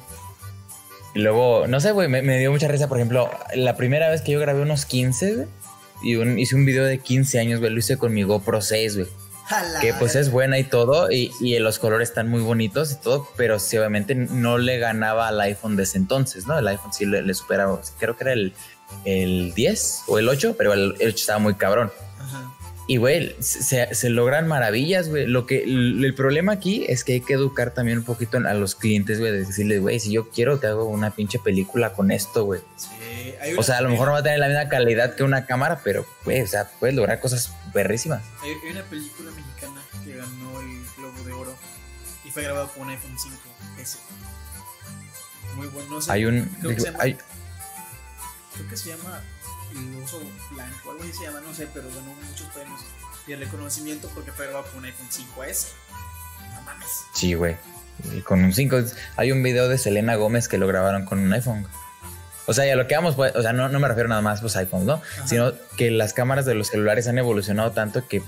Y 1.14 1.20
luego, 1.20 1.66
no 1.68 1.80
sé, 1.80 1.93
güey, 1.93 2.07
me, 2.09 2.20
me 2.20 2.39
dio 2.39 2.51
mucha 2.53 2.68
risa. 2.68 2.86
Por 2.86 2.99
ejemplo, 2.99 3.30
la 3.55 3.76
primera 3.76 4.11
vez 4.11 4.20
que 4.20 4.32
yo 4.32 4.41
grabé 4.41 4.61
unos 4.61 4.84
15, 4.84 5.34
güey, 5.36 5.49
y 6.03 6.16
un- 6.16 6.39
hice 6.39 6.55
un 6.55 6.66
video 6.66 6.84
de 6.84 6.99
15 6.99 7.39
años, 7.41 7.61
güey, 7.61 7.72
lo 7.72 7.78
hice 7.78 7.97
con 7.97 8.12
mi 8.12 8.24
GoPro 8.24 8.61
6, 8.61 8.97
güey. 8.97 9.09
jala, 9.47 9.80
Que 9.80 9.95
pues 9.95 10.14
es 10.16 10.30
buena 10.30 10.59
y 10.59 10.64
todo, 10.64 11.11
y, 11.11 11.32
y 11.41 11.59
los 11.61 11.78
colores 11.78 12.11
están 12.11 12.28
muy 12.28 12.43
bonitos 12.43 12.93
y 12.93 12.97
todo, 12.97 13.26
pero 13.39 13.59
sí, 13.59 13.78
obviamente 13.78 14.14
no 14.14 14.59
le 14.59 14.78
ganaba 14.78 15.28
al 15.28 15.41
iPhone 15.41 15.74
de 15.76 15.84
ese 15.84 15.97
entonces, 15.97 16.47
¿no? 16.47 16.59
El 16.59 16.68
iPhone 16.68 16.93
sí 16.93 17.07
le, 17.07 17.22
le 17.22 17.32
superaba, 17.34 17.80
creo 17.99 18.14
que 18.16 18.24
era 18.24 18.32
el, 18.34 18.53
el 19.05 19.53
10 19.55 20.03
o 20.07 20.18
el 20.18 20.28
8, 20.28 20.55
pero 20.59 20.72
el, 20.72 20.95
el 21.01 21.09
8 21.09 21.16
estaba 21.16 21.39
muy 21.39 21.55
cabrón. 21.55 21.93
Ajá. 22.18 22.55
Y, 22.91 22.97
güey, 22.97 23.36
se, 23.41 23.95
se 23.95 24.09
logran 24.09 24.49
maravillas, 24.49 25.11
güey. 25.11 25.26
Lo 25.26 25.45
que, 25.45 25.62
el, 25.64 26.03
el 26.03 26.14
problema 26.14 26.53
aquí 26.53 26.86
es 26.89 27.05
que 27.05 27.12
hay 27.14 27.20
que 27.20 27.34
educar 27.34 27.74
también 27.74 27.99
un 27.99 28.05
poquito 28.05 28.39
a 28.39 28.55
los 28.55 28.74
clientes, 28.74 29.18
güey, 29.20 29.30
de 29.30 29.41
decirles, 29.41 29.82
güey, 29.82 30.01
si 30.01 30.11
yo 30.11 30.30
quiero, 30.30 30.59
te 30.59 30.68
hago 30.68 30.86
una 30.86 31.11
pinche 31.11 31.39
película 31.39 31.93
con 31.93 32.11
esto, 32.11 32.45
güey. 32.45 32.62
Sí, 32.76 33.34
O 33.59 33.62
sea, 33.62 33.76
a 33.76 33.80
lo 33.82 33.91
mejor 33.91 34.07
no 34.07 34.12
va 34.14 34.20
a 34.20 34.22
tener 34.22 34.39
la 34.39 34.49
misma 34.49 34.68
calidad 34.70 35.14
que 35.14 35.22
una 35.22 35.45
cámara, 35.45 35.82
pero, 35.84 36.07
güey, 36.24 36.41
o 36.41 36.47
sea, 36.47 36.70
puedes 36.80 36.97
lograr 36.97 37.20
cosas 37.20 37.53
perrísimas. 37.74 38.22
Hay, 38.43 38.53
hay 38.64 38.70
una 38.72 38.82
película 38.84 39.30
mexicana 39.32 39.82
que 40.03 40.16
ganó 40.16 40.61
el 40.61 40.82
Globo 40.97 41.22
de 41.24 41.32
Oro 41.34 41.55
y 42.24 42.30
fue 42.30 42.43
grabado 42.45 42.68
con 42.68 42.84
un 42.84 42.89
iPhone 42.91 43.16
5S. 43.18 43.99
Muy 45.57 45.66
bueno. 45.68 45.91
No 45.91 46.01
sé, 46.01 46.11
Hay 46.12 46.24
un. 46.24 46.45
creo, 46.61 46.74
que 46.74 46.80
se 46.80 46.86
llama, 46.91 47.05
hay- 47.05 47.18
creo 48.59 48.71
que 48.71 48.77
se 48.77 48.91
llama 48.91 49.21
El 49.73 50.03
Oso 50.03 50.21
Blanco, 50.51 50.91
algo 50.91 51.03
así 51.03 51.13
se 51.13 51.25
llama, 51.25 51.41
no 51.41 51.55
sé, 51.55 51.69
pero 51.73 51.89
ganó 51.89 52.15
muchos 52.15 52.47
premios 52.49 52.81
y 53.27 53.33
el 53.33 53.41
reconocimiento 53.41 54.11
porque 54.15 54.33
fue 54.33 54.47
grabado 54.47 54.67
con 54.71 54.79
un 54.79 54.87
iPhone 54.87 55.09
5S. 55.11 55.67
No 56.55 56.63
mames. 56.63 56.89
sí, 57.15 57.35
güey. 57.35 57.57
Y 58.15 58.21
con 58.21 58.43
un 58.43 58.53
5. 58.53 58.77
Hay 59.17 59.33
un 59.33 59.43
video 59.43 59.69
de 59.69 59.77
Selena 59.77 60.15
Gómez 60.15 60.49
que 60.49 60.57
lo 60.57 60.67
grabaron 60.67 61.05
con 61.05 61.19
un 61.19 61.33
iPhone. 61.33 61.67
O 62.47 62.55
sea, 62.55 62.67
y 62.67 62.71
a 62.71 62.77
lo 62.77 62.87
que 62.87 62.95
vamos, 62.95 63.17
pues, 63.17 63.35
o 63.37 63.43
sea, 63.43 63.53
no, 63.53 63.69
no 63.69 63.81
me 63.81 63.89
refiero 63.89 64.09
nada 64.09 64.23
más 64.23 64.41
pues 64.41 64.57
iPhones, 64.57 64.87
¿no? 64.87 65.03
Sino 65.27 65.53
que 65.77 65.91
las 65.91 66.15
cámaras 66.15 66.47
de 66.47 66.55
los 66.55 66.69
celulares 66.69 67.07
han 67.07 67.19
evolucionado 67.19 67.73
tanto 67.73 68.09
que 68.09 68.23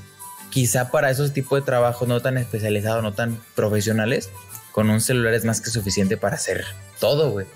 quizá 0.50 0.90
para 0.90 1.10
esos 1.10 1.32
tipos 1.32 1.58
de 1.58 1.64
trabajos 1.64 2.06
no 2.06 2.20
tan 2.20 2.36
especializados, 2.36 3.02
no 3.02 3.14
tan 3.14 3.40
profesionales, 3.54 4.28
con 4.72 4.88
un 4.90 5.00
celular 5.00 5.34
es 5.34 5.44
más 5.44 5.60
que 5.60 5.70
suficiente 5.70 6.16
para 6.16 6.36
hacer 6.36 6.64
todo, 7.00 7.30
güey. 7.30 7.46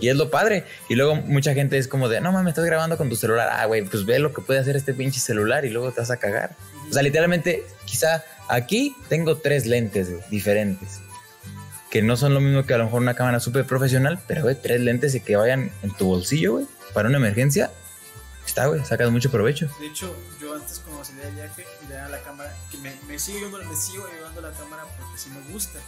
Y 0.00 0.08
es 0.08 0.16
lo 0.16 0.30
padre. 0.30 0.64
Y 0.88 0.94
luego 0.94 1.14
mucha 1.16 1.54
gente 1.54 1.76
es 1.78 1.88
como 1.88 2.08
de, 2.08 2.20
no 2.20 2.32
mames, 2.32 2.52
estás 2.52 2.64
grabando 2.64 2.96
con 2.96 3.08
tu 3.08 3.16
celular. 3.16 3.48
Ah, 3.52 3.66
güey, 3.66 3.82
pues 3.84 4.04
ve 4.06 4.18
lo 4.18 4.32
que 4.32 4.40
puede 4.42 4.60
hacer 4.60 4.76
este 4.76 4.94
pinche 4.94 5.20
celular 5.20 5.64
y 5.64 5.70
luego 5.70 5.92
te 5.92 6.00
vas 6.00 6.10
a 6.10 6.16
cagar. 6.18 6.56
O 6.88 6.92
sea, 6.92 7.02
literalmente, 7.02 7.64
quizá 7.84 8.24
aquí 8.48 8.96
tengo 9.08 9.36
tres 9.38 9.66
lentes 9.66 10.10
güey, 10.10 10.22
diferentes. 10.30 11.00
Que 11.90 12.00
no 12.00 12.16
son 12.16 12.32
lo 12.32 12.40
mismo 12.40 12.64
que 12.64 12.72
a 12.72 12.78
lo 12.78 12.84
mejor 12.84 13.02
una 13.02 13.14
cámara 13.14 13.38
súper 13.38 13.66
profesional, 13.66 14.18
pero 14.26 14.42
güey, 14.42 14.54
tres 14.60 14.80
lentes 14.80 15.14
y 15.14 15.20
que 15.20 15.36
vayan 15.36 15.70
en 15.82 15.94
tu 15.96 16.06
bolsillo, 16.06 16.52
güey, 16.54 16.66
para 16.94 17.08
una 17.08 17.18
emergencia. 17.18 17.70
Está, 18.46 18.66
güey, 18.66 18.84
sacas 18.84 19.10
mucho 19.10 19.30
provecho. 19.30 19.68
de 19.78 19.86
hecho, 19.86 20.16
yo 20.40 20.54
antes 20.54 20.78
cuando 20.80 21.02
cuando 21.02 21.04
salí 21.04 21.20
de 21.20 21.30
viaje 21.42 21.64
le 21.88 21.94
daba 21.94 22.08
la 22.08 22.22
cámara, 22.22 22.56
que 22.70 22.78
me, 22.78 22.92
me, 23.06 23.18
sigo, 23.18 23.38
llevando- 23.38 23.68
me 23.70 23.76
sigo 23.76 24.06
llevando 24.08 24.40
la 24.40 24.50
cámara 24.52 24.82
porque 24.98 25.18
sí 25.18 25.30
me 25.30 25.52
gusta, 25.52 25.78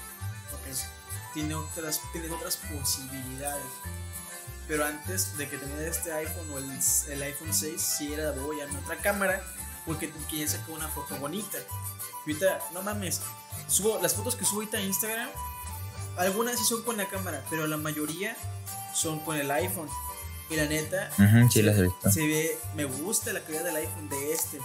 es- 0.70 0.86
tiene, 1.32 1.54
otras, 1.54 2.00
tiene 2.12 2.30
otras 2.30 2.56
posibilidades. 2.56 3.64
Pero 4.68 4.84
antes 4.86 5.36
de 5.36 5.48
que 5.48 5.58
tenía 5.58 5.86
este 5.88 6.12
iPhone 6.12 6.50
o 6.52 6.58
el, 6.58 6.64
el 7.12 7.22
iPhone 7.22 7.52
6, 7.52 7.80
sí 7.80 8.12
era 8.14 8.30
voy 8.32 8.60
a 8.60 8.66
mi 8.66 8.76
otra 8.76 8.96
cámara 8.96 9.42
porque 9.84 10.10
quería 10.30 10.48
sacar 10.48 10.70
una 10.70 10.88
foto 10.88 11.16
bonita. 11.18 11.58
Y 12.26 12.30
ahorita, 12.32 12.58
no 12.72 12.82
mames, 12.82 13.20
subo 13.68 13.98
las 14.00 14.14
fotos 14.14 14.36
que 14.36 14.44
subo 14.46 14.60
ahorita 14.60 14.78
a 14.78 14.80
Instagram, 14.80 15.28
algunas 16.16 16.58
sí 16.58 16.64
son 16.64 16.82
con 16.82 16.96
la 16.96 17.06
cámara, 17.08 17.44
pero 17.50 17.66
la 17.66 17.76
mayoría 17.76 18.36
son 18.94 19.20
con 19.20 19.36
el 19.36 19.50
iPhone. 19.50 19.88
Y 20.50 20.56
la 20.56 20.66
neta, 20.66 21.10
sí, 21.50 21.62
las 21.62 21.76
he 21.78 21.82
visto. 21.82 22.10
se 22.12 22.26
ve, 22.26 22.58
me 22.76 22.84
gusta 22.84 23.32
la 23.32 23.40
calidad 23.42 23.64
del 23.64 23.76
iPhone 23.76 24.08
de 24.08 24.32
este. 24.32 24.58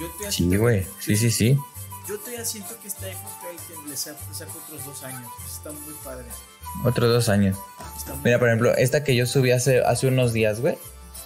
Yo 0.00 0.06
estoy 0.06 0.32
Sí, 0.32 0.56
güey. 0.56 0.86
Sí, 1.00 1.16
sí, 1.16 1.30
sí. 1.30 1.58
Yo 2.08 2.18
todavía 2.18 2.44
siento 2.44 2.74
que 2.82 2.90
todavía 2.90 3.16
que 3.66 3.88
le 3.88 3.96
saco, 3.96 4.18
otros 4.66 4.84
dos 4.84 5.02
años. 5.04 5.30
Está 5.50 5.72
muy 5.72 5.94
padre. 6.04 6.24
Otros 6.84 7.10
dos 7.12 7.28
años. 7.28 7.56
Está 7.96 8.14
Mira, 8.22 8.38
por 8.38 8.48
ejemplo, 8.48 8.74
esta 8.76 9.04
que 9.04 9.16
yo 9.16 9.26
subí 9.26 9.52
hace, 9.52 9.82
hace 9.84 10.08
unos 10.08 10.32
días, 10.32 10.60
güey. 10.60 10.76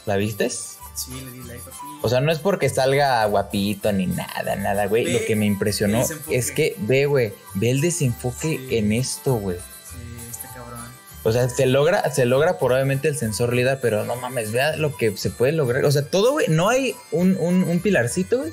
¿La 0.06 0.16
vistes? 0.16 0.76
Sí, 0.94 1.12
le 1.20 1.30
di 1.32 1.38
like 1.40 1.62
a 1.62 1.70
ti. 1.70 1.76
O 2.02 2.08
sea, 2.08 2.20
no 2.20 2.30
es 2.32 2.38
porque 2.38 2.68
salga 2.68 3.24
guapito 3.26 3.92
ni 3.92 4.06
nada, 4.06 4.56
nada, 4.56 4.86
güey. 4.86 5.04
Ve 5.04 5.12
Lo 5.12 5.24
que 5.26 5.36
me 5.36 5.46
impresionó 5.46 6.04
es 6.30 6.50
que 6.52 6.74
ve, 6.78 7.06
güey, 7.06 7.32
ve 7.54 7.70
el 7.70 7.80
desenfoque 7.80 8.58
Sí. 8.68 8.76
en 8.76 8.92
esto, 8.92 9.34
güey. 9.34 9.58
Sí, 9.58 9.96
este 10.30 10.48
cabrón. 10.54 10.80
O 11.24 11.32
sea, 11.32 11.48
se 11.48 11.66
logra, 11.66 12.08
se 12.12 12.24
logra 12.24 12.58
probablemente 12.58 13.08
el 13.08 13.16
sensor 13.16 13.52
LIDAR, 13.52 13.80
pero 13.80 14.04
no 14.04 14.16
mames, 14.16 14.52
vea 14.52 14.76
lo 14.76 14.96
que 14.96 15.16
se 15.16 15.30
puede 15.30 15.52
lograr. 15.52 15.84
O 15.84 15.92
sea, 15.92 16.02
todo, 16.08 16.32
güey, 16.32 16.46
no 16.48 16.68
hay 16.68 16.94
un, 17.12 17.36
un, 17.38 17.64
un 17.64 17.80
pilarcito, 17.80 18.38
güey, 18.38 18.52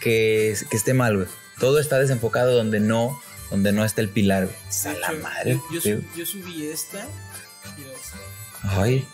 que, 0.00 0.56
que 0.70 0.76
esté 0.76 0.94
mal, 0.94 1.16
güey. 1.16 1.28
Todo 1.62 1.78
está 1.78 2.00
desenfocado 2.00 2.56
donde 2.56 2.80
no, 2.80 3.22
donde 3.48 3.70
no 3.70 3.84
está 3.84 4.00
el 4.00 4.08
pilar, 4.08 4.48
A 4.84 4.92
la 4.94 5.12
madre. 5.12 5.60
Yo, 5.70 6.26
subí 6.26 6.66
esta. 6.66 7.06
mira, 7.78 7.90
Ay. 8.64 9.06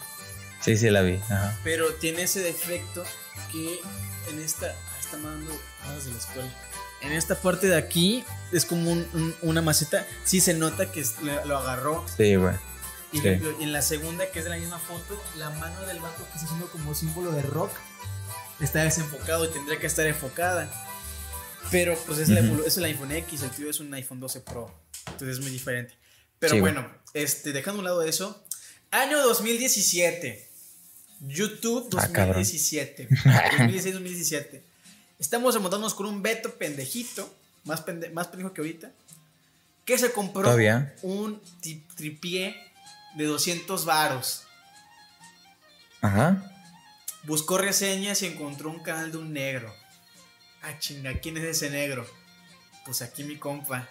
Sí, 0.62 0.78
sí, 0.78 0.88
la 0.88 1.02
vi. 1.02 1.16
Ajá. 1.24 1.58
Pero 1.62 1.92
tiene 1.96 2.22
ese 2.22 2.40
defecto 2.40 3.04
que 3.52 3.78
en 4.30 4.38
esta. 4.40 4.68
ah, 4.68 4.96
Está 4.98 5.18
mandando 5.18 5.52
cosas 5.84 6.06
de 6.06 6.12
la 6.12 6.18
escuela. 6.18 6.48
En 7.02 7.12
esta 7.12 7.34
parte 7.34 7.66
de 7.66 7.76
aquí 7.76 8.24
es 8.50 8.64
como 8.64 8.92
un- 8.92 9.06
un- 9.12 9.36
una 9.42 9.60
maceta. 9.60 10.06
Sí 10.24 10.40
se 10.40 10.54
nota 10.54 10.90
que 10.90 11.04
lo, 11.44 11.58
agarró. 11.58 12.06
Sí, 12.16 12.34
güey. 12.36 12.54
Y, 13.12 13.20
Sí. 13.20 13.36
lo- 13.36 13.60
y 13.60 13.64
en 13.64 13.72
la 13.74 13.82
segunda, 13.82 14.24
que 14.30 14.38
es 14.38 14.46
de 14.46 14.50
la 14.52 14.56
misma 14.56 14.78
foto, 14.78 15.22
la 15.36 15.50
mano 15.50 15.82
del 15.82 16.00
vato 16.00 16.24
que 16.24 16.32
está 16.32 16.46
haciendo 16.46 16.66
como 16.70 16.94
símbolo 16.94 17.30
de 17.32 17.42
rock 17.42 17.72
está 18.58 18.84
desenfocado 18.84 19.44
y 19.44 19.48
tendría 19.48 19.78
que 19.78 19.86
estar 19.86 20.06
enfocada. 20.06 20.70
Pero 21.70 21.96
pues 22.06 22.18
es, 22.18 22.28
es 22.30 22.76
el 22.76 22.84
iPhone 22.84 23.12
X, 23.12 23.42
el 23.42 23.50
tuyo 23.50 23.70
es 23.70 23.80
un 23.80 23.92
iPhone 23.94 24.20
12 24.20 24.40
Pro. 24.40 24.74
Entonces 25.06 25.38
es 25.38 25.42
muy 25.42 25.50
diferente. 25.50 25.94
Pero 26.38 26.54
Sí, 26.54 26.60
bueno, 26.60 26.88
este, 27.14 27.52
dejando 27.52 27.78
a 27.78 27.80
un 27.80 27.84
lado 27.84 28.02
eso. 28.02 28.44
Año 28.90 29.18
2017. 29.22 30.48
YouTube 31.20 31.88
Ah, 31.98 32.08
cabrón. 32.12 32.36
2017. 32.42 33.08
2016-2017. 33.08 34.60
Estamos 35.18 35.54
remontándonos 35.54 35.94
con 35.94 36.06
un 36.06 36.22
Beto 36.22 36.54
pendejito. 36.54 37.32
Más, 37.64 37.84
pende- 37.84 38.10
más 38.12 38.28
pendejo 38.28 38.54
que 38.54 38.60
ahorita. 38.60 38.92
Que 39.84 39.98
se 39.98 40.12
compró 40.12 40.42
Todavía. 40.42 40.94
un 41.02 41.40
ti- 41.60 41.84
tripié 41.96 42.54
de 43.16 43.24
200 43.24 43.84
varos. 43.84 44.44
Ajá. 46.00 46.52
Buscó 47.24 47.58
reseñas 47.58 48.22
y 48.22 48.26
encontró 48.26 48.70
un 48.70 48.80
canal 48.82 49.10
de 49.10 49.18
un 49.18 49.32
negro. 49.32 49.74
Ah, 50.62 50.78
chinga, 50.78 51.14
¿quién 51.20 51.36
es 51.36 51.44
ese 51.44 51.70
negro? 51.70 52.06
Pues 52.84 53.02
aquí 53.02 53.24
mi 53.24 53.36
compa. 53.36 53.88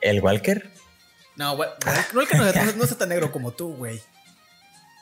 ¿El 0.00 0.20
Walker? 0.20 0.70
No, 1.36 1.56
güey, 1.56 1.68
no, 2.14 2.22
no, 2.24 2.72
no- 2.76 2.84
está 2.84 2.98
tan 2.98 3.08
negro 3.10 3.30
como 3.32 3.52
tú, 3.52 3.74
güey. 3.74 4.00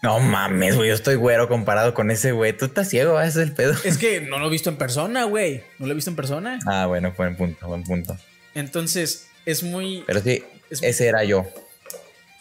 No 0.02 0.20
mames, 0.20 0.76
güey. 0.76 0.88
Yo 0.88 0.94
estoy 0.94 1.14
güero 1.14 1.48
comparado 1.48 1.94
con 1.94 2.10
ese 2.10 2.32
güey. 2.32 2.54
Tú 2.56 2.66
estás 2.66 2.88
ciego, 2.90 3.18
ese 3.20 3.42
es 3.42 3.48
el 3.48 3.54
pedo. 3.54 3.74
Es 3.84 3.96
que 3.96 4.20
no 4.20 4.38
lo 4.38 4.48
he 4.48 4.50
visto 4.50 4.68
en 4.68 4.76
persona, 4.76 5.24
güey. 5.24 5.64
No 5.78 5.86
lo 5.86 5.92
he 5.92 5.94
visto 5.94 6.10
en 6.10 6.16
persona. 6.16 6.58
Ah, 6.66 6.86
bueno, 6.86 7.14
buen 7.16 7.36
punto, 7.36 7.66
buen 7.68 7.84
punto. 7.84 8.16
Entonces, 8.54 9.28
es 9.46 9.62
muy... 9.62 10.04
Pero 10.06 10.20
sí, 10.20 10.44
Es- 10.70 10.82
ese 10.82 11.06
era 11.06 11.24
yo. 11.24 11.46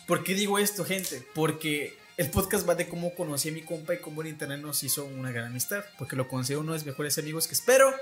¿Por 0.07 0.23
qué 0.25 0.33
digo 0.33 0.59
esto, 0.59 0.83
gente? 0.83 1.25
Porque 1.33 1.97
el 2.17 2.29
podcast 2.29 2.67
va 2.67 2.75
de 2.75 2.87
cómo 2.87 3.13
conocí 3.15 3.49
a 3.49 3.51
mi 3.51 3.61
compa 3.61 3.93
y 3.93 3.99
cómo 3.99 4.21
el 4.21 4.27
internet 4.27 4.59
nos 4.61 4.83
hizo 4.83 5.05
una 5.05 5.31
gran 5.31 5.45
amistad. 5.47 5.83
Porque 5.97 6.15
lo 6.15 6.27
considero 6.27 6.61
uno 6.61 6.73
de 6.73 6.79
mis 6.79 6.85
mejores 6.85 7.17
amigos 7.17 7.47
que 7.47 7.53
espero. 7.53 7.93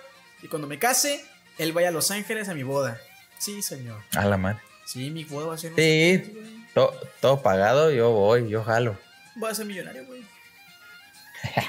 Y 0.41 0.47
cuando 0.47 0.67
me 0.67 0.79
case, 0.79 1.23
él 1.57 1.71
vaya 1.73 1.89
a 1.89 1.91
Los 1.91 2.11
Ángeles 2.11 2.49
a 2.49 2.53
mi 2.53 2.63
boda. 2.63 2.99
Sí, 3.37 3.61
señor. 3.61 4.01
A 4.15 4.25
la 4.25 4.37
madre. 4.37 4.59
Sí, 4.85 5.09
mi 5.11 5.23
boda 5.23 5.47
va 5.47 5.55
a 5.55 5.57
ser... 5.57 5.73
Sí. 5.75 6.17
Los 6.17 6.27
Ángeles, 6.27 6.51
güey. 6.51 6.61
To- 6.73 6.93
todo 7.21 7.41
pagado, 7.41 7.91
yo 7.91 8.11
voy, 8.11 8.49
yo 8.49 8.63
jalo. 8.63 8.97
Voy 9.35 9.49
a 9.51 9.55
ser 9.55 9.65
millonario, 9.65 10.05
güey. 10.05 10.23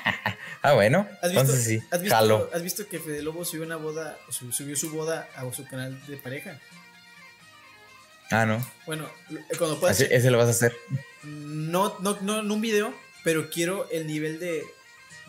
Ah, 0.64 0.74
bueno. 0.74 1.08
¿Has 1.20 1.30
visto, 1.32 1.40
Entonces 1.40 1.64
sí, 1.64 1.82
has 1.90 2.00
visto- 2.00 2.14
jalo. 2.16 2.48
has 2.54 2.62
visto 2.62 2.86
que 2.86 3.00
Fede 3.00 3.20
Lobo 3.20 3.44
subió 3.44 3.64
una 3.66 3.74
boda, 3.74 4.16
subió 4.30 4.76
su 4.76 4.92
boda 4.92 5.28
a 5.34 5.50
su 5.52 5.66
canal 5.66 6.00
de 6.06 6.16
pareja? 6.16 6.60
Ah, 8.32 8.46
no. 8.46 8.64
Bueno, 8.86 9.08
cuando 9.58 9.78
pueda 9.78 9.92
Así- 9.92 10.04
hacer- 10.04 10.16
ese 10.16 10.30
lo 10.30 10.38
vas 10.38 10.48
a 10.48 10.50
hacer. 10.50 10.76
no, 11.22 11.96
no, 12.00 12.18
no 12.20 12.40
en 12.40 12.50
un 12.50 12.60
video, 12.60 12.94
pero 13.24 13.50
quiero 13.50 13.88
el 13.90 14.06
nivel 14.06 14.38
de, 14.40 14.64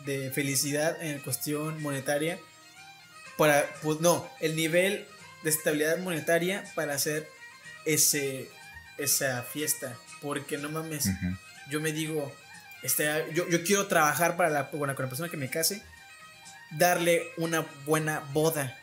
de 0.04 0.30
felicidad 0.30 1.00
en 1.02 1.18
cuestión 1.20 1.80
monetaria 1.82 2.38
para, 3.36 3.64
pues 3.82 4.00
no, 4.00 4.28
el 4.40 4.56
nivel 4.56 5.06
de 5.42 5.50
estabilidad 5.50 5.98
monetaria 5.98 6.64
para 6.74 6.94
hacer 6.94 7.28
ese, 7.84 8.48
esa 8.98 9.42
fiesta, 9.42 9.94
porque 10.22 10.56
no 10.58 10.68
mames, 10.70 11.08
yo 11.68 11.80
me 11.80 11.92
digo, 11.92 12.32
este, 12.82 13.04
yo, 13.34 13.48
yo 13.48 13.62
quiero 13.64 13.86
trabajar 13.86 14.36
para 14.36 14.50
la, 14.50 14.60
la, 14.62 14.70
con 14.70 14.88
la 14.88 14.94
persona 14.96 15.28
que 15.28 15.36
me 15.36 15.50
case, 15.50 15.82
darle 16.70 17.22
una 17.36 17.60
buena 17.84 18.20
boda. 18.32 18.76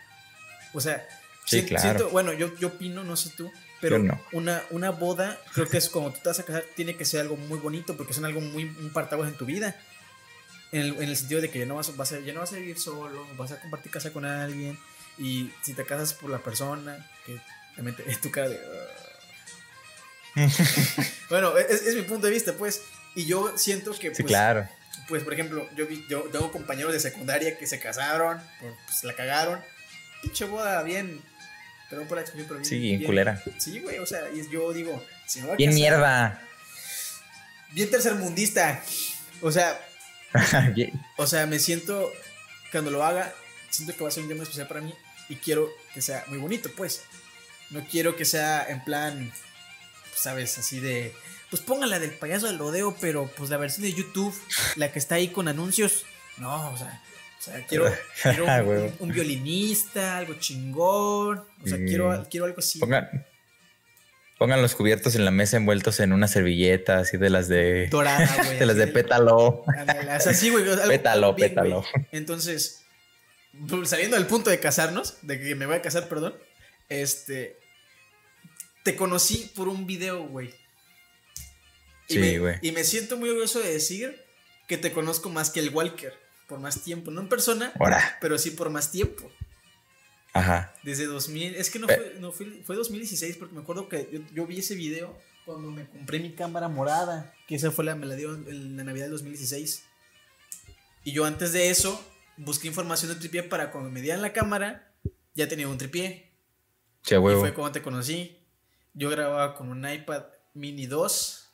O 0.74 0.80
sea, 0.82 1.06
Sí, 1.46 1.62
si- 1.62 1.66
claro. 1.66 1.82
siento, 1.84 2.10
bueno, 2.10 2.32
yo, 2.34 2.56
yo 2.58 2.70
opino, 2.70 3.04
no 3.04 3.16
sé 3.18 3.32
tú, 3.36 3.52
pero 3.82 4.00
no. 4.00 4.22
una, 4.32 4.64
una 4.70 4.92
boda, 4.92 5.42
creo 5.54 5.68
que 5.68 5.78
es 5.78 5.90
como 5.90 6.12
tú 6.14 6.20
te 6.22 6.30
vas 6.30 6.40
a 6.40 6.44
casar, 6.46 6.64
tiene 6.76 6.96
que 6.96 7.04
ser 7.06 7.22
algo 7.22 7.36
muy 7.36 7.60
bonito, 7.60 7.98
porque 7.98 8.14
es 8.14 8.20
algo 8.24 8.40
muy, 8.42 8.64
un 8.64 8.92
partaguas 8.94 9.28
en 9.30 9.36
tu 9.38 9.46
vida. 9.46 9.76
En 10.72 10.82
el, 10.82 10.94
en 10.96 11.04
el 11.10 11.18
sentido 11.18 11.42
de 11.42 11.50
que 11.50 11.60
ya 11.60 11.66
no, 11.66 11.76
vas, 11.76 11.96
vas 11.98 12.14
a, 12.14 12.20
ya 12.20 12.32
no 12.32 12.40
vas 12.40 12.54
a 12.54 12.56
vivir 12.56 12.80
solo, 12.80 13.28
vas 13.36 13.52
a 13.52 13.60
compartir 13.60 13.92
casa 13.92 14.14
con 14.14 14.24
alguien, 14.24 14.80
y 15.18 15.52
si 15.64 15.74
te 15.74 15.84
casas 15.86 16.14
por 16.14 16.30
la 16.30 16.40
persona, 16.40 17.06
que 17.26 17.38
también 17.76 17.96
te- 17.98 18.10
es 18.10 18.22
tu 18.22 18.32
cara 18.32 18.48
de... 18.50 18.58
"Ah". 20.36 20.48
bueno, 21.30 21.58
es, 21.58 21.82
es 21.82 21.96
mi 21.96 22.04
punto 22.04 22.28
de 22.28 22.34
vista, 22.34 22.54
pues. 22.54 22.84
Y 23.16 23.26
yo 23.26 23.58
siento 23.58 23.92
que, 23.92 24.16
Sí, 24.16 24.24
pues, 24.24 24.28
claro. 24.32 24.68
pues 25.10 25.24
por 25.24 25.34
ejemplo, 25.34 25.68
yo, 25.76 25.86
vi, 25.88 26.06
yo 26.10 26.22
tengo 26.32 26.52
compañeros 26.52 26.94
de 26.94 27.00
secundaria 27.02 27.58
que 27.58 27.68
se 27.68 27.80
casaron, 27.80 28.40
pues 28.60 29.04
la 29.04 29.14
cagaron. 29.16 29.60
Pinche 30.22 30.46
boda, 30.46 30.82
bien. 30.84 31.22
Perdón 31.92 32.08
por 32.08 32.16
la 32.18 32.22
expresión, 32.22 32.48
pero 32.48 32.60
bien. 32.62 32.70
Sí, 32.70 32.80
bien 32.80 33.04
culera. 33.04 33.44
Sí, 33.60 33.80
güey, 33.82 34.00
o 34.00 34.06
sea, 34.08 34.22
y 34.34 34.50
yo 34.50 34.74
digo, 34.74 34.94
me 35.36 35.52
a 35.52 35.56
Bien 35.56 35.70
casar- 35.70 35.76
mierda. 35.80 36.42
Bien 37.72 37.92
tercermundista. 37.92 38.84
O 39.42 39.52
sea, 39.52 39.80
Bien- 40.74 40.92
o 41.18 41.28
sea, 41.28 41.46
me 41.46 41.60
siento, 41.60 42.12
cuando 42.72 42.90
lo 42.92 43.04
haga, 43.04 43.34
siento 43.70 43.96
que 43.96 44.04
va 44.04 44.10
a 44.10 44.12
ser 44.12 44.24
un 44.24 44.30
día 44.30 44.36
muy 44.38 44.44
especial 44.44 44.68
para 44.68 44.82
mí 44.82 44.94
y 45.30 45.36
quiero 45.36 45.70
que 45.94 46.02
sea 46.02 46.24
muy 46.28 46.38
bonito, 46.40 46.72
pues. 46.76 47.04
No 47.70 47.86
quiero 47.90 48.16
que 48.18 48.26
sea 48.26 48.66
en 48.68 48.84
plan, 48.84 49.32
pues, 50.10 50.20
sabes, 50.22 50.58
así 50.58 50.80
de, 50.82 51.14
pues 51.50 51.62
póngala 51.62 52.00
del 52.00 52.12
payaso 52.12 52.48
del 52.48 52.58
rodeo, 52.58 52.96
pero 53.00 53.28
pues 53.38 53.50
la 53.50 53.58
versión 53.58 53.84
de 53.84 53.94
YouTube, 53.94 54.34
la 54.76 54.92
que 54.92 55.00
está 55.00 55.16
ahí 55.16 55.28
con 55.30 55.48
anuncios, 55.48 56.06
no, 56.38 56.72
o 56.72 56.78
sea, 56.78 57.02
o 57.42 57.44
sea, 57.44 57.66
quiero, 57.66 57.92
quiero 58.24 58.46
Ah, 58.48 58.62
un, 59.00 59.12
violinista, 59.12 60.18
algo 60.18 60.36
chingón, 60.36 61.40
o 61.64 61.68
sea, 61.68 61.78
Mm. 61.80 61.86
quiero, 61.88 62.28
quiero 62.30 62.46
algo 62.46 62.60
así. 62.60 62.78
Pongan, 62.80 63.10
pongan 64.38 64.62
los 64.62 64.76
cubiertos 64.76 65.16
en 65.16 65.26
la 65.26 65.32
mesa 65.32 65.58
envueltos 65.58 66.00
en 66.00 66.14
una 66.14 66.28
servilleta 66.28 67.00
así 67.00 67.18
de 67.18 67.30
las 67.32 67.48
de, 67.48 67.88
Dorada, 67.88 68.30
güey. 68.44 68.58
de 68.60 68.66
las 68.66 68.76
de 68.78 68.88
pétalo. 68.88 69.64
Ándale, 69.78 70.16
o 70.16 70.20
sea, 70.20 70.34
sí, 70.34 70.50
güey. 70.50 70.66
Pétalo, 70.88 71.34
bien, 71.34 71.50
pétalo. 71.50 71.82
güey. 71.94 72.06
Entonces, 72.12 72.84
pues, 73.68 73.90
saliendo 73.90 74.18
del 74.18 74.28
punto 74.28 74.50
de 74.50 74.60
casarnos, 74.60 75.18
de 75.24 75.40
que 75.40 75.56
me 75.56 75.66
voy 75.66 75.76
a 75.76 75.82
casar, 75.82 76.08
perdón, 76.08 76.36
este, 76.90 77.58
te 78.84 78.96
conocí 78.96 79.52
por 79.56 79.68
un 79.68 79.86
video, 79.88 80.24
güey. 80.28 80.50
Y 82.08 82.14
Sí, 82.16 82.20
me- 82.20 82.40
güey. 82.40 82.56
Y 82.62 82.72
me 82.72 82.84
siento 82.84 83.18
muy 83.18 83.30
orgulloso 83.30 83.60
de 83.60 83.72
decir 83.74 84.20
que 84.68 84.78
te 84.78 84.92
conozco 84.92 85.30
más 85.30 85.50
que 85.50 85.60
el 85.60 85.70
Walker, 85.70 86.14
por 86.52 86.60
más 86.60 86.82
tiempo, 86.82 87.12
no 87.12 87.22
en 87.22 87.30
persona, 87.30 87.72
Ahora. 87.80 88.18
pero 88.20 88.38
sí 88.38 88.52
por 88.52 88.70
más 88.70 88.92
tiempo. 88.92 89.32
Ajá. 90.34 90.74
Desde 90.84 91.06
2000, 91.06 91.56
es 91.56 91.70
que 91.70 91.80
no 91.80 91.88
Pe- 91.88 91.96
fue, 91.96 92.16
no 92.20 92.32
fue, 92.34 92.46
fue 92.66 92.76
2016 92.76 93.38
porque 93.38 93.56
me 93.56 93.62
acuerdo 93.62 93.88
que 93.88 94.10
yo, 94.12 94.20
yo 94.34 94.46
vi 94.46 94.60
ese 94.60 94.76
video 94.76 95.18
cuando 95.46 95.72
me 95.72 95.88
compré 95.88 96.20
mi 96.20 96.34
cámara 96.34 96.68
morada, 96.68 97.34
que 97.48 97.56
esa 97.56 97.72
fue 97.72 97.86
la, 97.86 97.96
me 97.96 98.06
la 98.06 98.16
dio 98.16 98.34
en 98.36 98.76
la 98.76 98.84
Navidad 98.84 99.06
del 99.06 99.14
2016. 99.14 99.84
Y 101.06 101.14
yo 101.14 101.24
antes 101.26 101.54
de 101.54 101.70
eso 101.70 102.04
busqué 102.36 102.68
información 102.68 103.14
de 103.14 103.20
tripié 103.20 103.44
para 103.44 103.72
cuando 103.72 103.90
me 103.90 104.02
dieran 104.02 104.22
la 104.22 104.34
cámara, 104.34 104.94
ya 105.34 105.48
tenía 105.48 105.70
un 105.70 105.78
tripié. 105.78 106.34
Y 107.10 107.16
huevo. 107.16 107.40
fue 107.40 107.54
cuando 107.54 107.72
te 107.72 107.82
conocí. 107.82 108.38
Yo 108.94 109.10
grababa 109.10 109.56
con 109.56 109.70
un 109.70 109.90
iPad 109.90 110.26
mini 110.54 110.86
2 110.86 111.50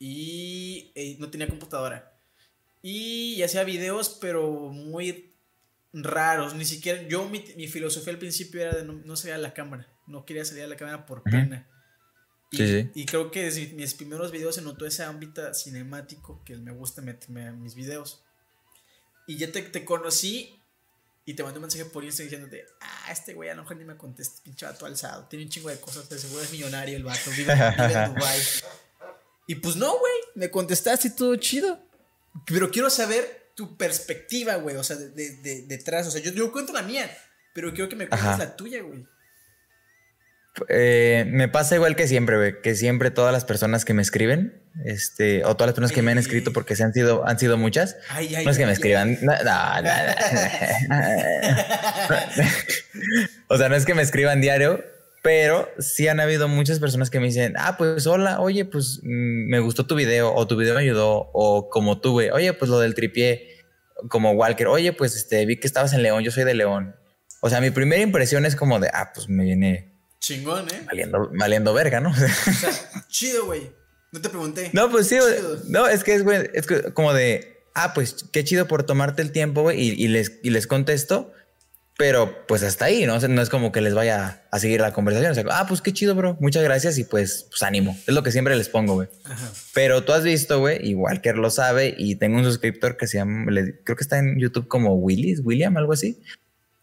y 0.00 0.90
eh, 0.96 1.16
no 1.20 1.30
tenía 1.30 1.46
computadora. 1.48 2.17
Y 2.90 3.42
hacía 3.42 3.64
videos, 3.64 4.16
pero 4.18 4.50
muy 4.70 5.34
raros. 5.92 6.54
Ni 6.54 6.64
siquiera, 6.64 7.02
yo, 7.02 7.28
mi, 7.28 7.44
mi 7.54 7.68
filosofía 7.68 8.14
al 8.14 8.18
principio 8.18 8.62
era 8.62 8.74
de 8.76 8.84
no, 8.84 8.94
no 8.94 9.14
salir 9.14 9.34
a 9.34 9.38
la 9.38 9.52
cámara. 9.52 9.86
No 10.06 10.24
quería 10.24 10.42
salir 10.44 10.62
a 10.62 10.68
la 10.68 10.76
cámara 10.76 11.04
por 11.04 11.22
pena. 11.22 11.68
Y, 12.50 12.56
Sí, 12.56 12.66
sí. 12.66 12.90
y 12.94 13.04
creo 13.04 13.30
que 13.30 13.42
desde 13.44 13.66
mis 13.74 13.92
primeros 13.92 14.32
videos 14.32 14.54
se 14.54 14.62
notó 14.62 14.86
ese 14.86 15.04
ámbito 15.04 15.52
cinemático 15.52 16.42
que 16.46 16.56
me 16.56 16.72
gusta 16.72 17.02
meterme 17.02 17.46
a 17.46 17.52
mis 17.52 17.74
videos. 17.74 18.24
Y 19.26 19.36
ya 19.36 19.52
te, 19.52 19.60
te 19.60 19.84
conocí 19.84 20.58
y 21.26 21.34
te 21.34 21.42
mandé 21.42 21.58
un 21.58 21.64
mensaje 21.64 21.84
por 21.84 22.04
Instagram 22.04 22.30
diciéndote, 22.30 22.64
ah, 22.80 23.12
este 23.12 23.34
güey 23.34 23.50
a 23.50 23.54
lo 23.54 23.64
mejor 23.64 23.76
ni 23.76 23.84
me 23.84 23.98
contesta, 23.98 24.42
pinche 24.42 24.64
vato 24.64 24.86
alzado, 24.86 25.26
tiene 25.28 25.44
un 25.44 25.50
chingo 25.50 25.68
de 25.68 25.78
cosas, 25.78 26.08
de 26.08 26.18
seguro 26.18 26.42
es 26.42 26.50
millonario 26.50 26.96
el 26.96 27.04
vato, 27.04 27.30
vive, 27.36 27.52
vive 27.52 27.92
en 27.92 28.14
Dubai. 28.14 28.40
Y 29.46 29.56
pues 29.56 29.76
no, 29.76 29.98
güey, 29.98 30.14
me 30.36 30.50
contestaste 30.50 31.10
todo 31.10 31.36
chido. 31.36 31.86
Pero 32.46 32.70
quiero 32.70 32.90
saber 32.90 33.50
tu 33.54 33.76
perspectiva, 33.76 34.54
güey, 34.56 34.76
o 34.76 34.84
sea, 34.84 34.96
de, 34.96 35.10
de- 35.10 35.36
de- 35.42 35.62
detrás, 35.66 36.06
o 36.06 36.10
sea, 36.10 36.20
yo, 36.22 36.30
yo 36.32 36.52
cuento 36.52 36.72
la 36.72 36.82
mía, 36.82 37.10
pero 37.54 37.72
quiero 37.72 37.88
que 37.88 37.96
me 37.96 38.08
cuentes 38.08 38.28
Ajá. 38.28 38.38
la 38.38 38.56
tuya, 38.56 38.82
güey. 38.82 39.04
Eh, 40.68 41.24
me 41.28 41.46
pasa 41.48 41.76
igual 41.76 41.94
que 41.94 42.08
siempre, 42.08 42.36
güey, 42.36 42.60
que 42.62 42.74
siempre 42.74 43.10
todas 43.12 43.32
las 43.32 43.44
personas 43.44 43.84
que 43.84 43.94
me 43.94 44.02
escriben, 44.02 44.60
este, 44.84 45.44
o 45.44 45.54
todas 45.56 45.68
las 45.68 45.74
personas 45.74 45.92
que 45.92 46.02
me 46.02 46.10
han 46.10 46.18
escrito, 46.18 46.52
porque 46.52 46.74
se 46.74 46.82
han 46.82 46.92
sido, 46.92 47.24
han 47.26 47.38
sido 47.38 47.56
muchas, 47.56 47.96
Ay, 48.08 48.34
ay, 48.34 48.44
no 48.44 48.50
es 48.50 48.56
que 48.58 48.64
me 48.64 48.70
ay, 48.70 48.74
escriban, 48.74 49.18
no, 49.22 49.32
no, 49.44 49.82
no, 49.82 49.82
no. 49.82 50.14
o 53.48 53.56
sea, 53.58 53.68
no 53.68 53.76
es 53.76 53.84
que 53.86 53.94
me 53.94 54.02
escriban 54.02 54.40
diario, 54.40 54.84
pero 55.22 55.68
sí 55.78 56.08
han 56.08 56.20
habido 56.20 56.48
muchas 56.48 56.78
personas 56.78 57.10
que 57.10 57.20
me 57.20 57.26
dicen, 57.26 57.54
ah, 57.58 57.76
pues 57.76 58.06
hola, 58.06 58.40
oye, 58.40 58.64
pues 58.64 59.00
mm, 59.02 59.48
me 59.48 59.60
gustó 59.60 59.86
tu 59.86 59.94
video, 59.94 60.34
o 60.34 60.46
tu 60.46 60.56
video 60.56 60.74
me 60.74 60.80
ayudó, 60.80 61.30
o 61.32 61.68
como 61.68 61.96
güey, 61.96 62.30
oye, 62.30 62.52
pues 62.52 62.70
lo 62.70 62.78
del 62.78 62.94
tripié, 62.94 63.64
como 64.08 64.32
Walker, 64.32 64.68
oye, 64.68 64.92
pues 64.92 65.16
este, 65.16 65.44
vi 65.46 65.58
que 65.58 65.66
estabas 65.66 65.92
en 65.92 66.02
León, 66.02 66.22
yo 66.22 66.30
soy 66.30 66.44
de 66.44 66.54
León. 66.54 66.94
O 67.40 67.50
sea, 67.50 67.60
mi 67.60 67.70
primera 67.70 68.02
impresión 68.02 68.46
es 68.46 68.56
como 68.56 68.78
de, 68.80 68.90
ah, 68.92 69.12
pues 69.14 69.28
me 69.28 69.44
viene 69.44 69.98
Chingón, 70.20 70.66
¿eh? 70.68 70.82
valiendo, 70.86 71.30
valiendo 71.32 71.74
verga, 71.74 72.00
¿no? 72.00 72.10
O 72.12 72.52
sea, 72.52 72.70
chido, 73.08 73.46
güey. 73.46 73.72
No 74.10 74.20
te 74.20 74.28
pregunté. 74.28 74.70
No, 74.72 74.90
pues 74.90 75.08
sí, 75.08 75.18
güey. 75.18 75.36
Chido. 75.36 75.60
No, 75.68 75.86
es 75.86 76.02
que 76.02 76.14
es, 76.14 76.24
güey, 76.24 76.50
es 76.54 76.66
como 76.94 77.12
de, 77.12 77.62
ah, 77.74 77.94
pues 77.94 78.24
qué 78.32 78.44
chido 78.44 78.66
por 78.66 78.84
tomarte 78.84 79.22
el 79.22 79.32
tiempo, 79.32 79.62
güey, 79.62 79.80
y, 79.80 79.90
y 79.92 80.08
les, 80.08 80.40
y 80.42 80.50
les 80.50 80.66
contesto, 80.66 81.32
pero 81.98 82.46
pues 82.46 82.62
hasta 82.62 82.84
ahí, 82.84 83.04
¿no? 83.06 83.16
O 83.16 83.20
sea, 83.20 83.28
no 83.28 83.42
es 83.42 83.50
como 83.50 83.72
que 83.72 83.80
les 83.80 83.92
vaya 83.92 84.44
a 84.52 84.58
seguir 84.60 84.80
la 84.80 84.92
conversación. 84.92 85.32
O 85.32 85.34
sea, 85.34 85.44
ah, 85.50 85.66
pues 85.66 85.82
qué 85.82 85.92
chido, 85.92 86.14
bro, 86.14 86.36
muchas 86.40 86.62
gracias 86.62 86.96
y 86.96 87.02
pues, 87.04 87.46
pues 87.50 87.60
ánimo. 87.64 87.98
Es 88.06 88.14
lo 88.14 88.22
que 88.22 88.30
siempre 88.30 88.54
les 88.56 88.68
pongo, 88.68 88.94
güey. 88.94 89.08
Pero 89.74 90.04
tú 90.04 90.12
has 90.12 90.22
visto, 90.22 90.60
güey, 90.60 90.78
y 90.88 90.94
Walker 90.94 91.36
lo 91.36 91.50
sabe, 91.50 91.96
y 91.98 92.14
tengo 92.14 92.38
un 92.38 92.44
suscriptor 92.44 92.96
que 92.96 93.08
se 93.08 93.18
llama, 93.18 93.50
le- 93.50 93.82
creo 93.82 93.96
que 93.96 94.04
está 94.04 94.18
en 94.18 94.38
YouTube 94.38 94.68
como 94.68 94.94
Willis, 94.94 95.40
William, 95.44 95.76
algo 95.76 95.92
así. 95.92 96.22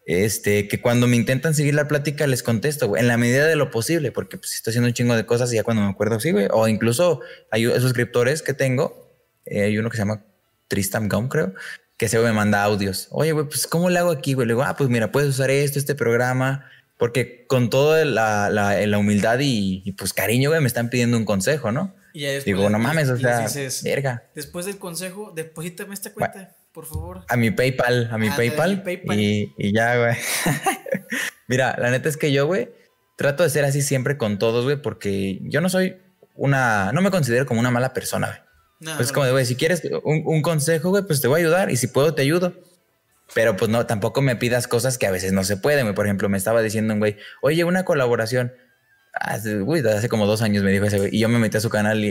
Este, 0.05 0.67
que 0.67 0.81
cuando 0.81 1.07
me 1.07 1.15
intentan 1.15 1.55
seguir 1.55 1.73
la 1.75 1.87
plática 1.87 2.27
les 2.27 2.43
contesto, 2.43 2.89
güey, 2.89 3.01
en 3.01 3.07
la 3.07 3.17
medida 3.17 3.47
de 3.47 3.55
lo 3.55 3.71
posible, 3.71 4.11
porque 4.11 4.37
pues 4.37 4.53
estoy 4.53 4.71
haciendo 4.71 4.89
un 4.89 4.93
chingo 4.93 5.15
de 5.15 5.25
cosas 5.25 5.51
y 5.51 5.55
ya 5.55 5.63
cuando 5.63 5.81
me 5.81 5.89
acuerdo, 5.89 6.19
sí, 6.19 6.31
güey. 6.31 6.47
O 6.51 6.67
incluso 6.67 7.21
hay 7.51 7.65
suscriptores 7.79 8.41
que 8.41 8.53
tengo, 8.53 9.17
eh, 9.45 9.63
hay 9.63 9.77
uno 9.77 9.89
que 9.89 9.95
se 9.95 10.01
llama 10.01 10.25
Tristan 10.67 11.07
Gum, 11.07 11.29
creo, 11.29 11.53
que 11.97 12.09
se 12.09 12.19
me 12.19 12.31
manda 12.33 12.63
audios. 12.63 13.07
Oye, 13.11 13.31
güey, 13.31 13.47
pues 13.47 13.67
¿cómo 13.67 13.89
le 13.89 13.99
hago 13.99 14.11
aquí, 14.11 14.33
güey? 14.33 14.47
Le 14.47 14.53
digo, 14.53 14.63
ah, 14.63 14.75
pues 14.75 14.89
mira, 14.89 15.11
puedes 15.11 15.29
usar 15.29 15.49
esto, 15.49 15.79
este 15.79 15.95
programa, 15.95 16.69
porque 16.97 17.45
con 17.47 17.69
toda 17.69 18.05
la, 18.05 18.49
la, 18.49 18.85
la 18.85 18.97
humildad 18.97 19.39
y, 19.39 19.81
y, 19.85 19.91
pues 19.93 20.13
cariño, 20.13 20.49
güey, 20.49 20.61
me 20.61 20.67
están 20.67 20.89
pidiendo 20.89 21.17
un 21.17 21.25
consejo, 21.25 21.71
¿no? 21.71 21.95
Y 22.13 22.21
ya 22.21 22.29
después 22.29 22.45
Digo, 22.45 22.69
no 22.69 22.79
mames, 22.79 23.09
o 23.09 23.17
sea, 23.17 23.41
dices, 23.41 23.83
verga. 23.83 24.23
después 24.33 24.65
del 24.65 24.77
consejo, 24.77 25.33
deposítame 25.35 25.93
esta 25.93 26.13
cuenta, 26.13 26.55
por 26.71 26.85
favor. 26.85 27.25
A 27.27 27.35
mi 27.35 27.51
PayPal, 27.51 28.09
a 28.11 28.17
mi 28.17 28.27
Ándale, 28.27 28.49
PayPal, 28.49 28.83
PayPal. 28.83 29.19
Y, 29.19 29.53
y 29.57 29.73
ya, 29.73 29.97
güey. 29.97 30.15
Mira, 31.47 31.75
la 31.77 31.91
neta 31.91 32.07
es 32.07 32.17
que 32.17 32.31
yo, 32.31 32.45
güey, 32.47 32.69
trato 33.17 33.43
de 33.43 33.49
ser 33.49 33.65
así 33.65 33.81
siempre 33.81 34.17
con 34.17 34.39
todos, 34.39 34.63
güey, 34.63 34.81
porque 34.81 35.39
yo 35.43 35.59
no 35.61 35.69
soy 35.69 35.97
una, 36.35 36.91
no 36.93 37.01
me 37.01 37.11
considero 37.11 37.45
como 37.45 37.59
una 37.59 37.71
mala 37.71 37.93
persona, 37.93 38.27
güey. 38.27 38.39
No, 38.79 38.95
Pues 38.97 39.09
no, 39.09 39.13
como 39.15 39.31
güey, 39.31 39.45
si 39.45 39.55
quieres 39.55 39.81
un, 40.03 40.23
un 40.25 40.41
consejo, 40.41 40.89
güey, 40.89 41.03
pues 41.03 41.21
te 41.21 41.27
voy 41.27 41.39
a 41.41 41.43
ayudar 41.43 41.71
y 41.71 41.77
si 41.77 41.87
puedo 41.87 42.13
te 42.13 42.21
ayudo. 42.21 42.53
Pero 43.33 43.55
pues 43.57 43.71
no, 43.71 43.85
tampoco 43.87 44.21
me 44.21 44.35
pidas 44.35 44.67
cosas 44.67 44.97
que 44.97 45.07
a 45.07 45.11
veces 45.11 45.33
no 45.33 45.43
se 45.43 45.57
pueden, 45.57 45.85
güey. 45.85 45.95
Por 45.95 46.05
ejemplo, 46.05 46.29
me 46.29 46.37
estaba 46.37 46.61
diciendo 46.61 46.93
un 46.93 46.99
güey, 46.99 47.17
oye, 47.41 47.63
una 47.63 47.83
colaboración. 47.85 48.53
Hace, 49.13 49.59
güey, 49.61 49.85
hace 49.87 50.09
como 50.09 50.25
dos 50.27 50.41
años 50.41 50.63
me 50.63 50.71
dijo 50.71 50.85
ese 50.85 50.97
güey. 50.99 51.09
Y 51.15 51.19
yo 51.19 51.29
me 51.29 51.39
metí 51.39 51.57
a 51.57 51.61
su 51.61 51.69
canal 51.69 52.03
y, 52.03 52.09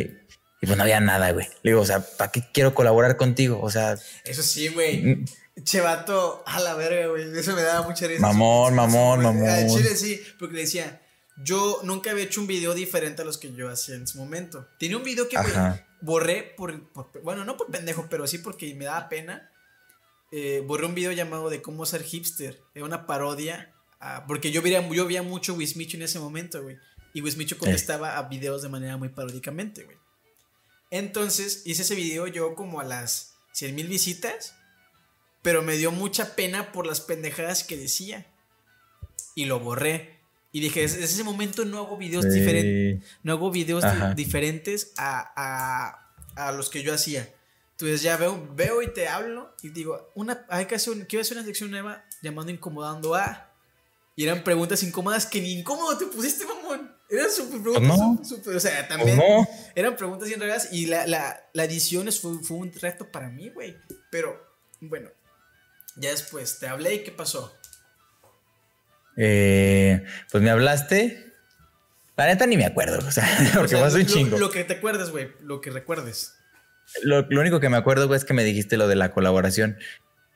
y 0.61 0.67
pues 0.67 0.77
no 0.77 0.83
había 0.83 0.99
nada, 1.01 1.31
güey. 1.33 1.47
Le 1.63 1.71
digo, 1.71 1.83
o 1.83 1.87
sea, 1.87 2.01
¿para 2.01 2.33
qué 2.33 2.43
quiero 2.53 2.75
colaborar 2.75 3.17
contigo? 3.17 3.61
O 3.63 3.71
sea, 3.71 3.97
Eso 4.25 4.43
sí, 4.43 4.69
güey. 4.69 5.03
mm, 5.05 5.25
Chevato, 5.63 6.43
a 6.47 6.59
la 6.61 6.75
verga, 6.75 7.07
güey. 7.09 7.39
Eso 7.39 7.55
me 7.55 7.63
daba 7.63 7.87
mucha 7.87 8.09
risa. 8.09 8.21
Mamón, 8.21 8.75
mamón, 8.75 9.23
mamón. 9.23 9.49
Al 9.49 9.69
chile 9.69 9.95
sí, 9.97 10.21
porque 10.39 10.55
le 10.55 10.61
decía, 10.63 11.01
yo 11.45 11.81
nunca 11.85 12.11
había 12.11 12.25
hecho 12.25 12.41
un 12.41 12.49
video 12.49 12.75
diferente 12.75 13.23
a 13.23 13.25
los 13.25 13.39
que 13.39 13.53
yo 13.55 13.69
hacía 13.69 13.95
en 13.95 14.07
su 14.09 14.19
momento. 14.19 14.67
Tenía 14.81 14.97
un 14.97 15.05
video 15.05 15.29
que, 15.29 15.37
güey. 15.37 15.53
Borré 16.05 16.43
por, 16.57 16.89
por- 16.91 17.11
bueno, 17.23 17.45
no 17.45 17.57
por 17.57 17.71
pendejo, 17.71 18.07
pero 18.11 18.27
sí 18.27 18.39
porque 18.39 18.75
me 18.75 18.85
daba 18.85 19.09
pena. 19.09 19.51
Eh, 20.33 20.63
borré 20.67 20.87
un 20.87 20.95
video 20.95 21.13
llamado 21.13 21.49
de 21.51 21.63
cómo 21.63 21.87
ser 21.87 22.03
hipster. 22.03 22.61
Era 22.75 22.85
una 22.85 23.07
parodia. 23.07 23.71
a- 24.01 24.27
porque 24.27 24.51
yo 24.51 24.61
veía, 24.61 24.87
yo 24.91 25.07
veía 25.07 25.23
mucho 25.23 25.55
Wismicho 25.55 25.97
en 25.97 26.03
ese 26.03 26.19
momento, 26.19 26.63
güey. 26.63 26.77
Y 27.15 27.23
Wismicho 27.23 27.57
contestaba 27.59 28.19
a 28.19 28.23
videos 28.29 28.61
de 28.63 28.69
manera 28.69 28.97
muy 28.99 29.09
paródicamente, 29.09 29.85
güey. 29.85 29.97
Entonces 30.91 31.63
hice 31.65 31.83
ese 31.83 31.95
video 31.95 32.27
yo 32.27 32.55
como 32.55 32.81
a 32.81 32.85
las 32.85 33.35
100 33.53 33.75
mil 33.75 33.89
visitas. 33.89 34.55
Pero 35.43 35.63
me 35.63 35.77
dio 35.77 35.91
mucha 35.91 36.35
pena 36.37 36.73
por 36.73 36.87
las 36.87 37.01
pendejadas 37.01 37.65
que 37.65 37.77
decía. 37.77 38.27
Y 39.35 39.45
lo 39.47 39.61
borré. 39.61 40.14
Y 40.55 40.61
dije, 40.61 40.83
desde 40.83 41.03
ese 41.03 41.25
momento 41.25 41.65
no 41.65 41.79
hago 41.79 41.97
videos 41.97 42.33
diferentes. 42.33 43.03
Sí. 43.03 43.17
No 43.25 43.33
hago 43.33 43.51
videos 43.51 43.83
di- 43.83 44.15
diferentes 44.15 44.93
a, 44.97 45.33
a, 46.37 46.47
a 46.49 46.53
los 46.53 46.71
que 46.71 46.85
yo 46.85 46.95
hacía. 46.95 47.29
Entonces 47.73 48.03
ya 48.03 48.17
veo, 48.17 48.49
veo 48.55 48.81
y 48.81 48.93
te 48.95 49.09
hablo 49.09 49.53
y 49.63 49.71
digo, 49.71 50.13
una, 50.15 50.47
hay 50.49 50.67
que 50.67 50.77
hacer 50.77 50.93
un- 50.93 51.07
quiero 51.07 51.23
hacer 51.23 51.37
una 51.37 51.45
sección 51.45 51.73
nueva 51.73 52.05
llamando 52.23 52.53
Incomodando 52.53 53.17
a. 53.17 53.51
Y 54.15 54.23
eran 54.23 54.45
preguntas 54.45 54.81
incómodas 54.85 55.27
que 55.27 55.41
ni 55.41 55.55
incómodo 55.59 55.99
te 55.99 56.07
pusiste, 56.07 56.47
mamón. 56.47 56.95
Eran 57.11 57.31
súper 57.33 57.61
preguntas. 57.61 57.99
no. 57.99 58.15
súper- 58.23 58.27
súper- 58.27 58.57
o 58.57 58.61
sea, 58.61 58.77
Pues 58.77 58.89
también 58.89 59.17
no. 59.19 59.49
eran 59.75 59.97
preguntas 59.97 60.29
bien 60.29 60.41
raras 60.41 60.69
y 60.71 60.87
la, 60.87 61.05
la, 61.09 61.49
la 61.53 61.65
edición 61.65 62.07
fue, 62.13 62.39
fue 62.45 62.59
un 62.59 62.73
reto 62.73 63.11
para 63.11 63.29
mí, 63.29 63.49
güey. 63.51 63.77
Pero, 64.13 64.41
bueno, 64.81 65.11
ya 65.97 66.11
después 66.11 66.61
te 66.61 66.69
hablé 66.69 66.95
y 66.95 67.03
¿qué 67.03 67.11
pasó? 67.11 67.53
Eh, 69.17 70.05
pues 70.31 70.43
me 70.43 70.51
hablaste. 70.51 71.33
La 72.17 72.27
neta 72.27 72.47
ni 72.47 72.57
me 72.57 72.65
acuerdo, 72.65 72.99
o 73.07 73.11
sea, 73.11 73.29
porque 73.55 73.75
O 73.75 73.91
sea, 73.91 73.99
un 73.99 74.07
chingo. 74.07 74.39
Lo, 74.39 74.51
que 74.51 74.65
te 74.65 74.75
acuerdes, 74.75 75.11
güey, 75.11 75.33
lo 75.41 75.61
que 75.61 75.71
recuerdes. 75.71 76.35
Lo, 77.03 77.23
lo 77.23 77.41
único 77.41 77.61
que 77.61 77.69
me 77.69 77.77
acuerdo, 77.77 78.07
güey, 78.07 78.19
es 78.19 78.25
que 78.25 78.35
me 78.35 78.45
dijiste 78.45 78.77
lo 78.77 78.87
de 78.89 78.95
la 78.95 79.11
colaboración. 79.11 79.79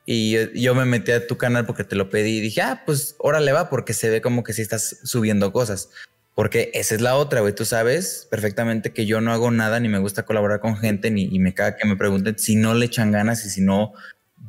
Y 0.06 0.32
yo, 0.32 0.50
yo 0.54 0.74
me 0.74 0.86
metí 0.86 1.12
a 1.12 1.26
tu 1.26 1.36
canal 1.36 1.66
porque 1.66 1.84
te 1.84 1.94
lo 1.94 2.08
pedí 2.08 2.38
y 2.38 2.40
dije, 2.40 2.62
ah, 2.62 2.82
pues 2.86 3.14
órale 3.18 3.52
va, 3.52 3.68
porque 3.68 3.92
se 3.92 4.08
ve 4.08 4.22
como 4.22 4.42
que 4.42 4.54
sí 4.54 4.62
estás 4.62 5.00
subiendo 5.04 5.52
cosas. 5.52 5.90
Porque 6.34 6.70
esa 6.72 6.94
es 6.94 7.00
la 7.00 7.16
otra, 7.16 7.40
güey. 7.40 7.52
Tú 7.52 7.64
sabes 7.64 8.26
perfectamente 8.30 8.92
que 8.92 9.06
yo 9.06 9.20
no 9.20 9.32
hago 9.32 9.50
nada, 9.50 9.80
ni 9.80 9.88
me 9.88 9.98
gusta 9.98 10.24
colaborar 10.24 10.60
con 10.60 10.76
gente, 10.78 11.10
ni 11.10 11.24
y 11.24 11.38
me 11.40 11.52
caga 11.52 11.76
que 11.76 11.86
me 11.86 11.96
pregunten 11.96 12.38
si 12.38 12.56
no 12.56 12.74
le 12.74 12.86
echan 12.86 13.12
ganas 13.12 13.44
y 13.44 13.50
si 13.50 13.60
no 13.60 13.92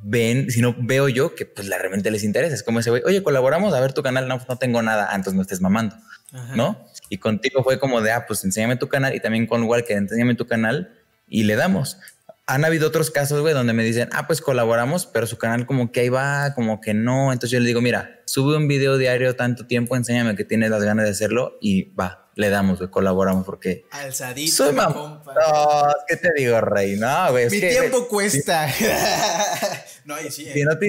ven, 0.02 0.50
si 0.50 0.62
no 0.62 0.76
veo 0.78 1.10
yo 1.10 1.36
que 1.36 1.46
pues 1.46 1.68
la 1.68 1.78
realmente 1.78 2.12
les 2.12 2.24
interesa. 2.24 2.56
Es 2.56 2.64
como 2.64 2.80
ese 2.80 2.90
güey, 2.90 3.02
oye, 3.06 3.24
colaboramos 3.24 3.74
a 3.74 3.80
ver 3.80 3.94
tu 3.94 4.04
canal. 4.04 4.28
No, 4.28 4.40
no 4.48 4.58
tengo 4.58 4.82
nada. 4.82 5.08
Ah, 5.12 5.16
entonces 5.16 5.36
no 5.36 5.42
estés 5.42 5.62
mamando. 5.62 5.96
Ajá. 6.32 6.56
¿no? 6.56 6.86
Y 7.10 7.18
contigo 7.18 7.64
fue 7.64 7.80
como 7.80 8.02
de, 8.02 8.12
ah, 8.12 8.26
pues 8.28 8.44
enséñame 8.44 8.76
tu 8.76 8.88
canal 8.88 9.16
y 9.16 9.20
también 9.20 9.48
con 9.48 9.64
Walker, 9.64 9.98
enséñame 9.98 10.36
tu 10.36 10.46
canal 10.46 10.94
y 11.28 11.44
le 11.44 11.56
damos. 11.56 11.98
Han 12.46 12.66
habido 12.66 12.88
otros 12.88 13.12
casos, 13.12 13.42
güey, 13.42 13.54
donde 13.54 13.74
me 13.74 13.84
dicen, 13.84 14.10
ah, 14.12 14.28
pues 14.28 14.42
colaboramos, 14.42 15.06
pero 15.06 15.28
su 15.28 15.38
canal 15.38 15.66
como 15.66 15.92
que 15.92 16.02
ahí 16.02 16.10
va, 16.10 16.54
como 16.54 16.82
que 16.82 16.94
no. 16.94 17.32
Entonces 17.32 17.52
yo 17.52 17.60
le 17.60 17.68
digo, 17.68 17.82
mira, 17.82 18.19
sube 18.30 18.56
un 18.58 18.68
video 18.68 18.98
diario 18.98 19.36
tanto 19.36 19.66
tiempo, 19.66 19.96
enséñame 19.96 20.36
que 20.36 20.44
tienes 20.46 20.70
las 20.70 20.84
ganas 20.84 21.06
de 21.06 21.12
hacerlo 21.12 21.58
y 21.62 21.86
va, 21.96 22.30
le 22.36 22.50
damos, 22.50 22.78
güey, 22.78 22.90
colaboramos 22.92 23.44
porque... 23.46 23.86
Alzadito, 23.92 24.52
Soy 24.52 24.74
mamá. 24.74 24.94
compa. 24.94 25.34
No, 25.34 25.94
¿qué 26.08 26.16
te 26.16 26.30
digo, 26.38 26.62
rey? 26.62 26.96
No, 26.96 27.32
güey. 27.32 27.46
es 27.46 27.52
Mi 27.52 27.60
que, 27.60 27.70
tiempo 27.70 28.08
cuesta. 28.08 28.68
no, 30.06 30.20
y 30.22 30.30
sí, 30.32 30.46
Si 30.46 30.60
eh. 30.62 30.66
no, 30.66 30.78
te 30.78 30.88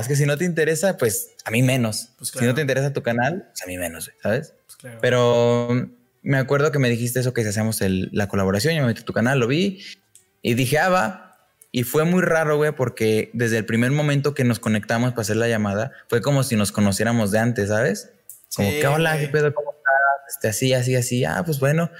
es 0.00 0.08
que 0.08 0.16
si 0.16 0.24
no 0.26 0.36
te 0.38 0.44
interesa, 0.44 0.96
pues 0.96 1.30
a 1.44 1.50
mí 1.50 1.62
menos. 1.62 2.10
Pues 2.18 2.30
Si 2.30 2.44
no 2.44 2.54
te 2.54 2.60
interesa 2.62 2.92
tu 2.92 3.02
canal, 3.02 3.48
pues 3.52 3.62
a 3.62 3.66
mí 3.66 3.76
menos, 3.78 4.06
güey, 4.06 4.16
¿sabes? 4.22 4.54
Pues 4.66 4.76
claro. 4.76 4.98
Pero 5.00 5.68
mm, 5.70 5.90
me 6.22 6.38
acuerdo 6.38 6.72
que 6.72 6.78
me 6.78 6.88
dijiste 6.88 7.20
eso 7.20 7.32
que 7.34 7.42
si 7.42 7.48
hacíamos 7.48 7.80
el- 7.82 8.08
la 8.12 8.28
colaboración, 8.28 8.74
yo 8.74 8.80
me 8.80 8.88
metí 8.88 9.02
a 9.02 9.04
tu 9.04 9.12
canal, 9.12 9.38
lo 9.38 9.46
vi 9.46 9.80
y 10.42 10.54
dije, 10.54 10.78
ah, 10.78 10.88
va. 10.88 11.23
Y 11.76 11.82
fue 11.82 12.04
muy 12.04 12.22
raro, 12.22 12.56
güey, 12.56 12.70
porque 12.70 13.30
desde 13.32 13.58
el 13.58 13.66
primer 13.66 13.90
momento 13.90 14.32
que 14.32 14.44
nos 14.44 14.60
conectamos 14.60 15.10
para 15.10 15.22
hacer 15.22 15.34
la 15.34 15.48
llamada, 15.48 15.90
fue 16.08 16.22
como 16.22 16.44
si 16.44 16.54
nos 16.54 16.70
conociéramos 16.70 17.32
de 17.32 17.40
antes, 17.40 17.70
¿sabes? 17.70 18.12
Como 18.54 18.70
que, 18.70 18.86
hola, 18.86 19.18
¿qué 19.18 19.26
pedo? 19.26 19.52
¿Cómo 19.52 19.72
estás? 19.72 20.36
Este, 20.36 20.46
así, 20.46 20.72
así, 20.72 20.94
así. 20.94 21.24
Ah, 21.24 21.42
pues 21.44 21.58
bueno. 21.58 21.90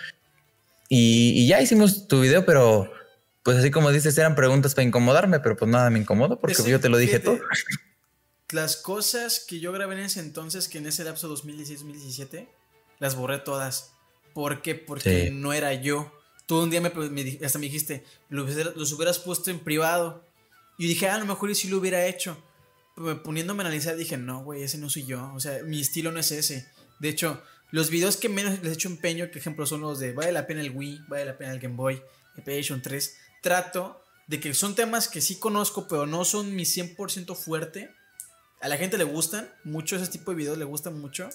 Y, 0.89 1.33
y, 1.35 1.49
ya 1.49 1.61
hicimos 1.61 2.07
tu 2.07 2.21
video, 2.21 2.47
pero 2.47 2.89
pues 3.43 3.59
así 3.59 3.73
como 3.73 3.91
dices, 3.91 4.17
eran 4.17 4.37
preguntas 4.37 4.77
para 4.77 4.87
incomodarme, 4.87 5.41
pero 5.41 5.57
pues 5.57 5.69
nada 5.69 5.91
me 5.91 5.99
incomodo 5.99 6.39
porque 6.39 6.55
yo 6.63 6.79
te 6.79 6.89
lo 6.89 6.97
dije 6.97 7.19
todo. 7.19 7.41
Las 8.53 8.77
cosas 8.77 9.41
que 9.41 9.59
yo 9.59 9.73
grabé 9.73 9.97
en 9.97 10.03
ese 10.03 10.21
entonces, 10.21 10.69
que 10.69 10.79
en 10.79 10.87
ese 10.87 11.03
lapso 11.03 11.29
2016-2017, 11.35 12.47
las 13.01 13.17
borré 13.17 13.39
todas. 13.39 13.91
¿Por 14.35 14.63
qué? 14.63 14.77
Porque 14.77 15.33
no 15.33 15.53
era 15.53 15.75
yo. 15.75 16.13
Tú 16.47 16.61
un 16.61 16.71
día 16.71 16.81
me, 16.81 16.89
hasta 17.45 17.59
me 17.59 17.67
dijiste, 17.67 18.05
los, 18.29 18.93
hubieras 18.93 19.19
puesto 19.19 19.51
en 19.51 19.61
privado. 19.61 20.27
Y 20.77 20.87
dije, 20.87 21.09
ah, 21.09 21.15
a 21.15 21.19
lo 21.19 21.25
mejor 21.25 21.51
y 21.51 21.55
si 21.55 21.69
lo 21.69 21.79
hubiera 21.79 22.07
hecho. 22.07 22.37
Poniéndome 23.25 23.63
a 23.63 23.67
analizar, 23.67 23.97
dije, 23.97 24.17
no, 24.19 24.45
güey, 24.45 24.63
ese 24.63 24.79
no 24.79 24.91
soy 24.91 25.07
yo. 25.07 25.33
O 25.35 25.41
sea, 25.41 25.63
mi 25.65 25.81
estilo 25.81 26.13
no 26.13 26.21
es 26.21 26.31
ese. 26.33 26.69
De 27.01 27.09
hecho, 27.09 27.43
los 27.71 27.91
videos 27.91 28.17
que 28.17 28.29
menos 28.29 28.63
les 28.63 28.73
he 28.73 28.75
hecho 28.75 28.89
empeño, 28.89 29.31
que 29.31 29.39
ejemplo 29.39 29.67
son 29.67 29.81
los 29.81 29.99
de 29.99 30.13
vale 30.13 30.33
la 30.33 30.47
pena 30.47 30.61
el 30.61 30.71
Wii, 30.71 31.05
vale 31.09 31.25
la 31.25 31.39
pena 31.39 31.53
el 31.53 31.61
Game 31.61 31.77
Boy, 31.77 32.01
el 32.37 32.43
PlayStation 32.43 32.83
3. 32.83 33.17
Trato 33.43 34.05
de 34.27 34.39
que 34.39 34.53
son 34.55 34.75
temas 34.75 35.09
que 35.09 35.21
sí 35.21 35.37
conozco, 35.39 35.89
pero 35.89 36.07
no 36.07 36.25
son 36.25 36.55
mi 36.55 36.65
100% 36.65 37.35
fuerte. 37.35 37.91
A 38.61 38.69
la 38.69 38.77
gente 38.77 38.99
le 38.99 39.05
gustan 39.05 39.51
mucho 39.65 39.97
ese 39.97 40.11
tipo 40.11 40.31
de 40.31 40.37
videos, 40.37 40.59
le 40.59 40.65
gustan 40.65 41.01
mucho. 41.01 41.29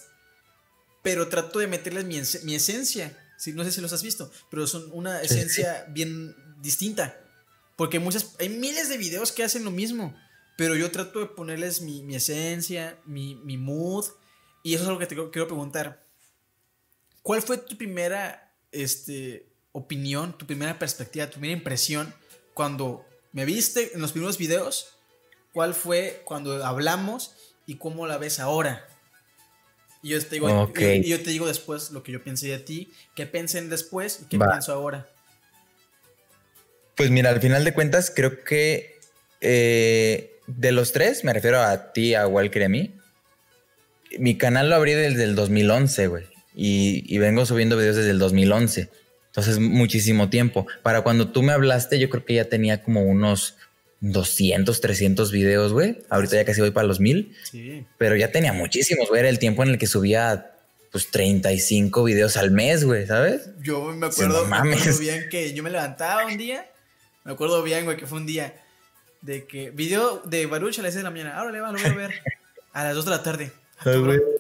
Pero 1.02 1.30
trato 1.30 1.60
de 1.60 1.68
meterles 1.68 2.06
mi, 2.06 2.22
mi 2.44 2.56
esencia 2.56 3.18
no 3.48 3.64
sé 3.64 3.72
si 3.72 3.82
los 3.82 3.94
has 3.94 4.04
visto, 4.04 4.32
pero 4.50 4.68
son 4.68 4.90
una 4.92 5.22
esencia 5.22 5.86
bien 5.90 6.36
distinta. 6.62 7.18
Porque 7.78 8.00
muchas, 8.00 8.36
hay 8.40 8.50
miles 8.50 8.90
de 8.90 8.98
videos 8.98 9.32
que 9.32 9.44
hacen 9.44 9.64
lo 9.64 9.72
mismo, 9.72 10.14
pero 10.58 10.76
yo 10.76 10.92
trato 10.92 11.20
de 11.20 11.28
ponerles 11.28 11.82
mi, 11.82 12.14
esencia, 12.14 13.00
mi, 13.06 13.36
mood, 13.58 14.06
y 14.62 14.74
eso 14.74 14.84
es 14.84 14.90
lo 14.90 15.00
que 15.00 15.08
te 15.08 15.16
quiero 15.16 15.48
preguntar. 15.48 16.06
¿Cuál 17.22 17.42
fue 17.42 17.58
tu 17.58 17.78
primera 17.78 18.54
este, 18.74 19.48
opinión, 19.72 20.38
tu 20.38 20.46
primera 20.46 20.78
perspectiva, 20.78 21.28
tu 21.28 21.40
primera 21.40 21.58
impresión 21.58 22.14
cuando 22.54 23.06
me 23.32 23.46
viste 23.46 23.94
en 23.94 24.02
los 24.02 24.12
primeros 24.12 24.38
videos? 24.38 24.98
¿Cuál 25.54 25.74
fue 25.74 26.22
cuando 26.26 26.66
hablamos 26.66 27.32
y 27.66 27.76
cómo 27.76 28.08
la 28.08 28.18
ves 28.18 28.40
ahora? 28.40 28.86
Y 30.02 30.10
yo 30.10 30.22
te 30.22 30.36
digo, 30.36 30.72
y, 30.78 31.10
yo 31.10 31.22
te 31.22 31.30
digo 31.30 31.48
después 31.48 31.92
lo 31.92 32.04
que 32.04 32.12
yo 32.12 32.24
pensé 32.24 32.48
de 32.48 32.60
ti, 32.60 32.92
qué 33.16 33.26
piensen 33.26 33.70
después 33.70 34.22
y 34.22 34.26
qué 34.26 34.40
pienso 34.40 34.72
ahora. 34.74 35.10
Pues 36.96 37.12
mira, 37.12 37.30
al 37.30 37.42
final 37.42 37.64
de 37.66 37.74
cuentas, 37.74 38.12
creo 38.14 38.44
que 38.44 38.98
eh, 39.42 40.38
de 40.48 40.72
los 40.72 40.92
tres, 40.94 41.24
me 41.24 41.34
refiero 41.34 41.62
a 41.62 41.92
ti, 41.92 42.16
a 42.16 42.28
Walker 42.28 42.62
y 42.62 42.66
a 42.66 42.70
mí, 42.70 42.96
mi 44.18 44.38
canal 44.38 44.70
lo 44.70 44.76
abrí 44.76 44.94
desde 44.94 45.24
el 45.24 45.36
2011, 45.36 46.08
güey. 46.08 46.26
Y, 46.56 47.04
y, 47.08 47.18
vengo 47.20 47.46
subiendo 47.46 47.78
videos 47.78 47.96
desde 47.96 48.10
el 48.10 48.20
2011. 48.20 48.90
Entonces, 49.28 49.60
muchísimo 49.60 50.30
tiempo. 50.30 50.66
Para 50.82 51.02
cuando 51.02 51.30
tú 51.30 51.44
me 51.44 51.54
hablaste, 51.54 52.00
yo 52.00 52.10
creo 52.10 52.26
que 52.26 52.34
ya 52.34 52.46
tenía 52.46 52.84
como 52.84 53.04
unos 53.04 53.56
200, 54.02 54.80
300 54.80 55.32
videos, 55.32 55.74
güey. 55.74 56.00
Ahorita 56.10 56.36
ya 56.36 56.46
casi 56.46 56.62
voy 56.62 56.72
para 56.72 56.88
los 56.88 57.00
mil. 57.00 57.36
Sí. 57.44 57.86
Pero 57.98 58.16
ya 58.16 58.32
tenía 58.32 58.54
muchísimos, 58.54 59.10
güey. 59.10 59.20
Era 59.20 59.30
el 59.30 59.40
tiempo 59.40 59.64
en 59.64 59.70
el 59.70 59.78
que 59.78 59.88
subía 59.88 60.52
pues 60.92 61.12
35 61.12 62.04
videos 62.04 62.38
al 62.38 62.52
mes, 62.52 62.84
güey, 62.84 63.06
¿sabes? 63.06 63.50
Yo 63.62 63.94
me 63.94 64.08
acuerdo, 64.08 64.46
me 64.48 64.58
acuerdo 64.58 64.98
bien 65.00 65.28
que 65.30 65.54
yo 65.54 65.62
me 65.64 65.70
levantaba 65.70 66.26
un 66.26 66.38
día. 66.38 66.70
Me 67.24 67.34
acuerdo 67.34 67.62
bien, 67.62 67.86
güey, 67.86 67.98
que 67.98 68.08
fue 68.08 68.18
un 68.18 68.26
día 68.26 68.56
de 69.22 69.46
que 69.46 69.72
video 69.72 70.22
de 70.26 70.46
Baruch 70.46 70.80
a 70.80 70.82
las 70.82 70.94
6 70.94 70.96
de 70.96 71.04
la 71.04 71.12
mañana. 71.12 71.38
Ahora 71.38 71.52
le 71.52 71.60
va, 71.60 71.72
lo 71.72 71.80
voy 71.80 71.90
a 71.90 71.94
ver. 71.94 72.14
A 72.72 72.84
las 72.84 72.96
2 72.96 73.06
de 73.06 73.12
la 73.12 73.24
tarde. 73.24 73.52
Ah, 73.80 73.92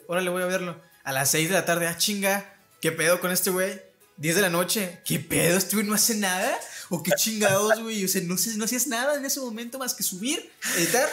ahora 0.07 0.22
le 0.22 0.30
voy 0.30 0.44
a 0.44 0.45
verlo. 0.45 0.80
A 1.03 1.11
las 1.11 1.31
6 1.31 1.49
de 1.49 1.56
la 1.56 1.65
tarde, 1.65 1.88
ah, 1.88 1.98
chinga. 1.98 2.53
¿Qué 2.80 2.91
pedo 2.91 3.19
con 3.19 3.31
este 3.31 3.49
güey? 3.49 3.81
10 4.18 4.36
de 4.36 4.41
la 4.41 4.49
noche. 4.49 4.99
¿Qué 5.03 5.19
pedo? 5.19 5.57
Este 5.57 5.76
güey 5.76 5.88
no 5.88 5.95
hace 5.95 6.15
nada. 6.15 6.57
O 6.90 7.03
qué 7.03 7.11
chingados, 7.11 7.82
güey. 7.82 8.03
O 8.03 8.07
sea, 8.07 8.22
no, 8.22 8.36
no 8.57 8.66
hacías 8.66 8.88
nada 8.88 9.16
en 9.18 9.26
ese 9.26 9.40
momento 9.40 9.78
más 9.78 9.94
que 9.94 10.03
subir, 10.03 10.52
editar, 10.78 11.07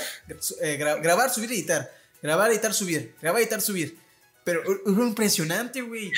eh, 0.63 0.77
grabar, 0.77 1.33
subir, 1.33 1.53
editar. 1.53 1.91
Grabar, 2.23 2.51
editar, 2.51 2.73
subir. 2.73 3.15
Grabar, 3.21 3.41
editar, 3.43 3.61
subir. 3.61 3.99
Pero 4.45 4.63
fue 4.63 5.05
impresionante, 5.05 5.83
güey. 5.83 6.11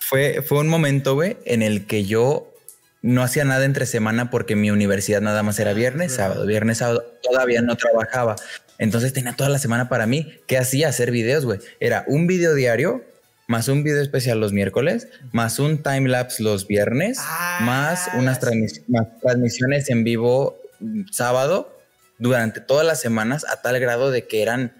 Fue, 0.00 0.42
fue 0.42 0.58
un 0.60 0.68
momento, 0.68 1.14
güey, 1.14 1.36
en 1.44 1.62
el 1.62 1.86
que 1.86 2.04
yo 2.04 2.54
no 3.02 3.22
hacía 3.22 3.44
nada 3.44 3.64
entre 3.64 3.86
semana 3.86 4.30
porque 4.30 4.56
mi 4.56 4.70
universidad 4.70 5.20
nada 5.20 5.42
más 5.42 5.58
era 5.58 5.70
ah, 5.70 5.74
viernes, 5.74 6.12
sábado, 6.12 6.46
viernes, 6.46 6.78
sábado. 6.78 7.04
Todavía 7.22 7.62
no 7.62 7.76
trabajaba. 7.76 8.36
Entonces 8.78 9.12
tenía 9.12 9.34
toda 9.34 9.50
la 9.50 9.58
semana 9.58 9.88
para 9.88 10.06
mí. 10.06 10.38
¿Qué 10.46 10.58
hacía? 10.58 10.88
Hacer 10.88 11.10
videos, 11.10 11.44
güey. 11.44 11.60
Era 11.80 12.04
un 12.06 12.26
video 12.26 12.54
diario 12.54 13.04
más 13.48 13.66
un 13.68 13.82
video 13.82 14.00
especial 14.02 14.38
los 14.38 14.52
miércoles, 14.52 15.08
más 15.32 15.58
un 15.58 15.82
time 15.82 16.08
lapse 16.08 16.42
los 16.42 16.66
viernes, 16.66 17.18
ah, 17.20 17.60
más 17.62 18.08
unas 18.14 18.38
transmisiones 18.40 19.88
en 19.88 20.04
vivo 20.04 20.58
mm, 20.80 21.06
sábado 21.10 21.74
durante 22.18 22.60
todas 22.60 22.86
las 22.86 23.00
semanas 23.00 23.46
a 23.48 23.62
tal 23.62 23.80
grado 23.80 24.10
de 24.10 24.26
que 24.26 24.42
eran 24.42 24.74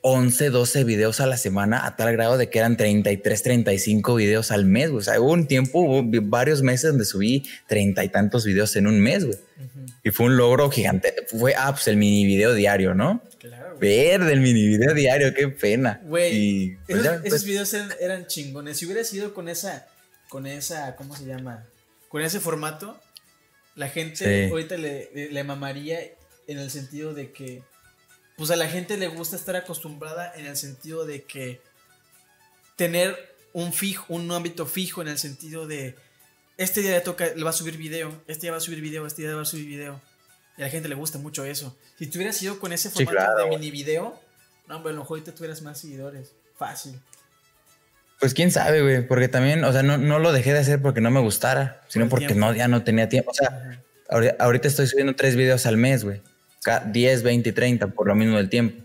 11, 0.00 0.50
12 0.50 0.84
videos 0.84 1.20
a 1.20 1.26
la 1.26 1.36
semana, 1.36 1.84
a 1.84 1.96
tal 1.96 2.12
grado 2.12 2.38
de 2.38 2.48
que 2.48 2.60
eran 2.60 2.78
33, 2.78 3.42
35 3.42 4.14
videos 4.14 4.52
al 4.52 4.64
mes. 4.64 4.90
O 4.90 5.00
sea, 5.02 5.20
hubo 5.20 5.32
un 5.32 5.46
tiempo, 5.46 5.80
hubo 5.80 6.02
varios 6.22 6.62
meses 6.62 6.90
donde 6.90 7.04
subí 7.04 7.44
treinta 7.66 8.04
y 8.04 8.08
tantos 8.08 8.46
videos 8.46 8.74
en 8.76 8.86
un 8.86 9.00
mes, 9.00 9.24
güey. 9.26 9.38
Y 10.02 10.10
fue 10.10 10.26
un 10.26 10.36
logro 10.36 10.70
gigante. 10.70 11.12
Fue, 11.26 11.54
ah, 11.58 11.72
pues 11.72 11.88
el 11.88 11.96
mini 11.96 12.24
video 12.24 12.54
diario, 12.54 12.94
¿no? 12.94 13.20
Verde, 13.78 14.32
el 14.32 14.40
mini 14.40 14.66
video 14.66 14.94
diario, 14.94 15.32
qué 15.34 15.48
pena. 15.48 16.00
Güey, 16.04 16.78
pues 16.86 17.04
esos, 17.04 17.20
pues 17.28 17.44
videos 17.44 17.74
eran, 17.74 18.26
chingones. 18.26 18.78
Si 18.78 18.86
hubiera 18.86 19.04
sido 19.04 19.34
con 19.34 19.48
esa, 19.48 19.86
con 20.28 20.46
esa, 20.46 20.96
¿cómo 20.96 21.16
se 21.16 21.24
llama? 21.24 21.66
Con 22.08 22.22
ese 22.22 22.40
formato, 22.40 23.00
la 23.74 23.88
gente 23.88 24.48
ahorita 24.50 24.76
le, 24.76 25.44
mamaría 25.44 26.00
en 26.46 26.58
el 26.58 26.70
sentido 26.70 27.14
de 27.14 27.32
que, 27.32 27.62
pues 28.36 28.50
a 28.50 28.56
la 28.56 28.68
gente 28.68 28.96
le 28.96 29.08
gusta 29.08 29.36
estar 29.36 29.56
acostumbrada 29.56 30.32
en 30.36 30.46
el 30.46 30.56
sentido 30.56 31.06
de 31.06 31.22
que 31.22 31.60
tener 32.76 33.34
un 33.52 33.72
fijo, 33.72 34.12
un 34.12 34.30
ámbito 34.30 34.66
fijo 34.66 35.02
en 35.02 35.08
el 35.08 35.18
sentido 35.18 35.66
de, 35.66 35.94
este 36.56 36.80
día 36.80 36.92
le 36.92 37.00
toca, 37.00 37.34
le 37.34 37.44
va 37.44 37.50
a 37.50 37.52
subir 37.52 37.76
video, 37.76 38.22
este 38.26 38.42
día 38.42 38.52
va 38.52 38.58
a 38.58 38.60
subir 38.60 38.80
video, 38.80 39.06
este 39.06 39.22
día 39.22 39.34
va 39.34 39.42
a 39.42 39.46
subir 39.46 39.66
video. 39.66 40.00
Y 40.56 40.62
a 40.62 40.66
la 40.66 40.70
gente 40.70 40.88
le 40.88 40.94
gusta 40.94 41.18
mucho 41.18 41.44
eso. 41.44 41.76
Si 41.98 42.06
tú 42.06 42.18
hubieras 42.18 42.40
ido 42.42 42.58
con 42.58 42.72
ese 42.72 42.90
formato 42.90 43.36
de 43.36 43.48
mini 43.48 43.70
video, 43.70 44.20
no, 44.68 44.76
hombre, 44.76 44.90
a 44.90 44.94
lo 44.94 45.02
mejor 45.02 45.18
ahorita 45.18 45.34
tuvieras 45.34 45.62
más 45.62 45.78
seguidores. 45.78 46.32
Fácil. 46.56 46.98
Pues 48.18 48.32
quién 48.32 48.50
sabe, 48.50 48.80
güey, 48.80 49.06
porque 49.06 49.28
también, 49.28 49.62
o 49.64 49.72
sea, 49.72 49.82
no, 49.82 49.98
no 49.98 50.18
lo 50.18 50.32
dejé 50.32 50.54
de 50.54 50.60
hacer 50.60 50.80
porque 50.80 51.02
no 51.02 51.10
me 51.10 51.20
gustara, 51.20 51.82
sino 51.88 52.08
porque 52.08 52.34
no, 52.34 52.54
ya 52.54 52.66
no 52.66 52.82
tenía 52.82 53.08
tiempo. 53.08 53.30
O 53.30 53.34
sea, 53.34 53.82
ahorita 54.38 54.68
estoy 54.68 54.86
subiendo 54.86 55.14
tres 55.14 55.36
videos 55.36 55.66
al 55.66 55.76
mes, 55.76 56.04
güey. 56.04 56.22
10, 56.86 57.22
20 57.22 57.48
y 57.48 57.52
30 57.52 57.88
por 57.88 58.08
lo 58.08 58.14
mismo 58.14 58.36
del 58.38 58.48
tiempo. 58.48 58.82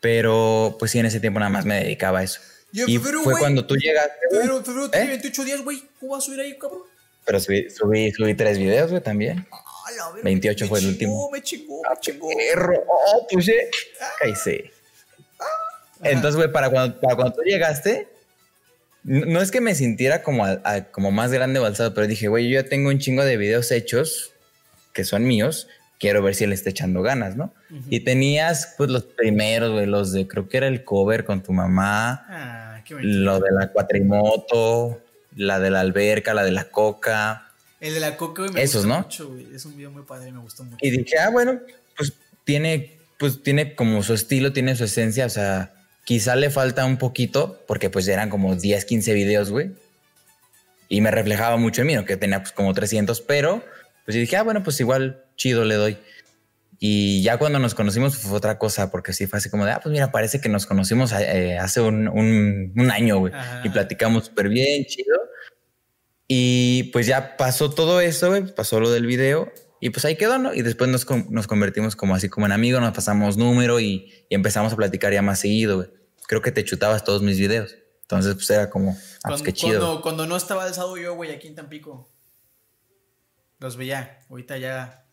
Pero 0.00 0.76
pues 0.78 0.90
sí, 0.90 0.98
en 0.98 1.06
ese 1.06 1.20
tiempo 1.20 1.38
nada 1.38 1.50
más 1.50 1.64
me 1.64 1.82
dedicaba 1.82 2.18
a 2.18 2.24
eso. 2.24 2.40
Y, 2.72 2.98
fue 2.98 3.38
cuando 3.38 3.64
tú 3.64 3.76
llegaste. 3.76 4.12
Pero, 4.30 4.62
pero, 4.64 4.90
28 4.90 5.44
días, 5.44 5.62
güey. 5.62 5.82
¿Cómo 6.00 6.12
vas 6.12 6.24
a 6.24 6.26
subir 6.26 6.40
ahí, 6.40 6.58
cabrón? 6.58 6.80
Pero 7.24 7.40
subí, 7.40 7.70
subí, 7.70 8.10
subí 8.10 8.34
tres 8.34 8.58
videos, 8.58 8.90
güey, 8.90 9.00
también. 9.00 9.46
28 10.22 10.66
fue 10.66 10.80
el 10.80 10.86
último. 10.86 11.30
Me 11.30 11.42
chingó, 11.42 11.82
me 11.88 12.00
chingó. 12.00 12.28
Oh, 12.28 13.26
pues 13.30 13.50
Entonces, 16.02 16.36
güey, 16.36 16.52
para 16.52 16.70
cuando, 16.70 17.00
para 17.00 17.16
cuando 17.16 17.34
tú 17.34 17.42
llegaste, 17.42 18.08
no 19.04 19.40
es 19.40 19.50
que 19.50 19.60
me 19.60 19.74
sintiera 19.74 20.22
como, 20.22 20.44
como 20.90 21.10
más 21.10 21.30
grande 21.30 21.60
o 21.60 21.66
alzado, 21.66 21.92
pero 21.94 22.06
dije, 22.06 22.28
güey, 22.28 22.48
yo 22.48 22.60
ya 22.60 22.68
tengo 22.68 22.88
un 22.88 22.98
chingo 22.98 23.24
de 23.24 23.36
videos 23.36 23.70
hechos 23.70 24.32
que 24.92 25.04
son 25.04 25.24
míos. 25.24 25.68
Quiero 25.98 26.22
ver 26.22 26.34
si 26.34 26.44
él 26.44 26.52
está 26.52 26.70
echando 26.70 27.02
ganas, 27.02 27.36
¿no? 27.36 27.54
Y 27.88 28.00
tenías, 28.00 28.74
pues, 28.76 28.90
los 28.90 29.04
primeros, 29.04 29.72
güey, 29.72 29.86
los 29.86 30.12
de, 30.12 30.26
creo 30.26 30.48
que 30.48 30.56
era 30.56 30.66
el 30.68 30.84
cover 30.84 31.24
con 31.24 31.42
tu 31.42 31.52
mamá. 31.52 32.26
Ah, 32.28 32.82
qué 32.84 32.94
lo 33.00 33.40
de 33.40 33.50
la 33.52 33.68
cuatrimoto, 33.68 35.00
la 35.36 35.60
de 35.60 35.70
la 35.70 35.80
alberca, 35.80 36.34
la 36.34 36.44
de 36.44 36.50
la 36.50 36.64
coca. 36.64 37.43
El 37.84 37.92
de 37.92 38.00
la 38.00 38.16
coca, 38.16 38.44
me 38.50 38.62
Esos, 38.62 38.86
gustó 38.86 38.96
¿no? 38.98 39.02
mucho, 39.02 39.28
güey. 39.28 39.46
Es 39.54 39.66
un 39.66 39.76
video 39.76 39.90
muy 39.90 40.04
padre, 40.04 40.32
me 40.32 40.38
gustó 40.38 40.64
mucho. 40.64 40.78
Y 40.80 40.90
dije, 40.90 41.18
ah, 41.18 41.28
bueno, 41.28 41.60
pues 41.98 42.14
tiene, 42.44 42.96
pues 43.18 43.42
tiene 43.42 43.74
como 43.74 44.02
su 44.02 44.14
estilo, 44.14 44.54
tiene 44.54 44.74
su 44.74 44.84
esencia, 44.84 45.26
o 45.26 45.28
sea, 45.28 45.70
quizá 46.04 46.34
le 46.34 46.48
falta 46.48 46.86
un 46.86 46.96
poquito, 46.96 47.62
porque 47.66 47.90
pues 47.90 48.08
eran 48.08 48.30
como 48.30 48.56
10, 48.56 48.86
15 48.86 49.12
videos, 49.12 49.50
güey. 49.50 49.72
Y 50.88 51.02
me 51.02 51.10
reflejaba 51.10 51.58
mucho 51.58 51.82
en 51.82 51.88
mí, 51.88 51.94
¿no? 51.94 52.06
Que 52.06 52.16
tenía 52.16 52.40
pues 52.40 52.52
como 52.52 52.72
300, 52.72 53.20
pero 53.20 53.62
pues 54.06 54.16
dije, 54.16 54.38
ah, 54.38 54.44
bueno, 54.44 54.62
pues 54.62 54.80
igual 54.80 55.22
chido 55.36 55.66
le 55.66 55.74
doy. 55.74 55.98
Y 56.78 57.22
ya 57.22 57.36
cuando 57.36 57.58
nos 57.58 57.74
conocimos 57.74 58.16
fue 58.16 58.34
otra 58.34 58.58
cosa, 58.58 58.90
porque 58.90 59.12
sí 59.12 59.26
fue 59.26 59.40
así 59.40 59.50
como 59.50 59.66
de, 59.66 59.72
ah, 59.72 59.80
pues 59.82 59.92
mira, 59.92 60.10
parece 60.10 60.40
que 60.40 60.48
nos 60.48 60.64
conocimos 60.64 61.12
eh, 61.12 61.58
hace 61.58 61.82
un, 61.82 62.08
un, 62.08 62.72
un 62.74 62.90
año, 62.90 63.18
güey. 63.18 63.34
Y 63.62 63.68
platicamos 63.68 64.24
súper 64.24 64.48
bien, 64.48 64.86
chido. 64.86 65.18
Y 66.26 66.84
pues 66.84 67.06
ya 67.06 67.36
pasó 67.36 67.70
todo 67.70 68.00
eso, 68.00 68.32
pasó 68.56 68.80
lo 68.80 68.90
del 68.90 69.04
video 69.06 69.52
Y 69.80 69.90
pues 69.90 70.04
ahí 70.06 70.16
quedó, 70.16 70.38
¿no? 70.38 70.54
Y 70.54 70.62
después 70.62 70.88
nos, 70.88 71.06
nos 71.30 71.46
convertimos 71.46 71.96
como 71.96 72.14
así 72.14 72.28
como 72.28 72.46
en 72.46 72.52
amigos, 72.52 72.80
nos 72.80 72.94
pasamos 72.94 73.36
número 73.36 73.80
y, 73.80 74.26
empezamos 74.30 74.72
a 74.72 74.76
platicar 74.76 75.12
ya 75.12 75.22
más 75.22 75.40
seguido, 75.40 75.76
güey. 75.76 75.90
Creo 76.26 76.40
que 76.40 76.50
te 76.50 76.64
chutabas 76.64 77.04
todos 77.04 77.22
mis 77.22 77.38
videos. 77.38 77.76
Entonces, 78.02 78.34
pues 78.34 78.48
era 78.50 78.70
como, 78.70 78.96
ah, 79.22 79.28
pues, 79.28 79.42
qué 79.42 79.52
chido. 79.52 79.80
Cuando, 79.80 80.02
cuando 80.02 80.26
no 80.26 80.36
estaba 80.36 80.64
alzado 80.64 80.96
yo, 80.96 81.14
güey, 81.14 81.30
aquí 81.30 81.48
en 81.48 81.54
Tampico, 81.54 82.10
los 83.58 83.76
veía. 83.76 84.20
Ahorita 84.30 84.56
ya 84.58 85.06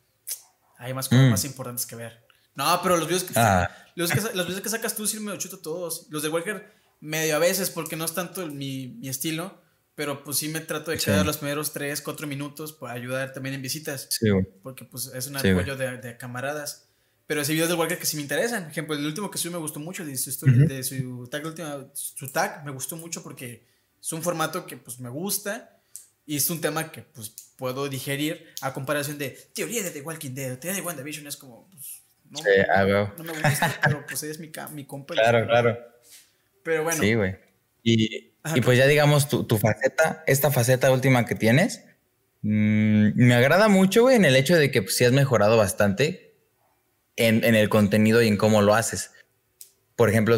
hay 0.77 0.93
más 0.93 1.09
cosas 1.09 1.25
mm. 1.25 1.29
más 1.29 1.45
importantes 1.45 1.85
que 1.85 1.95
ver. 1.95 2.25
No, 2.55 2.79
pero 2.81 2.97
los 2.97 3.07
videos 3.07 3.23
que, 3.23 3.33
ah. 3.35 3.69
los, 3.95 4.09
videos 4.13 4.61
que 4.61 4.69
sacas 4.69 4.95
tú 4.95 5.05
sí 5.05 5.19
me 5.19 5.31
los 5.31 5.39
chuto 5.39 5.59
todos. 5.59 6.07
Los 6.09 6.23
de 6.23 6.29
Walker 6.29 6.73
medio 7.01 7.35
a 7.35 7.39
veces 7.39 7.69
porque 7.69 7.95
no 7.95 8.05
es 8.05 8.13
tanto 8.13 8.45
mi, 8.47 8.87
mi 8.87 9.09
estilo 9.09 9.60
pero 9.95 10.23
pues 10.23 10.37
sí 10.37 10.49
me 10.49 10.61
trato 10.61 10.91
de 10.91 10.97
quedar 10.97 11.25
los 11.25 11.37
primeros 11.37 11.73
3, 11.73 12.01
4 12.01 12.27
minutos 12.27 12.73
para 12.73 12.93
ayudar 12.93 13.33
también 13.33 13.55
en 13.55 13.61
visitas. 13.61 14.07
Sí, 14.09 14.27
Porque 14.63 14.85
pues 14.85 15.11
es 15.13 15.27
un 15.27 15.37
apoyo 15.37 15.75
de, 15.75 16.17
camaradas. 16.17 16.87
Pero 17.27 17.41
ese 17.41 17.53
videos 17.53 17.69
del 17.69 17.77
Walker 17.77 17.97
que 17.97 18.05
sí 18.05 18.17
me 18.17 18.23
interesan. 18.23 18.63
Por 18.63 18.71
ejemplo, 18.71 18.95
el 18.95 19.05
último 19.05 19.31
que 19.31 19.37
subí 19.37 19.53
me 19.53 19.59
gustó 19.59 19.79
mucho, 19.79 20.03
de 20.03 20.17
su, 20.17 20.45
de 20.45 20.83
su 20.83 21.27
tag, 21.29 21.43
su 21.93 22.29
tag 22.29 22.65
me 22.65 22.71
gustó 22.71 22.97
mucho 22.97 23.23
porque 23.23 23.65
es 24.01 24.11
un 24.13 24.21
formato 24.21 24.65
que 24.65 24.77
pues 24.77 24.99
me 24.99 25.09
gusta 25.09 25.77
y 26.25 26.37
es 26.37 26.49
un 26.49 26.61
tema 26.61 26.91
que 26.91 27.01
pues 27.01 27.33
puedo 27.57 27.87
digerir 27.87 28.47
a 28.61 28.73
comparación 28.73 29.17
de 29.17 29.29
teoría 29.53 29.83
de 29.83 29.91
The 29.91 30.01
Walking 30.01 30.31
Dead, 30.31 30.57
teoría 30.57 30.81
de 30.81 30.85
WandaVision 30.85 31.27
es 31.27 31.37
como, 31.37 31.69
pues, 31.69 32.01
no, 32.29 32.39
sí, 32.39 32.45
no, 33.17 33.23
me 33.23 33.33
gusta, 33.33 33.79
pero 33.83 34.05
pues 34.05 34.23
es 34.23 34.39
mi, 34.39 34.51
mi 34.73 34.85
compa. 34.85 35.13
Claro, 35.15 35.45
claro. 35.45 35.77
Pero 36.63 36.83
bueno. 36.83 37.01
Sí, 37.01 37.13
güey. 37.13 37.37
Y 37.83 38.30
y 38.55 38.61
pues 38.61 38.77
ya 38.77 38.87
digamos 38.87 39.29
tu, 39.29 39.57
faceta, 39.57 40.23
esta 40.27 40.51
faceta 40.51 40.91
última 40.91 41.25
que 41.25 41.35
tienes, 41.35 41.83
mm, 42.41 43.11
me 43.15 43.35
agrada 43.35 43.67
mucho, 43.67 44.09
en 44.09 44.25
el 44.25 44.35
hecho 44.35 44.55
de 44.55 44.71
que 44.71 44.81
pues, 44.81 44.95
sí 44.95 45.05
has 45.05 45.11
mejorado 45.11 45.57
bastante 45.57 46.35
en, 47.15 47.43
en, 47.43 47.55
el 47.55 47.69
contenido 47.69 48.21
y 48.21 48.27
en 48.27 48.37
cómo 48.37 48.61
lo 48.61 48.73
haces. 48.73 49.11
Por 49.95 50.09
ejemplo, 50.09 50.37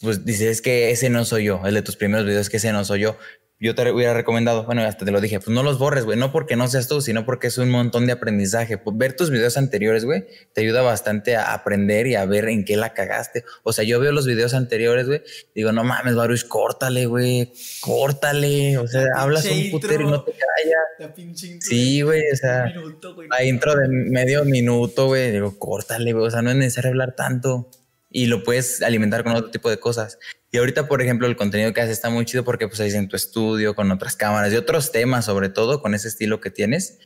pues 0.00 0.24
dices 0.24 0.62
que 0.62 0.90
ese 0.90 1.10
no 1.10 1.24
soy 1.24 1.44
yo, 1.44 1.60
el 1.64 1.74
de 1.74 1.82
tus 1.82 1.96
primeros 1.96 2.26
videos 2.26 2.48
que 2.48 2.56
ese 2.56 2.72
no 2.72 2.84
soy 2.84 3.00
yo 3.00 3.18
yo 3.60 3.74
te 3.74 3.90
hubiera 3.90 4.12
recomendado, 4.14 4.64
bueno, 4.64 4.82
hasta 4.82 5.04
te 5.04 5.10
lo 5.10 5.20
dije, 5.20 5.38
pues 5.38 5.48
no 5.48 5.62
los 5.62 5.78
borres, 5.78 6.04
güey, 6.04 6.18
no 6.18 6.32
porque 6.32 6.56
no 6.56 6.66
seas 6.68 6.88
tú, 6.88 7.00
sino 7.00 7.24
porque 7.24 7.46
es 7.46 7.56
un 7.56 7.70
montón 7.70 8.04
de 8.06 8.12
aprendizaje. 8.12 8.78
Pues 8.78 8.96
ver 8.98 9.14
tus 9.14 9.30
videos 9.30 9.56
anteriores, 9.56 10.04
güey, 10.04 10.26
te 10.52 10.62
ayuda 10.62 10.82
bastante 10.82 11.36
a 11.36 11.54
aprender 11.54 12.06
y 12.06 12.16
a 12.16 12.26
ver 12.26 12.48
en 12.48 12.64
qué 12.64 12.76
la 12.76 12.92
cagaste. 12.92 13.44
O 13.62 13.72
sea, 13.72 13.84
yo 13.84 14.00
veo 14.00 14.12
los 14.12 14.26
videos 14.26 14.54
anteriores, 14.54 15.06
güey, 15.06 15.22
digo, 15.54 15.72
no 15.72 15.84
mames, 15.84 16.16
Baruch, 16.16 16.46
córtale, 16.48 17.06
güey, 17.06 17.52
córtale. 17.80 18.76
O 18.78 18.88
sea, 18.88 19.06
hablas 19.16 19.44
un 19.46 19.70
putero 19.70 20.02
y 20.02 20.10
no 20.10 20.24
te 20.24 20.32
callas. 20.32 21.14
Sí, 21.60 22.02
güey, 22.02 22.22
o 22.32 22.36
sea, 22.36 22.72
la 23.30 23.44
intro 23.44 23.76
de 23.76 23.88
medio 23.88 24.44
minuto, 24.44 25.06
güey, 25.06 25.30
digo, 25.30 25.58
córtale, 25.58 26.12
güey, 26.12 26.26
o 26.26 26.30
sea, 26.30 26.42
no 26.42 26.50
es 26.50 26.56
necesario 26.56 26.90
hablar 26.90 27.14
tanto 27.14 27.70
y 28.16 28.26
lo 28.26 28.44
puedes 28.44 28.80
alimentar 28.80 29.24
con 29.24 29.34
otro 29.34 29.50
tipo 29.50 29.68
de 29.68 29.80
cosas. 29.80 30.20
Y 30.52 30.58
ahorita, 30.58 30.86
por 30.86 31.02
ejemplo, 31.02 31.26
el 31.26 31.34
contenido 31.34 31.74
que 31.74 31.80
haces 31.80 31.94
está 31.94 32.10
muy 32.10 32.24
chido 32.24 32.44
porque 32.44 32.68
pues 32.68 32.78
ahí 32.78 32.92
en 32.92 33.08
tu 33.08 33.16
estudio, 33.16 33.74
con 33.74 33.90
otras 33.90 34.14
cámaras 34.14 34.52
y 34.52 34.56
otros 34.56 34.92
temas, 34.92 35.24
sobre 35.24 35.48
todo 35.48 35.82
con 35.82 35.96
ese 35.96 36.06
estilo 36.06 36.40
que 36.40 36.52
tienes. 36.52 37.00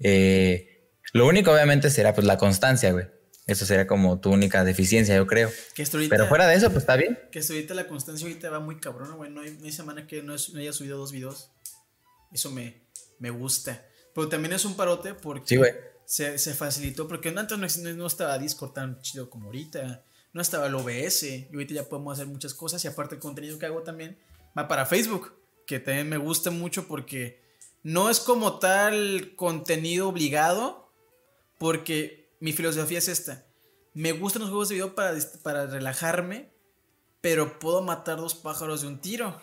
Eh, 0.00 0.92
lo 1.14 1.26
único, 1.26 1.50
obviamente, 1.50 1.88
será 1.88 2.14
pues 2.14 2.26
la 2.26 2.36
constancia, 2.36 2.92
güey. 2.92 3.06
Eso 3.46 3.64
sería 3.64 3.86
como 3.86 4.20
tu 4.20 4.30
única 4.30 4.62
deficiencia, 4.62 5.16
yo 5.16 5.26
creo. 5.26 5.50
Pero 6.10 6.28
fuera 6.28 6.46
de 6.46 6.56
eso, 6.56 6.66
pues 6.66 6.82
está 6.82 6.96
bien. 6.96 7.18
Que 7.32 7.38
ahorita 7.40 7.72
la 7.72 7.88
constancia 7.88 8.26
ahorita 8.26 8.50
va 8.50 8.60
muy 8.60 8.78
cabrón, 8.78 9.16
güey. 9.16 9.30
No 9.30 9.40
hay, 9.40 9.72
semana 9.72 10.06
que 10.06 10.22
no, 10.22 10.34
haya 10.34 10.74
subido 10.74 10.98
dos 10.98 11.10
videos. 11.10 11.52
Eso 12.34 12.50
me, 12.50 12.82
me 13.18 13.30
gusta. 13.30 13.82
Pero 14.14 14.28
también 14.28 14.52
es 14.52 14.66
un 14.66 14.76
parote 14.76 15.14
porque 15.14 15.58
se, 16.04 16.36
se, 16.36 16.52
facilitó. 16.52 17.08
Porque 17.08 17.30
antes 17.30 17.78
no, 17.78 17.92
no 17.94 18.06
estaba 18.06 18.38
Discord 18.38 18.74
tan 18.74 19.00
chido 19.00 19.30
como 19.30 19.46
ahorita 19.46 20.04
no 20.32 20.40
estaba 20.42 20.66
el 20.66 20.74
OBS 20.74 21.22
y 21.24 21.48
ahorita 21.52 21.74
ya 21.74 21.88
podemos 21.88 22.14
hacer 22.14 22.26
muchas 22.26 22.54
cosas 22.54 22.84
y 22.84 22.88
aparte 22.88 23.16
el 23.16 23.20
contenido 23.20 23.58
que 23.58 23.66
hago 23.66 23.82
también 23.82 24.18
va 24.56 24.68
para 24.68 24.86
Facebook, 24.86 25.32
que 25.66 25.80
también 25.80 26.08
me 26.08 26.16
gusta 26.16 26.50
mucho 26.50 26.86
porque 26.86 27.40
no 27.82 28.10
es 28.10 28.20
como 28.20 28.58
tal 28.58 29.32
contenido 29.36 30.08
obligado, 30.08 30.92
porque 31.58 32.30
mi 32.40 32.52
filosofía 32.52 32.98
es 32.98 33.08
esta. 33.08 33.46
Me 33.94 34.12
gustan 34.12 34.42
los 34.42 34.50
juegos 34.50 34.68
de 34.68 34.76
video 34.76 34.94
para, 34.94 35.16
para 35.42 35.66
relajarme, 35.66 36.50
pero 37.20 37.58
puedo 37.58 37.82
matar 37.82 38.18
dos 38.18 38.34
pájaros 38.34 38.82
de 38.82 38.88
un 38.88 39.00
tiro. 39.00 39.40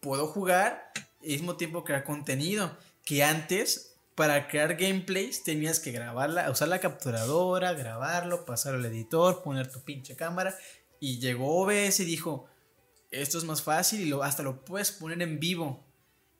Puedo 0.00 0.26
jugar 0.26 0.92
y 1.20 1.32
al 1.32 1.40
mismo 1.40 1.56
tiempo 1.56 1.84
crear 1.84 2.04
contenido, 2.04 2.76
que 3.04 3.22
antes 3.22 3.95
para 4.16 4.48
crear 4.48 4.76
gameplays 4.76 5.44
tenías 5.44 5.78
que 5.78 5.92
grabarla, 5.92 6.50
usar 6.50 6.68
la 6.68 6.80
capturadora, 6.80 7.74
grabarlo, 7.74 8.46
pasarlo 8.46 8.78
al 8.78 8.86
editor, 8.86 9.42
poner 9.42 9.70
tu 9.70 9.84
pinche 9.84 10.16
cámara. 10.16 10.56
Y 10.98 11.18
llegó 11.18 11.62
OBS 11.62 12.00
y 12.00 12.06
dijo, 12.06 12.48
esto 13.10 13.36
es 13.36 13.44
más 13.44 13.62
fácil 13.62 14.00
y 14.00 14.06
lo, 14.06 14.22
hasta 14.22 14.42
lo 14.42 14.64
puedes 14.64 14.90
poner 14.90 15.20
en 15.20 15.38
vivo. 15.38 15.86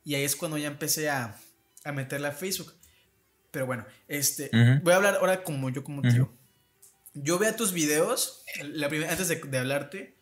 Y 0.04 0.14
ahí 0.14 0.24
es 0.24 0.36
cuando 0.36 0.56
ya 0.56 0.68
empecé 0.68 1.10
a, 1.10 1.36
a 1.84 1.92
meterla 1.92 2.28
a 2.28 2.32
Facebook. 2.32 2.72
Pero 3.50 3.66
bueno, 3.66 3.84
este, 4.08 4.50
voy 4.82 4.92
a 4.94 4.96
hablar 4.96 5.16
ahora 5.16 5.44
como 5.44 5.68
yo 5.68 5.84
como 5.84 6.00
tío. 6.00 6.32
Yo 7.12 7.38
veía 7.38 7.56
tus 7.56 7.72
videos 7.72 8.42
la 8.62 8.88
primera, 8.88 9.10
antes 9.10 9.28
de, 9.28 9.36
de 9.36 9.58
hablarte 9.58 10.16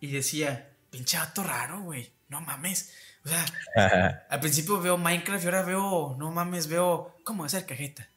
y 0.00 0.12
decía, 0.12 0.70
pinche 0.90 1.16
vato 1.16 1.42
raro, 1.42 1.82
güey, 1.82 2.12
no 2.28 2.42
mames. 2.42 2.92
O 3.28 3.78
sea, 3.78 4.26
al 4.28 4.40
principio 4.40 4.80
veo 4.80 4.96
Minecraft 4.96 5.44
y 5.44 5.46
ahora 5.46 5.62
veo, 5.62 6.16
no 6.18 6.30
mames, 6.30 6.66
veo 6.66 7.14
cómo 7.24 7.44
hacer 7.44 7.66
cajeta. 7.66 8.08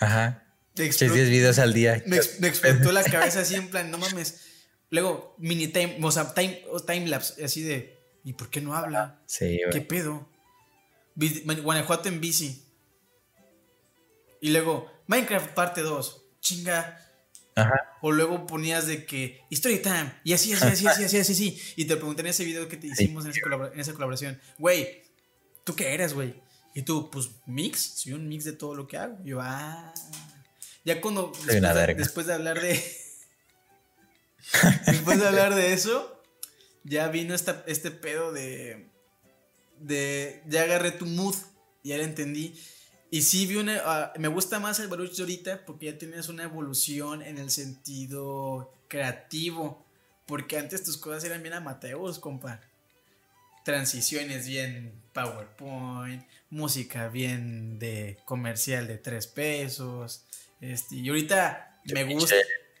Ajá. 0.00 0.44
10 0.74 1.10
videos 1.10 1.58
al 1.58 1.72
día. 1.72 2.02
Me, 2.06 2.16
explotó 2.16 2.92
la 2.92 3.02
cabeza 3.02 3.40
así 3.40 3.56
en 3.56 3.68
plan, 3.68 3.90
no 3.90 3.98
mames. 3.98 4.44
Luego, 4.90 5.34
mini 5.38 5.68
time, 5.68 5.98
o 6.00 6.10
sea, 6.10 6.32
time, 6.32 6.62
time 6.86 7.08
lapse, 7.08 7.44
así 7.44 7.62
de, 7.62 7.98
¿y 8.24 8.32
por 8.32 8.48
qué 8.48 8.60
no 8.60 8.74
habla? 8.74 9.20
Sí, 9.26 9.60
¿Qué 9.70 9.80
pedo? 9.80 10.28
Guanajuato 11.62 12.08
en 12.08 12.20
bici. 12.20 12.64
Y 14.40 14.50
luego, 14.50 14.90
Minecraft 15.08 15.50
parte 15.50 15.82
2. 15.82 16.24
Chinga, 16.40 17.04
o 18.00 18.12
luego 18.12 18.46
ponías 18.46 18.86
de 18.86 19.04
que 19.04 19.42
Story 19.50 19.80
Time 19.80 20.12
y 20.24 20.32
así, 20.32 20.52
así, 20.52 20.66
así, 20.66 20.86
así, 20.86 21.04
así, 21.04 21.18
así, 21.18 21.32
así. 21.32 21.62
Y 21.76 21.84
te 21.84 21.96
pregunté 21.96 22.22
en 22.22 22.28
ese 22.28 22.44
video 22.44 22.68
que 22.68 22.76
te 22.76 22.86
hicimos 22.88 23.24
en, 23.24 23.32
esa 23.76 23.92
colaboración, 23.92 24.40
güey, 24.58 25.02
¿tú 25.64 25.74
qué 25.74 25.94
eres, 25.94 26.14
güey? 26.14 26.34
Y 26.74 26.82
tú, 26.82 27.10
pues, 27.10 27.30
mix, 27.46 27.80
soy 27.96 28.12
un 28.12 28.28
mix 28.28 28.44
de 28.44 28.52
todo 28.52 28.74
lo 28.74 28.86
que 28.86 28.96
hago. 28.96 29.18
yo, 29.24 29.40
ah. 29.40 29.92
Ya 30.84 31.00
cuando, 31.00 31.32
después 31.44 32.26
de, 32.26 32.34
hablar 32.34 32.60
de. 32.60 32.82
después 34.86 35.18
de 35.18 35.26
hablar 35.26 35.54
de 35.54 35.72
eso, 35.72 36.22
ya 36.84 37.08
vino 37.08 37.34
esta, 37.34 37.64
este 37.66 37.90
pedo 37.90 38.32
de. 38.32 38.88
De. 39.78 40.42
Ya 40.46 40.62
agarré 40.62 40.92
tu 40.92 41.04
mood, 41.04 41.34
ya 41.82 41.96
lo 41.96 42.04
entendí. 42.04 42.58
Y 43.10 43.22
sí 43.22 43.46
vi 43.46 43.56
una. 43.56 43.80
Ah, 43.84 44.12
me 44.18 44.28
gusta 44.28 44.60
más 44.60 44.78
el 44.80 44.88
Baruch 44.88 45.12
de 45.12 45.22
ahorita 45.22 45.64
porque 45.64 45.86
ya 45.86 45.98
tienes 45.98 46.28
una 46.28 46.42
evolución 46.44 47.22
en 47.22 47.38
el 47.38 47.50
sentido 47.50 48.72
creativo. 48.88 49.84
Porque 50.26 50.58
antes 50.58 50.84
tus 50.84 50.98
cosas 50.98 51.24
eran 51.24 51.42
bien 51.42 51.54
amateos, 51.54 52.18
compa. 52.18 52.60
Transiciones 53.64 54.46
bien 54.46 54.92
PowerPoint, 55.12 56.24
música 56.50 57.08
bien 57.08 57.78
de 57.78 58.18
comercial 58.24 58.86
de 58.86 58.98
tres 58.98 59.26
pesos. 59.26 60.24
Este, 60.60 60.96
y 60.96 61.08
ahorita 61.08 61.80
me 61.86 62.04
gusta, 62.04 62.34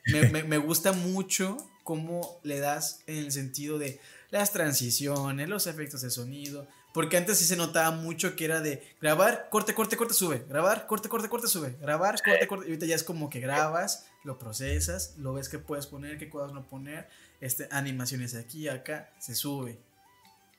me, 0.06 0.42
me 0.42 0.58
gusta 0.58 0.92
mucho 0.92 1.56
cómo 1.84 2.38
le 2.42 2.58
das 2.58 3.00
en 3.06 3.16
el 3.16 3.32
sentido 3.32 3.78
de 3.78 3.98
las 4.30 4.52
transiciones, 4.52 5.48
los 5.48 5.66
efectos 5.66 6.02
de 6.02 6.10
sonido, 6.10 6.68
porque 6.92 7.16
antes 7.16 7.38
sí 7.38 7.44
se 7.44 7.56
notaba 7.56 7.90
mucho 7.90 8.34
que 8.34 8.44
era 8.44 8.60
de 8.60 8.82
grabar, 9.00 9.48
corte, 9.50 9.74
corte, 9.74 9.96
corte, 9.96 10.14
sube. 10.14 10.44
Grabar, 10.48 10.86
corte, 10.86 11.08
corte, 11.08 11.28
corte, 11.28 11.46
sube. 11.46 11.76
Grabar, 11.80 12.20
corte, 12.22 12.46
corte. 12.46 12.66
Y 12.66 12.70
ahorita 12.70 12.86
ya 12.86 12.94
es 12.94 13.04
como 13.04 13.28
que 13.28 13.40
grabas, 13.40 14.06
lo 14.24 14.38
procesas, 14.38 15.14
lo 15.18 15.34
ves 15.34 15.48
que 15.48 15.58
puedes 15.58 15.86
poner, 15.86 16.18
qué 16.18 16.28
cosas 16.28 16.52
no 16.52 16.66
poner. 16.66 17.08
Este, 17.40 17.68
animaciones 17.70 18.34
aquí, 18.34 18.68
acá, 18.68 19.10
se 19.20 19.34
sube. 19.34 19.78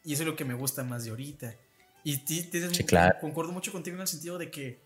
Y 0.04 0.14
eso 0.14 0.24
es 0.24 0.28
lo 0.28 0.36
que 0.36 0.46
me 0.46 0.54
gusta 0.54 0.84
más 0.84 1.04
de 1.04 1.10
ahorita. 1.10 1.56
Y 2.04 2.18
tienes 2.18 2.78
sí, 2.78 2.86
concuerdo 3.20 3.52
mucho 3.52 3.72
contigo 3.72 3.96
en 3.96 4.02
el 4.02 4.08
sentido 4.08 4.38
de 4.38 4.50
que, 4.50 4.80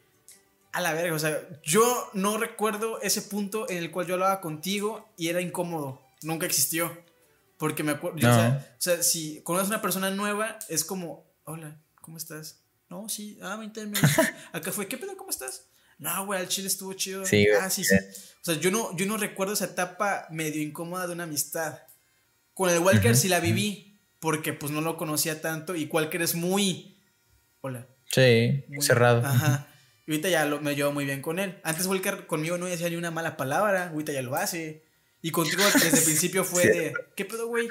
a 0.72 0.82
la 0.82 0.94
verga, 0.94 1.14
o 1.14 1.20
sea, 1.20 1.40
yo 1.62 2.10
no 2.14 2.38
recuerdo 2.38 3.00
ese 3.02 3.22
punto 3.22 3.70
en 3.70 3.78
el 3.78 3.92
cual 3.92 4.08
yo 4.08 4.16
hablaba 4.16 4.42
contigo 4.42 5.08
y 5.18 5.28
era 5.28 5.40
incómodo. 5.40 6.02
Nunca 6.24 6.46
existió. 6.46 6.98
Porque 7.58 7.84
me 7.84 7.92
acuerdo, 7.92 8.18
o, 8.18 8.22
sea, 8.22 8.76
o 8.78 8.82
sea, 8.82 9.04
si 9.04 9.42
conoces 9.42 9.70
a 9.70 9.76
una 9.76 9.82
persona 9.82 10.10
nueva, 10.10 10.58
es 10.68 10.84
como, 10.84 11.24
hola, 11.46 11.80
¿cómo 12.02 12.18
estás? 12.18 12.62
No, 12.90 13.10
sí, 13.10 13.38
ah, 13.42 13.56
20 13.58 13.86
minutos. 13.86 14.12
Acá 14.54 14.72
fue, 14.72 14.88
¿qué 14.88 14.98
pedo? 14.98 15.18
¿Cómo 15.18 15.30
estás? 15.30 15.68
No, 15.98 16.26
güey, 16.26 16.42
el 16.42 16.48
chile 16.48 16.68
estuvo 16.68 16.94
chido. 16.94 17.26
Sí, 17.26 17.48
ah, 17.50 17.70
sí, 17.70 17.84
sí. 17.84 17.96
O 17.96 18.44
sea, 18.44 18.56
yo 18.56 18.72
no, 18.72 18.96
yo 18.98 19.06
no 19.06 19.18
recuerdo 19.18 19.54
esa 19.54 19.66
etapa 19.66 20.28
medio 20.30 20.62
incómoda 20.62 21.08
de 21.08 21.14
una 21.14 21.24
amistad. 21.24 21.80
Con 22.54 22.70
el 22.70 22.80
Walker 22.80 23.16
sí 23.16 23.30
la 23.30 23.40
viví, 23.40 24.00
porque 24.20 24.54
pues 24.54 24.72
no 24.72 24.82
lo 24.82 24.98
conocía 24.98 25.42
tanto 25.42 25.76
y 25.76 25.86
Walker 25.86 26.22
es 26.22 26.36
muy... 26.36 27.02
Hola. 27.62 27.88
Sí, 28.12 28.66
muy 28.68 28.82
cerrado. 28.82 29.26
Ajá. 29.26 29.68
Y 30.06 30.12
ahorita 30.12 30.30
ya 30.30 30.46
lo, 30.46 30.60
me 30.62 30.76
llevo 30.76 30.92
muy 30.92 31.06
bien 31.06 31.22
con 31.22 31.40
él. 31.40 31.60
Antes 31.64 31.88
Volker 31.88 32.28
conmigo 32.28 32.58
no 32.58 32.66
decía 32.66 32.90
ni 32.90 32.96
una 32.96 33.12
mala 33.12 33.38
palabra, 33.38 33.90
ahorita 33.90 34.12
ya 34.12 34.22
lo 34.22 34.36
hace. 34.36 34.84
Y 35.22 35.32
contigo 35.32 35.64
desde 35.64 35.98
el 35.98 36.04
principio 36.04 36.44
fue 36.44 36.66
de, 36.68 36.94
¿qué 37.16 37.26
pedo, 37.26 37.48
güey? 37.48 37.70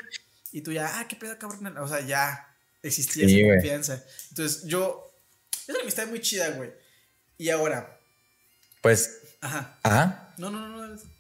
Y 0.50 0.62
tú 0.62 0.72
ya, 0.72 0.98
ah, 0.98 1.06
¿qué 1.06 1.16
pedo, 1.16 1.38
cabrón? 1.38 1.76
O 1.76 1.86
sea, 1.86 2.00
ya 2.00 2.51
existía 2.82 3.26
esa 3.26 3.54
confianza. 3.54 4.04
Entonces, 4.30 4.64
yo, 4.64 5.12
es 5.50 5.68
una 5.68 5.80
amistad 5.80 6.06
muy 6.08 6.20
chida, 6.20 6.50
güey. 6.50 6.70
Y 7.38 7.50
ahora. 7.50 7.98
Pues. 8.80 9.20
Ajá. 9.40 9.78
Ajá. 9.82 10.34
No, 10.38 10.50
no, 10.50 10.68
no, 10.68 10.86
no. 10.86 11.12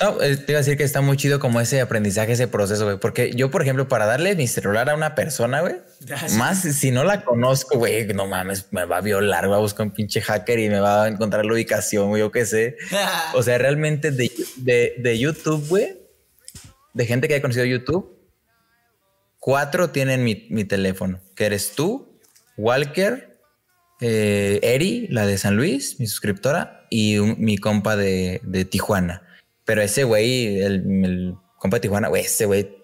No, 0.00 0.20
eh, 0.20 0.36
te 0.36 0.52
iba 0.52 0.58
a 0.58 0.62
decir 0.62 0.76
que 0.76 0.82
está 0.82 1.00
muy 1.00 1.16
chido 1.16 1.38
como 1.38 1.60
ese 1.60 1.80
aprendizaje, 1.80 2.32
ese 2.32 2.48
proceso, 2.48 2.84
güey. 2.84 2.98
Porque 2.98 3.32
yo, 3.34 3.50
por 3.50 3.62
ejemplo, 3.62 3.86
para 3.86 4.06
darle 4.06 4.34
mi 4.34 4.48
celular 4.48 4.90
a 4.90 4.94
una 4.94 5.14
persona, 5.14 5.60
güey, 5.60 5.76
más 6.36 6.62
si 6.62 6.90
no 6.90 7.04
la 7.04 7.24
conozco, 7.24 7.78
güey, 7.78 8.06
no 8.12 8.26
mames, 8.26 8.66
me 8.72 8.84
va 8.86 8.98
a 8.98 9.00
violar, 9.00 9.50
va 9.50 9.56
a 9.56 9.60
buscar 9.60 9.86
un 9.86 9.92
pinche 9.92 10.20
hacker 10.20 10.58
y 10.58 10.68
me 10.68 10.80
va 10.80 11.04
a 11.04 11.08
encontrar 11.08 11.46
la 11.46 11.52
ubicación, 11.52 12.08
güey, 12.08 12.20
yo 12.20 12.32
qué 12.32 12.44
sé. 12.44 12.76
o 13.34 13.42
sea, 13.42 13.56
realmente 13.58 14.10
de, 14.10 14.32
de, 14.56 14.94
de 14.98 15.18
YouTube, 15.18 15.68
güey, 15.68 15.96
de 16.92 17.06
gente 17.06 17.28
que 17.28 17.36
ha 17.36 17.40
conocido 17.40 17.64
YouTube, 17.64 18.13
cuatro 19.44 19.90
tienen 19.90 20.24
mi, 20.24 20.46
mi 20.48 20.64
teléfono, 20.64 21.20
que 21.36 21.44
eres 21.44 21.72
tú, 21.72 22.18
Walker, 22.56 23.38
eh, 24.00 24.58
Eri, 24.62 25.06
la 25.08 25.26
de 25.26 25.36
San 25.36 25.54
Luis, 25.54 26.00
mi 26.00 26.06
suscriptora, 26.06 26.86
y 26.88 27.18
mi 27.18 27.58
compa 27.58 27.94
de, 27.94 28.40
de 28.42 28.64
Tijuana. 28.64 29.20
Pero 29.66 29.82
ese 29.82 30.04
güey, 30.04 30.62
el, 30.62 31.34
compa 31.58 31.76
de 31.76 31.82
Tijuana, 31.82 32.08
güey, 32.08 32.22
ese 32.22 32.46
güey, 32.46 32.74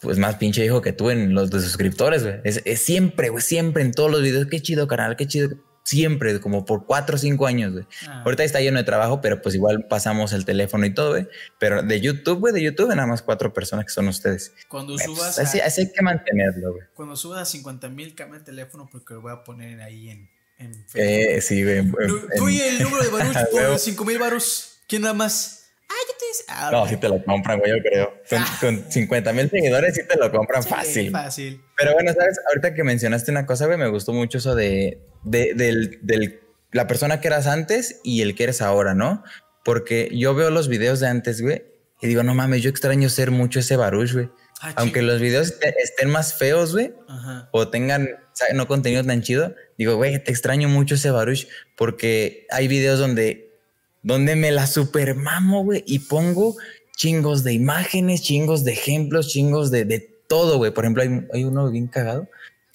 pues 0.00 0.18
más 0.18 0.34
pinche 0.34 0.64
hijo 0.64 0.82
que 0.82 0.92
tú 0.92 1.10
en 1.10 1.34
los 1.34 1.50
de 1.50 1.60
suscriptores, 1.60 2.24
güey. 2.24 2.40
Es, 2.42 2.80
siempre, 2.80 3.28
güey, 3.28 3.44
siempre 3.44 3.84
en 3.84 3.92
todos 3.92 4.10
los 4.10 4.22
videos. 4.22 4.48
Qué 4.50 4.60
chido, 4.60 4.88
canal, 4.88 5.14
qué 5.14 5.28
chido. 5.28 5.50
Siempre, 5.86 6.40
como 6.40 6.64
por 6.64 6.84
cuatro 6.84 7.14
o 7.14 7.18
cinco 7.18 7.46
años, 7.46 7.72
güey. 7.72 7.86
Ah. 8.08 8.22
Ahorita 8.24 8.42
está 8.42 8.60
lleno 8.60 8.78
de 8.78 8.82
trabajo, 8.82 9.20
pero 9.20 9.40
pues 9.40 9.54
igual 9.54 9.86
pasamos 9.86 10.32
el 10.32 10.44
teléfono 10.44 10.84
y 10.84 10.92
todo, 10.92 11.10
güey. 11.10 11.28
Pero 11.60 11.80
de 11.80 12.00
YouTube, 12.00 12.40
güey, 12.40 12.52
de 12.52 12.60
YouTube, 12.60 12.88
nada 12.88 13.06
más 13.06 13.22
cuatro 13.22 13.52
personas 13.52 13.84
que 13.84 13.92
son 13.92 14.08
ustedes. 14.08 14.52
Cuando 14.66 14.94
pues, 14.94 15.04
subas. 15.04 15.38
así, 15.38 15.60
hay 15.60 15.92
que 15.92 16.02
mantenerlo, 16.02 16.72
güey. 16.72 16.86
Cuando 16.92 17.14
subas 17.14 17.42
a 17.42 17.44
50 17.44 17.88
mil, 17.90 18.16
cambia 18.16 18.38
el 18.38 18.42
teléfono 18.42 18.88
porque 18.90 19.14
lo 19.14 19.20
voy 19.20 19.32
a 19.32 19.44
poner 19.44 19.80
ahí 19.80 20.10
en. 20.10 20.28
eh, 20.94 21.40
sí, 21.40 21.62
güey. 21.62 21.88
Tú 22.36 22.48
y 22.48 22.60
el 22.62 22.82
número 22.82 23.04
de 23.04 23.08
Baruch 23.16 23.36
por 23.52 23.78
5 23.78 24.04
mil. 24.04 24.18
¿Quién 24.88 25.02
nada 25.02 25.14
más? 25.14 25.65
Ah, 25.88 25.94
yo 26.08 26.14
te 26.18 26.24
ah, 26.48 26.68
no, 26.72 26.88
sí 26.88 26.96
te 26.96 27.08
lo 27.08 27.22
compran, 27.24 27.58
güey, 27.60 27.70
yo 27.70 27.82
creo. 27.82 28.14
Con, 28.60 28.90
50 28.90 29.32
mil 29.32 29.48
seguidores 29.48 29.94
sí 29.94 30.02
te 30.06 30.16
lo 30.16 30.30
compran 30.32 30.62
fácil. 30.62 31.10
Fácil. 31.10 31.62
Pero 31.76 31.92
bueno, 31.94 32.12
sabes, 32.12 32.38
ahorita 32.48 32.74
que 32.74 32.82
mencionaste 32.82 33.30
una 33.30 33.46
cosa, 33.46 33.66
güey, 33.66 33.78
me 33.78 33.88
gustó 33.88 34.12
mucho 34.12 34.38
eso 34.38 34.54
de, 34.54 35.00
de 35.22 35.54
del, 35.54 35.98
del, 36.02 36.40
la 36.72 36.86
persona 36.86 37.20
que 37.20 37.28
eras 37.28 37.46
antes 37.46 38.00
y 38.02 38.22
el 38.22 38.34
que 38.34 38.44
eres 38.44 38.62
ahora, 38.62 38.94
¿no? 38.94 39.22
Porque 39.64 40.10
yo 40.12 40.34
veo 40.34 40.50
los 40.50 40.68
videos 40.68 41.00
de 41.00 41.08
antes, 41.08 41.40
güey, 41.40 41.64
y 42.00 42.08
digo, 42.08 42.22
no 42.22 42.34
mames, 42.34 42.62
yo 42.62 42.70
extraño 42.70 43.08
ser 43.08 43.30
mucho 43.30 43.60
ese 43.60 43.76
Baruch, 43.76 44.12
güey. 44.12 44.30
Ah, 44.60 44.72
Aunque 44.76 45.02
los 45.02 45.20
videos 45.20 45.54
estén 45.60 46.10
más 46.10 46.34
feos, 46.34 46.72
güey, 46.72 46.94
o 47.52 47.68
tengan 47.68 48.08
no 48.54 48.66
contenido 48.66 49.04
tan 49.04 49.22
chido, 49.22 49.54
digo, 49.78 49.96
güey, 49.96 50.22
te 50.22 50.30
extraño 50.30 50.68
mucho 50.68 50.94
ese 50.94 51.10
Baruch 51.10 51.46
porque 51.76 52.46
hay 52.50 52.68
videos 52.68 52.98
donde 52.98 53.45
donde 54.06 54.36
me 54.36 54.52
la 54.52 54.68
supermamo, 54.68 55.64
güey, 55.64 55.82
y 55.84 55.98
pongo 55.98 56.54
chingos 56.96 57.42
de 57.42 57.54
imágenes, 57.54 58.22
chingos 58.22 58.62
de 58.62 58.72
ejemplos, 58.72 59.26
chingos 59.26 59.72
de, 59.72 59.84
de 59.84 59.98
todo, 60.28 60.58
güey. 60.58 60.70
Por 60.70 60.84
ejemplo, 60.84 61.02
hay, 61.32 61.44
uno 61.44 61.68
bien 61.72 61.88
cagado 61.88 62.28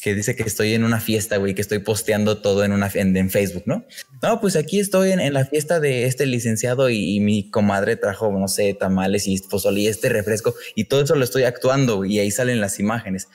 que 0.03 0.13
dice 0.13 0.35
que 0.35 0.43
estoy 0.43 0.73
en 0.73 0.83
una 0.83 0.99
fiesta, 0.99 1.37
güey, 1.37 1.55
que 1.55 1.61
estoy 1.61 1.79
posteando 1.79 2.39
todo 2.41 2.65
en 2.65 2.73
una 2.73 2.91
en, 2.93 3.29
Facebook, 3.29 3.63
¿no? 3.65 3.85
No, 4.21 4.41
pues 4.41 4.57
aquí 4.57 4.81
estoy 4.81 5.11
en, 5.11 5.33
la 5.33 5.45
fiesta 5.45 5.79
de 5.79 6.05
este 6.05 6.25
licenciado 6.25 6.89
y, 6.89 7.21
mi 7.21 7.49
comadre 7.49 7.95
trajo, 7.95 8.29
no 8.29 8.49
sé, 8.49 8.73
tamales 8.73 9.25
y 9.25 9.39
pozole 9.39 9.79
y 9.79 9.87
este 9.87 10.09
refresco 10.09 10.53
y 10.75 10.85
todo 10.85 11.01
eso 11.01 11.15
lo 11.15 11.23
estoy 11.23 11.43
actuando 11.43 12.03
y 12.03 12.19
ahí 12.19 12.29
salen 12.29 12.59
las 12.59 12.77
imágenes. 12.77 13.29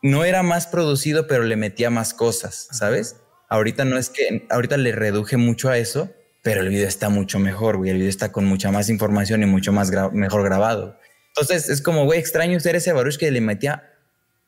No 0.00 0.24
era 0.24 0.42
más 0.42 0.66
producido, 0.66 1.26
pero 1.26 1.44
le 1.44 1.56
metía 1.56 1.90
más 1.90 2.14
cosas, 2.14 2.68
¿sabes? 2.70 3.16
Ahorita 3.50 3.84
no 3.84 3.98
es 3.98 4.08
que, 4.08 4.46
ahorita 4.48 4.78
le 4.78 4.92
reduje 4.92 5.36
mucho 5.36 5.68
a 5.68 5.76
eso 5.76 6.15
pero 6.46 6.60
el 6.60 6.68
video 6.68 6.86
está 6.86 7.08
mucho 7.08 7.40
mejor, 7.40 7.76
güey. 7.76 7.90
El 7.90 7.96
video 7.96 8.08
está 8.08 8.30
con 8.30 8.44
mucha 8.44 8.70
más 8.70 8.88
información 8.88 9.42
y 9.42 9.46
mucho 9.46 9.72
más 9.72 9.90
mejor 10.12 10.44
grabado. 10.44 10.96
Entonces 11.30 11.68
es 11.68 11.82
como, 11.82 12.04
güey, 12.04 12.20
extraño 12.20 12.60
ser 12.60 12.76
ese 12.76 12.92
Baruch 12.92 13.16
que 13.16 13.32
le 13.32 13.40
metía 13.40 13.92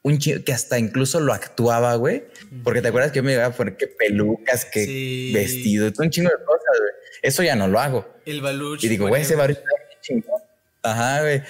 un 0.02 0.18
chico 0.18 0.44
que 0.44 0.52
hasta 0.52 0.78
incluso 0.78 1.18
lo 1.18 1.32
actuaba, 1.32 1.96
güey. 1.96 2.22
Porque 2.62 2.82
te 2.82 2.86
acuerdas 2.86 3.10
que 3.10 3.16
yo 3.16 3.24
me 3.24 3.32
iba 3.32 3.46
a 3.46 3.50
poner 3.50 3.76
que 3.76 3.88
pelucas, 3.88 4.64
que 4.64 5.32
vestido, 5.34 5.90
un 5.98 6.10
chingo 6.10 6.30
de 6.30 6.36
cosas, 6.44 6.78
güey. 6.78 6.92
Eso 7.20 7.42
ya 7.42 7.56
no 7.56 7.66
lo 7.66 7.80
hago. 7.80 8.08
El 8.24 8.42
Baruch. 8.42 8.84
Y 8.84 8.88
digo, 8.88 9.08
güey, 9.08 9.22
ese 9.22 9.34
Baruch 9.34 9.56
está 9.56 9.70
chingón. 10.00 10.40
Ajá, 10.84 11.22
güey. 11.22 11.42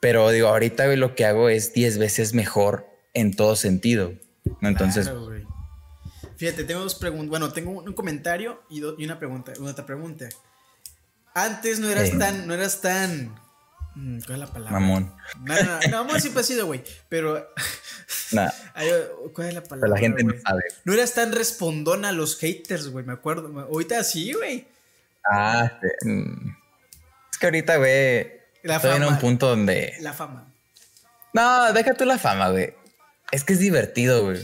Pero 0.00 0.28
digo, 0.30 0.48
ahorita, 0.48 0.86
güey, 0.86 0.96
lo 0.96 1.14
que 1.14 1.24
hago 1.24 1.48
es 1.48 1.72
10 1.72 1.98
veces 1.98 2.34
mejor 2.34 2.88
en 3.12 3.36
todo 3.36 3.54
sentido. 3.54 4.12
Entonces, 4.60 5.08
Fíjate, 6.36 6.64
tengo 6.64 6.80
dos 6.80 6.94
preguntas. 6.94 7.28
Bueno, 7.28 7.52
tengo 7.52 7.70
un 7.70 7.92
comentario 7.92 8.62
y, 8.68 8.80
y, 8.80 9.04
una 9.04 9.18
pregunta, 9.18 9.52
una 9.58 9.70
otra 9.70 9.86
pregunta. 9.86 10.28
Antes 11.34 11.80
no 11.80 11.88
eras 11.88 12.16
tan, 12.18 12.46
no 12.46 12.54
eras 12.54 12.80
tan. 12.80 13.34
Mm, 13.94 14.20
¿Cuál 14.20 14.32
es 14.32 14.38
la 14.38 14.46
palabra? 14.46 14.80
Mamón. 14.80 15.14
No, 15.40 15.62
no, 15.62 15.80
no, 15.90 16.04
mamón 16.04 16.20
siempre 16.20 16.40
ha 16.40 16.44
sido, 16.44 16.66
güey. 16.66 16.82
Pero. 17.08 17.48
Nah. 18.32 18.50
¿Cuál 19.34 19.48
es 19.48 19.54
la 19.54 19.62
palabra? 19.62 19.88
la 19.88 19.98
gente 19.98 20.24
no 20.24 20.34
sabe. 20.40 20.62
No 20.84 20.92
eras 20.92 21.14
tan 21.14 21.32
respondón 21.32 22.04
a 22.04 22.12
los 22.12 22.38
haters, 22.38 22.88
güey, 22.88 23.04
me 23.04 23.12
acuerdo. 23.12 23.60
Ahorita 23.60 24.02
sí, 24.04 24.32
güey. 24.32 24.66
Ah, 25.28 25.78
mm. 26.02 26.48
es 27.32 27.38
que 27.38 27.46
ahorita, 27.46 27.76
güey. 27.76 28.44
Estoy 28.62 28.96
en 28.96 29.04
un 29.04 29.18
punto 29.18 29.48
donde. 29.48 29.94
La 30.00 30.12
fama. 30.12 30.52
No, 31.32 31.72
deja 31.72 31.94
tú 31.94 32.04
la 32.04 32.18
fama, 32.18 32.50
güey. 32.50 32.74
Es 33.34 33.42
que 33.42 33.54
es 33.54 33.58
divertido, 33.58 34.22
güey. 34.22 34.38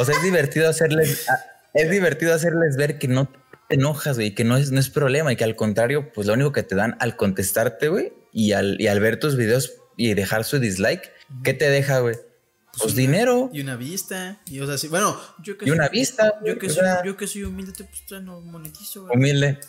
O 0.00 0.04
sea, 0.04 0.16
es 0.16 0.22
divertido 0.24 0.68
hacerles, 0.68 1.26
es 1.74 1.90
divertido 1.90 2.34
hacerles 2.34 2.76
ver 2.76 2.98
que 2.98 3.06
no 3.06 3.28
te 3.68 3.76
enojas, 3.76 4.16
güey, 4.16 4.34
que 4.34 4.42
no 4.42 4.56
es, 4.56 4.72
no 4.72 4.80
es 4.80 4.90
problema 4.90 5.32
y 5.32 5.36
que 5.36 5.44
al 5.44 5.54
contrario, 5.54 6.10
pues 6.12 6.26
lo 6.26 6.32
único 6.32 6.50
que 6.50 6.64
te 6.64 6.74
dan 6.74 6.96
al 6.98 7.16
contestarte, 7.16 7.86
güey, 7.86 8.12
y 8.32 8.50
al, 8.50 8.80
y 8.80 8.88
al 8.88 8.98
ver 8.98 9.20
tus 9.20 9.36
videos 9.36 9.74
y 9.96 10.12
dejar 10.14 10.42
su 10.42 10.58
dislike, 10.58 11.08
¿qué 11.44 11.54
te 11.54 11.70
deja, 11.70 12.00
güey? 12.00 12.16
Pues, 12.16 12.82
pues 12.82 12.94
dinero. 12.96 13.48
Y 13.52 13.60
una 13.60 13.76
vista. 13.76 14.40
Y, 14.46 14.58
o 14.58 14.66
sea, 14.66 14.76
sí, 14.76 14.88
bueno, 14.88 15.16
yo 15.44 15.56
que 15.56 15.66
y 15.66 15.70
una 15.70 15.88
vista. 15.88 16.34
Yo 16.44 16.58
que, 16.58 16.68
soy, 16.68 16.84
yo 17.04 17.16
que 17.16 17.28
soy 17.28 17.44
humilde, 17.44 17.72
pues 17.76 18.22
no 18.22 18.40
monetizo, 18.40 19.02
güey. 19.02 19.16
Humilde. 19.16 19.60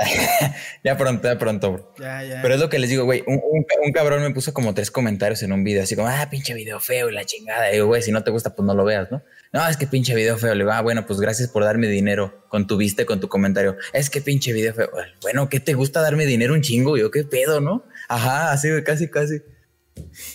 ya 0.84 0.96
pronto, 0.96 1.28
ya 1.28 1.38
pronto. 1.38 1.92
Ya, 1.98 2.22
ya. 2.22 2.42
Pero 2.42 2.54
es 2.54 2.60
lo 2.60 2.68
que 2.68 2.78
les 2.78 2.90
digo, 2.90 3.04
güey. 3.04 3.22
Un, 3.26 3.92
cabrón 3.92 4.22
me 4.22 4.30
puso 4.30 4.52
como 4.54 4.74
tres 4.74 4.90
comentarios 4.90 5.42
en 5.42 5.52
un 5.52 5.64
video, 5.64 5.82
así 5.82 5.96
como, 5.96 6.08
ah, 6.08 6.28
pinche 6.30 6.54
video 6.54 6.80
feo 6.80 7.10
y 7.10 7.12
la 7.12 7.24
chingada. 7.24 7.70
Y 7.70 7.74
digo, 7.74 7.86
güey, 7.86 8.02
si 8.02 8.12
no 8.12 8.22
te 8.22 8.30
gusta, 8.30 8.54
pues 8.54 8.66
no 8.66 8.74
lo 8.74 8.84
veas, 8.84 9.10
¿no? 9.10 9.22
No, 9.52 9.66
es 9.68 9.76
que 9.76 9.86
pinche 9.86 10.14
video 10.14 10.38
feo. 10.38 10.54
Le 10.54 10.64
va, 10.64 10.78
ah, 10.78 10.82
bueno, 10.82 11.06
pues 11.06 11.20
gracias 11.20 11.48
por 11.48 11.64
darme 11.64 11.88
dinero 11.88 12.46
con 12.48 12.66
tu 12.66 12.76
vista, 12.76 13.04
con 13.04 13.20
tu 13.20 13.28
comentario. 13.28 13.76
Es 13.92 14.10
que 14.10 14.20
pinche 14.20 14.52
video 14.52 14.74
feo. 14.74 14.90
Bueno, 15.22 15.48
¿qué 15.48 15.60
te 15.60 15.74
gusta 15.74 16.00
darme 16.00 16.26
dinero 16.26 16.54
un 16.54 16.62
chingo? 16.62 16.96
Yo, 16.96 17.10
¿qué 17.10 17.24
pedo, 17.24 17.60
no? 17.60 17.84
Ajá, 18.08 18.52
así, 18.52 18.68
casi, 18.84 19.08
casi. 19.08 19.42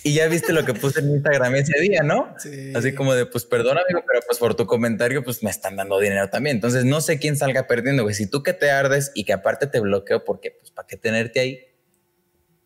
Y 0.02 0.14
ya 0.14 0.28
viste 0.28 0.52
lo 0.52 0.64
que 0.64 0.74
puse 0.74 1.00
en 1.00 1.10
Instagram 1.10 1.54
ese 1.56 1.80
día, 1.80 2.02
¿no? 2.02 2.34
Sí. 2.38 2.72
Así 2.74 2.94
como 2.94 3.14
de, 3.14 3.26
pues 3.26 3.44
perdón, 3.44 3.78
amigo, 3.78 4.04
pero 4.06 4.20
pues 4.26 4.38
por 4.38 4.54
tu 4.54 4.66
comentario, 4.66 5.22
pues 5.22 5.42
me 5.42 5.50
están 5.50 5.76
dando 5.76 5.98
dinero 5.98 6.28
también. 6.30 6.56
Entonces 6.56 6.84
no 6.84 7.00
sé 7.00 7.18
quién 7.18 7.36
salga 7.36 7.66
perdiendo, 7.66 8.02
güey. 8.02 8.14
Si 8.14 8.28
tú 8.28 8.42
que 8.42 8.52
te 8.52 8.70
ardes 8.70 9.12
y 9.14 9.24
que 9.24 9.32
aparte 9.32 9.66
te 9.66 9.80
bloqueo, 9.80 10.24
porque 10.24 10.50
pues 10.50 10.70
para 10.70 10.86
qué 10.86 10.96
tenerte 10.96 11.40
ahí, 11.40 11.60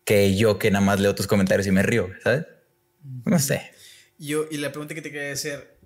que 0.03 0.35
yo 0.35 0.59
que 0.59 0.71
nada 0.71 0.83
más 0.83 0.99
leo 0.99 1.15
tus 1.15 1.27
comentarios 1.27 1.67
y 1.67 1.71
me 1.71 1.83
río, 1.83 2.09
¿sabes? 2.23 2.45
No 3.25 3.39
sé. 3.39 3.71
Yo, 4.17 4.45
y 4.51 4.57
la 4.57 4.71
pregunta 4.71 4.93
que 4.93 5.01
te 5.01 5.11
quería 5.11 5.33
hacer, 5.33 5.77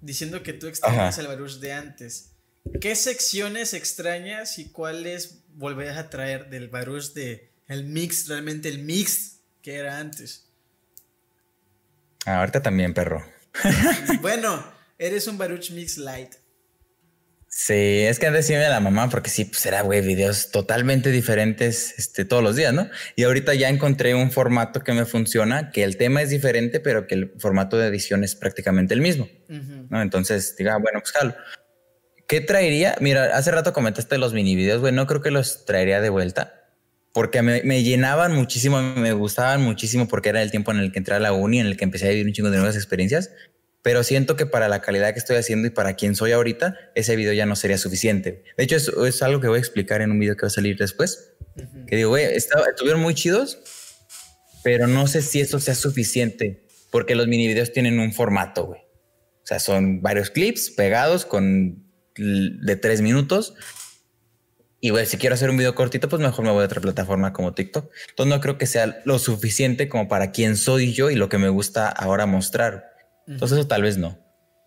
diciendo 0.00 0.42
que 0.42 0.52
tú 0.52 0.66
extrañas 0.66 1.18
el 1.18 1.26
Baruch 1.26 1.58
de 1.60 1.72
antes, 1.72 2.32
¿qué 2.80 2.94
secciones 2.94 3.74
extrañas 3.74 4.58
y 4.58 4.70
cuáles 4.70 5.44
volverías 5.54 5.96
a 5.96 6.10
traer 6.10 6.48
del 6.48 6.68
Baruch 6.68 7.12
de 7.12 7.52
el 7.68 7.84
mix, 7.84 8.28
realmente 8.28 8.68
el 8.68 8.80
mix 8.80 9.40
que 9.62 9.74
era 9.74 9.98
antes? 9.98 10.45
Ah, 12.26 12.40
ahorita 12.40 12.60
también, 12.60 12.92
perro. 12.92 13.24
bueno, 14.20 14.62
eres 14.98 15.28
un 15.28 15.38
Baruch 15.38 15.70
Mix 15.70 15.96
Light. 15.96 16.34
Sí, 17.48 17.72
es 17.72 18.18
que 18.18 18.26
antes 18.26 18.46
sí 18.46 18.52
me 18.52 18.68
la 18.68 18.80
mamá 18.80 19.08
porque 19.08 19.30
sí, 19.30 19.46
pues 19.46 19.64
era, 19.64 19.80
güey, 19.80 20.02
videos 20.02 20.50
totalmente 20.50 21.10
diferentes 21.10 21.94
este, 21.96 22.26
todos 22.26 22.42
los 22.42 22.54
días, 22.54 22.74
¿no? 22.74 22.90
Y 23.14 23.22
ahorita 23.22 23.54
ya 23.54 23.70
encontré 23.70 24.14
un 24.14 24.30
formato 24.30 24.82
que 24.82 24.92
me 24.92 25.06
funciona, 25.06 25.70
que 25.70 25.82
el 25.84 25.96
tema 25.96 26.20
es 26.20 26.28
diferente, 26.28 26.80
pero 26.80 27.06
que 27.06 27.14
el 27.14 27.32
formato 27.38 27.78
de 27.78 27.86
edición 27.86 28.24
es 28.24 28.34
prácticamente 28.34 28.92
el 28.92 29.00
mismo, 29.00 29.26
¿no? 29.48 30.02
Entonces, 30.02 30.54
diga, 30.56 30.76
bueno, 30.76 31.00
pues 31.00 31.12
jalo. 31.12 31.34
¿Qué 32.28 32.42
traería? 32.42 32.96
Mira, 33.00 33.36
hace 33.36 33.52
rato 33.52 33.72
comentaste 33.72 34.18
los 34.18 34.34
mini 34.34 34.54
videos, 34.54 34.80
güey, 34.80 34.92
no 34.92 35.06
creo 35.06 35.22
que 35.22 35.30
los 35.30 35.64
traería 35.64 36.02
de 36.02 36.10
vuelta 36.10 36.65
porque 37.16 37.40
me, 37.40 37.82
llenaban 37.82 38.34
muchísimo, 38.34 38.82
me 38.82 39.14
gustaban 39.14 39.62
muchísimo 39.62 40.06
porque 40.06 40.28
era 40.28 40.42
el 40.42 40.50
tiempo 40.50 40.70
en 40.70 40.80
el 40.80 40.92
que 40.92 40.98
entré 40.98 41.14
a 41.14 41.18
la 41.18 41.32
uni, 41.32 41.60
en 41.60 41.66
el 41.66 41.78
que 41.78 41.84
empecé 41.84 42.04
a 42.04 42.10
vivir 42.10 42.26
un 42.26 42.34
chingo 42.34 42.50
de 42.50 42.58
nuevas 42.58 42.76
experiencias. 42.76 43.30
pero 43.80 44.04
siento 44.04 44.36
que 44.36 44.44
para 44.44 44.68
la 44.68 44.82
calidad 44.82 45.14
que 45.14 45.18
estoy 45.18 45.36
haciendo 45.36 45.66
y 45.66 45.70
para 45.70 45.94
quien 45.94 46.14
soy 46.14 46.32
ahorita, 46.32 46.76
ese 46.94 47.16
video 47.16 47.32
ya 47.32 47.46
no 47.46 47.56
sería 47.56 47.78
suficiente. 47.78 48.44
De 48.58 48.64
hecho, 48.64 48.76
es, 48.76 48.88
es 48.88 49.22
algo 49.22 49.40
que 49.40 49.48
voy 49.48 49.56
a 49.56 49.60
explicar 49.60 50.02
en 50.02 50.10
un 50.10 50.18
video 50.18 50.36
que 50.36 50.42
va 50.42 50.48
a 50.48 50.50
salir 50.50 50.76
después. 50.76 51.32
Que 51.86 51.96
digo, 51.96 52.10
güey, 52.10 52.26
estuvieron 52.26 53.00
muy 53.00 53.14
chidos, 53.14 53.60
pero 54.62 54.86
no 54.86 55.06
sé 55.06 55.22
si 55.22 55.40
eso 55.40 55.58
sea 55.58 55.74
suficiente, 55.74 56.66
porque 56.90 57.14
los 57.14 57.28
mini 57.28 57.46
videos 57.46 57.72
tienen 57.72 57.98
un 57.98 58.12
formato, 58.12 58.66
güey. 58.66 58.80
O 58.82 59.46
sea, 59.46 59.58
son 59.58 60.02
varios 60.02 60.28
clips 60.28 60.68
pegados 60.68 61.24
con 61.24 61.82
de 62.14 62.76
tres 62.76 63.00
minutos. 63.00 63.54
Y 64.86 64.90
güey, 64.90 65.04
si 65.04 65.16
quiero 65.16 65.34
hacer 65.34 65.50
un 65.50 65.56
video 65.56 65.74
cortito, 65.74 66.08
pues 66.08 66.22
mejor 66.22 66.44
me 66.44 66.52
voy 66.52 66.62
a 66.62 66.66
otra 66.66 66.80
plataforma 66.80 67.32
como 67.32 67.52
TikTok. 67.52 67.90
Entonces 68.10 68.32
no 68.32 68.40
creo 68.40 68.56
que 68.56 68.66
sea 68.66 69.02
lo 69.04 69.18
suficiente 69.18 69.88
como 69.88 70.06
para 70.06 70.30
quien 70.30 70.56
soy 70.56 70.92
yo 70.92 71.10
y 71.10 71.16
lo 71.16 71.28
que 71.28 71.38
me 71.38 71.48
gusta 71.48 71.88
ahora 71.88 72.24
mostrar. 72.26 72.92
Entonces 73.26 73.58
eso 73.58 73.66
tal 73.66 73.82
vez 73.82 73.98
no. 73.98 74.16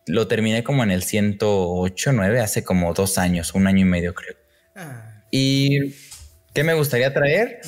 Lo 0.07 0.27
terminé 0.27 0.61
como 0.61 0.83
en 0.83 0.91
el 0.91 1.03
108, 1.03 2.11
9, 2.11 2.41
hace 2.41 2.65
como 2.65 2.93
dos 2.93 3.17
años, 3.17 3.53
un 3.53 3.65
año 3.65 3.79
y 3.79 3.85
medio 3.85 4.13
creo. 4.13 4.35
Ah. 4.75 5.23
¿Y 5.31 5.93
qué 6.53 6.65
me 6.65 6.73
gustaría 6.73 7.13
traer? 7.13 7.61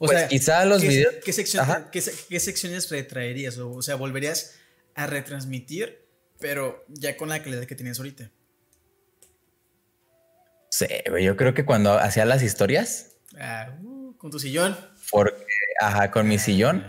O 0.00 0.06
pues 0.06 0.18
sea, 0.18 0.26
quizá 0.26 0.64
los 0.64 0.82
videos... 0.82 1.14
¿qué, 1.22 2.40
secciones 2.40 2.90
retraerías? 2.90 3.58
O, 3.58 3.80
sea, 3.80 3.94
volverías 3.94 4.56
a 4.96 5.06
retransmitir, 5.06 6.04
pero 6.40 6.84
ya 6.88 7.16
con 7.16 7.28
la 7.28 7.40
calidad 7.44 7.64
que 7.64 7.76
tenías 7.76 8.00
ahorita. 8.00 8.32
Sí, 10.78 10.86
yo 11.20 11.36
creo 11.36 11.54
que 11.54 11.64
cuando 11.64 11.98
hacía 11.98 12.24
las 12.24 12.42
historias... 12.42 13.16
Ah, 13.38 13.76
uh, 13.82 14.16
con 14.16 14.30
tu 14.30 14.38
sillón. 14.38 14.76
Porque 15.10 15.44
Ajá, 15.80 16.10
con 16.10 16.26
mi 16.26 16.36
ah, 16.36 16.38
sillón. 16.38 16.84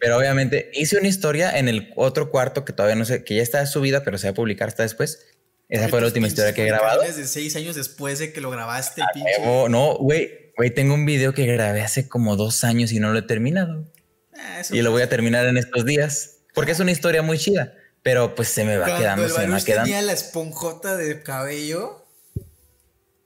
Pero 0.00 0.18
obviamente 0.18 0.70
hice 0.74 0.98
una 0.98 1.08
historia 1.08 1.56
en 1.56 1.68
el 1.68 1.92
otro 1.96 2.30
cuarto 2.30 2.64
que 2.64 2.72
todavía 2.72 2.96
no 2.96 3.04
sé, 3.04 3.24
que 3.24 3.36
ya 3.36 3.42
está 3.42 3.64
subida, 3.66 4.02
pero 4.02 4.18
se 4.18 4.26
va 4.26 4.32
a 4.32 4.34
publicar 4.34 4.68
hasta 4.68 4.82
después. 4.82 5.26
Esa 5.68 5.88
fue 5.88 6.00
la 6.00 6.08
última 6.08 6.26
historia 6.26 6.52
que 6.52 6.62
he 6.62 6.66
grabado. 6.66 7.02
De 7.02 7.26
seis 7.26 7.56
años 7.56 7.74
después 7.74 8.18
de 8.18 8.32
que 8.32 8.40
lo 8.40 8.50
grabaste, 8.50 9.02
no, 9.68 9.96
güey, 9.98 10.52
güey, 10.56 10.70
tengo 10.70 10.94
un 10.94 11.06
video 11.06 11.32
que 11.32 11.46
grabé 11.46 11.82
hace 11.82 12.08
como 12.08 12.36
dos 12.36 12.64
años 12.64 12.92
y 12.92 13.00
no 13.00 13.12
lo 13.12 13.20
he 13.20 13.22
terminado. 13.22 13.90
Ah, 14.36 14.62
y 14.70 14.82
lo 14.82 14.90
voy 14.90 15.02
a 15.02 15.08
terminar 15.08 15.46
en 15.46 15.56
estos 15.56 15.84
días. 15.84 16.38
Porque 16.54 16.72
es 16.72 16.80
una 16.80 16.92
historia 16.92 17.22
muy 17.22 17.38
chida. 17.38 17.74
Pero 18.02 18.34
pues 18.34 18.48
se 18.48 18.64
me 18.64 18.76
va 18.76 18.98
quedando, 18.98 19.28
se 19.28 19.46
me 19.46 19.54
va 19.54 19.60
quedando. 19.60 19.84
tenía 19.84 20.02
la 20.02 20.12
esponjota 20.12 20.96
de 20.96 21.22
cabello. 21.22 22.03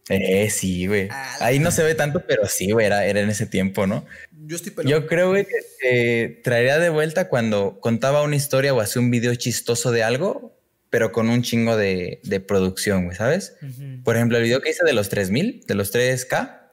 Eh, 0.09 0.51
sí, 0.51 0.87
güey. 0.87 1.09
Ah, 1.11 1.37
Ahí 1.41 1.59
no 1.59 1.71
se 1.71 1.83
ve 1.83 1.95
tanto, 1.95 2.25
pero 2.27 2.47
sí, 2.47 2.71
güey, 2.71 2.87
era, 2.87 3.05
era 3.05 3.21
en 3.21 3.31
ese 3.31 3.47
tiempo, 3.47 3.87
¿no? 3.87 4.07
Yo 4.47 4.57
estoy 4.57 4.73
Yo 4.87 5.07
creo, 5.07 5.31
güey, 5.31 5.47
que 5.81 6.41
traería 6.43 6.79
de 6.79 6.89
vuelta 6.89 7.29
cuando 7.29 7.79
contaba 7.81 8.23
una 8.23 8.37
historia 8.37 8.73
o 8.73 8.81
hacía 8.81 9.03
un 9.03 9.11
video 9.11 9.35
chistoso 9.35 9.91
de 9.91 10.03
algo, 10.03 10.59
pero 10.91 11.13
con 11.13 11.29
un 11.29 11.43
chingo 11.43 11.77
de, 11.77 12.21
producción, 12.47 13.05
güey, 13.05 13.17
¿sabes? 13.17 13.57
Por 14.05 14.17
ejemplo, 14.17 14.39
el 14.39 14.45
video 14.45 14.61
que 14.61 14.71
hice 14.71 14.85
de 14.85 14.95
los 14.95 15.09
3000, 15.09 15.65
de 15.67 15.75
los 15.75 15.95
3K. 15.95 16.71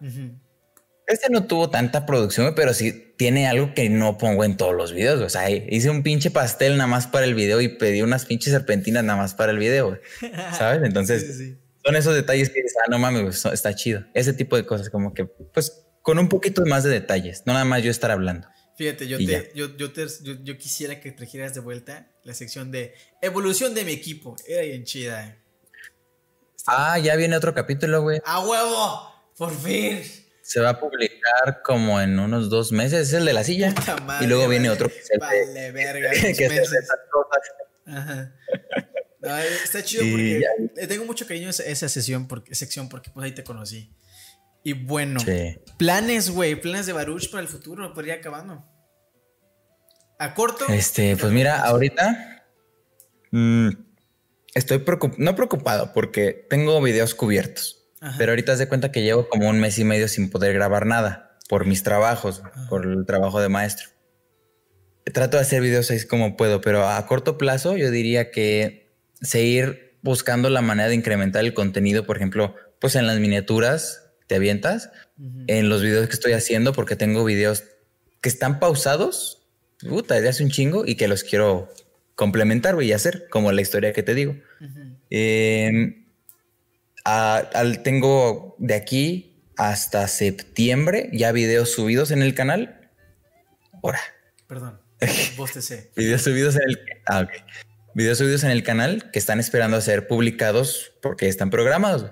Este 1.07 1.29
no 1.29 1.45
tuvo 1.45 1.69
tanta 1.69 2.05
producción, 2.07 2.53
pero 2.55 2.73
sí 2.73 3.13
tiene 3.17 3.47
algo 3.47 3.73
que 3.75 3.89
no 3.89 4.17
pongo 4.17 4.43
en 4.43 4.57
todos 4.57 4.73
los 4.73 4.91
videos. 4.91 5.21
O 5.21 5.29
sea, 5.29 5.49
hice 5.51 5.89
un 5.89 6.01
pinche 6.01 6.31
pastel 6.31 6.77
nada 6.77 6.87
más 6.87 7.05
para 7.05 7.25
el 7.25 7.35
video 7.35 7.61
y 7.61 7.67
pedí 7.67 8.01
unas 8.01 8.25
pinches 8.25 8.53
serpentinas 8.53 9.03
nada 9.03 9.19
más 9.19 9.35
para 9.35 9.51
el 9.51 9.59
video, 9.59 9.99
¿sabes? 10.57 10.81
Entonces, 10.83 11.57
son 11.85 11.95
esos 11.95 12.15
detalles 12.15 12.49
que 12.49 12.63
dices, 12.63 12.77
ah, 12.83 12.89
no 12.89 12.97
mames, 12.97 13.45
está 13.45 13.75
chido. 13.75 14.03
Ese 14.15 14.33
tipo 14.33 14.55
de 14.55 14.65
cosas, 14.65 14.89
como 14.89 15.13
que, 15.13 15.25
pues, 15.25 15.85
con 16.01 16.17
un 16.17 16.29
poquito 16.29 16.65
más 16.65 16.83
de 16.83 16.89
detalles, 16.89 17.43
no 17.45 17.53
nada 17.53 17.65
más 17.65 17.83
yo 17.83 17.91
estar 17.91 18.09
hablando. 18.09 18.47
Fíjate, 18.75 19.07
yo, 19.07 19.17
te, 19.17 19.51
yo, 19.53 19.77
yo, 19.77 19.93
te, 19.93 20.05
yo, 20.43 20.57
quisiera 20.57 20.99
que 20.99 21.11
trajeras 21.11 21.53
de 21.53 21.61
vuelta 21.61 22.11
la 22.23 22.33
sección 22.33 22.71
de 22.71 22.93
evolución 23.21 23.73
de 23.73 23.85
mi 23.85 23.93
equipo. 23.93 24.35
Era 24.47 24.63
bien 24.63 24.83
chida. 24.83 25.27
Eh. 25.27 25.39
Ah, 26.67 26.97
ya 26.97 27.15
viene 27.15 27.37
otro 27.37 27.53
capítulo, 27.53 28.01
güey. 28.01 28.19
¡A 28.25 28.45
huevo! 28.45 29.31
¡Por 29.37 29.55
fin! 29.55 30.01
Se 30.41 30.59
va 30.59 30.71
a 30.71 30.79
publicar 30.79 31.61
como 31.63 32.01
en 32.01 32.19
unos 32.19 32.49
dos 32.49 32.71
meses. 32.73 33.07
Es 33.07 33.13
el 33.13 33.25
de 33.25 33.33
la 33.33 33.43
silla. 33.43 33.73
y 34.19 34.25
luego 34.25 34.47
viene 34.49 34.69
otro. 34.69 34.91
vale, 35.19 35.71
verga. 35.71 36.11
que 36.37 36.49
Ajá 37.85 38.35
está 39.63 39.83
chido 39.83 40.03
porque 40.09 40.87
tengo 40.87 41.05
mucho 41.05 41.25
cariño 41.27 41.47
a 41.47 41.51
esa, 41.51 41.89
sesión 41.89 42.27
porque, 42.27 42.53
sección 42.55 42.89
porque 42.89 43.09
pues 43.11 43.25
ahí 43.25 43.31
te 43.31 43.43
conocí. 43.43 43.91
Y 44.63 44.73
bueno, 44.73 45.19
planes, 45.77 46.31
güey, 46.31 46.59
planes 46.59 46.87
de 46.87 46.93
Baruch 46.93 47.29
para 47.29 47.41
el 47.41 47.47
futuro, 47.47 47.93
podría 47.93 48.15
acabando. 48.15 48.65
¿A 50.17 50.33
corto? 50.33 50.65
Este, 50.69 51.15
pues 51.17 51.31
mira, 51.31 51.59
ahorita 51.59 52.45
mm, 53.31 53.69
estoy 54.55 54.83
no 55.17 55.35
preocupado 55.35 55.93
porque 55.93 56.47
tengo 56.49 56.81
videos 56.81 57.13
cubiertos. 57.13 57.83
Pero 58.17 58.31
ahorita 58.31 58.55
de 58.55 58.67
cuenta 58.67 58.91
que 58.91 59.01
llevo 59.01 59.29
como 59.29 59.49
un 59.49 59.59
mes 59.59 59.79
y 59.79 59.83
medio 59.83 60.07
sin 60.07 60.29
poder 60.29 60.53
grabar 60.53 60.85
nada 60.85 61.37
por 61.49 61.65
mis 61.65 61.83
trabajos, 61.83 62.43
por 62.69 62.85
el 62.85 63.05
trabajo 63.05 63.41
de 63.41 63.49
maestro. 63.49 63.89
Trato 65.05 65.37
de 65.37 65.41
hacer 65.41 65.61
videos 65.61 65.89
ahí 65.91 66.03
como 66.05 66.37
puedo, 66.37 66.61
pero 66.61 66.87
a 66.87 67.05
corto 67.07 67.37
plazo 67.37 67.77
yo 67.77 67.91
diría 67.91 68.31
que 68.31 68.84
seguir 69.25 69.97
buscando 70.01 70.49
la 70.49 70.61
manera 70.61 70.89
de 70.89 70.95
incrementar 70.95 71.43
el 71.43 71.53
contenido, 71.53 72.05
por 72.05 72.17
ejemplo, 72.17 72.55
pues 72.79 72.95
en 72.95 73.07
las 73.07 73.19
miniaturas 73.19 74.03
te 74.27 74.35
avientas, 74.35 74.91
en 75.47 75.69
los 75.69 75.81
videos 75.81 76.07
que 76.07 76.13
estoy 76.13 76.33
haciendo, 76.33 76.73
porque 76.73 76.95
tengo 76.95 77.23
videos 77.23 77.63
que 78.21 78.29
están 78.29 78.59
pausados, 78.59 79.47
puta, 79.87 80.15
desde 80.15 80.29
hace 80.29 80.43
un 80.43 80.51
chingo 80.51 80.85
y 80.85 80.95
que 80.95 81.07
los 81.07 81.23
quiero 81.23 81.69
complementar 82.15 82.81
y 82.81 82.91
hacer, 82.91 83.27
como 83.29 83.51
la 83.51 83.61
historia 83.61 83.93
que 83.93 84.03
te 84.03 84.13
digo. 84.13 84.35
Al, 87.03 87.83
tengo 87.83 88.55
de 88.57 88.73
aquí 88.73 89.43
hasta 89.57 90.07
septiembre 90.07 91.09
ya 91.13 91.31
videos 91.31 91.71
subidos 91.71 92.11
en 92.11 92.21
el 92.21 92.33
canal. 92.33 92.89
Ahora. 93.83 93.99
Perdón. 94.47 94.79
Vos 95.37 95.51
te 95.51 95.61
sé. 95.61 95.91
videos 95.95 96.21
subidos 96.21 96.55
en 96.55 96.63
el. 96.67 96.79
Ah, 97.05 97.21
ok 97.21 97.64
videos 97.95 98.19
subidos 98.19 98.43
en 98.43 98.51
el 98.51 98.61
canal 98.61 99.09
que 99.11 99.17
están 99.17 99.39
esperando 99.39 99.77
a 99.77 99.81
ser 99.81 100.05
publicados 100.05 100.91
porque 101.01 101.27
están 101.27 101.49
programados. 101.49 102.11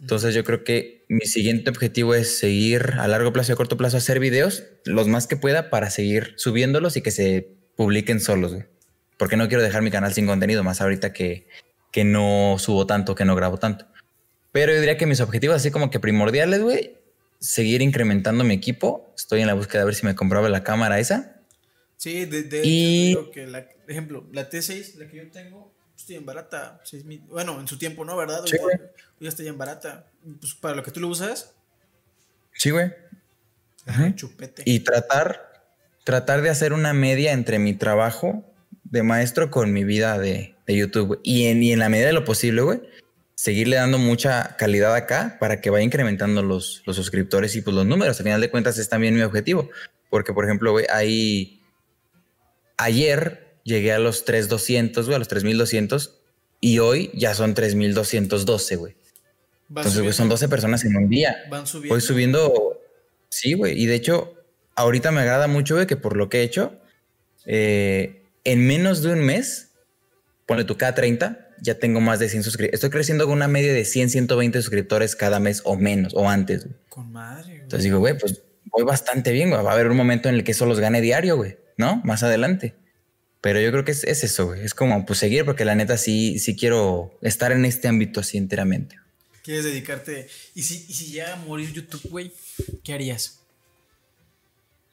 Entonces 0.00 0.34
yo 0.34 0.42
creo 0.42 0.64
que 0.64 1.04
mi 1.08 1.26
siguiente 1.26 1.70
objetivo 1.70 2.14
es 2.14 2.38
seguir 2.38 2.94
a 2.98 3.06
largo 3.08 3.32
plazo 3.32 3.52
y 3.52 3.54
a 3.54 3.56
corto 3.56 3.76
plazo 3.76 3.98
hacer 3.98 4.20
videos 4.20 4.64
los 4.84 5.06
más 5.06 5.26
que 5.26 5.36
pueda 5.36 5.70
para 5.70 5.90
seguir 5.90 6.34
subiéndolos 6.36 6.96
y 6.96 7.02
que 7.02 7.10
se 7.10 7.48
publiquen 7.76 8.20
solos. 8.20 8.56
Porque 9.18 9.36
no 9.36 9.48
quiero 9.48 9.62
dejar 9.62 9.82
mi 9.82 9.90
canal 9.90 10.14
sin 10.14 10.26
contenido, 10.26 10.64
más 10.64 10.80
ahorita 10.80 11.12
que, 11.12 11.46
que 11.92 12.04
no 12.04 12.56
subo 12.58 12.86
tanto, 12.86 13.14
que 13.14 13.24
no 13.24 13.36
grabo 13.36 13.58
tanto. 13.58 13.86
Pero 14.52 14.72
yo 14.72 14.80
diría 14.80 14.96
que 14.96 15.06
mis 15.06 15.20
objetivos 15.20 15.56
así 15.56 15.70
como 15.70 15.90
que 15.90 16.00
primordiales, 16.00 16.62
güey, 16.62 16.96
seguir 17.38 17.82
incrementando 17.82 18.44
mi 18.44 18.54
equipo. 18.54 19.12
Estoy 19.16 19.42
en 19.42 19.46
la 19.46 19.54
búsqueda 19.54 19.80
de 19.80 19.86
ver 19.86 19.94
si 19.94 20.06
me 20.06 20.14
compraba 20.14 20.48
la 20.48 20.64
cámara 20.64 20.98
esa. 21.00 21.37
Sí, 21.98 22.24
de, 22.24 22.44
de 22.44 22.62
y... 22.64 23.12
creo 23.12 23.30
que 23.30 23.46
la, 23.46 23.68
ejemplo, 23.88 24.24
la 24.32 24.48
T6, 24.48 24.94
la 24.94 25.08
que 25.08 25.16
yo 25.16 25.30
tengo, 25.30 25.74
pues, 25.90 26.02
estoy 26.02 26.16
en 26.16 26.24
barata. 26.24 26.80
bueno, 27.26 27.60
en 27.60 27.66
su 27.66 27.76
tiempo 27.76 28.04
no, 28.04 28.16
¿verdad? 28.16 28.40
Sí, 28.46 28.56
güey. 28.56 28.78
Ya 29.20 29.28
estoy 29.28 29.48
en 29.48 29.58
barata. 29.58 30.06
Pues 30.40 30.54
para 30.54 30.76
lo 30.76 30.84
que 30.84 30.92
tú 30.92 31.00
lo 31.00 31.08
usas. 31.08 31.52
Sí, 32.52 32.70
güey. 32.70 32.92
Chupete. 34.14 34.62
Y 34.64 34.80
tratar, 34.80 35.64
tratar 36.04 36.40
de 36.42 36.50
hacer 36.50 36.72
una 36.72 36.92
media 36.92 37.32
entre 37.32 37.58
mi 37.58 37.74
trabajo 37.74 38.44
de 38.84 39.02
maestro 39.02 39.50
con 39.50 39.72
mi 39.72 39.82
vida 39.82 40.18
de, 40.18 40.54
de 40.66 40.76
YouTube. 40.76 41.20
Y 41.24 41.46
en, 41.46 41.62
y 41.64 41.72
en 41.72 41.80
la 41.80 41.88
medida 41.88 42.06
de 42.06 42.12
lo 42.12 42.24
posible, 42.24 42.62
güey, 42.62 42.80
seguirle 43.34 43.76
dando 43.76 43.98
mucha 43.98 44.56
calidad 44.56 44.94
acá 44.94 45.36
para 45.40 45.60
que 45.60 45.70
vaya 45.70 45.84
incrementando 45.84 46.42
los, 46.42 46.82
los 46.86 46.94
suscriptores 46.94 47.56
y 47.56 47.62
pues 47.62 47.74
los 47.74 47.86
números. 47.86 48.18
Al 48.18 48.24
final 48.24 48.40
de 48.40 48.50
cuentas 48.50 48.78
es 48.78 48.88
también 48.88 49.16
mi 49.16 49.22
objetivo. 49.22 49.68
Porque, 50.10 50.32
por 50.32 50.44
ejemplo, 50.44 50.70
güey, 50.70 50.86
hay... 50.92 51.57
Ayer 52.78 53.60
llegué 53.64 53.92
a 53.92 53.98
los 53.98 54.24
3200, 54.24 55.04
güey, 55.06 55.16
a 55.16 55.18
los 55.18 55.28
3200 55.28 56.18
y 56.60 56.78
hoy 56.78 57.10
ya 57.14 57.34
son 57.34 57.54
3212, 57.54 58.76
güey. 58.76 58.96
Entonces, 59.68 60.00
güey, 60.00 60.12
son 60.12 60.28
12 60.28 60.48
personas 60.48 60.84
en 60.84 60.96
un 60.96 61.08
día. 61.08 61.36
Van 61.50 61.66
subiendo. 61.66 61.94
Voy 61.94 62.00
subiendo. 62.00 62.80
Sí, 63.28 63.52
güey. 63.52 63.80
Y 63.80 63.86
de 63.86 63.94
hecho, 63.94 64.34
ahorita 64.74 65.12
me 65.12 65.20
agrada 65.20 65.46
mucho, 65.46 65.74
güey, 65.74 65.86
que 65.86 65.96
por 65.96 66.16
lo 66.16 66.30
que 66.30 66.38
he 66.38 66.42
hecho, 66.42 66.80
eh, 67.44 68.22
en 68.44 68.66
menos 68.66 69.02
de 69.02 69.12
un 69.12 69.20
mes, 69.20 69.72
pone 70.46 70.64
tu 70.64 70.76
K30, 70.76 71.46
ya 71.60 71.78
tengo 71.78 72.00
más 72.00 72.18
de 72.18 72.28
100 72.28 72.44
suscriptores. 72.44 72.74
Estoy 72.74 72.90
creciendo 72.90 73.26
con 73.26 73.34
una 73.34 73.48
media 73.48 73.72
de 73.72 73.84
100, 73.84 74.10
120 74.10 74.62
suscriptores 74.62 75.14
cada 75.16 75.40
mes 75.40 75.60
o 75.64 75.76
menos, 75.76 76.14
o 76.14 76.28
antes. 76.28 76.64
Güey. 76.64 76.76
Con 76.88 77.12
madre, 77.12 77.48
güey. 77.48 77.62
Entonces 77.62 77.84
digo, 77.84 77.98
güey, 77.98 78.16
pues 78.16 78.42
voy 78.66 78.84
bastante 78.84 79.32
bien, 79.32 79.50
güey. 79.50 79.62
Va 79.62 79.70
a 79.70 79.74
haber 79.74 79.88
un 79.88 79.96
momento 79.96 80.28
en 80.28 80.36
el 80.36 80.44
que 80.44 80.52
eso 80.52 80.64
los 80.64 80.80
gane 80.80 81.00
diario, 81.02 81.36
güey, 81.36 81.58
¿no? 81.78 82.02
Más 82.04 82.22
adelante. 82.22 82.74
Pero 83.40 83.60
yo 83.60 83.70
creo 83.70 83.84
que 83.84 83.92
es, 83.92 84.04
eso, 84.04 84.46
güey. 84.46 84.64
Es 84.64 84.74
como 84.74 85.06
pues 85.06 85.20
seguir, 85.20 85.44
porque 85.44 85.64
la 85.64 85.74
neta 85.74 85.96
sí, 85.96 86.38
sí 86.38 86.56
quiero 86.56 87.16
estar 87.22 87.52
en 87.52 87.64
este 87.64 87.88
ámbito 87.88 88.20
así 88.20 88.36
enteramente. 88.36 88.98
¿Quieres 89.42 89.64
dedicarte? 89.64 90.28
¿Y 90.54 90.62
si, 90.62 90.84
y 90.88 90.92
si 90.92 91.12
llega 91.12 91.32
a 91.32 91.36
morir 91.36 91.72
YouTube, 91.72 92.02
güey? 92.10 92.32
¿Qué 92.84 92.92
harías? 92.92 93.40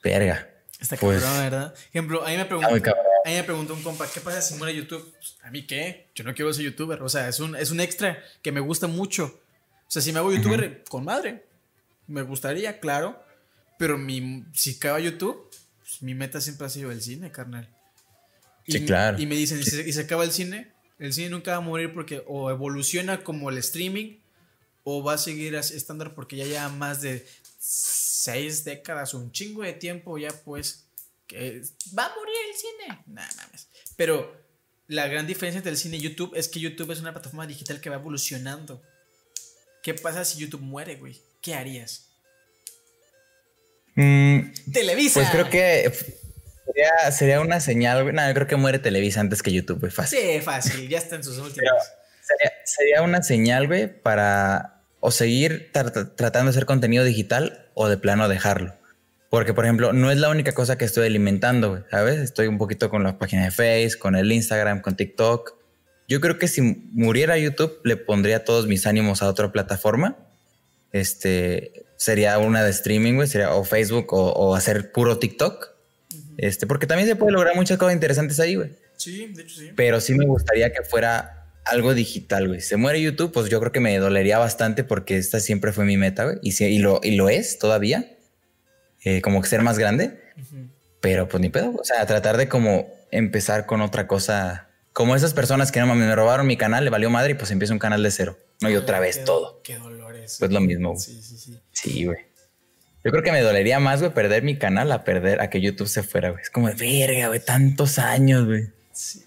Verga. 0.02 0.50
Está 0.80 0.96
pues, 0.98 1.22
cabrón, 1.22 1.44
¿verdad? 1.44 1.76
Ejemplo, 1.90 2.24
a 2.24 2.30
mí 2.30 2.38
me 2.38 2.46
preguntan. 2.46 2.94
A 3.26 3.30
mí 3.30 3.36
me 3.36 3.44
preguntó 3.44 3.74
un 3.74 3.82
compa, 3.82 4.08
¿qué 4.14 4.22
pasa 4.22 4.40
si 4.40 4.54
muere 4.54 4.76
YouTube? 4.76 5.12
Pues, 5.18 5.38
¿A 5.42 5.50
mí 5.50 5.66
qué? 5.66 6.10
Yo 6.14 6.24
no 6.24 6.36
quiero 6.36 6.54
ser 6.54 6.64
youtuber. 6.64 7.02
O 7.02 7.10
sea, 7.10 7.28
es 7.28 7.40
un, 7.40 7.56
es 7.56 7.72
un 7.72 7.80
extra 7.80 8.24
que 8.44 8.52
me 8.52 8.60
gusta 8.60 8.86
mucho. 8.86 9.42
O 9.88 9.92
sea, 9.92 10.02
si 10.04 10.14
me 10.14 10.20
hago 10.20 10.32
youtuber, 10.32 10.84
con 10.88 11.04
madre. 11.04 11.44
Me 12.06 12.22
gustaría, 12.22 12.80
claro. 12.80 13.20
Pero 13.80 13.98
mi, 13.98 14.46
si 14.54 14.78
cago 14.78 14.98
a 14.98 15.00
YouTube, 15.00 15.45
mi 16.02 16.14
meta 16.14 16.42
siempre 16.42 16.68
ha 16.68 16.70
sido 16.70 16.92
el 16.92 17.02
cine, 17.02 17.32
carnal. 17.32 17.70
Y, 18.66 18.74
Sí, 18.74 18.86
claro. 18.86 19.20
Y 19.20 19.26
me 19.26 19.36
dicen, 19.36 19.60
¿y 19.60 19.64
se, 19.64 19.88
y 19.88 19.94
se 19.94 20.02
acaba 20.02 20.24
el 20.24 20.32
cine? 20.32 20.74
El 20.98 21.14
cine 21.14 21.30
nunca 21.30 21.52
va 21.52 21.58
a 21.58 21.62
morir 21.62 21.94
porque 21.94 22.24
o 22.28 22.50
evoluciona 22.50 23.24
como 23.24 23.50
el 23.50 23.58
streaming 23.58 24.18
o 24.84 25.04
va 25.04 25.14
a 25.14 25.18
seguir 25.18 25.56
estándar 25.56 26.14
porque 26.16 26.38
ya 26.38 26.46
lleva 26.46 26.70
más 26.70 27.02
de 27.02 27.28
seis 27.60 28.64
décadas, 28.64 29.14
un 29.14 29.32
chingo 29.32 29.64
de 29.64 29.74
tiempo 29.74 30.18
ya 30.18 30.32
pues 30.44 30.86
que 31.28 31.62
va 31.98 32.06
a 32.06 32.16
morir 32.16 32.36
el 32.50 32.56
cine. 32.56 33.04
Nada 33.08 33.30
mames. 33.38 33.68
Pero 33.96 34.46
la 34.88 35.08
gran 35.08 35.28
diferencia 35.28 35.58
entre 35.58 35.72
el 35.72 35.78
cine 35.78 35.98
y 35.98 36.02
YouTube 36.02 36.34
es 36.36 36.48
que 36.48 36.60
YouTube 36.60 36.92
es 36.92 37.00
una 37.00 37.12
plataforma 37.12 37.48
digital 37.48 37.82
que 37.82 37.90
va 37.90 37.96
evolucionando. 37.96 38.82
¿Qué 39.82 39.94
pasa 39.96 40.24
si 40.24 40.40
YouTube 40.40 40.62
muere, 40.62 40.96
güey? 40.96 41.20
¿Qué 41.42 41.56
harías? 41.56 42.12
Mm, 43.96 44.52
Televisa. 44.74 45.20
pues 45.22 45.30
creo 45.32 45.50
que 45.50 45.92
sería, 46.66 47.12
sería 47.12 47.42
una 47.42 47.60
señal. 47.60 48.14
No, 48.14 48.28
yo 48.28 48.34
creo 48.34 48.48
que 48.48 48.56
muere 48.56 48.80
Televisa 48.80 49.22
antes 49.22 49.42
que 49.42 49.52
YouTube, 49.52 49.80
güey. 49.80 49.92
Fácil. 49.92 50.20
Sí, 50.20 50.42
fácil, 50.42 50.90
ya 50.90 50.98
está 50.98 51.16
en 51.16 51.24
sus 51.24 51.38
últimas. 51.38 51.94
Sería, 52.22 52.52
sería 52.66 53.02
una 53.04 53.22
señal, 53.24 53.68
güey, 53.68 53.88
para 54.02 54.82
o 55.00 55.12
seguir 55.12 55.70
tra- 55.74 55.92
tra- 55.94 56.16
tratando 56.16 56.52
de 56.52 56.56
hacer 56.58 56.66
contenido 56.66 57.04
digital 57.04 57.68
o 57.76 57.88
de 57.88 57.98
plano 57.98 58.28
dejarlo. 58.28 58.74
Porque, 59.30 59.54
por 59.54 59.66
ejemplo, 59.66 59.94
no 59.94 60.12
es 60.12 60.18
la 60.18 60.30
única 60.30 60.54
cosa 60.54 60.78
que 60.78 60.86
estoy 60.86 61.06
alimentando, 61.08 61.70
güey, 61.72 61.84
¿sabes? 61.92 62.20
Estoy 62.20 62.48
un 62.48 62.58
poquito 62.58 62.90
con 62.90 63.04
la 63.04 63.18
página 63.18 63.44
de 63.44 63.52
Face, 63.52 63.98
con 64.00 64.16
el 64.16 64.32
Instagram, 64.32 64.82
con 64.82 64.96
TikTok. 64.96 65.54
Yo 66.08 66.22
creo 66.22 66.38
que 66.40 66.48
si 66.48 66.62
muriera 66.62 67.38
YouTube, 67.38 67.80
le 67.84 67.98
pondría 67.98 68.44
todos 68.46 68.68
mis 68.68 68.86
ánimos 68.88 69.22
a 69.22 69.28
otra 69.30 69.52
plataforma. 69.52 70.18
Este 70.92 71.85
sería 71.98 72.38
una 72.40 72.64
de 72.64 72.72
streaming, 72.72 73.16
güey, 73.16 73.28
sería 73.28 73.52
o 73.54 73.64
Facebook 73.64 74.14
o, 74.14 74.32
o 74.32 74.56
hacer 74.56 74.92
puro 74.92 75.18
TikTok. 75.20 75.70
Este, 76.38 76.68
porque 76.68 76.86
también 76.88 77.08
se 77.08 77.16
puede 77.16 77.32
lograr 77.32 77.56
muchas 77.56 77.78
cosas 77.78 77.94
interesantes 77.94 78.40
ahí, 78.40 78.56
güey. 78.56 78.72
Sí, 78.98 79.28
de 79.34 79.44
hecho 79.44 79.56
sí. 79.60 79.72
Pero 79.76 80.02
sí 80.02 80.14
me 80.14 80.26
gustaría 80.26 80.72
que 80.74 80.84
fuera 80.84 81.48
algo 81.66 81.94
digital, 81.94 82.48
güey. 82.48 82.62
Se 82.62 82.76
muere 82.78 83.02
YouTube, 83.02 83.32
pues 83.32 83.50
yo 83.50 83.60
creo 83.60 83.72
que 83.72 83.80
me 83.80 83.98
dolería 83.98 84.38
bastante 84.38 84.84
porque 84.84 85.18
esta 85.18 85.40
siempre 85.40 85.72
fue 85.72 85.86
mi 85.86 85.98
meta, 85.98 86.26
güey. 86.26 86.38
Y, 86.42 86.52
sí- 86.52 86.66
y, 86.66 86.80
lo, 86.80 87.00
y 87.04 87.12
lo 87.16 87.30
es 87.30 87.58
todavía. 87.60 88.12
Eh, 89.04 89.22
como 89.22 89.42
que 89.42 89.48
ser 89.48 89.62
más 89.62 89.78
grande. 89.78 90.20
Pero 91.02 91.28
pues 91.30 91.40
ni 91.42 91.50
pedo. 91.50 91.72
O 91.80 91.84
sea, 91.84 92.06
tratar 92.06 92.38
de 92.38 92.48
como 92.50 92.88
empezar 93.12 93.66
con 93.66 93.82
otra 93.82 94.08
cosa. 94.08 94.70
Como 94.94 95.16
esas 95.16 95.34
personas 95.34 95.72
que 95.72 95.80
no 95.80 95.94
me 95.94 96.16
robaron 96.16 96.48
mi 96.48 96.58
canal, 96.58 96.84
le 96.84 96.90
valió 96.90 97.10
madre 97.10 97.32
y 97.32 97.36
pues 97.36 97.52
empieza 97.52 97.74
un 97.74 97.80
canal 97.80 98.02
de 98.04 98.12
cero. 98.12 98.38
No, 98.62 98.70
y 98.70 98.76
otra 98.76 99.00
vez 99.00 99.18
Qué 99.18 99.24
todo. 99.26 99.62
Qué 99.64 99.78
dolores. 100.26 100.38
Pues 100.40 100.52
lo 100.52 100.62
mismo, 100.62 100.90
güey. 100.94 101.00
Sí, 101.02 101.22
sí, 101.22 101.38
sí. 101.38 101.60
Sí, 101.72 102.06
güey. 102.06 102.18
Yo 103.04 103.12
creo 103.12 103.24
que 103.24 103.32
me 103.32 103.42
dolería 103.42 103.80
más, 103.80 104.00
güey, 104.00 104.14
perder 104.14 104.42
mi 104.44 104.58
canal 104.58 104.92
a 104.92 105.04
perder 105.04 105.40
a 105.42 105.50
que 105.50 105.62
YouTube 105.62 105.88
se 105.88 106.02
fuera, 106.04 106.32
güey. 106.32 106.42
Es 106.42 106.50
como 106.50 106.70
de 106.70 106.74
verga, 106.76 107.28
güey, 107.28 107.40
tantos 107.44 108.00
años, 108.00 108.46
güey. 108.46 108.64
Sí. 108.94 109.24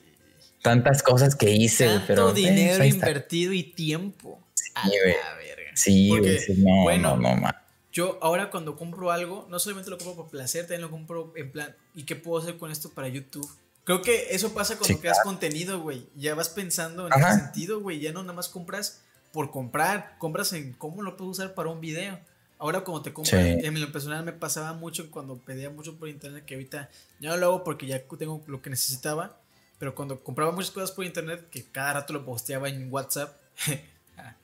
Tantas 0.62 1.02
cosas 1.04 1.36
que 1.36 1.50
hice, 1.52 1.84
güey, 1.86 1.98
Tanto 1.98 2.06
pero. 2.08 2.30
eh, 2.30 2.34
dinero 2.34 2.72
está. 2.82 2.86
invertido 2.86 3.52
y 3.52 3.62
tiempo. 3.62 4.44
A 4.74 4.82
Sí, 4.84 4.90
güey. 5.02 5.14
la 5.22 5.34
verga. 5.36 5.70
Sí, 5.74 6.06
Porque, 6.10 6.22
güey, 6.32 6.38
sí, 6.40 6.54
no, 6.58 6.82
bueno, 6.82 7.16
no, 7.16 7.34
no, 7.34 7.36
ma. 7.40 7.64
Yo 7.92 8.18
ahora 8.20 8.50
cuando 8.50 8.76
compro 8.76 9.10
algo, 9.12 9.46
no 9.48 9.58
solamente 9.60 9.90
lo 9.90 9.98
compro 9.98 10.16
por 10.24 10.30
placer, 10.30 10.62
también 10.62 10.82
lo 10.82 10.90
compro 10.90 11.32
en 11.36 11.50
plan, 11.52 11.74
¿y 11.94 12.02
qué 12.04 12.16
puedo 12.16 12.42
hacer 12.42 12.56
con 12.58 12.70
esto 12.72 12.90
para 12.90 13.08
YouTube? 13.08 13.48
Creo 13.84 14.02
que 14.02 14.26
eso 14.30 14.52
pasa 14.52 14.74
cuando 14.76 14.94
Sí, 14.94 14.96
creas 15.00 15.18
contenido, 15.22 15.80
güey. 15.80 16.06
Ya 16.14 16.34
vas 16.34 16.48
pensando 16.50 17.06
en 17.06 17.12
Ajá. 17.12 17.30
ese 17.32 17.40
sentido, 17.44 17.80
güey. 17.80 18.00
Ya 18.00 18.12
no 18.12 18.22
nada 18.22 18.34
más 18.34 18.48
compras 18.48 19.02
por 19.38 19.52
comprar, 19.52 20.16
compras 20.18 20.52
en 20.52 20.72
cómo 20.72 21.00
lo 21.00 21.16
puedo 21.16 21.30
usar 21.30 21.54
para 21.54 21.68
un 21.68 21.80
video. 21.80 22.18
Ahora 22.58 22.80
cuando 22.80 23.02
te 23.02 23.12
compras, 23.12 23.40
Sí. 23.40 23.64
en 23.66 23.80
lo 23.80 23.92
personal 23.92 24.24
me 24.24 24.32
pasaba 24.32 24.72
mucho 24.72 25.12
cuando 25.12 25.36
pedía 25.36 25.70
mucho 25.70 25.96
por 25.96 26.08
internet, 26.08 26.44
que 26.44 26.54
ahorita 26.54 26.90
ya 27.20 27.30
no 27.30 27.36
lo 27.36 27.46
hago 27.46 27.62
porque 27.62 27.86
ya 27.86 28.02
tengo 28.18 28.42
lo 28.48 28.60
que 28.60 28.68
necesitaba, 28.70 29.38
pero 29.78 29.94
cuando 29.94 30.24
compraba 30.24 30.50
muchas 30.50 30.72
cosas 30.72 30.90
por 30.90 31.04
internet, 31.04 31.48
que 31.50 31.62
cada 31.62 31.92
rato 31.92 32.12
lo 32.14 32.24
posteaba 32.24 32.68
en 32.68 32.92
WhatsApp, 32.92 33.36
ah, 34.16 34.34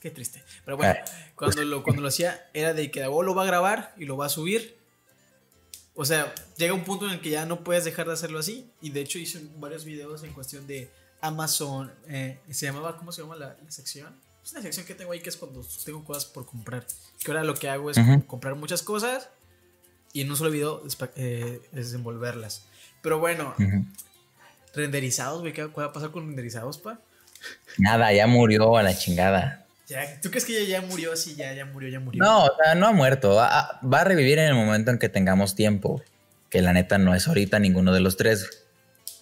qué 0.00 0.10
triste. 0.10 0.42
Pero 0.64 0.78
bueno, 0.78 0.94
Ah, 0.98 1.10
cuando 1.34 1.62
lo, 1.64 1.82
cuando 1.82 2.00
lo 2.00 2.08
hacía 2.08 2.48
era 2.54 2.72
de 2.72 2.90
que 2.90 3.04
o 3.04 3.22
lo 3.22 3.34
va 3.34 3.42
a 3.42 3.46
grabar 3.46 3.92
y 3.98 4.06
lo 4.06 4.16
va 4.16 4.24
a 4.24 4.30
subir. 4.30 4.74
O 5.94 6.06
sea, 6.06 6.34
llega 6.56 6.72
un 6.72 6.84
punto 6.84 7.04
en 7.04 7.12
el 7.12 7.20
que 7.20 7.28
ya 7.28 7.44
no 7.44 7.62
puedes 7.62 7.84
dejar 7.84 8.06
de 8.06 8.14
hacerlo 8.14 8.38
así. 8.38 8.70
Y 8.80 8.88
de 8.88 9.02
hecho 9.02 9.18
hice 9.18 9.38
varios 9.58 9.84
videos 9.84 10.22
en 10.22 10.32
cuestión 10.32 10.66
de 10.66 10.90
Amazon. 11.20 11.92
eh, 12.08 12.38
se 12.48 12.64
llamaba, 12.64 12.96
¿cómo 12.96 13.12
se 13.12 13.20
llama 13.20 13.36
la, 13.36 13.54
la 13.62 13.70
sección? 13.70 14.16
Es 14.44 14.52
una 14.52 14.62
sección 14.62 14.86
que 14.86 14.94
tengo 14.94 15.12
ahí 15.12 15.20
que 15.20 15.28
es 15.28 15.36
cuando 15.36 15.64
tengo 15.84 16.04
cosas 16.04 16.24
por 16.24 16.46
comprar. 16.46 16.86
Que 17.22 17.30
ahora 17.30 17.44
lo 17.44 17.54
que 17.54 17.68
hago 17.68 17.90
es 17.90 17.98
comprar 18.26 18.54
muchas 18.54 18.82
cosas 18.82 19.28
y 20.12 20.22
en 20.22 20.30
un 20.30 20.36
solo 20.36 20.50
video 20.50 20.82
eh, 21.16 21.60
desenvolverlas. 21.72 22.66
Pero 23.02 23.18
bueno, 23.18 23.54
renderizados, 24.74 25.40
güey. 25.40 25.52
¿Qué 25.52 25.64
va 25.64 25.84
a 25.84 25.92
pasar 25.92 26.10
con 26.10 26.26
renderizados, 26.26 26.78
pa? 26.78 26.98
Nada, 27.78 28.12
ya 28.12 28.26
murió 28.26 28.76
a 28.76 28.82
la 28.82 28.96
chingada. 28.96 29.66
Ya, 29.86 30.20
¿Tú 30.20 30.30
crees 30.30 30.44
que 30.44 30.66
ya, 30.66 30.80
ya 30.80 30.86
murió 30.86 31.12
así? 31.12 31.34
Ya, 31.34 31.52
ya 31.52 31.64
murió, 31.64 31.88
ya 31.88 32.00
murió. 32.00 32.22
No, 32.22 32.44
o 32.44 32.56
sea, 32.56 32.74
no 32.74 32.86
ha 32.86 32.92
muerto. 32.92 33.34
Va 33.34 33.58
a, 33.58 33.80
va 33.86 34.02
a 34.02 34.04
revivir 34.04 34.38
en 34.38 34.46
el 34.46 34.54
momento 34.54 34.90
en 34.90 34.98
que 34.98 35.08
tengamos 35.08 35.54
tiempo. 35.54 36.02
Que 36.48 36.62
la 36.62 36.72
neta 36.72 36.98
no 36.98 37.14
es 37.14 37.26
ahorita 37.28 37.58
ninguno 37.58 37.92
de 37.92 38.00
los 38.00 38.16
tres. 38.16 38.64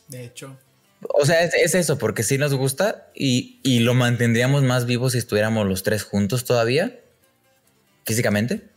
De 0.09 0.25
hecho. 0.25 0.59
O 1.01 1.25
sea, 1.25 1.43
es, 1.43 1.55
es 1.55 1.75
eso, 1.75 1.99
porque 1.99 2.23
sí 2.23 2.39
nos 2.39 2.55
gusta 2.55 3.09
y, 3.15 3.61
y 3.63 3.81
lo 3.81 3.95
mantendríamos 3.95 4.63
más 4.63 4.87
vivo 4.87 5.11
si 5.11 5.19
estuviéramos 5.19 5.67
los 5.67 5.83
tres 5.83 6.03
juntos 6.03 6.45
todavía, 6.45 7.01
físicamente. 8.05 8.69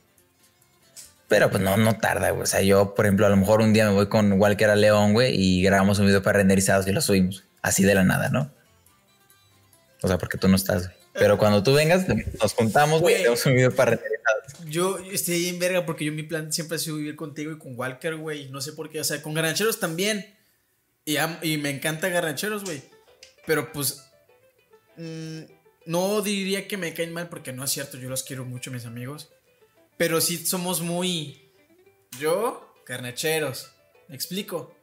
Pero 1.27 1.49
pues 1.49 1.63
no, 1.63 1.77
no 1.77 1.97
tarda, 1.97 2.31
güey. 2.31 2.43
O 2.43 2.45
sea, 2.45 2.61
yo, 2.61 2.93
por 2.93 3.05
ejemplo, 3.05 3.25
a 3.25 3.29
lo 3.29 3.37
mejor 3.37 3.61
un 3.61 3.71
día 3.71 3.87
me 3.87 3.93
voy 3.93 4.07
con 4.07 4.33
Walker 4.33 4.69
a 4.69 4.75
León, 4.75 5.13
güey, 5.13 5.33
y 5.33 5.63
grabamos 5.63 5.97
un 5.99 6.07
video 6.07 6.21
para 6.21 6.39
renderizados 6.39 6.85
y 6.87 6.91
lo 6.91 6.99
subimos. 6.99 7.45
Así 7.61 7.83
de 7.83 7.95
la 7.95 8.03
nada, 8.03 8.29
¿no? 8.29 8.51
O 10.01 10.07
sea, 10.07 10.17
porque 10.17 10.37
tú 10.37 10.47
no 10.47 10.57
estás, 10.57 10.87
güey. 10.87 10.97
Pero 11.13 11.37
cuando 11.37 11.63
tú 11.63 11.73
vengas, 11.73 12.05
nos 12.07 12.53
juntamos, 12.53 13.01
güey, 13.01 13.15
hacemos 13.15 13.45
un 13.45 13.55
video 13.55 13.73
para 13.73 13.91
renderizados. 13.91 14.69
Yo 14.69 14.97
estoy 15.11 15.47
en 15.47 15.59
verga 15.59 15.85
porque 15.85 16.05
yo 16.05 16.11
mi 16.11 16.23
plan 16.23 16.51
siempre 16.51 16.75
ha 16.75 16.79
sido 16.79 16.97
vivir 16.97 17.15
contigo 17.15 17.51
y 17.51 17.57
con 17.57 17.77
Walker, 17.77 18.15
güey. 18.15 18.49
No 18.49 18.61
sé 18.61 18.73
por 18.73 18.89
qué. 18.89 18.99
O 18.99 19.03
sea, 19.03 19.21
con 19.21 19.33
Garrancheros 19.33 19.79
también. 19.79 20.25
Y, 21.05 21.17
am- 21.17 21.39
y 21.41 21.57
me 21.57 21.69
encanta 21.69 22.09
Garrancheros, 22.09 22.63
güey. 22.63 22.81
Pero 23.45 23.71
pues. 23.71 24.03
mm, 24.97 25.41
no 25.85 26.21
diría 26.21 26.67
que 26.67 26.77
me 26.77 26.93
caen 26.93 27.13
mal 27.13 27.29
porque 27.29 27.53
no 27.53 27.63
es 27.63 27.71
cierto. 27.71 27.97
Yo 27.97 28.09
los 28.09 28.23
quiero 28.23 28.45
mucho, 28.45 28.71
mis 28.71 28.85
amigos. 28.85 29.29
Pero 29.97 30.21
sí 30.21 30.37
somos 30.45 30.81
muy. 30.81 31.51
Yo, 32.19 32.75
Garnacheros. 32.85 33.71
¿Me 34.07 34.15
explico? 34.15 34.75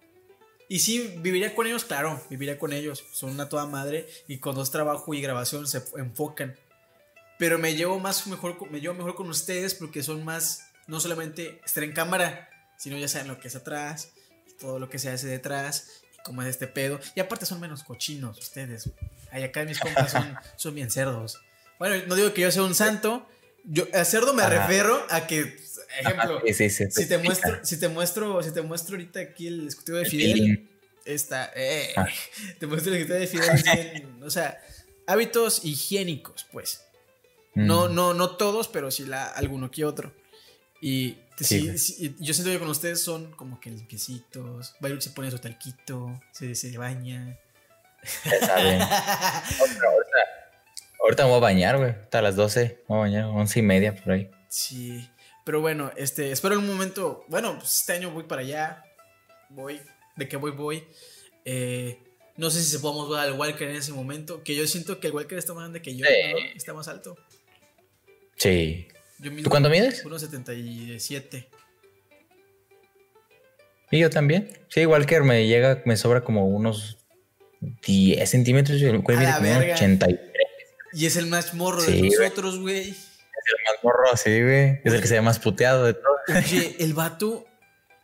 Y 0.71 0.81
sí, 0.81 1.15
viviría 1.19 1.55
con 1.55 1.67
ellos, 1.67 1.85
claro, 1.85 2.23
viviría 2.29 2.59
con 2.59 2.73
ellos. 2.73 3.05
Son 3.13 3.31
una 3.31 3.49
toda 3.49 3.67
madre 3.67 4.07
y 4.27 4.39
con 4.39 4.55
dos 4.55 4.71
trabajo 4.71 5.15
y 5.15 5.21
grabación 5.21 5.67
se 5.67 5.83
enfocan. 5.97 6.59
Pero 7.39 7.59
me 7.59 7.75
llevo 7.75 7.99
más 8.01 8.27
mejor, 8.27 8.71
me 8.71 8.81
llevo 8.81 8.95
mejor 8.95 9.15
con 9.15 9.29
ustedes 9.31 9.75
porque 9.75 10.03
son 10.03 10.25
más, 10.25 10.71
no 10.87 11.01
solamente 11.01 11.61
estar 11.65 11.85
en 11.85 11.93
cámara, 11.93 12.51
sino 12.77 12.99
ya 12.99 13.09
saben 13.09 13.29
lo 13.29 13.39
que 13.39 13.49
es 13.49 13.57
atrás 13.57 14.13
todo 14.59 14.79
lo 14.81 14.91
que 14.91 14.99
se 14.99 15.09
hace 15.09 15.29
detrás 15.29 15.98
y 16.19 16.23
cómo 16.25 16.43
es 16.43 16.49
este 16.49 16.67
pedo. 16.67 17.01
Y 17.15 17.21
aparte 17.21 17.47
son 17.47 17.61
menos 17.61 17.85
cochinos 17.85 18.39
ustedes. 18.39 18.91
Ay, 19.31 19.43
acá 19.45 19.65
mis 19.65 19.79
compas 19.79 20.11
son, 20.13 20.35
son 20.57 20.75
bien 20.75 20.91
cerdos. 20.91 21.41
Bueno, 21.79 22.03
no 22.07 22.15
digo 22.15 22.33
que 22.35 22.43
yo 22.43 22.51
sea 22.51 22.63
un 22.63 22.75
santo. 22.75 23.27
Yo, 23.65 23.85
a 23.93 24.05
cerdo 24.05 24.33
me 24.35 24.43
Ajá. 24.43 24.67
refiero 24.67 25.05
a 25.11 25.27
que, 25.27 25.41
ejemplo, 26.01 26.39
Ajá, 26.39 26.41
sí, 26.47 26.71
sí, 26.71 26.71
sí, 26.71 26.91
si 26.91 27.07
te 27.09 27.19
muestro, 27.19 27.59
si 27.65 27.79
te 27.79 27.89
muestro, 27.89 28.43
si 28.43 28.53
te 28.53 28.63
muestro 28.63 28.95
ahorita 28.97 29.21
aquí 29.21 29.47
el 29.49 29.69
escutido 29.69 29.99
de 29.99 30.05
El 30.05 30.11
Fidel, 30.11 30.69
está, 31.05 31.53
eh, 31.55 31.93
Ah. 31.97 32.07
te 32.59 32.67
muestro 32.67 32.93
el 32.95 32.99
escutido 33.03 33.21
de 33.21 33.27
Fidel, 33.27 33.63
bien, 33.63 34.23
o 34.23 34.31
sea, 34.31 34.59
hábitos 35.07 35.65
higiénicos, 35.65 36.47
pues. 36.51 36.83
No, 37.55 37.89
Mm. 37.89 37.95
no, 37.95 38.15
no 38.15 38.37
todos, 38.37 38.69
pero 38.69 38.91
sí 38.91 39.05
la, 39.05 39.27
alguno 39.27 39.71
que 39.71 39.85
otro. 39.85 40.15
Y 40.81 41.19
Sí, 41.45 41.59
sí, 41.61 41.67
güey. 41.67 41.79
sí, 41.79 42.17
yo 42.21 42.35
siento 42.35 42.53
que 42.53 42.59
con 42.59 42.69
ustedes 42.69 43.01
son 43.03 43.31
como 43.33 43.61
que 43.61 43.71
limpiecitos. 43.71 44.75
Byron 44.81 45.01
se 45.03 45.11
pone 45.11 45.31
su 45.31 45.39
talquito, 45.39 46.21
se, 46.33 46.55
se 46.55 46.77
baña. 46.79 47.39
Está 48.25 48.57
bien. 48.63 48.81
Ahorita, 48.83 49.87
ahorita- 49.89 50.27
ahorita 51.03 51.23
me 51.25 51.29
voy 51.31 51.39
a 51.39 51.41
bañar, 51.41 51.77
güey. 51.79 51.91
Hasta 51.91 52.23
las 52.23 52.37
12. 52.37 52.61
Me 52.61 52.85
voy 52.89 52.97
a 52.97 53.01
bañar, 53.01 53.25
11 53.27 53.59
y 53.59 53.63
media 53.63 53.95
por 53.95 54.13
ahí. 54.13 54.31
Sí. 54.49 55.09
Pero 55.45 55.61
bueno, 55.61 55.91
este, 55.97 56.31
espero 56.33 56.59
un 56.59 56.67
momento. 56.67 57.25
Bueno, 57.29 57.59
pues 57.59 57.81
este 57.81 57.95
año 57.95 58.11
voy 58.11 58.25
para 58.25 58.43
allá. 58.43 58.83
Voy. 59.49 59.81
¿De 60.17 60.29
qué 60.29 60.37
voy? 60.37 60.51
Voy. 60.51 60.85
Eh, 61.45 62.03
no 62.37 62.51
sé 62.51 62.63
si 62.63 62.71
se 62.71 62.79
podemos 62.81 63.09
ver 63.11 63.21
al 63.21 63.33
Walker 63.33 63.69
en 63.69 63.77
ese 63.77 63.93
momento. 63.93 64.43
Que 64.45 64.55
yo 64.55 64.67
siento 64.67 65.01
que 65.01 65.07
el 65.09 65.15
Walker 65.15 65.39
está 65.39 65.55
más 65.55 65.63
grande 65.63 65.81
que 65.83 65.97
yo, 65.97 66.05
Sí. 66.05 66.13
¿no? 66.33 66.39
Está 66.57 66.75
más 66.75 66.87
alto. 66.89 67.17
Sí. 68.37 68.87
Yo 69.21 69.31
¿Tú 69.43 69.51
cuánto 69.51 69.69
mides? 69.69 70.05
1.77. 70.05 71.47
Y 73.91 73.99
yo 74.01 74.11
también. 74.11 74.51
Sí, 74.69 74.85
Walker 74.87 75.23
me 75.23 75.47
llega, 75.47 75.83
me 75.87 75.97
sobra 75.97 76.23
como 76.23 76.47
unos 76.47 76.99
10 77.87 78.29
centímetros. 78.29 78.79
Yo 78.81 79.03
creo 79.03 79.19
A 79.19 79.23
la 79.23 79.31
que 79.31 79.37
como 79.39 79.59
verga. 79.59 79.75
83. 79.75 80.21
Y 80.93 81.07
es 81.07 81.17
el 81.17 81.27
más 81.27 81.55
morro 81.55 81.81
Sí, 81.81 81.93
de 81.93 81.99
güey. 82.09 82.11
nosotros, 82.11 82.59
güey. 82.61 82.91
Es 82.91 82.97
el 83.49 83.65
más 83.67 83.83
morro, 83.83 84.17
sí, 84.17 84.43
güey. 84.43 84.81
Es 84.85 84.93
el 84.93 85.01
que 85.01 85.07
se 85.09 85.15
ve 85.15 85.21
más 85.23 85.39
puteado 85.39 85.85
de 85.85 85.95
todo. 85.95 86.13
Oye, 86.37 86.77
el 86.81 86.95
vato 86.95 87.47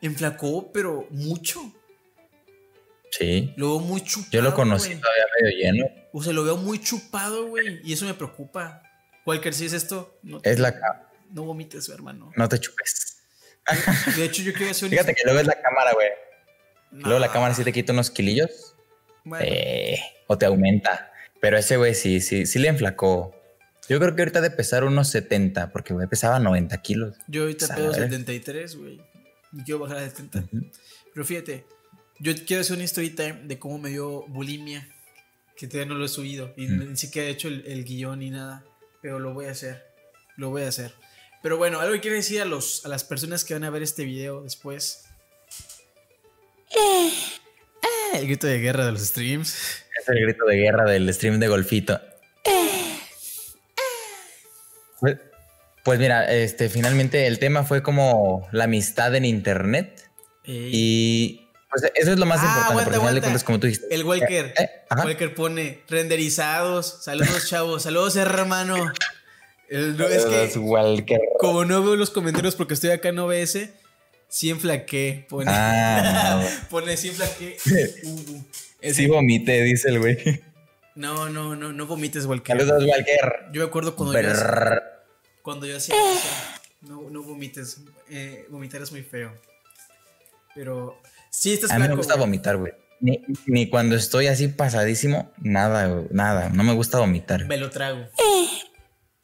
enflacó, 0.00 0.72
pero 0.72 1.06
mucho. 1.10 1.60
Sí. 3.10 3.52
Lo 3.56 3.70
veo 3.70 3.78
muy 3.80 4.00
chupado. 4.02 4.30
Yo 4.32 4.42
lo 4.42 4.54
conocí 4.54 4.88
güey. 4.88 5.00
todavía 5.00 5.24
medio 5.40 5.56
lleno. 5.58 5.86
O 6.12 6.22
sea, 6.22 6.32
lo 6.32 6.44
veo 6.44 6.56
muy 6.56 6.80
chupado, 6.80 7.46
güey. 7.48 7.80
Y 7.84 7.92
eso 7.92 8.06
me 8.06 8.14
preocupa. 8.14 8.82
Walker, 9.26 9.52
si 9.54 9.66
es 9.66 9.72
esto, 9.72 10.18
no, 10.22 10.40
te- 10.40 10.50
Es 10.50 10.58
la 10.58 10.78
ca- 10.78 11.03
no 11.30 11.44
vomites, 11.44 11.88
hermano. 11.88 12.32
No 12.36 12.48
te 12.48 12.58
chupes. 12.58 13.18
De 14.16 14.24
hecho, 14.24 14.42
yo 14.42 14.52
quiero 14.52 14.70
hacer 14.70 14.86
un. 14.86 14.90
Fíjate 14.90 15.14
que 15.14 15.22
luego 15.24 15.40
es 15.40 15.46
la 15.46 15.60
cámara, 15.60 15.92
güey. 15.92 16.08
Luego 16.92 17.18
la 17.18 17.32
cámara 17.32 17.54
sí 17.54 17.64
te 17.64 17.72
quita 17.72 17.92
unos 17.92 18.10
kilillos. 18.10 18.74
Bueno, 19.24 19.44
eh, 19.48 19.98
o 20.26 20.38
te 20.38 20.46
aumenta. 20.46 21.12
Pero 21.40 21.58
ese 21.58 21.76
güey 21.76 21.94
sí, 21.94 22.20
sí, 22.20 22.46
sí 22.46 22.58
le 22.58 22.68
enflacó. 22.68 23.34
Yo 23.88 23.98
creo 23.98 24.14
que 24.14 24.22
ahorita 24.22 24.40
de 24.40 24.50
pesar 24.50 24.84
unos 24.84 25.08
70, 25.08 25.72
porque 25.72 25.92
güey 25.92 26.06
pesaba 26.06 26.38
90 26.38 26.80
kilos. 26.80 27.16
yo 27.26 27.42
ahorita 27.42 27.74
pedo 27.74 27.92
73, 27.92 28.76
güey. 28.76 29.00
Y 29.52 29.62
quiero 29.62 29.80
bajar 29.80 29.98
a 29.98 30.08
70. 30.08 30.38
Ujú. 30.40 30.70
Pero 31.12 31.26
fíjate, 31.26 31.66
yo 32.18 32.32
quiero 32.46 32.62
hacer 32.62 32.76
una 32.76 32.84
story 32.84 33.10
time 33.10 33.42
de 33.44 33.58
cómo 33.58 33.78
me 33.78 33.90
dio 33.90 34.26
bulimia. 34.28 34.88
Que 35.56 35.68
todavía 35.68 35.92
no 35.92 35.98
lo 35.98 36.06
he 36.06 36.08
subido. 36.08 36.52
Y 36.56 36.66
ni 36.66 36.96
siquiera 36.96 37.28
he 37.28 37.30
hecho 37.30 37.48
el, 37.48 37.64
el 37.66 37.84
guion 37.84 38.18
ni 38.20 38.30
nada. 38.30 38.64
Pero 39.02 39.18
lo 39.20 39.34
voy 39.34 39.46
a 39.46 39.50
hacer. 39.50 39.84
Lo 40.36 40.50
voy 40.50 40.62
a 40.62 40.68
hacer. 40.68 40.94
Pero 41.44 41.58
bueno, 41.58 41.78
algo 41.78 41.92
que 41.92 42.00
quiero 42.00 42.16
decir 42.16 42.40
a, 42.40 42.46
los, 42.46 42.86
a 42.86 42.88
las 42.88 43.04
personas 43.04 43.44
que 43.44 43.52
van 43.52 43.64
a 43.64 43.68
ver 43.70 43.82
este 43.82 44.04
video 44.04 44.40
después. 44.40 45.04
Eh, 46.70 47.10
El 48.14 48.24
grito 48.26 48.46
de 48.46 48.60
guerra 48.60 48.86
de 48.86 48.92
los 48.92 49.02
streams. 49.02 49.50
Es 50.00 50.08
el 50.08 50.20
grito 50.24 50.46
de 50.46 50.56
guerra 50.56 50.90
del 50.90 51.12
stream 51.12 51.38
de 51.38 51.48
golfito. 51.48 52.00
Pues, 55.00 55.16
pues 55.82 55.98
mira, 55.98 56.32
este, 56.32 56.70
finalmente 56.70 57.26
el 57.26 57.38
tema 57.38 57.62
fue 57.64 57.82
como 57.82 58.48
la 58.50 58.64
amistad 58.64 59.14
en 59.14 59.26
internet. 59.26 60.08
Eh, 60.44 60.70
Y 60.72 61.46
pues 61.68 61.92
eso 61.94 62.12
es 62.12 62.18
lo 62.18 62.24
más 62.24 62.38
Ah, 62.40 62.44
importante, 62.46 62.70
aguanta, 62.70 62.84
porque 62.84 62.94
al 62.96 63.00
final 63.00 63.14
de 63.14 63.20
aguanta. 63.20 63.20
cuentas, 63.26 63.44
como 63.44 63.60
tú 63.60 63.66
dijiste. 63.66 63.94
el 63.94 64.04
Walker. 64.04 64.54
Eh. 64.56 64.70
Walker 65.04 65.34
pone 65.34 65.82
renderizados. 65.90 67.00
Saludos, 67.04 67.46
chavos. 67.50 67.82
Saludos, 67.82 68.16
hermano. 68.16 68.90
El- 69.68 69.96
no, 69.96 70.06
es 70.06 70.24
que 70.26 70.58
Walker. 70.58 71.20
como 71.38 71.64
no 71.64 71.82
veo 71.82 71.96
los 71.96 72.10
comentarios 72.10 72.54
porque 72.54 72.74
estoy 72.74 72.90
acá 72.90 73.08
en 73.08 73.18
OBS, 73.18 73.70
sí 74.28 74.50
enflaqué. 74.50 75.26
Pone, 75.28 75.50
Ah, 75.52 76.44
pone 76.70 76.96
sí 76.96 77.08
enflaqué. 77.08 77.56
Uh, 78.04 78.08
uh. 78.10 78.44
Es- 78.80 78.96
sí 78.96 79.06
vomité, 79.06 79.62
dice 79.62 79.88
el 79.88 79.98
güey. 79.98 80.42
No, 80.94 81.28
no, 81.28 81.56
no, 81.56 81.72
no 81.72 81.86
vomites, 81.86 82.24
Walker. 82.26 82.56
Saludos, 82.56 82.84
Walker. 82.84 83.46
Yo 83.52 83.62
me 83.62 83.66
acuerdo 83.66 83.96
cuando 83.96 84.20
yo, 84.20 84.30
hacía- 84.30 84.82
cuando 85.42 85.66
yo 85.66 85.76
hacía 85.76 85.94
eso. 85.96 86.28
No, 86.82 87.08
no 87.10 87.22
vomites. 87.22 87.80
Eh, 88.10 88.46
vomitar 88.50 88.80
es 88.82 88.92
muy 88.92 89.02
feo. 89.02 89.32
Pero 90.54 91.00
sí 91.30 91.52
estás 91.54 91.70
A 91.70 91.74
mí 91.74 91.80
me 91.80 91.86
flaco, 91.86 91.96
gusta 91.98 92.14
güey. 92.14 92.26
vomitar, 92.26 92.56
güey. 92.58 92.72
Ni, 93.00 93.20
ni 93.46 93.68
cuando 93.68 93.96
estoy 93.96 94.28
así 94.28 94.46
pasadísimo, 94.48 95.32
nada, 95.38 95.88
güey, 95.88 96.06
nada. 96.10 96.48
No 96.50 96.62
me 96.62 96.72
gusta 96.74 96.98
vomitar. 97.00 97.44
Me 97.46 97.56
lo 97.56 97.70
trago. 97.70 98.06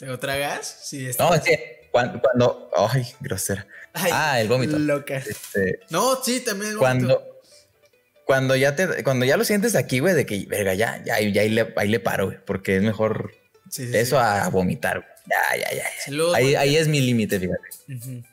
¿Te 0.00 0.06
lo 0.06 0.18
tragas? 0.18 0.78
Sí, 0.84 1.06
está. 1.06 1.28
No, 1.28 1.34
es 1.34 1.42
que 1.42 1.90
cuando, 1.92 2.22
cuando- 2.22 2.70
ay, 2.74 3.06
grosera. 3.20 3.66
Ay, 3.92 4.10
ah, 4.14 4.40
el 4.40 4.48
vómito. 4.48 4.78
Loca. 4.78 5.18
Este, 5.18 5.80
No, 5.90 6.24
sí, 6.24 6.40
también 6.40 6.70
el 6.70 6.78
vómito. 6.78 7.06
cuando, 7.06 7.40
cuando 8.24 8.56
ya 8.56 8.74
te, 8.74 9.04
cuando 9.04 9.26
ya 9.26 9.36
lo 9.36 9.44
sientes 9.44 9.74
aquí, 9.74 9.98
güey, 9.98 10.14
de 10.14 10.24
que, 10.24 10.46
verga, 10.46 10.72
ya, 10.72 11.04
ya, 11.04 11.20
ya 11.20 11.42
ahí 11.42 11.50
le, 11.50 11.74
ahí 11.76 11.88
le 11.88 12.00
paro, 12.00 12.28
güey, 12.28 12.38
porque 12.46 12.76
es 12.76 12.82
mejor 12.82 13.32
Sí, 13.68 13.88
sí, 13.88 13.94
eso 13.98 14.16
sí. 14.16 14.22
a, 14.24 14.48
vomitar, 14.48 15.00
güey. 15.00 15.10
Ya, 15.26 15.56
ya, 15.58 15.70
ya. 15.76 15.82
ya. 15.82 15.90
Saludos, 16.02 16.34
Ahí, 16.34 16.54
ahí 16.54 16.76
es 16.78 16.88
mi 16.88 17.02
límite, 17.02 17.38
fíjate. 17.38 18.24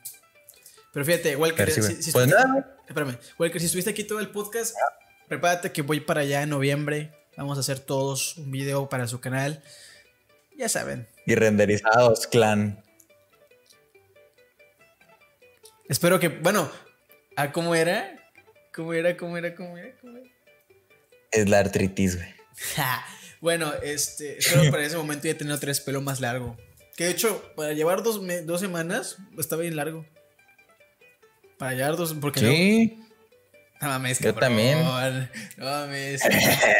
Pero 0.94 1.04
fíjate, 1.04 1.36
Walker, 1.36 1.66
Pero 1.66 1.86
si, 1.86 2.02
si 2.02 2.12
pues 2.12 2.28
nada, 2.28 2.78
espérame, 2.88 3.18
Walker, 3.38 3.60
si 3.60 3.66
estuviste 3.66 3.90
aquí 3.90 4.04
todo 4.04 4.20
el 4.20 4.30
podcast, 4.30 4.74
prepárate 5.28 5.70
que 5.70 5.82
voy 5.82 6.00
para 6.00 6.22
allá 6.22 6.42
en 6.42 6.48
noviembre. 6.48 7.12
Vamos 7.36 7.58
a 7.58 7.60
hacer 7.60 7.78
todos 7.78 8.38
un 8.38 8.50
video 8.50 8.88
para 8.88 9.06
su 9.06 9.20
canal. 9.20 9.62
Ya 10.58 10.68
saben. 10.68 11.06
Y 11.24 11.34
renderizados, 11.36 12.26
clan. 12.26 12.82
Espero 15.88 16.18
que, 16.20 16.28
bueno, 16.28 16.70
¿a 17.36 17.52
cómo 17.52 17.74
era? 17.74 18.16
¿Cómo 18.74 18.92
era? 18.92 19.16
¿Cómo 19.16 19.36
era? 19.38 19.54
¿Cómo 19.54 19.78
era? 19.78 19.96
¿Cómo 20.00 20.16
era? 20.18 20.28
Es 21.30 21.48
la 21.48 21.60
artritis, 21.60 22.16
güey. 22.16 22.28
Bueno, 23.40 23.72
este, 23.82 24.38
espero 24.38 24.70
para 24.70 24.84
ese 24.84 24.96
momento 24.96 25.28
ya 25.28 25.38
tener 25.38 25.52
otra 25.54 25.68
vez 25.68 25.80
pelo 25.80 26.00
más 26.02 26.20
largo. 26.20 26.56
Que 26.96 27.04
de 27.04 27.10
hecho, 27.12 27.52
para 27.54 27.72
llevar 27.72 28.02
dos, 28.02 28.20
dos 28.44 28.60
semanas, 28.60 29.18
está 29.38 29.54
bien 29.56 29.76
largo. 29.76 30.04
Para 31.56 31.74
llevar 31.74 31.96
dos, 31.96 32.14
porque 32.14 32.40
Sí. 32.40 32.96
no 32.98 33.07
mames, 33.86 34.18
Yo 34.18 34.34
cabrón. 34.34 34.40
también. 34.50 34.78
No 35.56 35.64
mames. 35.64 36.20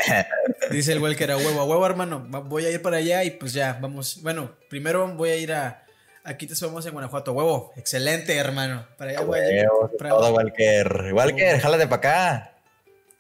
Dice 0.71 0.93
el 0.93 0.99
Walker 0.99 1.31
a 1.31 1.37
huevo, 1.37 1.61
a 1.61 1.65
huevo, 1.65 1.87
hermano. 1.87 2.27
Voy 2.29 2.65
a 2.67 2.71
ir 2.71 2.83
para 2.83 2.97
allá 2.99 3.23
y 3.25 3.31
pues 3.31 3.53
ya, 3.53 3.79
vamos. 3.81 4.21
Bueno, 4.23 4.57
primero 4.69 5.07
voy 5.15 5.31
a 5.31 5.37
ir 5.37 5.53
a. 5.53 5.85
Aquí 6.25 6.47
te 6.47 6.55
vamos 6.67 6.85
en 6.85 6.93
Guanajuato, 6.93 7.33
huevo. 7.33 7.73
Excelente, 7.77 8.37
hermano. 8.37 8.87
Para 8.99 9.13
allá 9.13 9.21
voy 9.23 9.39
a 9.41 9.61
ir. 9.63 9.67
Todo, 9.99 10.35
Walker. 10.35 11.13
Walker, 11.15 11.61
jálate 11.61 11.87
para 11.87 11.97
acá. 11.97 12.53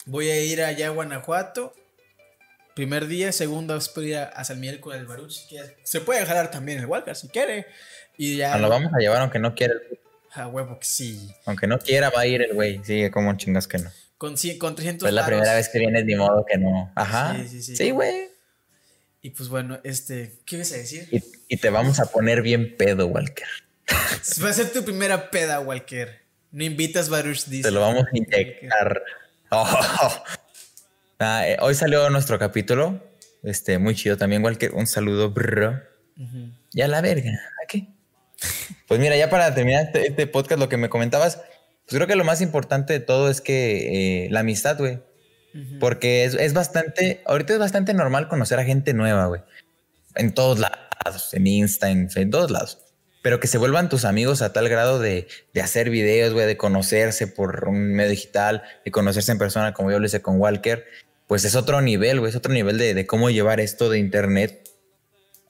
Voy 0.05 0.29
a 0.31 0.41
ir 0.43 0.63
allá 0.63 0.89
a 0.89 0.91
Guanajuato. 0.91 1.73
Primer 2.75 3.07
día, 3.07 3.33
segundo, 3.33 3.75
después 3.75 4.07
ir 4.07 4.17
a, 4.17 4.25
a 4.25 4.45
San 4.45 4.61
Miguel 4.61 4.81
con 4.81 4.95
el 4.97 5.07
Baruch. 5.07 5.49
si. 5.49 5.75
Se 5.85 6.01
puede 6.01 6.25
jalar 6.27 6.51
también 6.51 6.79
el 6.79 6.87
Walker 6.87 7.15
si 7.17 7.29
quiere. 7.29 7.67
Y 8.17 8.37
ya. 8.37 8.53
Nos 8.53 8.61
lo 8.63 8.69
vamos 8.69 8.93
a 8.95 8.99
llevar 8.99 9.21
aunque 9.23 9.39
no 9.39 9.55
quiera. 9.55 9.75
el- 9.75 9.99
A 10.33 10.47
huevo 10.47 10.79
que 10.79 10.87
sí. 10.87 11.35
Aunque 11.47 11.67
no 11.67 11.79
quiera, 11.79 12.11
va 12.11 12.21
a 12.23 12.27
ir 12.27 12.43
el 12.43 12.55
güey. 12.55 12.81
Sigue 12.85 13.11
como 13.11 13.37
chingas 13.37 13.67
que 13.67 13.79
no. 13.79 13.91
Con, 14.19 14.35
con 14.59 14.75
300 14.75 15.05
Pues 15.05 15.15
la 15.15 15.25
primera 15.25 15.55
vez 15.55 15.69
que 15.69 15.79
vienes, 15.79 16.05
ni 16.05 16.15
modo 16.15 16.45
que 16.45 16.59
no. 16.59 16.93
Ajá. 16.95 17.37
Sí, 17.37 17.49
sí, 17.49 17.63
sí. 17.63 17.77
Sí, 17.77 17.91
güey. 17.91 18.29
Y 19.23 19.31
pues 19.31 19.49
bueno, 19.49 19.81
este. 19.85 20.39
¿Qué 20.45 20.57
ibas 20.57 20.73
a 20.73 20.77
decir? 20.77 21.09
Y, 21.11 21.23
y 21.49 21.57
te 21.57 21.71
vamos 21.71 22.01
a 22.01 22.07
poner 22.07 22.43
bien 22.43 22.77
pedo, 22.77 23.07
Walker. 23.07 23.49
Va 24.45 24.51
a 24.51 24.53
ser 24.53 24.71
tu 24.71 24.85
primera 24.85 25.31
peda, 25.31 25.61
Walker. 25.61 26.21
No 26.51 26.65
invitas 26.65 27.09
Baruch, 27.09 27.45
dice. 27.47 27.63
Te 27.69 27.71
lo 27.71 27.81
vamos 27.81 28.05
a 28.05 28.17
inyectar. 28.17 29.03
Oh. 29.51 30.25
Ah, 31.21 31.49
eh, 31.49 31.57
hoy 31.61 31.75
salió 31.75 32.09
nuestro 32.11 32.39
capítulo. 32.39 33.03
Este, 33.43 33.79
muy 33.79 33.97
chido 33.97 34.17
también, 34.17 34.45
Walker. 34.45 34.73
Un 34.73 34.87
saludo, 34.87 35.31
bro. 35.31 35.83
Ujú. 36.17 36.53
Ya 36.71 36.87
la 36.87 37.01
verga. 37.01 37.33
Pues 38.87 39.01
mira, 39.01 39.17
ya 39.17 39.29
para 39.29 39.55
terminar 39.55 39.87
este, 39.87 40.09
este 40.09 40.27
podcast, 40.27 40.59
lo 40.59 40.69
que 40.69 40.77
me 40.77 40.89
comentabas, 40.89 41.37
pues 41.37 41.97
creo 41.97 42.07
que 42.07 42.17
lo 42.17 42.25
más 42.25 42.41
importante 42.41 42.93
de 42.93 43.01
todo 43.01 43.31
es 43.31 43.41
que 43.41 44.25
eh, 44.25 44.31
la 44.31 44.41
amistad, 44.41 44.79
güey. 44.79 45.01
Porque 45.81 46.25
es, 46.25 46.35
es 46.35 46.53
bastante, 46.53 47.21
ahorita 47.27 47.55
es 47.55 47.59
bastante 47.59 47.93
normal 47.93 48.29
conocer 48.29 48.61
a 48.61 48.65
gente 48.65 48.95
nueva, 48.95 49.27
güey. 49.27 49.41
En 50.15 50.33
todos 50.33 50.59
lados, 50.61 51.35
en 51.35 51.47
Insta, 51.47 51.91
en, 51.91 52.09
en 52.15 52.31
todos 52.31 52.51
lados. 52.51 52.79
Pero 53.23 53.41
que 53.41 53.49
se 53.49 53.59
vuelvan 53.59 53.89
tus 53.89 54.05
amigos 54.05 54.41
a 54.43 54.53
tal 54.53 54.69
grado 54.69 55.01
de, 55.01 55.27
de 55.55 55.61
hacer 55.61 55.91
videos, 55.91 56.33
güey, 56.33 56.47
de 56.47 56.57
conocerse 56.57 57.27
por 57.27 57.67
un 57.67 57.95
medio 57.95 58.11
digital, 58.11 58.63
de 58.85 58.91
conocerse 58.93 59.33
en 59.33 59.39
persona, 59.39 59.75
como 59.75 59.91
yo 59.91 59.99
lo 59.99 60.07
hice 60.07 60.23
con 60.23 60.39
Walker, 60.39 60.85
pues 61.27 61.45
es 61.45 61.57
otro 61.57 61.81
nivel, 61.81 62.21
güey, 62.21 62.31
es 62.31 62.37
otro 62.37 62.53
nivel 62.53 62.79
de, 62.79 62.95
de 62.95 63.07
cómo 63.07 63.29
llevar 63.31 63.59
esto 63.59 63.91
de 63.91 63.99
internet 63.99 64.68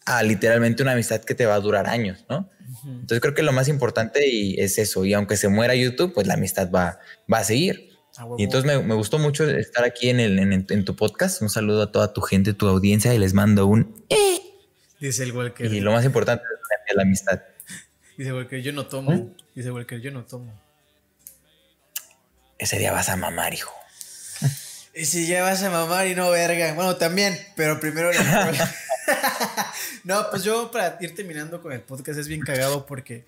a 0.08 0.22
literalmente 0.22 0.82
una 0.82 0.92
amistad 0.92 1.20
que 1.20 1.34
te 1.34 1.44
va 1.44 1.54
a 1.54 1.60
durar 1.60 1.86
años, 1.86 2.24
¿no? 2.28 2.48
Entonces 2.84 3.20
creo 3.20 3.34
que 3.34 3.42
lo 3.42 3.52
más 3.52 3.68
importante 3.68 4.26
y 4.28 4.58
es 4.60 4.78
eso. 4.78 5.04
Y 5.04 5.12
aunque 5.12 5.36
se 5.36 5.48
muera 5.48 5.74
YouTube, 5.74 6.14
pues 6.14 6.26
la 6.26 6.34
amistad 6.34 6.70
va, 6.70 6.98
va 7.32 7.38
a 7.38 7.44
seguir. 7.44 7.90
Y 8.36 8.44
entonces 8.44 8.66
me, 8.66 8.82
me 8.82 8.94
gustó 8.94 9.18
mucho 9.18 9.48
estar 9.48 9.84
aquí 9.84 10.08
en, 10.08 10.20
el, 10.20 10.38
en, 10.38 10.66
en 10.68 10.84
tu 10.84 10.96
podcast. 10.96 11.42
Un 11.42 11.50
saludo 11.50 11.82
a 11.82 11.92
toda 11.92 12.12
tu 12.12 12.20
gente, 12.20 12.54
tu 12.54 12.66
audiencia 12.66 13.14
y 13.14 13.18
les 13.18 13.34
mando 13.34 13.66
un... 13.66 14.04
Dice 14.98 15.22
el 15.22 15.32
Walker. 15.32 15.72
Y 15.72 15.80
lo 15.80 15.92
más 15.92 16.04
importante 16.04 16.42
es 16.86 16.96
la 16.96 17.02
amistad. 17.02 17.42
Dice 18.16 18.32
Walker, 18.32 18.60
yo 18.60 18.72
no 18.72 18.86
tomo. 18.86 19.12
¿Eh? 19.12 19.28
Dice 19.54 19.70
Walker, 19.70 20.00
yo 20.00 20.10
no 20.10 20.24
tomo. 20.24 20.60
Ese 22.58 22.78
día 22.78 22.92
vas 22.92 23.08
a 23.08 23.16
mamar, 23.16 23.54
hijo. 23.54 23.77
Y 24.98 25.04
si 25.04 25.28
ya 25.28 25.44
vas 25.44 25.62
a 25.62 25.70
mamar 25.70 26.08
y 26.08 26.16
no 26.16 26.28
verga. 26.28 26.74
Bueno, 26.74 26.96
también, 26.96 27.38
pero 27.54 27.78
primero 27.78 28.12
la 28.12 28.52
No, 30.04 30.28
pues 30.28 30.42
yo 30.42 30.72
para 30.72 30.98
ir 31.00 31.14
terminando 31.14 31.62
con 31.62 31.72
el 31.72 31.82
podcast 31.82 32.18
es 32.18 32.26
bien 32.26 32.40
cagado 32.40 32.84
porque 32.84 33.24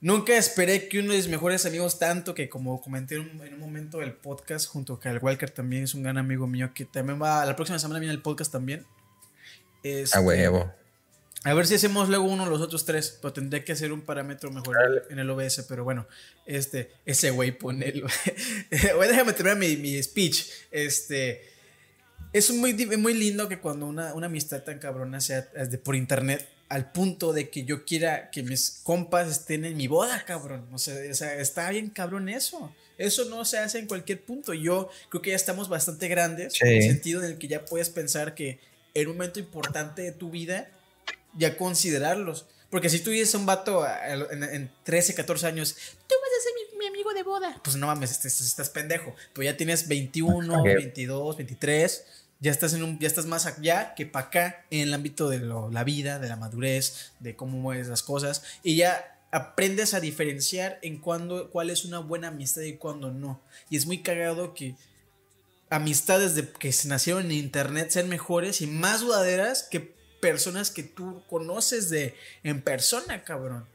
nunca 0.00 0.36
esperé 0.36 0.88
que 0.88 0.98
uno 0.98 1.12
de 1.12 1.18
mis 1.18 1.28
mejores 1.28 1.64
amigos, 1.64 2.00
tanto 2.00 2.34
que 2.34 2.48
como 2.48 2.80
comenté 2.80 3.14
en 3.14 3.20
un, 3.20 3.46
en 3.46 3.54
un 3.54 3.60
momento 3.60 3.98
del 3.98 4.14
podcast, 4.14 4.66
junto 4.66 4.98
con 4.98 5.12
el 5.12 5.18
Walker 5.18 5.48
también 5.48 5.84
es 5.84 5.94
un 5.94 6.02
gran 6.02 6.18
amigo 6.18 6.48
mío 6.48 6.72
que 6.74 6.84
también 6.84 7.22
va, 7.22 7.46
la 7.46 7.54
próxima 7.54 7.78
semana 7.78 8.00
viene 8.00 8.12
el 8.12 8.20
podcast 8.20 8.50
también. 8.50 8.84
Este, 9.84 10.18
A 10.18 10.22
huevo. 10.22 10.72
A 11.44 11.52
ver 11.52 11.66
si 11.66 11.74
hacemos 11.74 12.08
luego 12.08 12.24
uno 12.24 12.46
los 12.46 12.62
otros 12.62 12.86
tres, 12.86 13.18
pero 13.20 13.34
tendría 13.34 13.62
que 13.62 13.72
hacer 13.72 13.92
un 13.92 14.00
parámetro 14.00 14.50
mejor 14.50 15.04
en 15.10 15.18
el 15.18 15.28
OBS, 15.28 15.66
pero 15.68 15.84
bueno, 15.84 16.06
este, 16.46 16.90
ese 17.04 17.30
güey 17.30 17.52
pone 17.52 17.88
el... 17.90 18.04
Déjame 18.70 19.34
terminar 19.34 19.58
mi, 19.58 19.76
mi, 19.76 20.02
speech. 20.02 20.46
Este, 20.70 21.42
es 22.32 22.50
muy, 22.50 22.74
muy 22.96 23.12
lindo 23.12 23.46
que 23.46 23.58
cuando 23.58 23.84
una, 23.84 24.14
una 24.14 24.26
amistad 24.26 24.62
tan 24.62 24.78
cabrona 24.78 25.20
sea 25.20 25.42
de, 25.42 25.76
por 25.76 25.96
internet, 25.96 26.48
al 26.70 26.92
punto 26.92 27.34
de 27.34 27.50
que 27.50 27.64
yo 27.64 27.84
quiera 27.84 28.30
que 28.30 28.42
mis 28.42 28.80
compas 28.82 29.30
estén 29.30 29.66
en 29.66 29.76
mi 29.76 29.86
boda, 29.86 30.24
cabrón. 30.24 30.66
O 30.72 30.78
sea, 30.78 30.96
o 31.10 31.14
sea, 31.14 31.34
está 31.36 31.68
bien 31.70 31.90
cabrón 31.90 32.30
eso. 32.30 32.74
Eso 32.96 33.26
no 33.26 33.44
se 33.44 33.58
hace 33.58 33.78
en 33.78 33.86
cualquier 33.86 34.24
punto. 34.24 34.54
Yo 34.54 34.88
creo 35.10 35.20
que 35.20 35.30
ya 35.30 35.36
estamos 35.36 35.68
bastante 35.68 36.08
grandes, 36.08 36.60
en 36.62 36.68
el 36.68 36.82
sentido 36.84 37.22
en 37.22 37.32
el 37.32 37.38
que 37.38 37.48
ya 37.48 37.66
puedes 37.66 37.90
pensar 37.90 38.34
que 38.34 38.60
en 38.94 39.08
un 39.08 39.16
momento 39.16 39.40
importante 39.40 40.02
de 40.02 40.12
tu 40.12 40.30
vida 40.30 40.70
ya 41.36 41.56
considerarlos. 41.56 42.46
Porque 42.70 42.88
si 42.88 43.00
tú 43.00 43.10
dices 43.10 43.34
a 43.34 43.38
un 43.38 43.46
vato 43.46 43.86
en, 43.86 44.70
13, 44.82 45.14
14 45.14 45.46
años, 45.46 45.76
tú 46.08 46.14
vas 46.20 46.30
a 46.38 46.42
ser 46.42 46.78
mi, 46.78 46.86
amigo 46.86 47.14
de 47.14 47.22
boda. 47.22 47.60
Pues 47.62 47.76
no 47.76 47.86
mames, 47.86 48.10
estás, 48.10 48.40
estás 48.40 48.68
pendejo. 48.68 49.14
Pues 49.32 49.46
ya 49.46 49.56
tienes 49.56 49.86
21, 49.86 50.62
22, 50.62 51.36
23. 51.36 52.04
Ya 52.40 52.50
estás, 52.50 52.74
en 52.74 52.82
un, 52.82 52.98
ya 52.98 53.06
estás 53.06 53.26
más 53.26 53.46
allá 53.46 53.94
que 53.94 54.06
para 54.06 54.26
acá 54.26 54.66
en 54.70 54.80
el 54.80 54.94
ámbito 54.94 55.28
de 55.28 55.38
la 55.38 55.84
vida, 55.84 56.18
de 56.18 56.28
la 56.28 56.36
madurez, 56.36 57.12
de 57.20 57.36
cómo 57.36 57.58
mueves 57.58 57.86
las 57.86 58.02
cosas. 58.02 58.42
Y 58.62 58.76
ya 58.76 59.20
aprendes 59.30 59.94
a 59.94 60.00
diferenciar 60.00 60.78
en 60.82 60.98
cuándo, 60.98 61.50
cuál 61.50 61.70
es 61.70 61.84
una 61.84 62.00
buena 62.00 62.28
amistad 62.28 62.62
y 62.62 62.76
cuándo 62.76 63.10
no. 63.10 63.40
Y 63.70 63.76
es 63.76 63.86
muy 63.86 64.02
cagado 64.02 64.52
que 64.52 64.74
amistades 65.70 66.34
de, 66.34 66.48
que 66.50 66.72
se 66.72 66.88
nacieron 66.88 67.26
en 67.26 67.32
internet 67.32 67.90
sean 67.90 68.08
mejores 68.08 68.60
y 68.60 68.66
más 68.66 69.00
dudaderas 69.00 69.64
que 69.64 69.94
personas 70.24 70.70
que 70.70 70.82
tú 70.82 71.22
conoces 71.28 71.90
de 71.90 72.14
en 72.42 72.62
persona, 72.62 73.22
cabrón. 73.24 73.66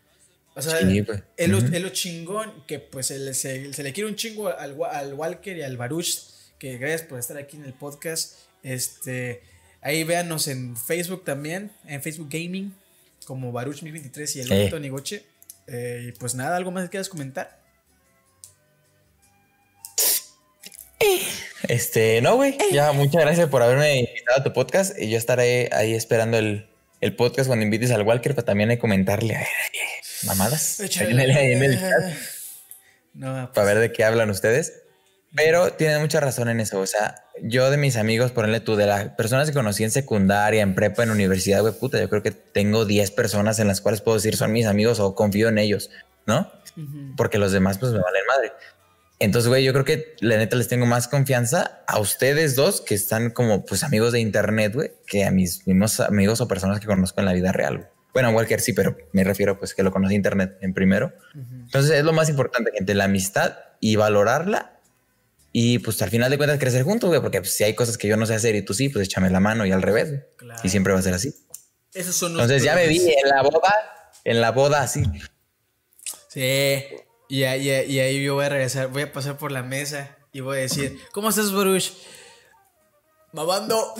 O 0.56 0.62
sea, 0.64 0.80
pues. 1.06 1.24
es, 1.38 1.48
lo, 1.48 1.90
chingón 1.90 2.66
que 2.66 2.80
pues 2.80 3.06
se, 3.06 3.34
se, 3.36 3.84
le 3.84 3.94
quiere 3.94 4.10
un 4.10 4.16
chingo 4.16 4.48
al, 4.48 4.76
al, 4.92 5.14
Walker 5.14 5.56
y 5.56 5.62
al 5.62 5.78
Baruch, 5.78 6.18
que 6.58 6.78
gracias 6.80 7.04
por 7.04 7.20
estar 7.20 7.38
aquí 7.38 7.56
en 7.56 7.66
el 7.66 7.74
podcast. 7.74 8.36
Este, 8.64 9.44
ahí 9.82 10.04
véanos 10.04 10.48
en 10.48 10.76
Facebook 10.76 11.24
también, 11.24 11.72
en 11.86 12.02
Facebook 12.02 12.30
Gaming, 12.32 12.74
como 13.26 13.52
Baruch 13.52 13.84
1023 13.84 14.36
y 14.36 14.42
el 14.42 14.52
eh. 14.52 14.68
Tony 14.72 14.90
Goche. 14.90 15.24
Eh, 15.68 16.08
y 16.10 16.12
pues 16.14 16.34
nada, 16.34 16.58
¿algo 16.58 16.72
más 16.72 16.86
que 16.86 16.90
quieras 16.90 17.10
comentar? 17.10 17.60
Este, 21.68 22.22
no, 22.22 22.36
güey. 22.36 22.58
Ya, 22.72 22.92
muchas 22.92 23.22
gracias 23.22 23.50
por 23.50 23.62
haberme 23.62 24.00
invitado 24.00 24.40
a 24.40 24.44
tu 24.44 24.54
podcast. 24.54 24.98
Y 25.00 25.10
yo 25.10 25.18
estaré 25.18 25.70
ahí 25.72 25.94
esperando 25.94 26.38
el, 26.38 26.70
el 27.02 27.16
podcast 27.16 27.48
cuando 27.48 27.66
invites 27.66 27.92
al 27.92 28.04
Walker 28.04 28.36
para 28.36 28.46
también 28.46 28.76
comentarle 28.78 29.36
a 29.36 29.46
mamadas. 30.24 30.80
No, 33.14 33.52
para 33.54 33.68
ver 33.68 33.80
de 33.80 33.92
qué 33.92 34.04
hablan 34.04 34.30
ustedes. 34.30 34.84
Pero 35.36 35.74
tienen 35.74 36.02
mucha 36.02 36.20
razón 36.20 36.50
en 36.50 36.60
eso. 36.60 36.80
O 36.80 36.88
sea, 36.88 37.24
yo 37.42 37.70
de 37.70 37.78
mis 37.78 37.98
amigos, 37.98 38.32
ponle 38.32 38.60
tú, 38.60 38.76
de 38.76 38.88
las 38.88 39.10
personas 39.10 39.48
que 39.48 39.54
conocí 39.54 39.84
en 39.84 39.92
secundaria, 39.92 40.62
en 40.62 40.74
prepa, 40.74 41.04
en 41.04 41.12
universidad, 41.12 41.62
güey, 41.62 41.74
puta, 41.74 42.00
yo 42.00 42.10
creo 42.10 42.24
que 42.24 42.32
tengo 42.32 42.86
10 42.86 43.12
personas 43.12 43.60
en 43.60 43.68
las 43.68 43.82
cuales 43.82 44.02
puedo 44.02 44.18
decir 44.18 44.36
son 44.36 44.52
mis 44.52 44.66
amigos 44.66 45.00
o 45.00 45.14
confío 45.14 45.50
en 45.50 45.60
ellos, 45.60 45.92
¿no? 46.26 46.52
Porque 47.16 47.38
los 47.38 47.52
demás, 47.52 47.78
pues 47.78 47.92
me 47.92 48.00
valen 48.00 48.24
madre. 48.26 48.54
Entonces, 49.20 49.50
güey, 49.50 49.66
yo 49.66 49.74
creo 49.74 49.86
que 49.86 50.16
la 50.22 50.38
neta 50.38 50.56
les 50.56 50.70
tengo 50.70 50.86
más 50.86 51.08
confianza 51.08 51.84
a 51.88 52.00
ustedes 52.00 52.56
dos 52.56 52.82
que 52.82 52.96
están 52.96 53.32
como 53.32 53.66
pues 53.66 53.84
amigos 53.84 54.14
de 54.14 54.22
internet, 54.22 54.74
güey, 54.74 54.92
que 55.06 55.26
a 55.26 55.32
mis 55.32 55.68
mismos 55.68 56.00
amigos 56.00 56.40
o 56.40 56.48
personas 56.48 56.80
que 56.80 56.88
conozco 56.88 57.20
en 57.20 57.26
la 57.26 57.34
vida 57.34 57.52
real. 57.52 57.90
Bueno, 58.14 58.32
Walker 58.32 58.62
sí, 58.62 58.74
pero 58.74 58.98
me 59.12 59.24
refiero 59.24 59.60
pues 59.60 59.74
que 59.74 59.84
lo 59.84 59.92
conocí 59.92 60.14
en 60.14 60.20
internet 60.20 60.58
en 60.62 60.74
primero. 60.74 61.14
Entonces 61.36 61.92
es 61.92 62.04
lo 62.04 62.14
más 62.14 62.30
importante, 62.30 62.72
gente, 62.74 62.96
la 62.96 63.06
amistad 63.06 63.58
y 63.82 63.98
valorarla 63.98 64.80
y 65.52 65.80
pues 65.80 66.02
al 66.02 66.10
final 66.10 66.30
de 66.30 66.38
cuentas 66.38 66.60
crecer 66.60 66.84
juntos, 66.84 67.10
güey, 67.10 67.22
porque 67.22 67.40
pues, 67.40 67.54
si 67.54 67.64
hay 67.64 67.74
cosas 67.74 67.98
que 67.98 68.08
yo 68.08 68.18
no 68.18 68.26
sé 68.26 68.36
hacer 68.36 68.56
y 68.56 68.62
tú 68.62 68.74
sí, 68.74 68.90
pues 68.90 69.06
échame 69.08 69.30
la 69.30 69.40
mano 69.40 69.66
y 69.66 69.72
al 69.72 69.82
revés. 69.82 70.14
Y 70.64 70.70
siempre 70.70 70.94
va 70.94 71.00
a 71.00 71.02
ser 71.02 71.14
así. 71.14 71.34
Esos 71.94 72.16
son 72.16 72.34
Entonces 72.34 72.64
ya 72.64 72.76
me 72.76 72.88
vi 72.88 73.00
en 73.00 73.30
la 73.30 73.42
boda, 73.42 73.74
en 74.24 74.42
la 74.42 74.52
boda 74.52 74.82
así. 74.84 75.04
Sí. 76.28 76.84
Y, 77.30 77.44
ahí 77.44 78.24
yo 78.24 78.34
voy 78.34 78.46
a 78.46 78.50
regresar, 78.50 78.88
voy 78.88 79.04
a 79.04 79.14
pasar 79.14 79.38
por 79.38 79.52
la 79.52 79.62
mesa 79.62 80.18
y 80.34 80.40
voy 80.40 80.58
a 80.58 80.62
decir, 80.62 81.00
¿cómo 81.12 81.30
estás, 81.30 81.54
Baruch? 81.54 81.94
Babando. 83.32 83.94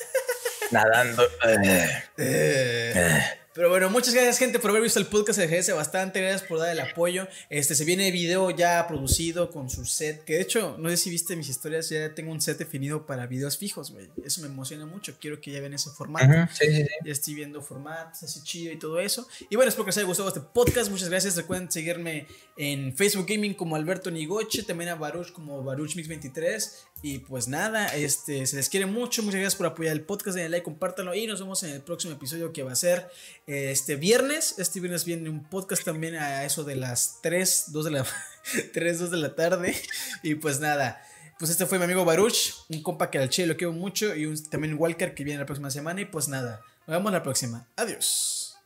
Nadando. 0.70 1.22
Eh. 1.46 2.04
Eh. 2.16 3.22
Pero 3.54 3.68
bueno, 3.68 3.88
muchas 3.88 4.12
gracias 4.12 4.38
gente 4.38 4.58
por 4.58 4.70
haber 4.70 4.82
visto 4.82 4.98
el 4.98 5.06
podcast 5.06 5.38
de 5.38 5.46
GS, 5.46 5.72
bastante 5.76 6.20
gracias 6.20 6.42
por 6.42 6.58
dar 6.58 6.70
el 6.70 6.80
apoyo. 6.80 7.28
Este 7.48 7.76
se 7.76 7.84
viene 7.84 8.10
video 8.10 8.50
ya 8.50 8.84
producido 8.88 9.52
con 9.52 9.70
su 9.70 9.84
set, 9.84 10.24
que 10.24 10.34
de 10.34 10.40
hecho, 10.40 10.74
no 10.76 10.88
sé 10.88 10.96
si 10.96 11.08
viste 11.08 11.36
mis 11.36 11.48
historias, 11.48 11.88
ya 11.88 12.12
tengo 12.16 12.32
un 12.32 12.40
set 12.40 12.58
definido 12.58 13.06
para 13.06 13.28
videos 13.28 13.56
fijos, 13.56 13.92
güey. 13.92 14.10
Eso 14.24 14.40
me 14.40 14.48
emociona 14.48 14.86
mucho, 14.86 15.14
quiero 15.20 15.40
que 15.40 15.52
ya 15.52 15.60
vean 15.60 15.74
ese 15.74 15.90
formato. 15.90 16.26
sí, 16.52 16.66
sí, 16.66 16.82
sí. 16.82 16.88
Ya 17.04 17.12
estoy 17.12 17.34
viendo 17.34 17.62
formatos 17.62 18.24
así 18.24 18.42
chido 18.42 18.72
y 18.72 18.76
todo 18.76 18.98
eso. 18.98 19.28
Y 19.48 19.54
bueno, 19.54 19.68
espero 19.68 19.84
que 19.84 19.90
les 19.90 19.98
haya 19.98 20.06
gustado 20.08 20.30
este 20.30 20.40
podcast, 20.40 20.90
muchas 20.90 21.08
gracias. 21.08 21.36
Recuerden 21.36 21.70
seguirme 21.70 22.26
en 22.56 22.96
Facebook 22.96 23.26
Gaming 23.28 23.54
como 23.54 23.76
Alberto 23.76 24.10
Nigoche, 24.10 24.64
también 24.64 24.90
a 24.90 24.96
Baruch 24.96 25.30
como 25.30 25.62
Baruch 25.62 25.94
Mix 25.94 26.08
23 26.08 26.86
y 27.06 27.18
pues 27.18 27.48
nada, 27.48 27.94
este, 27.94 28.46
se 28.46 28.56
les 28.56 28.70
quiere 28.70 28.86
mucho. 28.86 29.22
Muchas 29.22 29.38
gracias 29.38 29.56
por 29.56 29.66
apoyar 29.66 29.92
el 29.92 30.00
podcast. 30.00 30.36
Denle 30.36 30.48
like, 30.48 30.64
compártanlo. 30.64 31.14
Y 31.14 31.26
nos 31.26 31.38
vemos 31.38 31.62
en 31.62 31.68
el 31.74 31.82
próximo 31.82 32.14
episodio 32.14 32.50
que 32.50 32.62
va 32.62 32.72
a 32.72 32.76
ser 32.76 33.10
eh, 33.46 33.70
este 33.70 33.96
viernes. 33.96 34.54
Este 34.56 34.80
viernes 34.80 35.04
viene 35.04 35.28
un 35.28 35.44
podcast 35.44 35.84
también 35.84 36.14
a 36.14 36.46
eso 36.46 36.64
de 36.64 36.76
las 36.76 37.18
3, 37.20 37.72
2 37.72 37.84
de 37.84 37.90
la, 37.90 38.06
3, 38.72 38.98
2 39.00 39.10
de 39.10 39.16
la 39.18 39.34
tarde. 39.34 39.76
Y 40.22 40.36
pues 40.36 40.60
nada. 40.60 41.04
Pues 41.38 41.50
este 41.50 41.66
fue 41.66 41.76
mi 41.76 41.84
amigo 41.84 42.06
Baruch, 42.06 42.54
un 42.70 42.82
compa 42.82 43.10
que 43.10 43.18
al 43.18 43.28
che 43.28 43.44
lo 43.44 43.58
quiero 43.58 43.74
mucho. 43.74 44.14
Y 44.14 44.24
un, 44.24 44.42
también 44.48 44.74
Walker 44.78 45.14
que 45.14 45.24
viene 45.24 45.40
la 45.40 45.44
próxima 45.44 45.70
semana. 45.70 46.00
Y 46.00 46.06
pues 46.06 46.28
nada, 46.28 46.62
nos 46.86 46.96
vemos 46.96 47.12
la 47.12 47.22
próxima. 47.22 47.68
Adiós. 47.76 48.56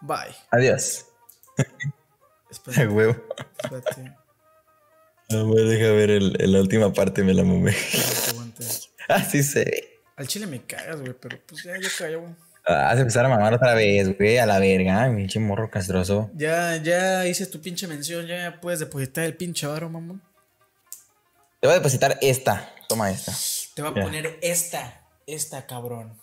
Bye. 0.00 0.36
Adiós. 0.52 1.06
Espérate. 2.48 2.86
huevo. 2.86 3.16
Espérate. 3.60 4.23
No, 5.30 5.46
me 5.46 5.62
deja 5.62 5.90
ver 5.92 6.10
el, 6.10 6.36
la 6.38 6.60
última 6.60 6.92
parte, 6.92 7.22
me 7.22 7.34
la 7.34 7.42
mumé. 7.44 7.74
Así 9.08 9.42
se 9.42 9.64
ve. 9.64 10.00
Al 10.16 10.28
chile 10.28 10.46
me 10.46 10.62
cagas, 10.62 11.00
güey, 11.00 11.14
pero 11.20 11.38
pues 11.46 11.62
ya, 11.64 11.72
ya 11.80 11.88
cayó. 11.98 12.22
Ah, 12.66 12.84
vas 12.84 12.96
a 12.96 13.00
empezar 13.00 13.26
a 13.26 13.28
mamar 13.28 13.52
otra 13.52 13.74
vez, 13.74 14.16
güey, 14.16 14.38
a 14.38 14.46
la 14.46 14.58
verga, 14.58 15.12
pinche 15.14 15.38
morro 15.38 15.70
castroso. 15.70 16.30
Ya, 16.34 16.76
ya 16.76 17.26
hice 17.26 17.46
tu 17.46 17.60
pinche 17.60 17.86
mención, 17.86 18.26
ya 18.26 18.58
puedes 18.60 18.80
depositar 18.80 19.24
el 19.24 19.36
pinche 19.36 19.66
varo, 19.66 19.90
mamón. 19.90 20.22
Te 21.60 21.66
voy 21.66 21.72
a 21.72 21.78
depositar 21.78 22.18
esta. 22.22 22.74
Toma 22.88 23.10
esta. 23.10 23.32
Te 23.74 23.82
voy 23.82 23.90
a 23.90 24.04
poner 24.04 24.38
esta, 24.40 25.02
esta, 25.26 25.66
cabrón. 25.66 26.18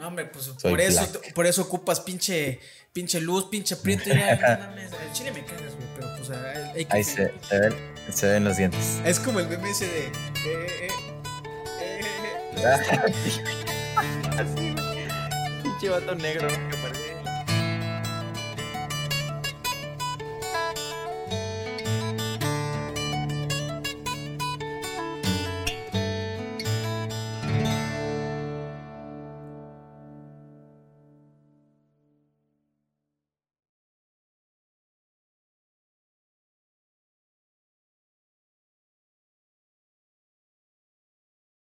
No, 0.00 0.08
hombre, 0.08 0.24
pues 0.26 0.48
por 0.62 0.80
eso, 0.80 1.06
por 1.34 1.46
eso 1.46 1.62
ocupas 1.62 2.00
pinche, 2.00 2.58
pinche 2.92 3.20
luz, 3.20 3.48
pinche 3.50 3.76
prieto. 3.76 4.10
Al 4.10 5.12
chile 5.12 5.30
me 5.32 5.44
cagas, 5.44 5.74
güey, 5.76 5.88
pero 5.94 6.08
pues 6.16 6.30
hay 6.30 6.84
que. 6.86 6.96
Ahí 6.96 7.04
se, 7.04 7.34
se 7.48 7.58
ven. 7.58 7.74
Se 8.10 8.26
ven 8.26 8.44
los 8.44 8.56
dientes. 8.56 9.00
Es 9.04 9.20
como 9.20 9.40
el 9.40 9.48
meme 9.48 9.70
ese 9.70 9.86
de. 9.86 10.06
Eh, 10.06 10.88
eh, 11.80 12.00
eh, 12.56 12.62
Así, 14.38 14.74
Pinche 15.62 15.88
vato 15.90 16.14
negro. 16.14 16.48